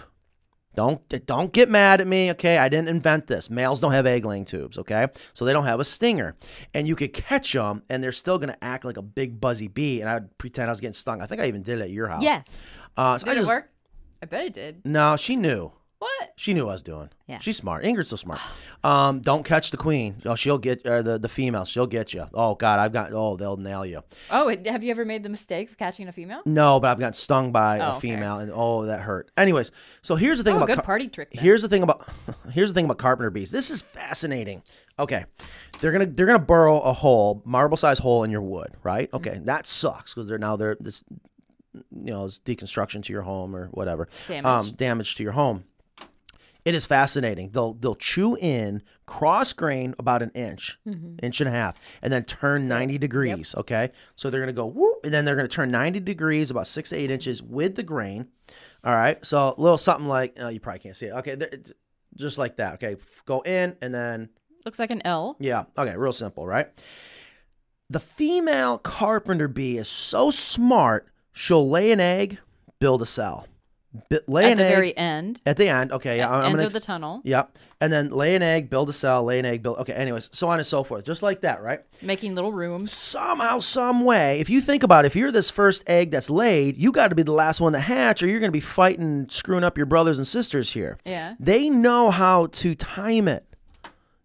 Don't 0.75 1.25
don't 1.25 1.53
get 1.53 1.69
mad 1.69 2.01
at 2.01 2.07
me, 2.07 2.31
okay? 2.31 2.57
I 2.57 2.69
didn't 2.69 2.87
invent 2.87 3.27
this. 3.27 3.49
Males 3.49 3.79
don't 3.79 3.91
have 3.91 4.05
egg 4.05 4.25
laying 4.25 4.45
tubes, 4.45 4.77
okay? 4.77 5.07
So 5.33 5.45
they 5.45 5.53
don't 5.53 5.65
have 5.65 5.79
a 5.79 5.83
stinger, 5.83 6.35
and 6.73 6.87
you 6.87 6.95
could 6.95 7.13
catch 7.13 7.53
them, 7.53 7.83
and 7.89 8.03
they're 8.03 8.11
still 8.11 8.39
gonna 8.39 8.57
act 8.61 8.85
like 8.85 8.97
a 8.97 9.01
big 9.01 9.39
buzzy 9.39 9.67
bee. 9.67 10.01
And 10.01 10.09
I'd 10.09 10.37
pretend 10.37 10.69
I 10.69 10.71
was 10.71 10.81
getting 10.81 10.93
stung. 10.93 11.21
I 11.21 11.27
think 11.27 11.41
I 11.41 11.47
even 11.47 11.61
did 11.61 11.79
it 11.79 11.83
at 11.83 11.89
your 11.91 12.07
house. 12.07 12.23
Yes. 12.23 12.57
Uh, 12.97 13.17
so 13.17 13.29
I 13.29 13.35
did 13.35 13.43
it 13.43 13.47
work? 13.47 13.69
I 14.21 14.25
bet 14.25 14.45
it 14.45 14.53
did. 14.53 14.85
No, 14.85 15.15
she 15.15 15.35
knew. 15.35 15.73
What? 16.03 16.33
She 16.35 16.53
knew 16.53 16.65
what 16.65 16.71
I 16.71 16.73
was 16.73 16.81
doing. 16.81 17.09
Yeah. 17.27 17.39
She's 17.39 17.55
smart. 17.57 17.83
Ingrid's 17.85 18.09
so 18.09 18.15
smart. 18.17 18.39
Um, 18.85 19.21
don't 19.21 19.43
catch 19.45 19.71
the 19.71 19.77
queen. 19.77 20.21
Oh, 20.25 20.35
she'll 20.35 20.57
get 20.57 20.85
or 20.85 21.01
the 21.01 21.17
the 21.17 21.29
female. 21.29 21.63
She'll 21.63 21.87
get 21.87 22.13
you. 22.13 22.25
Oh 22.33 22.55
God, 22.55 22.79
I've 22.79 22.91
got. 22.91 23.13
Oh, 23.13 23.37
they'll 23.37 23.55
nail 23.55 23.85
you. 23.85 24.03
Oh, 24.29 24.53
have 24.65 24.83
you 24.83 24.91
ever 24.91 25.05
made 25.05 25.23
the 25.23 25.29
mistake 25.29 25.71
of 25.71 25.77
catching 25.77 26.09
a 26.09 26.11
female? 26.11 26.41
No, 26.45 26.81
but 26.81 26.89
I've 26.91 26.99
got 26.99 27.15
stung 27.15 27.53
by 27.53 27.79
Oh, 27.79 27.83
a 27.83 27.89
okay. 27.91 27.99
female, 28.01 28.39
and 28.39 28.51
oh, 28.53 28.83
that 28.87 28.99
hurt. 28.99 29.31
Anyways, 29.37 29.71
so 30.01 30.17
here's 30.17 30.37
the 30.39 30.43
thing 30.43 30.55
Oh, 30.55 30.57
about 30.57 30.67
good 30.67 30.83
party 30.83 31.07
trick. 31.07 31.31
Then. 31.31 31.41
Here's 31.41 31.61
the 31.61 31.69
thing 31.69 31.81
about 31.81 32.05
here's 32.51 32.71
the 32.71 32.73
thing 32.73 32.83
about 32.83 32.97
carpenter 32.97 33.29
bees. 33.29 33.51
This 33.51 33.69
is 33.69 33.81
fascinating. 33.83 34.63
Okay, 34.99 35.23
they're 35.79 35.93
gonna 35.93 36.07
they're 36.07 36.25
gonna 36.25 36.39
burrow 36.39 36.81
a 36.81 36.91
hole, 36.91 37.41
marble 37.45 37.77
size 37.77 37.99
hole 37.99 38.25
in 38.25 38.31
your 38.31 38.41
wood, 38.41 38.73
right? 38.83 39.07
Mm-hmm. 39.11 39.15
Okay, 39.29 39.39
that 39.45 39.65
sucks 39.65 40.13
because 40.13 40.27
they're 40.27 40.37
now 40.37 40.57
they're 40.57 40.75
this, 40.77 41.05
you 41.73 42.11
know, 42.11 42.25
it's 42.25 42.39
deconstruction 42.39 43.01
to 43.03 43.13
your 43.13 43.21
home 43.21 43.55
or 43.55 43.67
whatever, 43.67 44.09
Damage. 44.27 44.45
um, 44.45 44.75
damage 44.75 45.15
to 45.15 45.23
your 45.23 45.31
home. 45.31 45.63
It 46.65 46.75
is 46.75 46.85
fascinating. 46.85 47.49
They'll 47.51 47.73
they'll 47.73 47.95
chew 47.95 48.35
in 48.37 48.83
cross 49.05 49.51
grain 49.51 49.95
about 49.99 50.21
an 50.21 50.29
inch, 50.33 50.77
inch 51.21 51.41
and 51.41 51.47
a 51.49 51.51
half, 51.51 51.77
and 52.01 52.11
then 52.11 52.23
turn 52.23 52.67
ninety 52.69 52.97
degrees. 52.97 53.53
Okay, 53.57 53.91
so 54.15 54.29
they're 54.29 54.39
gonna 54.39 54.53
go 54.53 54.65
whoop, 54.65 54.99
and 55.03 55.13
then 55.13 55.25
they're 55.25 55.35
gonna 55.35 55.49
turn 55.49 55.71
ninety 55.71 55.99
degrees, 55.99 56.49
about 56.49 56.67
six 56.67 56.89
to 56.89 56.95
eight 56.95 57.11
inches 57.11 57.41
with 57.43 57.75
the 57.75 57.83
grain. 57.83 58.27
All 58.83 58.95
right, 58.95 59.23
so 59.25 59.53
a 59.57 59.61
little 59.61 59.77
something 59.77 60.07
like 60.07 60.37
uh, 60.41 60.47
you 60.47 60.59
probably 60.61 60.79
can't 60.79 60.95
see 60.95 61.07
it. 61.07 61.13
Okay, 61.15 61.37
just 62.15 62.37
like 62.37 62.55
that. 62.57 62.75
Okay, 62.75 62.95
go 63.25 63.41
in 63.41 63.75
and 63.81 63.93
then 63.93 64.29
Looks 64.65 64.79
like 64.79 64.91
an 64.91 65.01
L. 65.03 65.35
yeah. 65.41 65.65
Okay, 65.77 65.97
real 65.97 66.13
simple, 66.13 66.47
right? 66.47 66.69
The 67.89 67.99
female 67.99 68.77
carpenter 68.77 69.49
bee 69.49 69.77
is 69.77 69.89
so 69.89 70.31
smart. 70.31 71.09
She'll 71.33 71.69
lay 71.69 71.91
an 71.91 71.99
egg, 71.99 72.39
build 72.79 73.01
a 73.01 73.05
cell. 73.05 73.47
At 73.95 74.25
the 74.27 74.33
egg 74.43 74.57
very 74.57 74.97
end. 74.97 75.41
at 75.45 75.57
the 75.57 75.67
end. 75.69 75.91
Okay, 75.91 76.17
yeah, 76.17 76.29
I'm 76.31 76.45
end 76.45 76.55
gonna 76.55 76.67
of 76.67 76.73
the 76.73 76.79
tunnel. 76.79 77.21
Yep. 77.23 77.57
And 77.79 77.91
then 77.91 78.09
lay 78.11 78.35
an 78.35 78.41
egg, 78.41 78.69
build 78.69 78.89
a 78.89 78.93
cell, 78.93 79.23
lay 79.25 79.39
an 79.39 79.45
egg, 79.45 79.61
build. 79.61 79.77
Okay, 79.79 79.93
anyways, 79.93 80.29
so 80.31 80.47
on 80.47 80.57
and 80.57 80.65
so 80.65 80.83
forth. 80.83 81.03
Just 81.05 81.21
like 81.21 81.41
that, 81.41 81.61
right? 81.61 81.81
Making 82.01 82.33
little 82.33 82.53
rooms. 82.53 82.91
Somehow, 82.93 83.59
some 83.59 84.05
way, 84.05 84.39
if 84.39 84.49
you 84.49 84.61
think 84.61 84.83
about 84.83 85.03
it, 85.03 85.07
if 85.07 85.15
you're 85.15 85.31
this 85.31 85.49
first 85.49 85.83
egg 85.85 86.09
that's 86.11 86.29
laid, 86.29 86.77
you 86.77 86.91
got 86.93 87.09
to 87.09 87.15
be 87.15 87.23
the 87.23 87.33
last 87.33 87.59
one 87.59 87.73
to 87.73 87.79
hatch, 87.79 88.23
or 88.23 88.27
you're 88.27 88.39
going 88.39 88.51
to 88.51 88.53
be 88.55 88.61
fighting, 88.61 89.27
screwing 89.29 89.63
up 89.65 89.75
your 89.77 89.85
brothers 89.85 90.17
and 90.17 90.25
sisters 90.25 90.71
here. 90.71 90.97
Yeah. 91.05 91.35
They 91.39 91.69
know 91.69 92.09
how 92.09 92.47
to 92.47 92.73
time 92.73 93.27
it. 93.27 93.45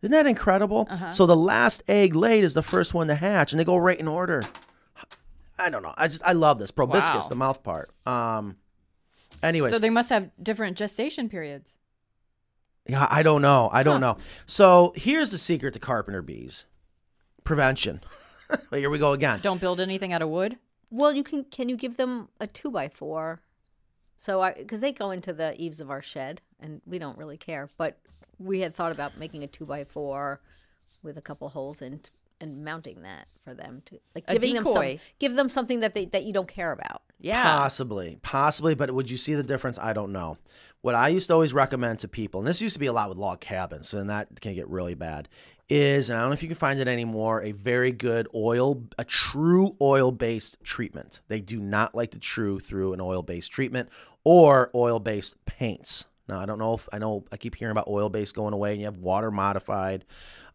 Isn't 0.03 0.13
that 0.13 0.27
incredible? 0.27 0.87
Uh-huh. 0.89 1.11
So 1.11 1.27
the 1.27 1.37
last 1.37 1.83
egg 1.89 2.15
laid 2.15 2.45
is 2.45 2.55
the 2.55 2.63
first 2.63 2.95
one 2.95 3.09
to 3.09 3.17
hatch, 3.17 3.53
and 3.53 3.59
they 3.59 3.65
go 3.65 3.77
right 3.77 3.99
in 3.99 4.07
order. 4.07 4.41
I 5.59 5.69
don't 5.71 5.83
know. 5.83 5.95
I 5.97 6.07
just 6.07 6.23
I 6.25 6.33
love 6.33 6.61
this 6.61 6.71
proboscis, 6.71 7.25
Wow. 7.25 7.29
the 7.29 7.35
mouth 7.35 7.63
part. 7.65 7.91
Um. 8.07 8.57
Anyways, 9.43 9.73
So 9.73 9.79
they 9.79 9.91
must 9.91 10.11
have 10.11 10.31
different 10.43 10.77
gestation 10.77 11.29
periods. 11.29 11.77
Yeah, 12.87 13.07
I 13.11 13.23
don't 13.23 13.43
know. 13.43 13.69
I 13.73 13.83
don't 13.83 14.01
know. 14.01 14.17
So 14.47 14.93
here's 14.97 15.31
the 15.31 15.39
secret 15.39 15.75
to 15.75 15.81
carpenter 15.81 16.23
bees: 16.23 16.65
prevention. 17.45 18.01
Well, 18.49 18.61
Here 18.81 18.89
we 18.89 18.99
go 18.99 19.13
again. 19.13 19.41
Don't 19.43 19.61
build 19.61 19.81
anything 19.81 20.13
out 20.13 20.23
of 20.23 20.31
wood. 20.31 20.59
Well, 20.91 21.13
you 21.13 21.23
can. 21.23 21.45
Can 21.45 21.69
you 21.69 21.77
give 21.77 21.97
them 21.99 22.29
a 22.41 22.47
two 22.47 22.71
by 22.71 22.89
four? 22.89 23.43
So 24.19 24.41
I 24.41 24.53
because 24.55 24.81
they 24.81 24.93
go 24.93 25.11
into 25.11 25.33
the 25.33 25.55
eaves 25.61 25.81
of 25.81 25.91
our 25.91 26.01
shed, 26.03 26.41
and 26.59 26.81
we 26.87 26.99
don't 26.99 27.19
really 27.19 27.37
care. 27.37 27.69
But 27.77 27.99
we 28.39 28.61
had 28.61 28.75
thought 28.75 28.93
about 28.93 29.19
making 29.19 29.45
a 29.45 29.47
two 29.47 29.67
by 29.67 29.85
four 29.85 30.41
with 31.03 31.19
a 31.19 31.23
couple 31.23 31.51
holes 31.51 31.83
in 31.83 31.99
t- 31.99 32.11
and 32.41 32.65
mounting 32.65 33.03
that 33.03 33.27
for 33.45 33.55
them 33.55 33.83
to 33.87 33.99
like 34.15 34.25
A 34.29 34.35
giving 34.35 34.55
them 34.55 34.65
some, 34.65 34.99
give 35.19 35.35
them 35.35 35.49
something 35.49 35.81
that 35.81 35.95
they 35.95 36.07
that 36.07 36.25
you 36.25 36.33
don't 36.33 36.49
care 36.49 36.73
about. 36.73 37.03
Yeah. 37.21 37.43
Possibly, 37.43 38.19
possibly, 38.23 38.75
but 38.75 38.93
would 38.93 39.11
you 39.11 39.17
see 39.17 39.35
the 39.35 39.43
difference? 39.43 39.79
I 39.79 39.93
don't 39.93 40.13
know. 40.13 40.39
What 40.81 40.95
I 40.95 41.09
used 41.09 41.27
to 41.29 41.35
always 41.35 41.53
recommend 41.53 41.99
to 42.01 42.09
people, 42.09 42.41
and 42.41 42.47
this 42.47 42.63
used 42.63 42.75
to 42.75 42.79
be 42.79 42.87
a 42.87 42.93
lot 42.93 43.09
with 43.09 43.19
log 43.19 43.41
cabins, 43.41 43.93
and 43.93 44.09
that 44.09 44.41
can 44.41 44.55
get 44.55 44.69
really 44.69 44.95
bad, 44.95 45.29
is, 45.69 46.09
and 46.09 46.17
I 46.17 46.23
don't 46.23 46.31
know 46.31 46.35
if 46.35 46.43
you 46.43 46.49
can 46.49 46.57
find 46.57 46.79
it 46.79 46.87
anymore, 46.87 47.43
a 47.43 47.53
very 47.53 47.91
good 47.91 48.29
oil, 48.35 48.85
a 48.97 49.05
true 49.05 49.77
oil 49.81 50.13
based 50.13 50.57
treatment. 50.63 51.21
They 51.27 51.41
do 51.41 51.59
not 51.59 51.95
like 51.95 52.13
the 52.13 52.19
true 52.19 52.61
through 52.61 52.93
an 52.93 53.01
oil 53.01 53.23
based 53.23 53.51
treatment 53.51 53.89
or 54.25 54.71
oil 54.75 55.01
based 55.01 55.45
paints. 55.45 56.07
Now, 56.29 56.39
I 56.39 56.47
don't 56.47 56.59
know 56.59 56.75
if 56.75 56.89
I 56.93 56.99
know 56.99 57.25
I 57.33 57.37
keep 57.37 57.55
hearing 57.57 57.73
about 57.73 57.89
oil 57.89 58.09
based 58.09 58.35
going 58.35 58.55
away 58.55 58.73
and 58.73 58.81
you 58.81 58.87
have 58.87 58.99
water 58.99 59.31
modified, 59.31 60.05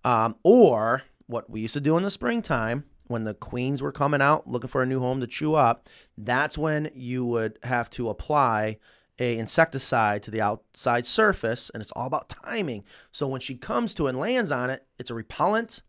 um, 0.03 0.35
or 0.43 1.03
what 1.33 1.49
we 1.49 1.61
used 1.61 1.73
to 1.73 1.81
do 1.81 1.97
in 1.97 2.03
the 2.03 2.11
springtime 2.11 2.85
when 3.07 3.23
the 3.23 3.33
queens 3.33 3.81
were 3.81 3.91
coming 3.91 4.21
out 4.21 4.47
looking 4.47 4.69
for 4.69 4.83
a 4.83 4.85
new 4.85 4.99
home 4.99 5.19
to 5.19 5.27
chew 5.27 5.55
up, 5.55 5.89
that's 6.17 6.57
when 6.57 6.89
you 6.93 7.25
would 7.25 7.59
have 7.63 7.89
to 7.89 8.07
apply 8.07 8.77
a 9.19 9.37
insecticide 9.37 10.23
to 10.23 10.31
the 10.31 10.41
outside 10.41 11.05
surface 11.05 11.69
and 11.71 11.81
it's 11.81 11.91
all 11.91 12.07
about 12.07 12.29
timing. 12.29 12.83
So 13.11 13.27
when 13.27 13.41
she 13.41 13.55
comes 13.55 13.93
to 13.95 14.05
it 14.05 14.11
and 14.11 14.19
lands 14.19 14.51
on 14.51 14.69
it, 14.69 14.85
it's 14.97 15.09
a 15.09 15.15
repellent. 15.15 15.81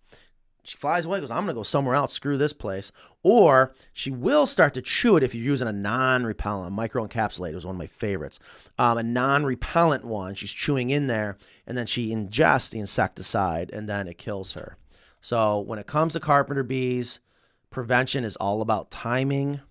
She 0.62 0.79
flies 0.79 1.05
away, 1.05 1.21
goes, 1.21 1.31
I'm 1.31 1.43
gonna 1.43 1.53
go 1.53 1.62
somewhere 1.62 1.95
else, 1.95 2.15
screw 2.15 2.39
this 2.39 2.55
place. 2.55 2.91
Or 3.23 3.75
she 3.93 4.11
will 4.11 4.47
start 4.47 4.73
to 4.75 4.83
chew 4.83 5.16
it 5.16 5.23
if 5.23 5.35
you're 5.35 5.45
using 5.45 5.69
a 5.69 5.73
non-repellent, 5.73 6.75
microencapsulated 6.75 7.55
was 7.55 7.66
one 7.66 7.75
of 7.75 7.79
my 7.79 7.87
favorites. 7.87 8.39
Um, 8.79 8.97
a 8.97 9.03
non-repellent 9.03 10.07
one, 10.07 10.35
she's 10.35 10.53
chewing 10.53 10.89
in 10.89 11.07
there, 11.07 11.37
and 11.66 11.77
then 11.77 11.87
she 11.87 12.15
ingests 12.15 12.71
the 12.71 12.81
insecticide, 12.81 13.71
and 13.75 13.87
then 13.89 14.09
it 14.09 14.16
kills 14.16 14.55
her. 14.55 14.79
So 15.25 15.59
when 15.61 15.79
it 15.79 15.87
comes 15.87 16.13
to 16.13 16.21
carpenter 16.21 16.63
bees, 16.63 17.21
prevention 17.71 18.25
is 18.25 18.37
all 18.37 18.61
about 18.61 18.91
timing 18.91 19.63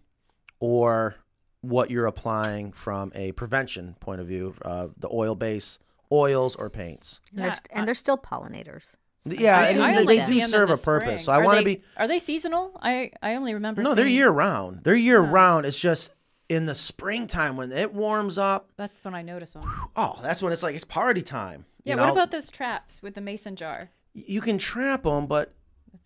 or 0.60 1.18
what 1.62 1.92
you're 1.92 2.08
applying 2.08 2.72
from 2.72 3.12
a 3.14 3.34
prevention 3.34 3.96
point 4.00 4.20
of 4.20 4.26
view, 4.26 4.56
uh, 4.66 4.88
the 4.98 5.08
oil 5.14 5.36
base, 5.36 5.78
oils 6.12 6.56
or 6.56 6.72
paints. 6.72 7.22
And, 7.30 7.40
they're, 7.44 7.48
Yeah, 7.52 7.60
and 7.70 7.88
they're 7.88 7.94
still 7.94 8.18
pollinators. 8.18 8.96
Yeah, 9.26 9.60
I, 9.60 9.68
I, 9.70 9.74
mean, 9.74 9.82
I 9.82 9.92
they, 9.94 10.00
only 10.00 10.18
they 10.18 10.24
see 10.26 10.38
do 10.40 10.44
'em 10.44 10.50
serve 10.50 10.68
the 10.70 10.74
a 10.74 10.78
purpose. 10.78 11.04
spring. 11.06 11.18
So 11.20 11.32
I 11.34 11.38
want 11.46 11.60
to 11.60 11.64
be 11.66 11.84
Are 11.98 12.08
they 12.08 12.20
seasonal? 12.20 12.72
I 12.82 13.12
I 13.22 13.36
only 13.36 13.54
remember. 13.54 13.84
no, 13.84 13.94
they're 13.94 14.08
year 14.08 14.32
round. 14.32 14.84
They're 14.84 14.96
year 14.96 15.20
round. 15.22 15.68
It's 15.68 15.80
just 15.80 16.12
in 16.50 16.66
the 16.66 16.74
springtime 16.74 17.58
when 17.58 17.72
it 17.72 17.94
warms 17.94 18.40
up. 18.40 18.70
That's 18.76 19.06
when 19.06 19.14
I 19.14 19.22
notice 19.22 19.52
them. 19.52 19.64
Oh, 19.96 20.18
that's 20.24 20.42
when 20.42 20.52
it's 20.52 20.64
like 20.64 20.74
it's 20.76 20.84
party 20.84 21.22
time. 21.22 21.66
Yeah. 21.84 21.94
you 21.94 22.00
What 22.02 22.08
know? 22.08 22.12
about 22.14 22.32
those 22.32 22.50
traps 22.50 23.04
with 23.04 23.14
the 23.14 23.22
mason 23.22 23.56
jar? 23.56 23.92
You 24.14 24.42
can 24.42 24.58
trap 24.58 25.04
them, 25.04 25.28
but 25.28 25.54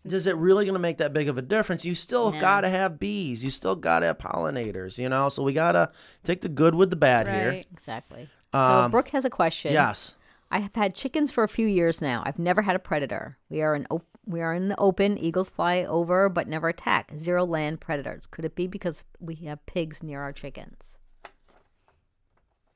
is 0.06 0.26
it 0.28 0.36
really 0.38 0.66
going 0.66 0.74
to 0.74 0.80
make 0.80 0.98
that 0.98 1.14
big 1.14 1.28
of 1.28 1.38
a 1.38 1.42
difference? 1.42 1.84
You 1.86 1.94
still 1.96 2.32
No. 2.32 2.40
got 2.40 2.62
to 2.62 2.70
have 2.70 3.00
bees. 3.00 3.44
You 3.44 3.50
still 3.50 3.76
got 3.76 4.00
to 4.00 4.08
have 4.08 4.18
pollinators, 4.18 4.98
you 4.98 5.10
know? 5.10 5.30
So 5.30 5.44
we 5.44 5.54
got 5.54 5.74
to 5.74 5.92
take 6.24 6.42
the 6.42 6.50
good 6.50 6.76
with 6.76 6.90
the 6.90 6.96
bad 6.96 7.28
here. 7.28 7.62
Exactly. 7.72 8.30
Um, 8.54 8.86
so 8.86 8.90
Brooke 8.90 9.10
has 9.10 9.26
a 9.26 9.30
question. 9.30 9.74
Yes. 9.74 10.16
I 10.50 10.60
have 10.60 10.74
had 10.76 10.96
chickens 10.96 11.30
for 11.32 11.44
a 11.44 11.50
few 11.50 11.68
years 11.68 12.02
now. 12.02 12.24
I've 12.26 12.40
never 12.40 12.62
had 12.62 12.76
a 12.76 12.80
predator. 12.80 13.38
We 13.50 13.62
are 13.62 13.76
in 13.76 13.86
op- 13.90 14.06
we 14.26 14.42
are 14.42 14.54
in 14.54 14.70
the 14.70 14.78
open. 14.80 15.18
Eagles 15.18 15.50
fly 15.50 15.84
over 15.84 16.30
but 16.30 16.48
never 16.48 16.68
attack. 16.70 17.12
Zero 17.16 17.46
land 17.46 17.80
predators. 17.82 18.28
Could 18.28 18.46
it 18.46 18.56
be 18.56 18.68
because 18.68 19.04
we 19.20 19.36
have 19.36 19.66
pigs 19.66 20.02
near 20.04 20.22
our 20.22 20.32
chickens? 20.34 20.98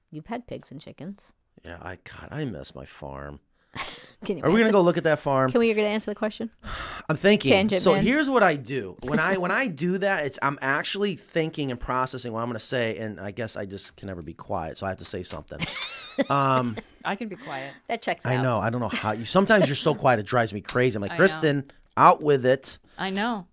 You've 0.09 0.27
had 0.27 0.47
pigs 0.47 0.71
and 0.71 0.81
chickens. 0.81 1.33
Yeah, 1.63 1.77
I 1.81 1.97
God, 2.03 2.27
I 2.31 2.43
miss 2.45 2.75
my 2.75 2.85
farm. 2.85 3.39
Can 4.25 4.37
you 4.37 4.43
Are 4.43 4.51
we 4.51 4.59
gonna 4.61 4.71
go 4.71 4.81
look 4.81 4.97
at 4.97 5.03
that 5.05 5.19
farm? 5.19 5.51
Can 5.51 5.59
we 5.59 5.67
get 5.73 5.81
to 5.81 5.87
answer 5.87 6.11
the 6.11 6.15
question? 6.15 6.51
I'm 7.09 7.15
thinking. 7.15 7.51
Tangent 7.51 7.81
so 7.81 7.93
man. 7.93 8.03
here's 8.03 8.29
what 8.29 8.43
I 8.43 8.55
do. 8.55 8.97
When 9.03 9.19
I 9.19 9.37
when 9.37 9.51
I 9.51 9.67
do 9.67 9.97
that, 9.97 10.25
it's 10.25 10.37
I'm 10.41 10.59
actually 10.61 11.15
thinking 11.15 11.71
and 11.71 11.79
processing 11.79 12.31
what 12.31 12.41
I'm 12.41 12.47
going 12.47 12.53
to 12.53 12.59
say 12.59 12.97
and 12.97 13.19
I 13.19 13.31
guess 13.31 13.57
I 13.57 13.65
just 13.65 13.95
can 13.95 14.07
never 14.07 14.21
be 14.21 14.33
quiet, 14.33 14.77
so 14.77 14.85
I 14.85 14.89
have 14.89 14.99
to 14.99 15.05
say 15.05 15.23
something. 15.23 15.59
um 16.29 16.75
I 17.03 17.15
can 17.15 17.29
be 17.29 17.35
quiet. 17.35 17.73
That 17.87 18.01
checks 18.01 18.25
out. 18.25 18.33
I 18.33 18.41
know. 18.41 18.59
I 18.59 18.69
don't 18.69 18.81
know 18.81 18.89
how 18.89 19.13
you. 19.13 19.25
Sometimes 19.25 19.67
you're 19.67 19.75
so 19.75 19.95
quiet 19.95 20.19
it 20.19 20.25
drives 20.27 20.53
me 20.53 20.61
crazy. 20.61 20.95
I'm 20.95 21.01
like, 21.01 21.11
I 21.11 21.15
know. 21.15 21.17
Kristen, 21.17 21.71
out 21.97 22.21
with 22.21 22.45
it. 22.45 22.77
I 22.97 23.09
know. 23.09 23.47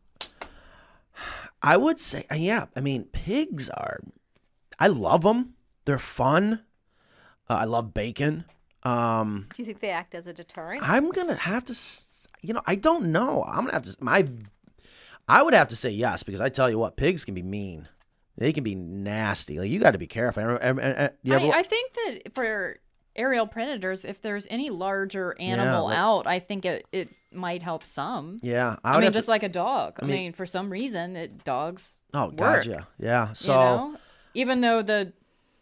I 1.62 1.76
would 1.76 1.98
say, 1.98 2.24
uh, 2.30 2.36
yeah. 2.36 2.66
I 2.76 2.80
mean, 2.80 3.04
pigs 3.04 3.68
are. 3.70 4.00
I 4.78 4.86
love 4.88 5.22
them. 5.22 5.54
They're 5.86 5.98
fun. 5.98 6.60
Uh, 7.48 7.54
I 7.54 7.64
love 7.64 7.94
bacon. 7.94 8.44
Um, 8.84 9.46
Do 9.54 9.62
you 9.62 9.66
think 9.66 9.80
they 9.80 9.90
act 9.90 10.14
as 10.14 10.26
a 10.26 10.32
deterrent? 10.32 10.82
I'm 10.88 11.10
gonna 11.10 11.34
have 11.36 11.64
to. 11.66 11.72
s- 11.72 12.26
You 12.42 12.54
know, 12.54 12.62
I 12.66 12.74
don't 12.76 13.06
know. 13.12 13.42
I'm 13.46 13.62
gonna 13.64 13.72
have 13.72 13.82
to. 13.82 13.96
My, 14.04 14.26
I 15.28 15.42
would 15.42 15.54
have 15.54 15.68
to 15.68 15.76
say 15.76 15.90
yes 15.90 16.22
because 16.22 16.40
I 16.40 16.48
tell 16.48 16.70
you 16.70 16.78
what, 16.78 16.96
pigs 16.96 17.24
can 17.24 17.34
be 17.34 17.42
mean. 17.42 17.88
They 18.36 18.52
can 18.52 18.62
be 18.62 18.74
nasty. 18.76 19.58
Like 19.58 19.68
you 19.70 19.80
got 19.80 19.90
to 19.92 19.98
be 19.98 20.06
careful. 20.06 20.42
Ever- 20.42 20.58
ever- 20.60 20.80
ever- 20.80 21.12
ever- 21.26 21.46
I, 21.46 21.58
I 21.58 21.62
think 21.64 21.92
that 21.94 22.34
for 22.34 22.78
aerial 23.16 23.48
predators, 23.48 24.04
if 24.04 24.22
there's 24.22 24.46
any 24.48 24.70
larger 24.70 25.34
animal 25.40 25.86
like- 25.86 25.98
out, 25.98 26.26
I 26.28 26.38
think 26.38 26.64
it, 26.64 26.86
it 26.92 27.08
might 27.32 27.64
help 27.64 27.84
some. 27.84 28.38
yeah, 28.42 28.76
I, 28.84 28.96
I, 28.96 29.00
mean, 29.00 29.10
just 29.12 29.24
to, 29.26 29.30
like 29.32 29.42
a 29.42 29.48
dog. 29.48 29.98
I 30.00 30.04
mean- 30.06 30.16
mean, 30.16 30.32
for 30.34 30.46
some 30.46 30.70
reason, 30.70 31.16
it 31.16 31.42
dogs. 31.42 32.00
Oh, 32.14 32.26
work, 32.26 32.36
gotcha. 32.36 32.86
Yeah. 33.00 33.32
So. 33.32 33.52
you 33.52 33.58
know, 33.58 33.96
even 34.34 34.60
though 34.60 34.82
the 34.82 35.12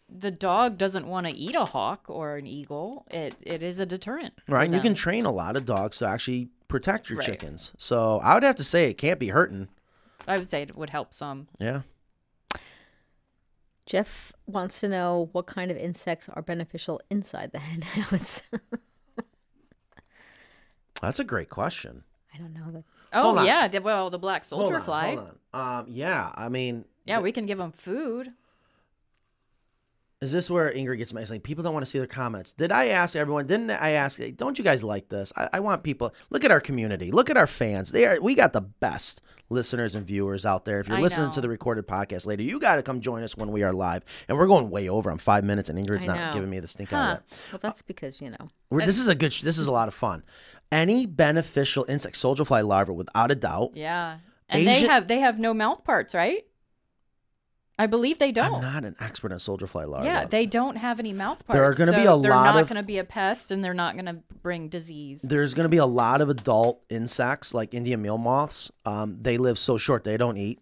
the 0.09 0.31
dog 0.31 0.77
doesn't 0.77 1.05
want 1.07 1.27
to 1.27 1.33
eat 1.33 1.55
a 1.55 1.65
hawk 1.65 2.05
or 2.07 2.37
an 2.37 2.47
eagle, 2.47 3.05
it 3.11 3.35
it 3.41 3.61
is 3.63 3.79
a 3.79 3.85
deterrent. 3.85 4.33
Right, 4.47 4.65
and 4.65 4.73
you 4.73 4.81
can 4.81 4.93
train 4.93 5.25
a 5.25 5.31
lot 5.31 5.55
of 5.57 5.65
dogs 5.65 5.97
to 5.99 6.07
actually 6.07 6.49
protect 6.67 7.09
your 7.09 7.19
Right. 7.19 7.25
chickens. 7.25 7.73
So 7.77 8.19
I 8.23 8.33
would 8.33 8.43
have 8.43 8.55
to 8.57 8.63
say 8.63 8.89
it 8.89 8.97
can't 8.97 9.19
be 9.19 9.29
hurting. 9.29 9.67
I 10.27 10.37
would 10.37 10.49
say 10.49 10.61
it 10.63 10.75
would 10.75 10.89
help 10.89 11.13
some. 11.13 11.47
Yeah. 11.59 11.81
Jeff 13.85 14.33
wants 14.45 14.81
to 14.81 14.89
know 14.89 15.29
what 15.31 15.45
kind 15.47 15.71
of 15.71 15.77
insects 15.77 16.27
are 16.33 16.41
beneficial 16.41 16.99
inside 17.09 17.51
the 17.53 17.59
hen 17.67 17.81
house. 17.81 18.41
That's 21.01 21.19
a 21.19 21.23
great 21.23 21.49
question. 21.49 22.03
I 22.33 22.37
don't 22.37 22.53
know 22.53 22.71
that. 22.71 22.83
Oh 23.13 23.43
yeah, 23.43 23.67
well 23.79 24.09
the 24.09 24.19
black 24.19 24.41
Hold 24.49 24.67
soldier 24.67 24.79
on, 24.79 24.83
fly. 24.83 25.15
hold 25.15 25.31
on. 25.53 25.79
Um, 25.79 25.85
yeah, 25.89 26.31
I 26.35 26.49
mean, 26.49 26.85
Yeah, 27.05 27.19
we 27.19 27.31
can 27.31 27.45
give 27.45 27.57
them 27.59 27.71
food. 27.71 28.33
Is 30.19 30.31
this 30.31 30.49
where 30.49 30.71
Ingrid 30.71 30.97
gets 30.97 31.13
mad? 31.13 31.21
It's 31.21 31.29
like 31.29 31.43
people 31.43 31.63
don't 31.63 31.73
want 31.73 31.85
to 31.85 31.89
see 31.89 31.99
their 31.99 32.07
comments. 32.07 32.51
Did 32.51 32.71
I 32.71 32.87
ask 32.87 33.15
everyone? 33.15 33.45
Didn't 33.45 33.69
I 33.69 33.91
ask? 33.91 34.19
Don't 34.35 34.57
you 34.57 34.63
guys 34.63 34.83
like 34.83 35.09
this? 35.09 35.31
I, 35.37 35.47
I 35.53 35.59
want 35.59 35.83
people. 35.83 36.11
Look 36.31 36.43
at 36.43 36.49
our 36.49 36.59
community. 36.59 37.11
Look 37.11 37.29
at 37.29 37.37
our 37.37 37.45
fans. 37.45 37.91
They 37.91 38.05
are. 38.05 38.19
We 38.19 38.33
got 38.33 38.51
the 38.51 38.61
best 38.61 39.21
listeners 39.49 39.93
and 39.93 40.07
viewers 40.07 40.43
out 40.43 40.65
there. 40.65 40.79
If 40.79 40.87
you're 40.87 40.97
I 40.97 41.01
listening 41.01 41.27
know. 41.27 41.33
to 41.33 41.41
the 41.41 41.49
recorded 41.49 41.85
podcast 41.85 42.25
later, 42.25 42.41
you 42.41 42.59
got 42.59 42.77
to 42.77 42.81
come 42.83 42.99
join 42.99 43.21
us 43.21 43.37
when 43.37 43.51
we 43.51 43.61
are 43.61 43.71
live. 43.71 44.03
And 44.27 44.39
we're 44.39 44.47
going 44.47 44.71
way 44.71 44.89
over 44.89 45.11
on 45.11 45.19
five 45.19 45.43
minutes, 45.43 45.69
and 45.69 45.77
Ingrid's 45.77 46.07
not 46.07 46.33
giving 46.33 46.49
me 46.49 46.59
the 46.59 46.67
stink 46.67 46.91
eye 46.91 46.95
Huh. 46.95 47.09
yet. 47.29 47.39
Well, 47.51 47.59
that's 47.61 47.83
because 47.83 48.19
you 48.19 48.31
know. 48.31 48.49
We're, 48.71 48.87
this 48.87 48.97
is 48.97 49.07
a 49.07 49.13
good. 49.13 49.33
This 49.33 49.59
is 49.59 49.67
a 49.67 49.71
lot 49.71 49.87
of 49.87 49.93
fun. 49.93 50.23
Any 50.71 51.05
beneficial 51.05 51.85
insect, 51.87 52.15
soldier 52.17 52.43
fly 52.43 52.61
larva, 52.61 52.91
without 52.91 53.29
a 53.29 53.35
doubt. 53.35 53.73
Yeah, 53.75 54.17
and 54.49 54.65
they 54.65 54.81
have 54.87 55.07
they 55.07 55.19
have 55.19 55.37
no 55.37 55.53
mouth 55.53 55.83
parts, 55.83 56.15
right? 56.15 56.43
I 57.79 57.85
believe 57.85 58.17
they 58.17 58.31
don't. 58.31 58.55
I'm 58.55 58.61
don't. 58.73 58.85
an 58.85 58.95
expert 58.99 59.31
on 59.31 59.39
soldier 59.39 59.67
fly 59.67 59.83
larvae. 59.83 60.07
Yeah, 60.07 60.25
they 60.25 60.45
don't 60.47 60.77
have 60.77 60.99
any 60.99 61.13
mouth 61.13 61.45
parts. 61.45 61.53
There 61.55 61.63
are 61.63 61.73
gonna 61.73 61.91
be 61.91 62.03
so 62.03 62.17
a 62.17 62.21
they're 62.21 62.31
lot 62.31 62.43
not 62.55 62.61
of- 62.61 62.67
going 62.69 62.81
to 62.81 62.85
be 62.87 62.97
a 62.97 63.03
pest, 63.03 63.51
and 63.51 63.63
they're 63.63 63.73
not 63.75 63.93
going 63.93 64.05
to 64.07 64.17
bring 64.41 64.67
disease. 64.67 65.19
there's 65.23 65.53
going 65.53 65.65
to 65.65 65.69
be 65.69 65.77
a 65.77 65.85
lot 65.85 66.21
of 66.21 66.29
adult 66.29 66.81
insects 66.89 67.53
like 67.53 67.73
Indian 67.75 68.01
meal 68.01 68.17
moths. 68.17 68.71
Um, 68.85 69.17
they 69.21 69.37
live 69.37 69.59
so 69.59 69.77
short; 69.77 70.03
they 70.03 70.17
don't 70.17 70.37
eat. 70.37 70.59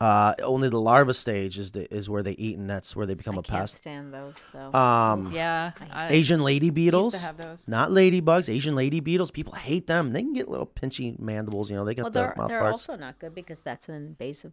Uh, 0.00 0.34
only 0.42 0.68
the 0.68 0.80
larva 0.80 1.14
stage 1.14 1.56
is 1.56 1.70
the, 1.70 1.92
is 1.94 2.10
where 2.10 2.22
they 2.22 2.32
eat, 2.32 2.58
and 2.58 2.68
that's 2.68 2.94
where 2.94 3.06
they 3.06 3.14
become 3.14 3.36
I 3.36 3.38
a 3.38 3.42
can't 3.42 3.58
pest. 3.60 3.76
stand 3.76 4.12
those 4.12 4.34
though. 4.52 4.72
Um, 4.78 5.30
Yeah, 5.32 5.70
I, 5.92 6.12
Asian 6.12 6.40
lady 6.42 6.66
used 6.66 6.74
beetles, 6.74 7.14
to 7.20 7.26
have 7.26 7.36
those. 7.36 7.64
not 7.66 7.90
ladybugs. 7.90 8.52
Asian 8.52 8.74
lady 8.74 9.00
beetles. 9.00 9.30
People 9.30 9.54
hate 9.54 9.86
them. 9.86 10.12
They 10.12 10.20
can 10.22 10.32
get 10.34 10.48
little 10.48 10.66
pinchy 10.66 11.18
mandibles. 11.18 11.70
You 11.70 11.76
know, 11.76 11.84
they 11.84 11.94
got 11.94 12.02
well, 12.04 12.10
the 12.10 12.18
they're 12.20 12.34
mouth 12.36 12.48
they're 12.48 12.64
also 12.66 12.96
not 12.96 13.18
good 13.18 13.34
because 13.34 13.60
that's 13.60 13.88
an 13.88 13.94
invasive 13.94 14.52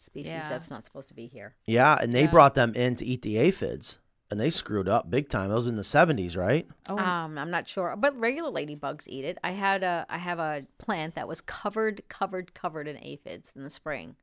species 0.00 0.32
Yeah. 0.32 0.48
that's 0.48 0.70
not 0.70 0.84
supposed 0.84 1.08
to 1.08 1.14
be 1.14 1.26
here. 1.26 1.54
yeah, 1.66 1.98
and 2.00 2.14
they 2.14 2.22
Yeah. 2.24 2.30
brought 2.30 2.54
them 2.54 2.72
in 2.74 2.96
to 2.96 3.04
eat 3.04 3.22
the 3.22 3.36
aphids, 3.38 3.98
and 4.30 4.38
they 4.40 4.50
screwed 4.50 4.88
up 4.88 5.10
big 5.10 5.28
time. 5.28 5.48
That 5.48 5.54
was 5.56 5.66
in 5.66 5.76
the 5.76 5.82
'70s, 5.84 6.36
right? 6.36 6.66
Oh, 6.88 6.98
Um, 6.98 7.36
I'm 7.38 7.50
not 7.50 7.66
sure, 7.68 7.94
but 7.96 8.18
regular 8.18 8.50
ladybugs 8.50 9.04
eat 9.06 9.24
it. 9.24 9.38
I 9.42 9.52
had 9.52 9.82
a 9.82 10.06
I 10.08 10.18
have 10.18 10.38
a 10.38 10.66
plant 10.78 11.14
that 11.14 11.26
was 11.28 11.40
covered, 11.40 12.02
covered, 12.08 12.54
covered 12.54 12.86
in 12.88 12.98
aphids 13.02 13.52
in 13.56 13.62
the 13.64 13.70
spring. 13.70 14.16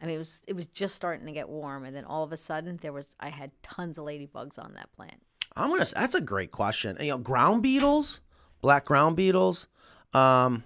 I 0.00 0.06
mean, 0.06 0.16
it 0.16 0.18
was 0.18 0.42
it 0.46 0.54
was 0.54 0.66
just 0.66 0.94
starting 0.94 1.24
to 1.26 1.32
get 1.32 1.48
warm, 1.48 1.84
and 1.84 1.94
then 1.96 2.04
all 2.04 2.22
of 2.22 2.32
a 2.32 2.36
sudden 2.36 2.78
there 2.82 2.92
was 2.92 3.16
I 3.20 3.30
had 3.30 3.50
tons 3.62 3.96
of 3.98 4.04
ladybugs 4.04 4.58
on 4.58 4.74
that 4.74 4.92
plant. 4.92 5.22
I'm 5.54 5.70
gonna. 5.70 5.86
That's 5.86 6.14
a 6.14 6.20
great 6.20 6.50
question. 6.50 6.96
You 7.00 7.12
know, 7.12 7.18
ground 7.18 7.62
beetles, 7.62 8.20
black 8.60 8.84
ground 8.84 9.16
beetles. 9.16 9.68
Um, 10.12 10.64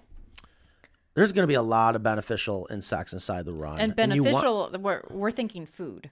there's 1.20 1.32
gonna 1.32 1.46
be 1.46 1.54
a 1.54 1.62
lot 1.62 1.94
of 1.96 2.02
beneficial 2.02 2.66
insects 2.70 3.12
inside 3.12 3.44
the 3.44 3.52
run. 3.52 3.78
and 3.78 3.94
you 4.14 4.22
want- 4.22 4.42
beneficial. 4.42 4.70
we're 4.80 5.02
we're 5.10 5.30
thinking 5.30 5.66
food. 5.66 6.10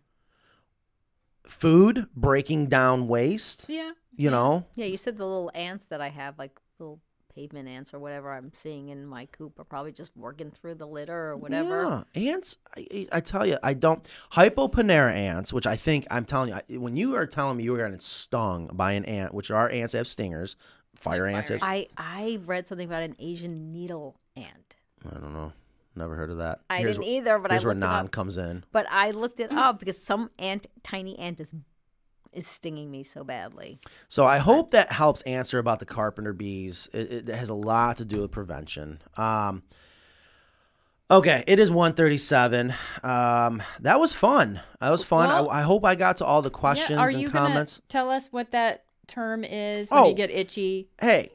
food 1.47 2.07
breaking 2.15 2.67
down 2.67 3.09
waste. 3.09 3.65
Yeah. 3.69 3.93
You 4.17 4.31
know, 4.31 4.65
Yeah, 4.75 4.87
you 4.87 4.97
said 4.99 5.17
the 5.17 5.25
little 5.25 5.51
ants 5.55 5.85
that 5.87 6.01
I 6.01 6.09
have, 6.09 6.39
like 6.39 6.59
little 6.79 7.01
pavement 7.33 7.69
ants 7.69 7.95
or 7.95 8.01
whatever 8.01 8.33
I'm 8.33 8.53
seeing 8.53 8.89
in 8.89 9.07
my 9.07 9.27
coop, 9.27 9.59
are 9.61 9.65
probably 9.65 9.93
just 9.93 10.11
working 10.17 10.51
through 10.51 10.75
the 10.75 10.87
litter 10.89 11.31
or 11.31 11.37
whatever. 11.37 12.05
Yeah, 12.15 12.33
ants. 12.33 12.57
I, 12.77 12.87
I 12.93 13.09
I 13.13 13.21
tell 13.21 13.47
you, 13.47 13.57
I 13.63 13.75
don't 13.75 14.07
hypoponera 14.33 15.13
ants, 15.13 15.53
which 15.53 15.67
I 15.67 15.77
think 15.77 16.07
I'm 16.11 16.25
telling 16.25 16.53
you, 16.69 16.81
when 16.81 16.97
you 16.97 17.15
are 17.15 17.27
telling 17.27 17.57
me 17.59 17.65
you 17.65 17.73
were 17.73 17.79
getting 17.79 18.01
stung 18.01 18.71
by 18.73 18.93
an 18.93 19.05
ant, 19.05 19.33
which 19.33 19.51
are 19.53 19.71
ants 19.71 19.93
that 19.93 19.99
have 19.99 20.09
stingers, 20.09 20.57
fire 20.97 21.27
Like 21.31 21.37
ants. 21.37 21.49
fire 21.51 21.59
Have, 21.61 21.69
I 21.69 21.87
I 21.97 22.41
read 22.45 22.67
something 22.67 22.89
about 22.89 23.05
an 23.05 23.15
Asian 23.21 23.71
needle 23.73 24.19
ant. 24.37 24.75
I 25.07 25.19
don't 25.19 25.33
know. 25.33 25.53
Never 25.97 26.15
heard 26.15 26.31
of 26.31 26.39
that. 26.39 26.61
I 26.71 26.79
Here's 26.79 26.97
didn't 26.97 27.09
wh- 27.09 27.17
either, 27.17 27.39
but 27.41 27.51
I 27.51 27.55
here's 27.55 27.65
where 27.65 27.75
looked 27.75 27.85
it 27.85 27.87
non 27.89 28.05
up. 28.07 28.11
comes 28.13 28.37
in. 28.37 28.65
But 28.73 28.87
I 28.91 29.11
looked 29.11 29.41
it 29.41 29.51
up 29.53 29.79
because 29.81 30.01
some 30.01 30.31
ant, 30.39 30.67
tiny 30.83 31.19
ant, 31.19 31.41
is 31.41 31.53
is 32.33 32.47
stinging 32.47 32.91
me 32.91 33.03
so 33.03 33.25
badly. 33.25 33.81
So 34.07 34.25
I 34.27 34.39
hope 34.39 34.71
that 34.71 34.93
helps 34.93 35.23
answer 35.23 35.59
about 35.59 35.79
the 35.81 35.87
carpenter 35.87 36.33
bees. 36.35 36.89
It, 36.93 37.27
it 37.29 37.35
has 37.35 37.49
a 37.49 37.55
lot 37.55 37.97
to 37.97 38.05
do 38.05 38.21
with 38.21 38.31
prevention. 38.31 39.01
Um, 39.17 39.63
okay, 41.11 41.43
it 41.47 41.59
is 41.59 41.71
137. 41.71 42.75
Um, 43.03 43.63
that 43.81 43.99
was 43.99 44.13
fun. 44.13 44.61
That 44.81 44.91
was 44.91 45.03
fun. 45.03 45.29
Well- 45.29 45.51
I, 45.51 45.61
I 45.61 45.63
hope 45.63 45.85
I 45.87 45.95
got 45.95 46.19
to 46.19 46.25
all 46.27 46.43
the 46.43 46.51
questions 46.51 46.91
yeah, 46.91 46.99
are 46.99 47.09
and 47.09 47.21
you 47.21 47.31
comments. 47.31 47.79
gonna 47.79 47.87
tell 47.89 48.11
us 48.11 48.29
what 48.31 48.51
that 48.53 48.85
term 49.07 49.43
is 49.43 49.91
when 49.91 50.01
Oh. 50.01 50.09
you 50.11 50.15
get 50.15 50.31
itchy? 50.31 50.91
Hey, 51.01 51.31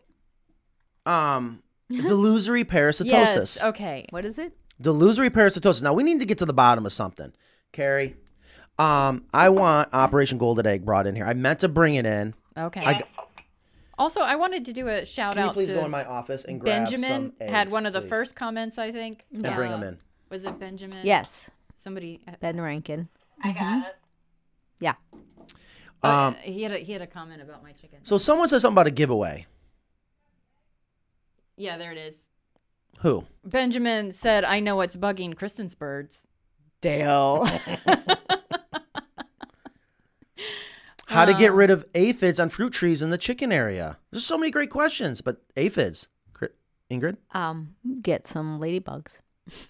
um, 1.08 1.63
delusory 2.02 2.66
parasitosis. 2.66 3.06
Yes. 3.06 3.64
Okay. 3.64 4.06
What 4.10 4.26
is 4.26 4.38
it? 4.40 4.56
Delusory 4.82 5.30
parasitosis. 5.30 5.82
Now 5.84 5.94
we 5.94 6.04
need 6.04 6.20
to 6.20 6.26
get 6.26 6.38
to 6.40 6.46
the 6.46 6.54
bottom 6.54 6.86
of 6.86 6.94
something, 6.94 7.32
Carrie. 7.72 8.16
Um, 8.80 9.26
I 9.34 9.50
want 9.50 9.90
Operation 9.94 10.38
Golden 10.40 10.66
Egg 10.66 10.84
brought 10.84 11.06
in 11.08 11.16
here. 11.16 11.26
I 11.26 11.34
meant 11.34 11.60
to 11.60 11.70
bring 11.70 11.96
it 11.96 12.06
in. 12.06 12.34
Okay. 12.58 12.82
I 12.84 12.94
g- 12.96 13.04
also, 14.00 14.22
I 14.22 14.36
wanted 14.36 14.66
to 14.66 14.74
do 14.74 14.88
a 14.88 15.06
shout 15.06 15.38
out. 15.38 15.42
Can 15.42 15.46
you 15.48 15.54
please 15.54 15.68
to 15.68 15.74
go 15.76 15.86
in 15.86 15.92
my 15.92 16.04
office 16.04 16.44
and 16.46 16.60
grab 16.60 16.86
Benjamin. 16.90 17.34
some 17.40 17.48
had 17.48 17.72
one 17.72 17.86
of 17.86 17.94
the 17.94 18.02
please, 18.02 18.10
first 18.10 18.36
comments, 18.36 18.80
I 18.80 18.92
think. 18.92 19.24
and 19.32 19.42
bring 19.44 19.72
Uh, 19.72 19.78
them 19.78 19.84
in. 19.90 19.98
Was 20.30 20.46
it 20.46 20.60
Benjamin? 20.60 21.06
Yes, 21.06 21.52
Somebody. 21.78 22.22
uh, 22.28 22.32
Ben 22.42 22.60
Rankin. 22.60 23.10
I 23.44 23.52
got 23.52 23.86
it. 23.88 23.96
Yeah. 24.80 24.96
uh, 26.04 26.08
Um, 26.08 26.36
he 26.42 26.64
had 26.64 26.72
a 26.72 26.78
he 26.80 26.92
had 26.94 27.04
a 27.04 27.08
comment 27.08 27.42
about 27.44 27.62
my 27.62 27.72
chicken. 27.74 28.00
So 28.04 28.18
someone 28.18 28.50
said 28.50 28.60
something 28.62 28.74
about 28.74 28.88
a 28.88 28.92
giveaway. 28.92 29.46
Yeah, 31.58 31.78
there 31.78 31.92
it 31.92 31.98
is. 31.98 32.28
Who? 33.00 33.26
Benjamin 33.44 34.12
said, 34.12 34.44
"I 34.44 34.60
know 34.60 34.76
what's 34.76 34.96
bugging 34.98 35.36
Kristen's 35.36 35.76
birds." 35.76 36.26
Dale. 36.82 37.46
How 41.08 41.26
to 41.26 41.34
get 41.34 41.52
Uh. 41.52 41.56
rid 41.56 41.70
of 41.70 41.86
aphids 41.94 42.40
on 42.40 42.50
fruit 42.50 42.74
trees 42.74 43.02
in 43.02 43.10
the 43.12 43.18
chicken 43.18 43.52
area? 43.52 43.98
There's 44.12 44.26
so 44.26 44.38
many 44.38 44.52
great 44.52 44.70
questions, 44.70 45.22
but 45.22 45.42
aphids. 45.56 46.08
Ingrid? 46.92 47.18
Um, 47.32 47.76
get 48.02 48.28
some 48.28 48.60
ladybugs. 48.60 49.20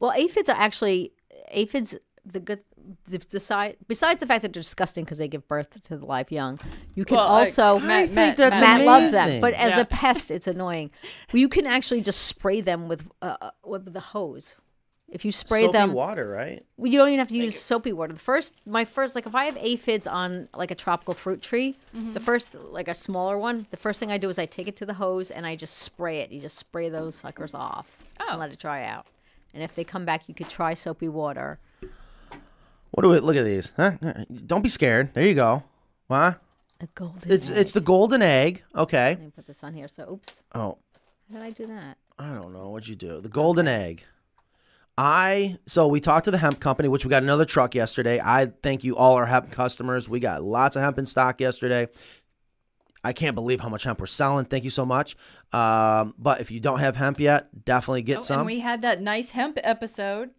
well, 0.00 0.12
aphids 0.12 0.48
are 0.48 0.56
actually 0.56 1.12
aphids. 1.48 1.96
The 2.24 2.38
good, 2.38 2.62
the, 3.08 3.18
decide, 3.18 3.76
besides 3.88 4.20
the 4.20 4.26
fact 4.26 4.42
that 4.42 4.52
they're 4.52 4.62
disgusting 4.62 5.04
because 5.04 5.18
they 5.18 5.26
give 5.26 5.48
birth 5.48 5.82
to 5.82 5.96
the 5.96 6.06
live 6.06 6.30
young, 6.30 6.60
you 6.94 7.04
can 7.04 7.16
Well, 7.16 7.26
I- 7.26 7.40
also. 7.40 7.76
I 7.76 7.80
Matt- 7.80 8.04
think 8.06 8.14
Matt- 8.14 8.36
that's 8.36 8.60
Matt 8.60 8.82
loves 8.82 9.10
them, 9.12 9.40
but 9.40 9.54
as 9.54 9.70
Yeah. 9.72 9.80
a 9.80 9.84
pest, 9.84 10.30
it's 10.30 10.46
annoying. 10.46 10.90
You 11.32 11.48
can 11.48 11.66
actually 11.66 12.00
just 12.00 12.22
spray 12.22 12.60
them 12.60 12.86
with 12.86 13.08
uh, 13.20 13.36
uh, 13.40 13.50
with 13.64 13.92
the 13.92 13.98
hose. 14.00 14.54
If 15.08 15.26
you 15.26 15.32
spray 15.32 15.62
Soapy 15.62 15.72
them, 15.72 15.92
water, 15.92 16.26
right? 16.28 16.64
you 16.78 16.96
don't 16.96 17.08
even 17.08 17.18
have 17.18 17.28
to 17.28 17.36
use 17.36 17.60
soapy 17.60 17.92
water. 17.92 18.14
The 18.14 18.18
first, 18.20 18.54
my 18.66 18.86
first, 18.86 19.14
like 19.14 19.26
if 19.26 19.34
I 19.34 19.44
have 19.44 19.58
aphids 19.60 20.06
on 20.06 20.48
like 20.54 20.70
a 20.70 20.74
tropical 20.74 21.12
fruit 21.12 21.42
tree, 21.42 21.76
the 21.92 22.20
first, 22.20 22.54
like 22.54 22.88
a 22.88 22.94
smaller 22.94 23.36
one, 23.36 23.66
the 23.70 23.76
first 23.76 24.00
thing 24.00 24.10
I 24.10 24.16
do 24.16 24.30
is 24.30 24.38
I 24.38 24.46
take 24.46 24.68
it 24.68 24.76
to 24.76 24.86
the 24.86 24.94
hose 24.94 25.30
and 25.30 25.44
I 25.44 25.54
just 25.54 25.76
spray 25.76 26.20
it. 26.20 26.30
You 26.32 26.40
just 26.40 26.56
spray 26.56 26.88
those 26.88 27.16
suckers 27.16 27.52
off 27.52 27.98
Oh. 28.20 28.26
and 28.30 28.38
let 28.40 28.52
it 28.52 28.58
dry 28.58 28.84
out. 28.84 29.04
And 29.52 29.62
if 29.62 29.74
they 29.74 29.84
come 29.84 30.06
back, 30.06 30.28
you 30.28 30.34
could 30.34 30.48
try 30.48 30.72
soapy 30.72 31.10
water. 31.10 31.58
What 32.92 33.02
do 33.02 33.08
we 33.08 33.18
look 33.18 33.36
at 33.36 33.44
these? 33.44 33.72
Huh? 33.76 33.92
Don't 34.46 34.62
be 34.62 34.68
scared. 34.68 35.12
There 35.14 35.26
you 35.26 35.34
go. 35.34 35.64
Huh? 36.08 36.34
A 36.80 36.86
golden. 36.94 37.30
It's 37.30 37.48
egg. 37.50 37.56
it's 37.58 37.72
the 37.72 37.80
golden 37.80 38.22
egg. 38.22 38.62
Okay. 38.74 39.10
Let 39.10 39.20
me 39.20 39.30
put 39.34 39.46
this 39.46 39.62
on 39.64 39.74
here. 39.74 39.88
So, 39.88 40.12
oops, 40.12 40.42
Oh, 40.54 40.78
how 41.32 41.38
did 41.38 41.42
I 41.44 41.50
do 41.50 41.66
that? 41.66 41.96
I 42.18 42.32
don't 42.34 42.52
know. 42.52 42.68
What'd 42.70 42.88
you 42.88 42.96
do? 42.96 43.20
The 43.20 43.28
golden 43.28 43.66
egg. 43.68 44.04
I 44.98 45.56
so 45.66 45.86
we 45.88 46.00
talked 46.00 46.26
to 46.26 46.30
the 46.30 46.38
hemp 46.38 46.60
company, 46.60 46.88
which 46.88 47.04
we 47.04 47.08
got 47.08 47.22
another 47.22 47.46
truck 47.46 47.74
yesterday. 47.74 48.20
I 48.22 48.52
thank 48.62 48.84
you 48.84 48.94
all 48.96 49.14
our 49.14 49.26
hemp 49.26 49.50
customers. 49.50 50.08
We 50.08 50.20
got 50.20 50.42
lots 50.42 50.76
of 50.76 50.82
hemp 50.82 50.98
in 50.98 51.06
stock 51.06 51.40
yesterday. 51.40 51.88
I 53.02 53.12
can't 53.14 53.34
believe 53.34 53.60
how 53.60 53.68
much 53.70 53.84
hemp 53.84 53.98
we're 54.00 54.06
selling. 54.06 54.44
Thank 54.44 54.64
you 54.64 54.70
so 54.70 54.84
much. 54.84 55.16
Um, 55.52 56.14
but 56.18 56.40
if 56.40 56.50
you 56.50 56.60
don't 56.60 56.78
have 56.80 56.96
hemp 56.96 57.18
yet, 57.18 57.64
definitely 57.64 58.02
get 58.02 58.18
Oh, 58.18 58.20
some. 58.20 58.38
and 58.40 58.46
we 58.46 58.60
had 58.60 58.82
that 58.82 59.00
nice 59.00 59.30
hemp 59.30 59.58
episode. 59.62 60.30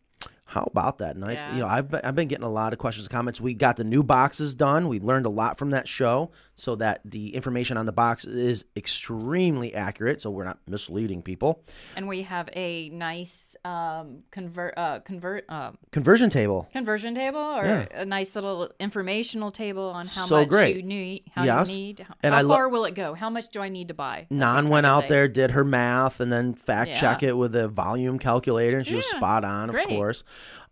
How 0.53 0.69
about 0.69 0.99
that? 0.99 1.17
Nice. 1.17 1.41
Yeah. 1.41 1.55
You 1.55 1.61
know, 1.61 1.67
I've 1.67 1.89
been, 1.89 2.01
I've 2.03 2.13
been 2.13 2.27
getting 2.27 2.45
a 2.45 2.49
lot 2.49 2.73
of 2.73 2.79
questions 2.79 3.07
and 3.07 3.11
comments. 3.11 3.41
We 3.41 3.55
got 3.55 3.75
the 3.75 3.83
new 3.83 4.03
boxes 4.03 4.53
done. 4.53 4.87
We 4.87 4.99
learned 4.99 5.25
a 5.25 5.29
lot 5.29 5.57
from 5.57 5.71
that 5.71 5.87
show, 5.87 6.29
so 6.55 6.75
that 6.75 7.01
the 7.03 7.35
information 7.35 7.77
on 7.77 7.85
the 7.85 7.91
box 7.91 8.25
is 8.25 8.65
extremely 8.75 9.73
accurate, 9.73 10.21
so 10.21 10.29
we're 10.29 10.43
not 10.45 10.59
misleading 10.67 11.21
people. 11.21 11.61
and 11.95 12.07
we 12.07 12.21
have 12.23 12.47
a 12.53 12.89
nice 12.89 13.55
um 13.65 14.23
convert 14.31 14.77
uh 14.77 14.99
convert 14.99 15.49
um 15.49 15.77
Conversion 15.91 16.29
table. 16.29 16.67
conversion 16.73 17.15
table 17.15 17.39
or 17.39 17.65
Yeah. 17.65 18.01
a 18.01 18.05
nice 18.05 18.35
little 18.35 18.69
informational 18.79 19.51
table 19.51 19.83
on 19.85 20.05
how 20.05 20.25
So 20.25 20.39
much 20.41 20.49
great. 20.49 20.75
you 20.75 20.83
need 20.83 21.23
how 21.33 21.43
Yes. 21.43 21.69
you 21.71 21.77
need 21.77 21.99
how 22.01 22.13
And 22.21 22.35
I 22.35 22.41
lo- 22.41 22.55
far 22.55 22.69
will 22.69 22.85
it 22.85 22.93
go 22.95 23.13
how 23.13 23.29
much 23.29 23.49
do 23.51 23.61
i 23.61 23.69
need 23.69 23.87
to 23.87 23.93
buy 23.93 24.27
That's 24.29 24.31
Nan 24.31 24.69
went 24.69 24.85
out 24.85 25.03
say. 25.03 25.07
there, 25.09 25.27
did 25.27 25.51
her 25.51 25.63
math, 25.63 26.19
and 26.19 26.31
then 26.31 26.53
fact 26.55 26.93
check 26.93 27.23
it 27.23 27.37
with 27.37 27.55
a 27.55 27.67
volume 27.67 28.19
calculator, 28.19 28.77
and 28.77 28.85
she 28.85 28.95
was 28.95 29.05
spot 29.09 29.43
on, 29.45 29.69
of 29.69 29.75
great. 29.75 29.87
course. 29.87 30.23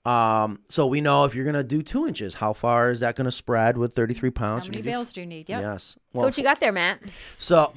Um, 0.04 0.60
so 0.68 0.88
we 0.88 1.00
know 1.02 1.26
if 1.26 1.36
you're 1.36 1.46
gonna 1.46 1.64
do 1.64 1.82
two 1.84 2.08
inches, 2.08 2.36
how 2.36 2.54
far 2.54 2.90
is 2.90 3.02
that 3.02 3.16
gonna 3.16 3.30
spread 3.32 3.78
with 3.78 3.94
33 3.94 4.30
pounds? 4.32 4.66
How 4.66 4.72
many 4.72 4.82
do- 4.82 4.90
bales 4.90 5.14
do 5.14 5.22
you 5.22 5.28
need? 5.28 5.48
Yep. 5.50 5.62
Yes. 5.62 5.98
So 6.16 6.22
what 6.22 6.38
you 6.38 6.44
got 6.44 6.60
there, 6.60 6.72
Matt? 6.72 7.00
so 7.38 7.74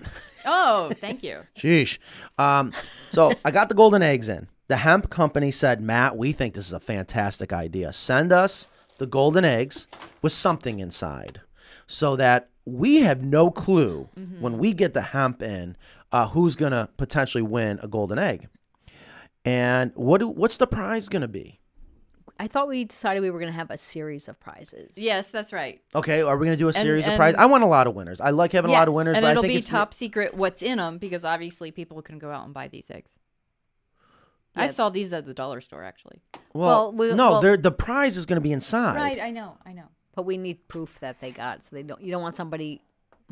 Oh, 0.47 0.91
thank 0.95 1.23
you. 1.23 1.41
Sheesh. 1.59 1.99
Um, 2.39 2.73
so 3.11 3.33
I 3.45 3.51
got 3.51 3.69
the 3.69 3.75
golden 3.75 4.03
eggs 4.03 4.29
in. 4.29 4.49
The 4.69 4.77
hemp 4.79 5.11
company 5.11 5.51
said, 5.51 5.81
Matt, 5.83 6.17
we 6.17 6.33
think 6.33 6.55
this 6.55 6.67
is 6.67 6.73
a 6.73 6.81
fantastic 6.81 7.53
idea. 7.53 7.93
Send 7.93 8.33
us 8.33 8.69
the 8.99 9.07
golden 9.07 9.45
eggs 9.45 9.87
with 10.23 10.33
something 10.33 10.81
inside 10.81 11.41
so 11.87 12.17
that 12.17 12.49
we 12.65 13.01
have 13.03 13.23
no 13.23 13.51
clue 13.51 14.09
when 14.41 14.57
we 14.59 14.73
get 14.73 14.95
the 14.95 15.03
hemp 15.03 15.43
in 15.43 15.77
uh, 16.13 16.29
who's 16.29 16.57
going 16.57 16.73
to 16.73 16.89
potentially 16.97 17.43
win 17.43 17.79
a 17.83 17.89
golden 17.89 18.19
egg. 18.19 18.49
And 19.45 19.93
what 19.95 20.19
do, 20.19 20.29
what's 20.29 20.57
the 20.57 20.67
prize 20.67 21.09
going 21.11 21.23
to 21.23 21.29
be? 21.29 21.61
I 22.45 22.47
thought 22.47 22.69
we 22.69 22.85
decided 22.85 23.21
we 23.23 23.31
were 23.31 23.39
going 23.39 23.51
to 23.51 23.57
have 23.57 23.71
a 23.71 23.79
series 23.79 24.29
of 24.29 24.39
prizes. 24.39 24.99
Yes, 24.99 25.31
that's 25.31 25.51
right. 25.51 25.81
Okay, 25.95 26.21
are 26.21 26.37
we 26.37 26.45
going 26.45 26.57
to 26.59 26.63
do 26.63 26.69
a 26.69 26.75
series 26.75 27.07
of 27.07 27.13
and- 27.13 27.19
prizes? 27.19 27.37
I 27.39 27.47
want 27.47 27.65
a 27.65 27.67
lot 27.67 27.87
of 27.87 27.95
winners. 27.95 28.21
I 28.21 28.31
like 28.31 28.53
having 28.53 28.71
a 28.71 28.75
lot 28.75 28.87
of 28.87 28.93
Yes. 28.93 28.97
winners, 28.99 29.15
And 29.17 29.23
but 29.23 29.29
I 29.29 29.31
it'll 29.31 29.43
think 29.45 29.53
be 29.55 29.57
it's 29.57 29.69
top 29.69 29.95
secret 29.95 30.35
what's 30.35 30.61
in 30.61 30.77
them 30.77 30.99
because 30.99 31.25
obviously 31.25 31.71
people 31.71 32.03
can 32.03 32.19
go 32.19 32.31
out 32.31 32.45
and 32.45 32.53
buy 32.53 32.69
these 32.69 32.91
eggs. 32.91 33.13
I 34.55 34.67
saw 34.67 34.91
these 34.91 35.11
at 35.15 35.25
the 35.25 35.33
dollar 35.33 35.63
store 35.63 35.83
actually. 35.83 36.21
well, 36.53 36.93
Well, 36.93 36.93
we- 36.93 37.15
no, 37.15 37.41
well- 37.41 37.57
the 37.57 37.71
prize 37.73 38.19
is 38.19 38.27
going 38.27 38.37
to 38.37 38.43
be 38.43 38.53
inside. 38.53 38.95
Right, 38.97 39.19
I 39.19 39.31
know, 39.31 39.57
I 39.65 39.73
know. 39.73 39.89
But 40.15 40.25
we 40.27 40.37
need 40.37 40.69
proof 40.69 41.01
that 41.01 41.21
they 41.23 41.31
got. 41.31 41.65
So 41.65 41.75
they 41.75 41.83
don't. 41.83 42.01
You 42.03 42.11
don't 42.13 42.23
want 42.23 42.37
somebody 42.37 42.83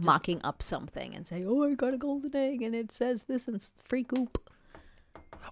mocking 0.00 0.40
up 0.42 0.62
something 0.62 1.14
and 1.14 1.26
say, 1.26 1.44
"Oh, 1.44 1.62
I 1.64 1.74
got 1.74 1.92
a 1.92 1.98
golden 1.98 2.34
egg 2.34 2.62
and 2.62 2.74
it 2.74 2.90
says 2.92 3.24
this 3.24 3.46
and 3.46 3.54
it's 3.56 3.74
free 3.84 4.04
coop." 4.04 4.38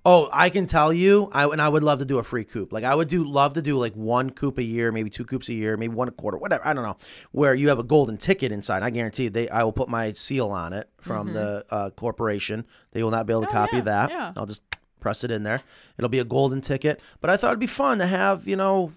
Oh, 0.05 0.31
I 0.33 0.49
can 0.49 0.67
tell 0.67 0.95
you, 0.95 1.29
I 1.31 1.45
and 1.47 1.61
I 1.61 1.69
would 1.69 1.83
love 1.83 1.99
to 1.99 2.07
do 2.07 2.19
a 2.19 2.23
free 2.23 2.45
coop. 2.45 2.73
Like 2.73 2.85
I 2.85 2.95
would 2.95 3.09
do 3.09 3.23
love 3.23 3.53
to 3.55 3.63
do 3.63 3.77
like 3.77 3.95
one 3.95 4.31
coop 4.31 4.57
a 4.57 4.63
year, 4.63 4.91
maybe 4.91 5.11
two 5.11 5.25
coops 5.27 5.51
a 5.51 5.53
year, 5.53 5.77
maybe 5.77 5.93
one 5.95 6.09
a 6.09 6.11
quarter, 6.11 6.39
whatever. 6.39 6.67
I 6.67 6.73
don't 6.73 6.85
know. 6.85 6.97
Where 7.33 7.55
you 7.55 7.69
have 7.69 7.79
a 7.79 7.83
golden 7.83 8.17
ticket 8.17 8.51
inside. 8.51 8.83
I 8.83 8.89
guarantee 8.89 9.29
they 9.29 9.49
I 9.51 9.63
will 9.63 9.73
put 9.73 9.91
my 9.91 10.13
seal 10.13 10.49
on 10.49 10.73
it 10.73 10.89
from 11.01 11.35
the 11.35 11.67
uh, 11.71 11.91
corporation. 11.91 12.65
They 12.93 13.03
will 13.03 13.11
not 13.11 13.27
be 13.27 13.35
able 13.35 13.43
to 13.43 13.49
Mm-hmm. 13.49 13.57
Oh, 13.57 13.61
copy 13.67 13.77
yeah, 13.77 13.83
that. 13.83 14.11
yeah. 14.11 14.33
I'll 14.37 14.47
just 14.47 14.63
press 15.01 15.23
it 15.23 15.31
in 15.31 15.43
there. 15.43 15.61
It'll 15.99 16.09
be 16.09 16.19
a 16.19 16.25
golden 16.25 16.63
ticket. 16.63 17.03
But 17.21 17.29
I 17.31 17.37
thought 17.37 17.49
it'd 17.49 17.59
be 17.61 17.67
fun 17.67 17.99
to 17.99 18.07
have, 18.07 18.49
you 18.49 18.57
know, 18.57 18.93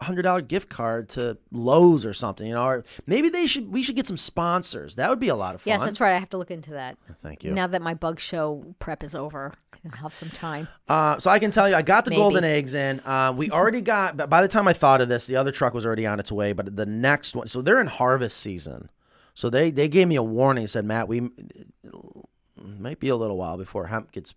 a 0.00 0.04
hundred 0.04 0.22
dollar 0.22 0.40
gift 0.40 0.70
card 0.70 1.10
to 1.10 1.36
Lowe's 1.52 2.06
or 2.06 2.14
something, 2.14 2.46
you 2.46 2.54
know, 2.54 2.64
or 2.64 2.84
maybe 3.06 3.28
they 3.28 3.46
should 3.46 3.70
we 3.70 3.82
should 3.82 3.96
get 3.96 4.06
some 4.06 4.16
sponsors. 4.16 4.94
That 4.94 5.10
would 5.10 5.20
be 5.20 5.28
a 5.28 5.34
lot 5.36 5.54
of 5.54 5.60
fun. 5.60 5.72
Yes, 5.72 5.84
that's 5.84 6.00
right. 6.00 6.14
I 6.14 6.18
have 6.18 6.30
to 6.30 6.38
look 6.38 6.50
into 6.50 6.70
that. 6.70 6.96
Thank 7.22 7.44
you. 7.44 7.52
Now 7.52 7.66
that 7.66 7.82
my 7.82 7.92
bug 7.92 8.18
show 8.20 8.74
prep 8.78 9.02
is 9.04 9.14
over, 9.14 9.52
I'll 9.84 9.98
have 9.98 10.14
some 10.14 10.30
time. 10.30 10.68
Uh, 10.88 11.18
so 11.18 11.30
I 11.30 11.38
can 11.38 11.50
tell 11.50 11.68
you, 11.68 11.74
I 11.74 11.82
got 11.82 12.04
the 12.04 12.10
Maybe. 12.10 12.20
golden 12.22 12.44
eggs 12.44 12.74
in. 12.74 13.00
Uh, 13.00 13.32
we 13.36 13.50
already 13.50 13.80
got. 13.80 14.16
By 14.28 14.42
the 14.42 14.48
time 14.48 14.68
I 14.68 14.72
thought 14.72 15.00
of 15.00 15.08
this, 15.08 15.26
the 15.26 15.36
other 15.36 15.52
truck 15.52 15.72
was 15.74 15.86
already 15.86 16.06
on 16.06 16.20
its 16.20 16.30
way. 16.30 16.52
But 16.52 16.76
the 16.76 16.86
next 16.86 17.34
one, 17.34 17.46
so 17.46 17.62
they're 17.62 17.80
in 17.80 17.86
harvest 17.86 18.36
season. 18.38 18.90
So 19.34 19.48
they 19.48 19.70
they 19.70 19.88
gave 19.88 20.08
me 20.08 20.16
a 20.16 20.22
warning. 20.22 20.66
Said 20.66 20.84
Matt, 20.84 21.08
we 21.08 21.30
might 22.56 23.00
be 23.00 23.08
a 23.08 23.16
little 23.16 23.36
while 23.36 23.56
before 23.56 23.86
hemp 23.86 24.12
gets 24.12 24.34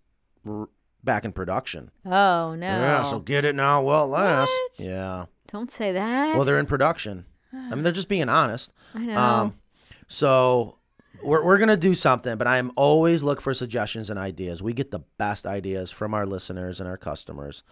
r- 0.48 0.68
back 1.02 1.24
in 1.24 1.32
production. 1.32 1.90
Oh 2.06 2.54
no! 2.54 2.66
Yeah, 2.66 3.02
so 3.02 3.18
get 3.18 3.44
it 3.44 3.54
now 3.54 3.82
while 3.82 4.04
it 4.04 4.08
lasts. 4.08 4.80
Yeah. 4.80 5.26
Don't 5.52 5.70
say 5.70 5.92
that. 5.92 6.34
Well, 6.34 6.44
they're 6.44 6.58
in 6.58 6.66
production. 6.66 7.26
I 7.52 7.74
mean, 7.74 7.82
they're 7.84 7.92
just 7.92 8.08
being 8.08 8.28
honest. 8.28 8.72
I 8.94 8.98
know. 9.00 9.16
Um, 9.18 9.54
so 10.08 10.78
we're, 11.22 11.42
we're 11.44 11.58
gonna 11.58 11.76
do 11.76 11.94
something, 11.94 12.36
but 12.36 12.46
I 12.46 12.58
am 12.58 12.72
always 12.76 13.22
look 13.22 13.40
for 13.40 13.54
suggestions 13.54 14.10
and 14.10 14.18
ideas. 14.18 14.62
We 14.62 14.72
get 14.72 14.90
the 14.90 15.00
best 15.18 15.46
ideas 15.46 15.90
from 15.90 16.12
our 16.14 16.26
listeners 16.26 16.80
and 16.80 16.88
our 16.88 16.96
customers. 16.96 17.62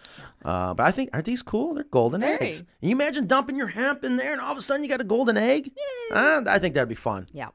Uh, 0.44 0.74
but 0.74 0.85
I 0.86 0.90
think 0.90 1.10
aren't 1.12 1.27
these 1.27 1.43
cool? 1.43 1.74
They're 1.74 1.85
golden 1.85 2.20
Very. 2.20 2.48
eggs. 2.48 2.59
Can 2.81 2.89
you 2.89 2.94
imagine 2.94 3.27
dumping 3.27 3.56
your 3.56 3.69
hemp 3.69 4.05
in 4.05 4.16
there 4.16 4.32
and 4.32 4.40
all 4.40 4.52
of 4.52 4.59
a 4.59 4.62
sudden 4.62 4.82
you 4.85 4.89
got 4.89 5.01
a 5.01 5.05
golden 5.05 5.36
egg? 5.36 5.70
Uh, 6.12 6.43
I 6.47 6.59
think 6.59 6.74
that'd 6.74 6.89
be 6.89 6.94
fun. 6.94 7.28
yeah. 7.32 7.48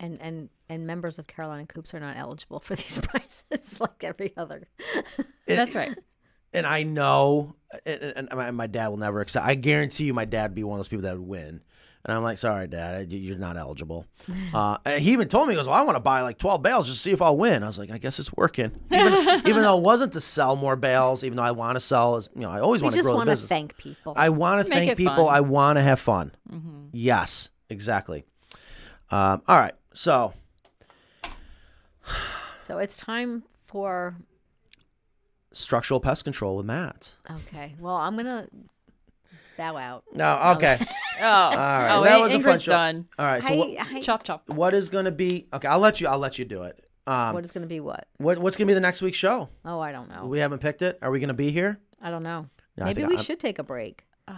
And 0.00 0.20
and 0.20 0.48
and 0.68 0.86
members 0.86 1.18
of 1.18 1.26
Carolina 1.26 1.66
Coops 1.66 1.94
are 1.94 2.00
not 2.00 2.16
eligible 2.16 2.60
for 2.60 2.74
these 2.82 2.98
prizes, 2.98 3.78
like 3.80 4.02
every 4.02 4.32
other. 4.36 4.68
That's 5.46 5.74
right. 5.74 5.96
And 6.54 6.66
I 6.66 6.82
know, 6.82 7.54
and, 7.86 8.02
and 8.02 8.28
my, 8.34 8.50
my 8.50 8.66
dad 8.66 8.88
will 8.88 8.98
never 8.98 9.20
accept. 9.20 9.46
I 9.46 9.54
guarantee 9.54 10.04
you, 10.04 10.12
my 10.14 10.24
dad 10.26 10.50
would 10.50 10.54
be 10.54 10.64
one 10.64 10.78
of 10.78 10.78
those 10.80 10.88
people 10.88 11.02
that 11.04 11.16
would 11.18 11.26
win. 11.26 11.62
And 12.04 12.12
I'm 12.16 12.24
like, 12.24 12.38
sorry, 12.38 12.66
Dad, 12.66 13.12
you're 13.12 13.38
not 13.38 13.56
eligible. 13.56 14.06
Uh, 14.52 14.76
and 14.84 15.00
he 15.00 15.12
even 15.12 15.28
told 15.28 15.46
me, 15.46 15.54
he 15.54 15.56
goes, 15.56 15.68
well, 15.68 15.76
I 15.76 15.82
want 15.82 15.94
to 15.94 16.00
buy 16.00 16.22
like 16.22 16.36
12 16.36 16.60
bales 16.60 16.86
just 16.88 16.98
to 16.98 17.02
see 17.02 17.12
if 17.12 17.22
I'll 17.22 17.36
win. 17.36 17.62
I 17.62 17.66
was 17.68 17.78
like, 17.78 17.92
I 17.92 17.98
guess 17.98 18.18
it's 18.18 18.32
working. 18.32 18.72
Even, 18.90 19.12
even 19.46 19.62
though 19.62 19.78
it 19.78 19.84
wasn't 19.84 20.12
to 20.14 20.20
sell 20.20 20.56
more 20.56 20.74
bales, 20.74 21.22
even 21.22 21.36
though 21.36 21.44
I 21.44 21.52
want 21.52 21.76
to 21.76 21.80
sell, 21.80 22.16
as- 22.16 22.28
you 22.34 22.40
know, 22.40 22.50
I 22.50 22.58
always 22.58 22.82
want 22.82 22.94
to 22.94 22.98
just 22.98 23.06
grow 23.06 23.20
the 23.20 23.26
want 23.26 23.38
to 23.38 23.46
thank 23.46 23.76
people. 23.76 24.14
I 24.16 24.30
want 24.30 24.66
to 24.66 24.72
thank 24.72 24.96
people. 24.96 25.14
fun. 25.14 25.26
Mm-hmm. 25.26 25.34
I 25.36 25.40
want 25.40 25.76
to 25.78 25.82
have 25.82 26.00
fun. 26.00 26.32
Yes, 26.92 27.50
exactly. 27.70 28.24
Um, 29.10 29.42
all 29.46 29.58
right. 29.58 29.74
So 29.94 30.34
so 32.62 32.78
it's 32.78 32.96
time 32.96 33.44
for. 33.66 34.16
structural 35.52 36.00
pest 36.00 36.24
control 36.24 36.56
with 36.56 36.66
Matt. 36.66 37.12
Okay. 37.30 37.74
Well, 37.78 37.96
I'm 37.96 38.16
gonna 38.16 38.48
bow 39.56 39.76
out. 39.76 40.04
No, 40.14 40.54
okay. 40.56 40.78
Oh, 41.20 41.24
All 41.24 41.50
right. 41.56 41.90
oh, 41.98 42.02
that 42.04 42.16
In- 42.16 42.20
was 42.22 42.34
a 42.34 42.40
fun 42.40 42.54
Ingrid's 42.54 42.62
show. 42.64 42.72
done. 42.72 43.06
All 43.16 43.26
right. 43.26 43.42
So 43.44 43.50
Hi- 43.50 43.56
what, 43.56 43.76
hi- 43.78 44.00
Chop 44.00 44.22
chop. 44.24 44.48
what 44.48 44.74
is 44.74 44.88
going 44.88 45.04
to 45.04 45.12
be? 45.12 45.46
Okay, 45.52 45.68
I'll 45.68 45.78
let 45.78 46.00
you. 46.00 46.08
I'll 46.08 46.18
let 46.18 46.36
you 46.36 46.44
do 46.44 46.64
it. 46.64 46.82
Um, 47.06 47.34
what 47.34 47.44
is 47.44 47.52
gonna 47.52 47.66
be 47.66 47.78
what? 47.78 48.08
what, 48.16 48.38
what's 48.38 48.56
going 48.56 48.66
to 48.66 48.70
be 48.70 48.74
the 48.74 48.80
next 48.80 49.02
week's 49.02 49.18
show? 49.18 49.48
Oh, 49.64 49.78
I 49.78 49.92
don't 49.92 50.08
know. 50.08 50.26
We 50.26 50.40
haven't 50.40 50.60
picked 50.60 50.82
it. 50.82 50.98
Are 51.00 51.10
we 51.12 51.20
going 51.20 51.28
to 51.28 51.34
be 51.34 51.50
here? 51.52 51.78
I 52.00 52.10
don't 52.10 52.22
know. 52.24 52.48
Yeah, 52.76 52.84
I 52.84 52.86
Maybe 52.88 53.04
we 53.04 53.14
I'm- 53.16 53.24
should 53.24 53.38
take 53.38 53.58
a 53.60 53.62
break. 53.62 54.04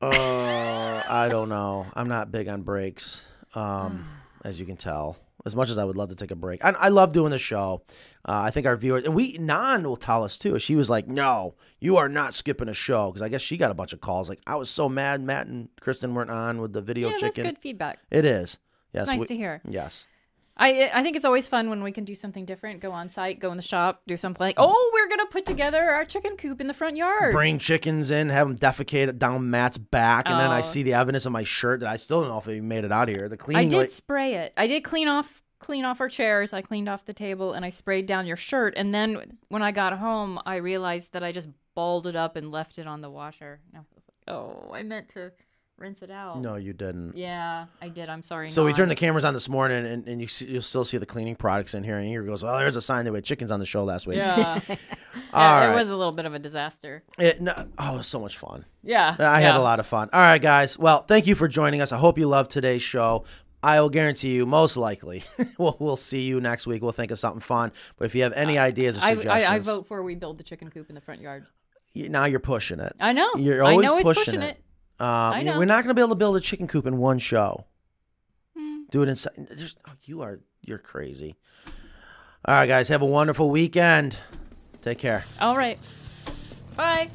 Uh, 0.00 1.02
I 1.08 1.28
don't 1.30 1.48
know. 1.48 1.86
I'm 1.94 2.08
not 2.08 2.32
big 2.32 2.48
on 2.48 2.62
breaks, 2.62 3.24
um, 3.54 4.06
as 4.44 4.58
you 4.58 4.66
can 4.66 4.76
tell. 4.76 5.16
As 5.44 5.56
much 5.56 5.70
as 5.70 5.78
I 5.78 5.84
would 5.84 5.96
love 5.96 6.08
to 6.10 6.14
take 6.14 6.30
a 6.30 6.36
break, 6.36 6.64
I, 6.64 6.70
I 6.70 6.88
love 6.88 7.12
doing 7.12 7.30
the 7.30 7.38
show. 7.38 7.82
Uh, 8.24 8.42
I 8.46 8.50
think 8.50 8.66
our 8.66 8.76
viewers 8.76 9.04
and 9.04 9.14
we 9.14 9.36
Nan 9.38 9.82
will 9.82 9.96
tell 9.96 10.22
us 10.22 10.38
too. 10.38 10.58
She 10.58 10.76
was 10.76 10.88
like, 10.88 11.08
"No, 11.08 11.54
you 11.80 11.96
are 11.96 12.08
not 12.08 12.34
skipping 12.34 12.68
a 12.68 12.72
show," 12.74 13.08
because 13.10 13.22
I 13.22 13.28
guess 13.28 13.40
she 13.40 13.56
got 13.56 13.70
a 13.70 13.74
bunch 13.74 13.92
of 13.92 14.00
calls. 14.00 14.28
Like, 14.28 14.40
I 14.46 14.54
was 14.56 14.70
so 14.70 14.88
mad 14.88 15.20
Matt 15.20 15.48
and 15.48 15.68
Kristen 15.80 16.14
weren't 16.14 16.30
on 16.30 16.60
with 16.60 16.72
the 16.72 16.80
video 16.80 17.08
Yeah, 17.08 17.16
that's 17.20 17.34
chicken. 17.36 17.50
good 17.50 17.58
feedback. 17.58 17.98
It 18.10 18.24
is. 18.24 18.58
Yes. 18.92 19.08
nice 19.08 19.20
we- 19.20 19.26
to 19.26 19.36
hear. 19.36 19.60
Yes. 19.68 20.06
I 20.62 20.90
I 20.94 21.02
think 21.02 21.16
it's 21.16 21.24
always 21.24 21.48
fun 21.48 21.68
when 21.70 21.82
we 21.82 21.90
can 21.92 22.04
do 22.04 22.14
something 22.14 22.44
different. 22.44 22.80
Go 22.80 22.92
on 22.92 23.10
site, 23.10 23.40
go 23.40 23.50
in 23.50 23.56
the 23.56 23.62
shop, 23.62 24.02
do 24.06 24.16
something 24.16 24.42
like, 24.44 24.54
oh, 24.58 24.90
we're 24.94 25.08
gonna 25.08 25.26
put 25.28 25.44
together 25.44 25.82
our 25.90 26.04
chicken 26.04 26.36
coop 26.36 26.60
in 26.60 26.68
the 26.68 26.74
front 26.74 26.96
yard. 26.96 27.32
Bring 27.34 27.58
chickens 27.58 28.10
in, 28.10 28.28
have 28.28 28.46
them 28.48 28.56
defecate 28.58 29.18
down 29.18 29.50
Matt's 29.50 29.78
back, 29.78 30.28
and 30.28 30.38
then 30.38 30.50
I 30.50 30.58
Oh. 30.58 30.62
see 30.62 30.82
the 30.82 30.94
evidence 30.94 31.26
of 31.26 31.32
my 31.32 31.42
shirt 31.42 31.80
that 31.80 31.88
I 31.88 31.96
still 31.96 32.20
don't 32.20 32.30
know 32.30 32.38
if 32.38 32.46
it 32.48 32.62
made 32.62 32.84
it 32.84 32.92
out 32.92 33.08
of 33.08 33.14
here. 33.14 33.28
The 33.28 33.38
I 33.54 33.64
did 33.64 33.72
like- 33.76 33.90
spray 33.90 34.34
it. 34.36 34.52
I 34.56 34.66
did 34.66 34.82
clean 34.84 35.08
off 35.08 35.42
clean 35.58 35.84
off 35.84 36.00
our 36.00 36.08
chairs. 36.08 36.52
I 36.52 36.60
cleaned 36.60 36.88
off 36.88 37.04
the 37.04 37.12
table 37.12 37.52
and 37.52 37.64
I 37.64 37.70
sprayed 37.70 38.06
down 38.06 38.26
your 38.26 38.36
shirt. 38.36 38.74
And 38.76 38.92
then 38.92 39.38
when 39.48 39.62
I 39.62 39.70
got 39.70 39.96
home, 39.98 40.40
I 40.44 40.56
realized 40.56 41.12
that 41.12 41.22
I 41.22 41.30
just 41.30 41.48
balled 41.76 42.06
it 42.08 42.16
up 42.16 42.34
and 42.34 42.50
left 42.50 42.78
it 42.80 42.86
on 42.88 43.00
the 43.00 43.08
washer. 43.08 43.60
And 43.68 43.76
I 43.76 43.78
was 43.78 43.86
like, 43.94 44.04
oh, 44.36 44.72
I 44.74 44.82
meant 44.82 45.08
to 45.10 45.30
rinse 45.78 46.02
it 46.02 46.10
out. 46.10 46.40
no, 46.40 46.56
you 46.56 46.72
didn't. 46.72 47.16
Yeah, 47.16 47.66
I 47.80 47.88
did. 47.88 48.08
I'm 48.08 48.22
sorry. 48.22 48.50
So 48.50 48.64
we 48.64 48.72
turned 48.72 48.90
the 48.90 48.94
cameras 48.94 49.24
on 49.24 49.34
this 49.34 49.48
morning, 49.48 49.86
and, 49.86 50.06
and 50.06 50.20
you 50.20 50.28
see, 50.28 50.46
you'll 50.46 50.62
still 50.62 50.84
see 50.84 50.98
the 50.98 51.06
cleaning 51.06 51.36
products 51.36 51.74
in 51.74 51.84
here. 51.84 51.98
And 51.98 52.06
here 52.06 52.22
goes, 52.22 52.44
oh, 52.44 52.58
there's 52.58 52.76
a 52.76 52.80
sign 52.80 53.04
that 53.04 53.12
we 53.12 53.18
had 53.18 53.24
chickens 53.24 53.50
on 53.50 53.60
the 53.60 53.66
show 53.66 53.84
last 53.84 54.06
week. 54.06 54.18
Yeah, 54.18 54.60
yeah 54.68 54.76
right. 55.32 55.70
it 55.70 55.74
was 55.74 55.90
a 55.90 55.96
little 55.96 56.12
bit 56.12 56.26
of 56.26 56.34
a 56.34 56.38
disaster. 56.38 57.02
It, 57.18 57.40
no, 57.40 57.54
oh, 57.78 57.94
it 57.94 57.98
was 57.98 58.06
so 58.06 58.20
much 58.20 58.38
fun. 58.38 58.64
Yeah, 58.82 59.16
I 59.18 59.40
had 59.40 59.56
a 59.56 59.62
lot 59.62 59.80
of 59.80 59.86
fun. 59.86 60.08
All 60.12 60.20
right, 60.20 60.40
guys. 60.40 60.78
Well, 60.78 61.02
thank 61.02 61.26
you 61.26 61.34
for 61.34 61.48
joining 61.48 61.80
us. 61.80 61.92
I 61.92 61.98
hope 61.98 62.18
you 62.18 62.28
loved 62.28 62.50
today's 62.50 62.82
show. 62.82 63.24
I 63.64 63.80
will 63.80 63.90
guarantee 63.90 64.34
you, 64.34 64.44
most 64.44 64.76
likely, 64.76 65.22
we'll, 65.58 65.76
we'll 65.78 65.96
see 65.96 66.22
you 66.22 66.40
next 66.40 66.66
week. 66.66 66.82
We'll 66.82 66.90
think 66.90 67.12
of 67.12 67.18
something 67.20 67.40
fun. 67.40 67.70
But 67.96 68.06
if 68.06 68.14
you 68.14 68.24
have 68.24 68.32
any 68.32 68.58
uh, 68.58 68.64
ideas 68.64 68.96
or 68.96 69.00
suggestions, 69.00 69.28
I, 69.28 69.54
I 69.54 69.58
vote 69.60 69.86
for 69.86 70.02
we 70.02 70.16
build 70.16 70.38
the 70.38 70.44
chicken 70.44 70.68
coop 70.68 70.88
in 70.88 70.96
the 70.96 71.00
front 71.00 71.20
yard. 71.20 71.46
now 71.94 72.24
you're 72.24 72.40
pushing 72.40 72.80
it. 72.80 72.92
I 72.98 73.12
know. 73.12 73.30
You're 73.36 73.62
I 73.62 73.70
always 73.70 73.88
know 73.88 73.98
it's 73.98 74.04
pushing 74.04 74.24
pushing 74.24 74.42
it. 74.42 74.56
it. 74.56 74.64
Um, 75.02 75.08
I 75.08 75.42
know. 75.42 75.58
We're 75.58 75.64
not 75.64 75.82
going 75.82 75.88
to 75.88 75.94
be 75.94 76.00
able 76.00 76.10
to 76.10 76.14
build 76.14 76.36
a 76.36 76.40
chicken 76.40 76.68
coop 76.68 76.86
in 76.86 76.96
one 76.96 77.18
show. 77.18 77.66
Hmm. 78.56 78.82
Do 78.88 79.02
it 79.02 79.08
inside. 79.08 79.48
Just, 79.56 79.78
oh, 79.88 79.94
you 80.04 80.22
are 80.22 80.38
you're 80.62 80.78
crazy. 80.78 81.34
All 82.44 82.54
right, 82.54 82.66
guys. 82.66 82.88
Have 82.88 83.02
a 83.02 83.06
wonderful 83.06 83.50
weekend. 83.50 84.16
Take 84.80 84.98
care. 84.98 85.24
All 85.40 85.56
right. 85.56 85.78
Bye. 86.76 87.10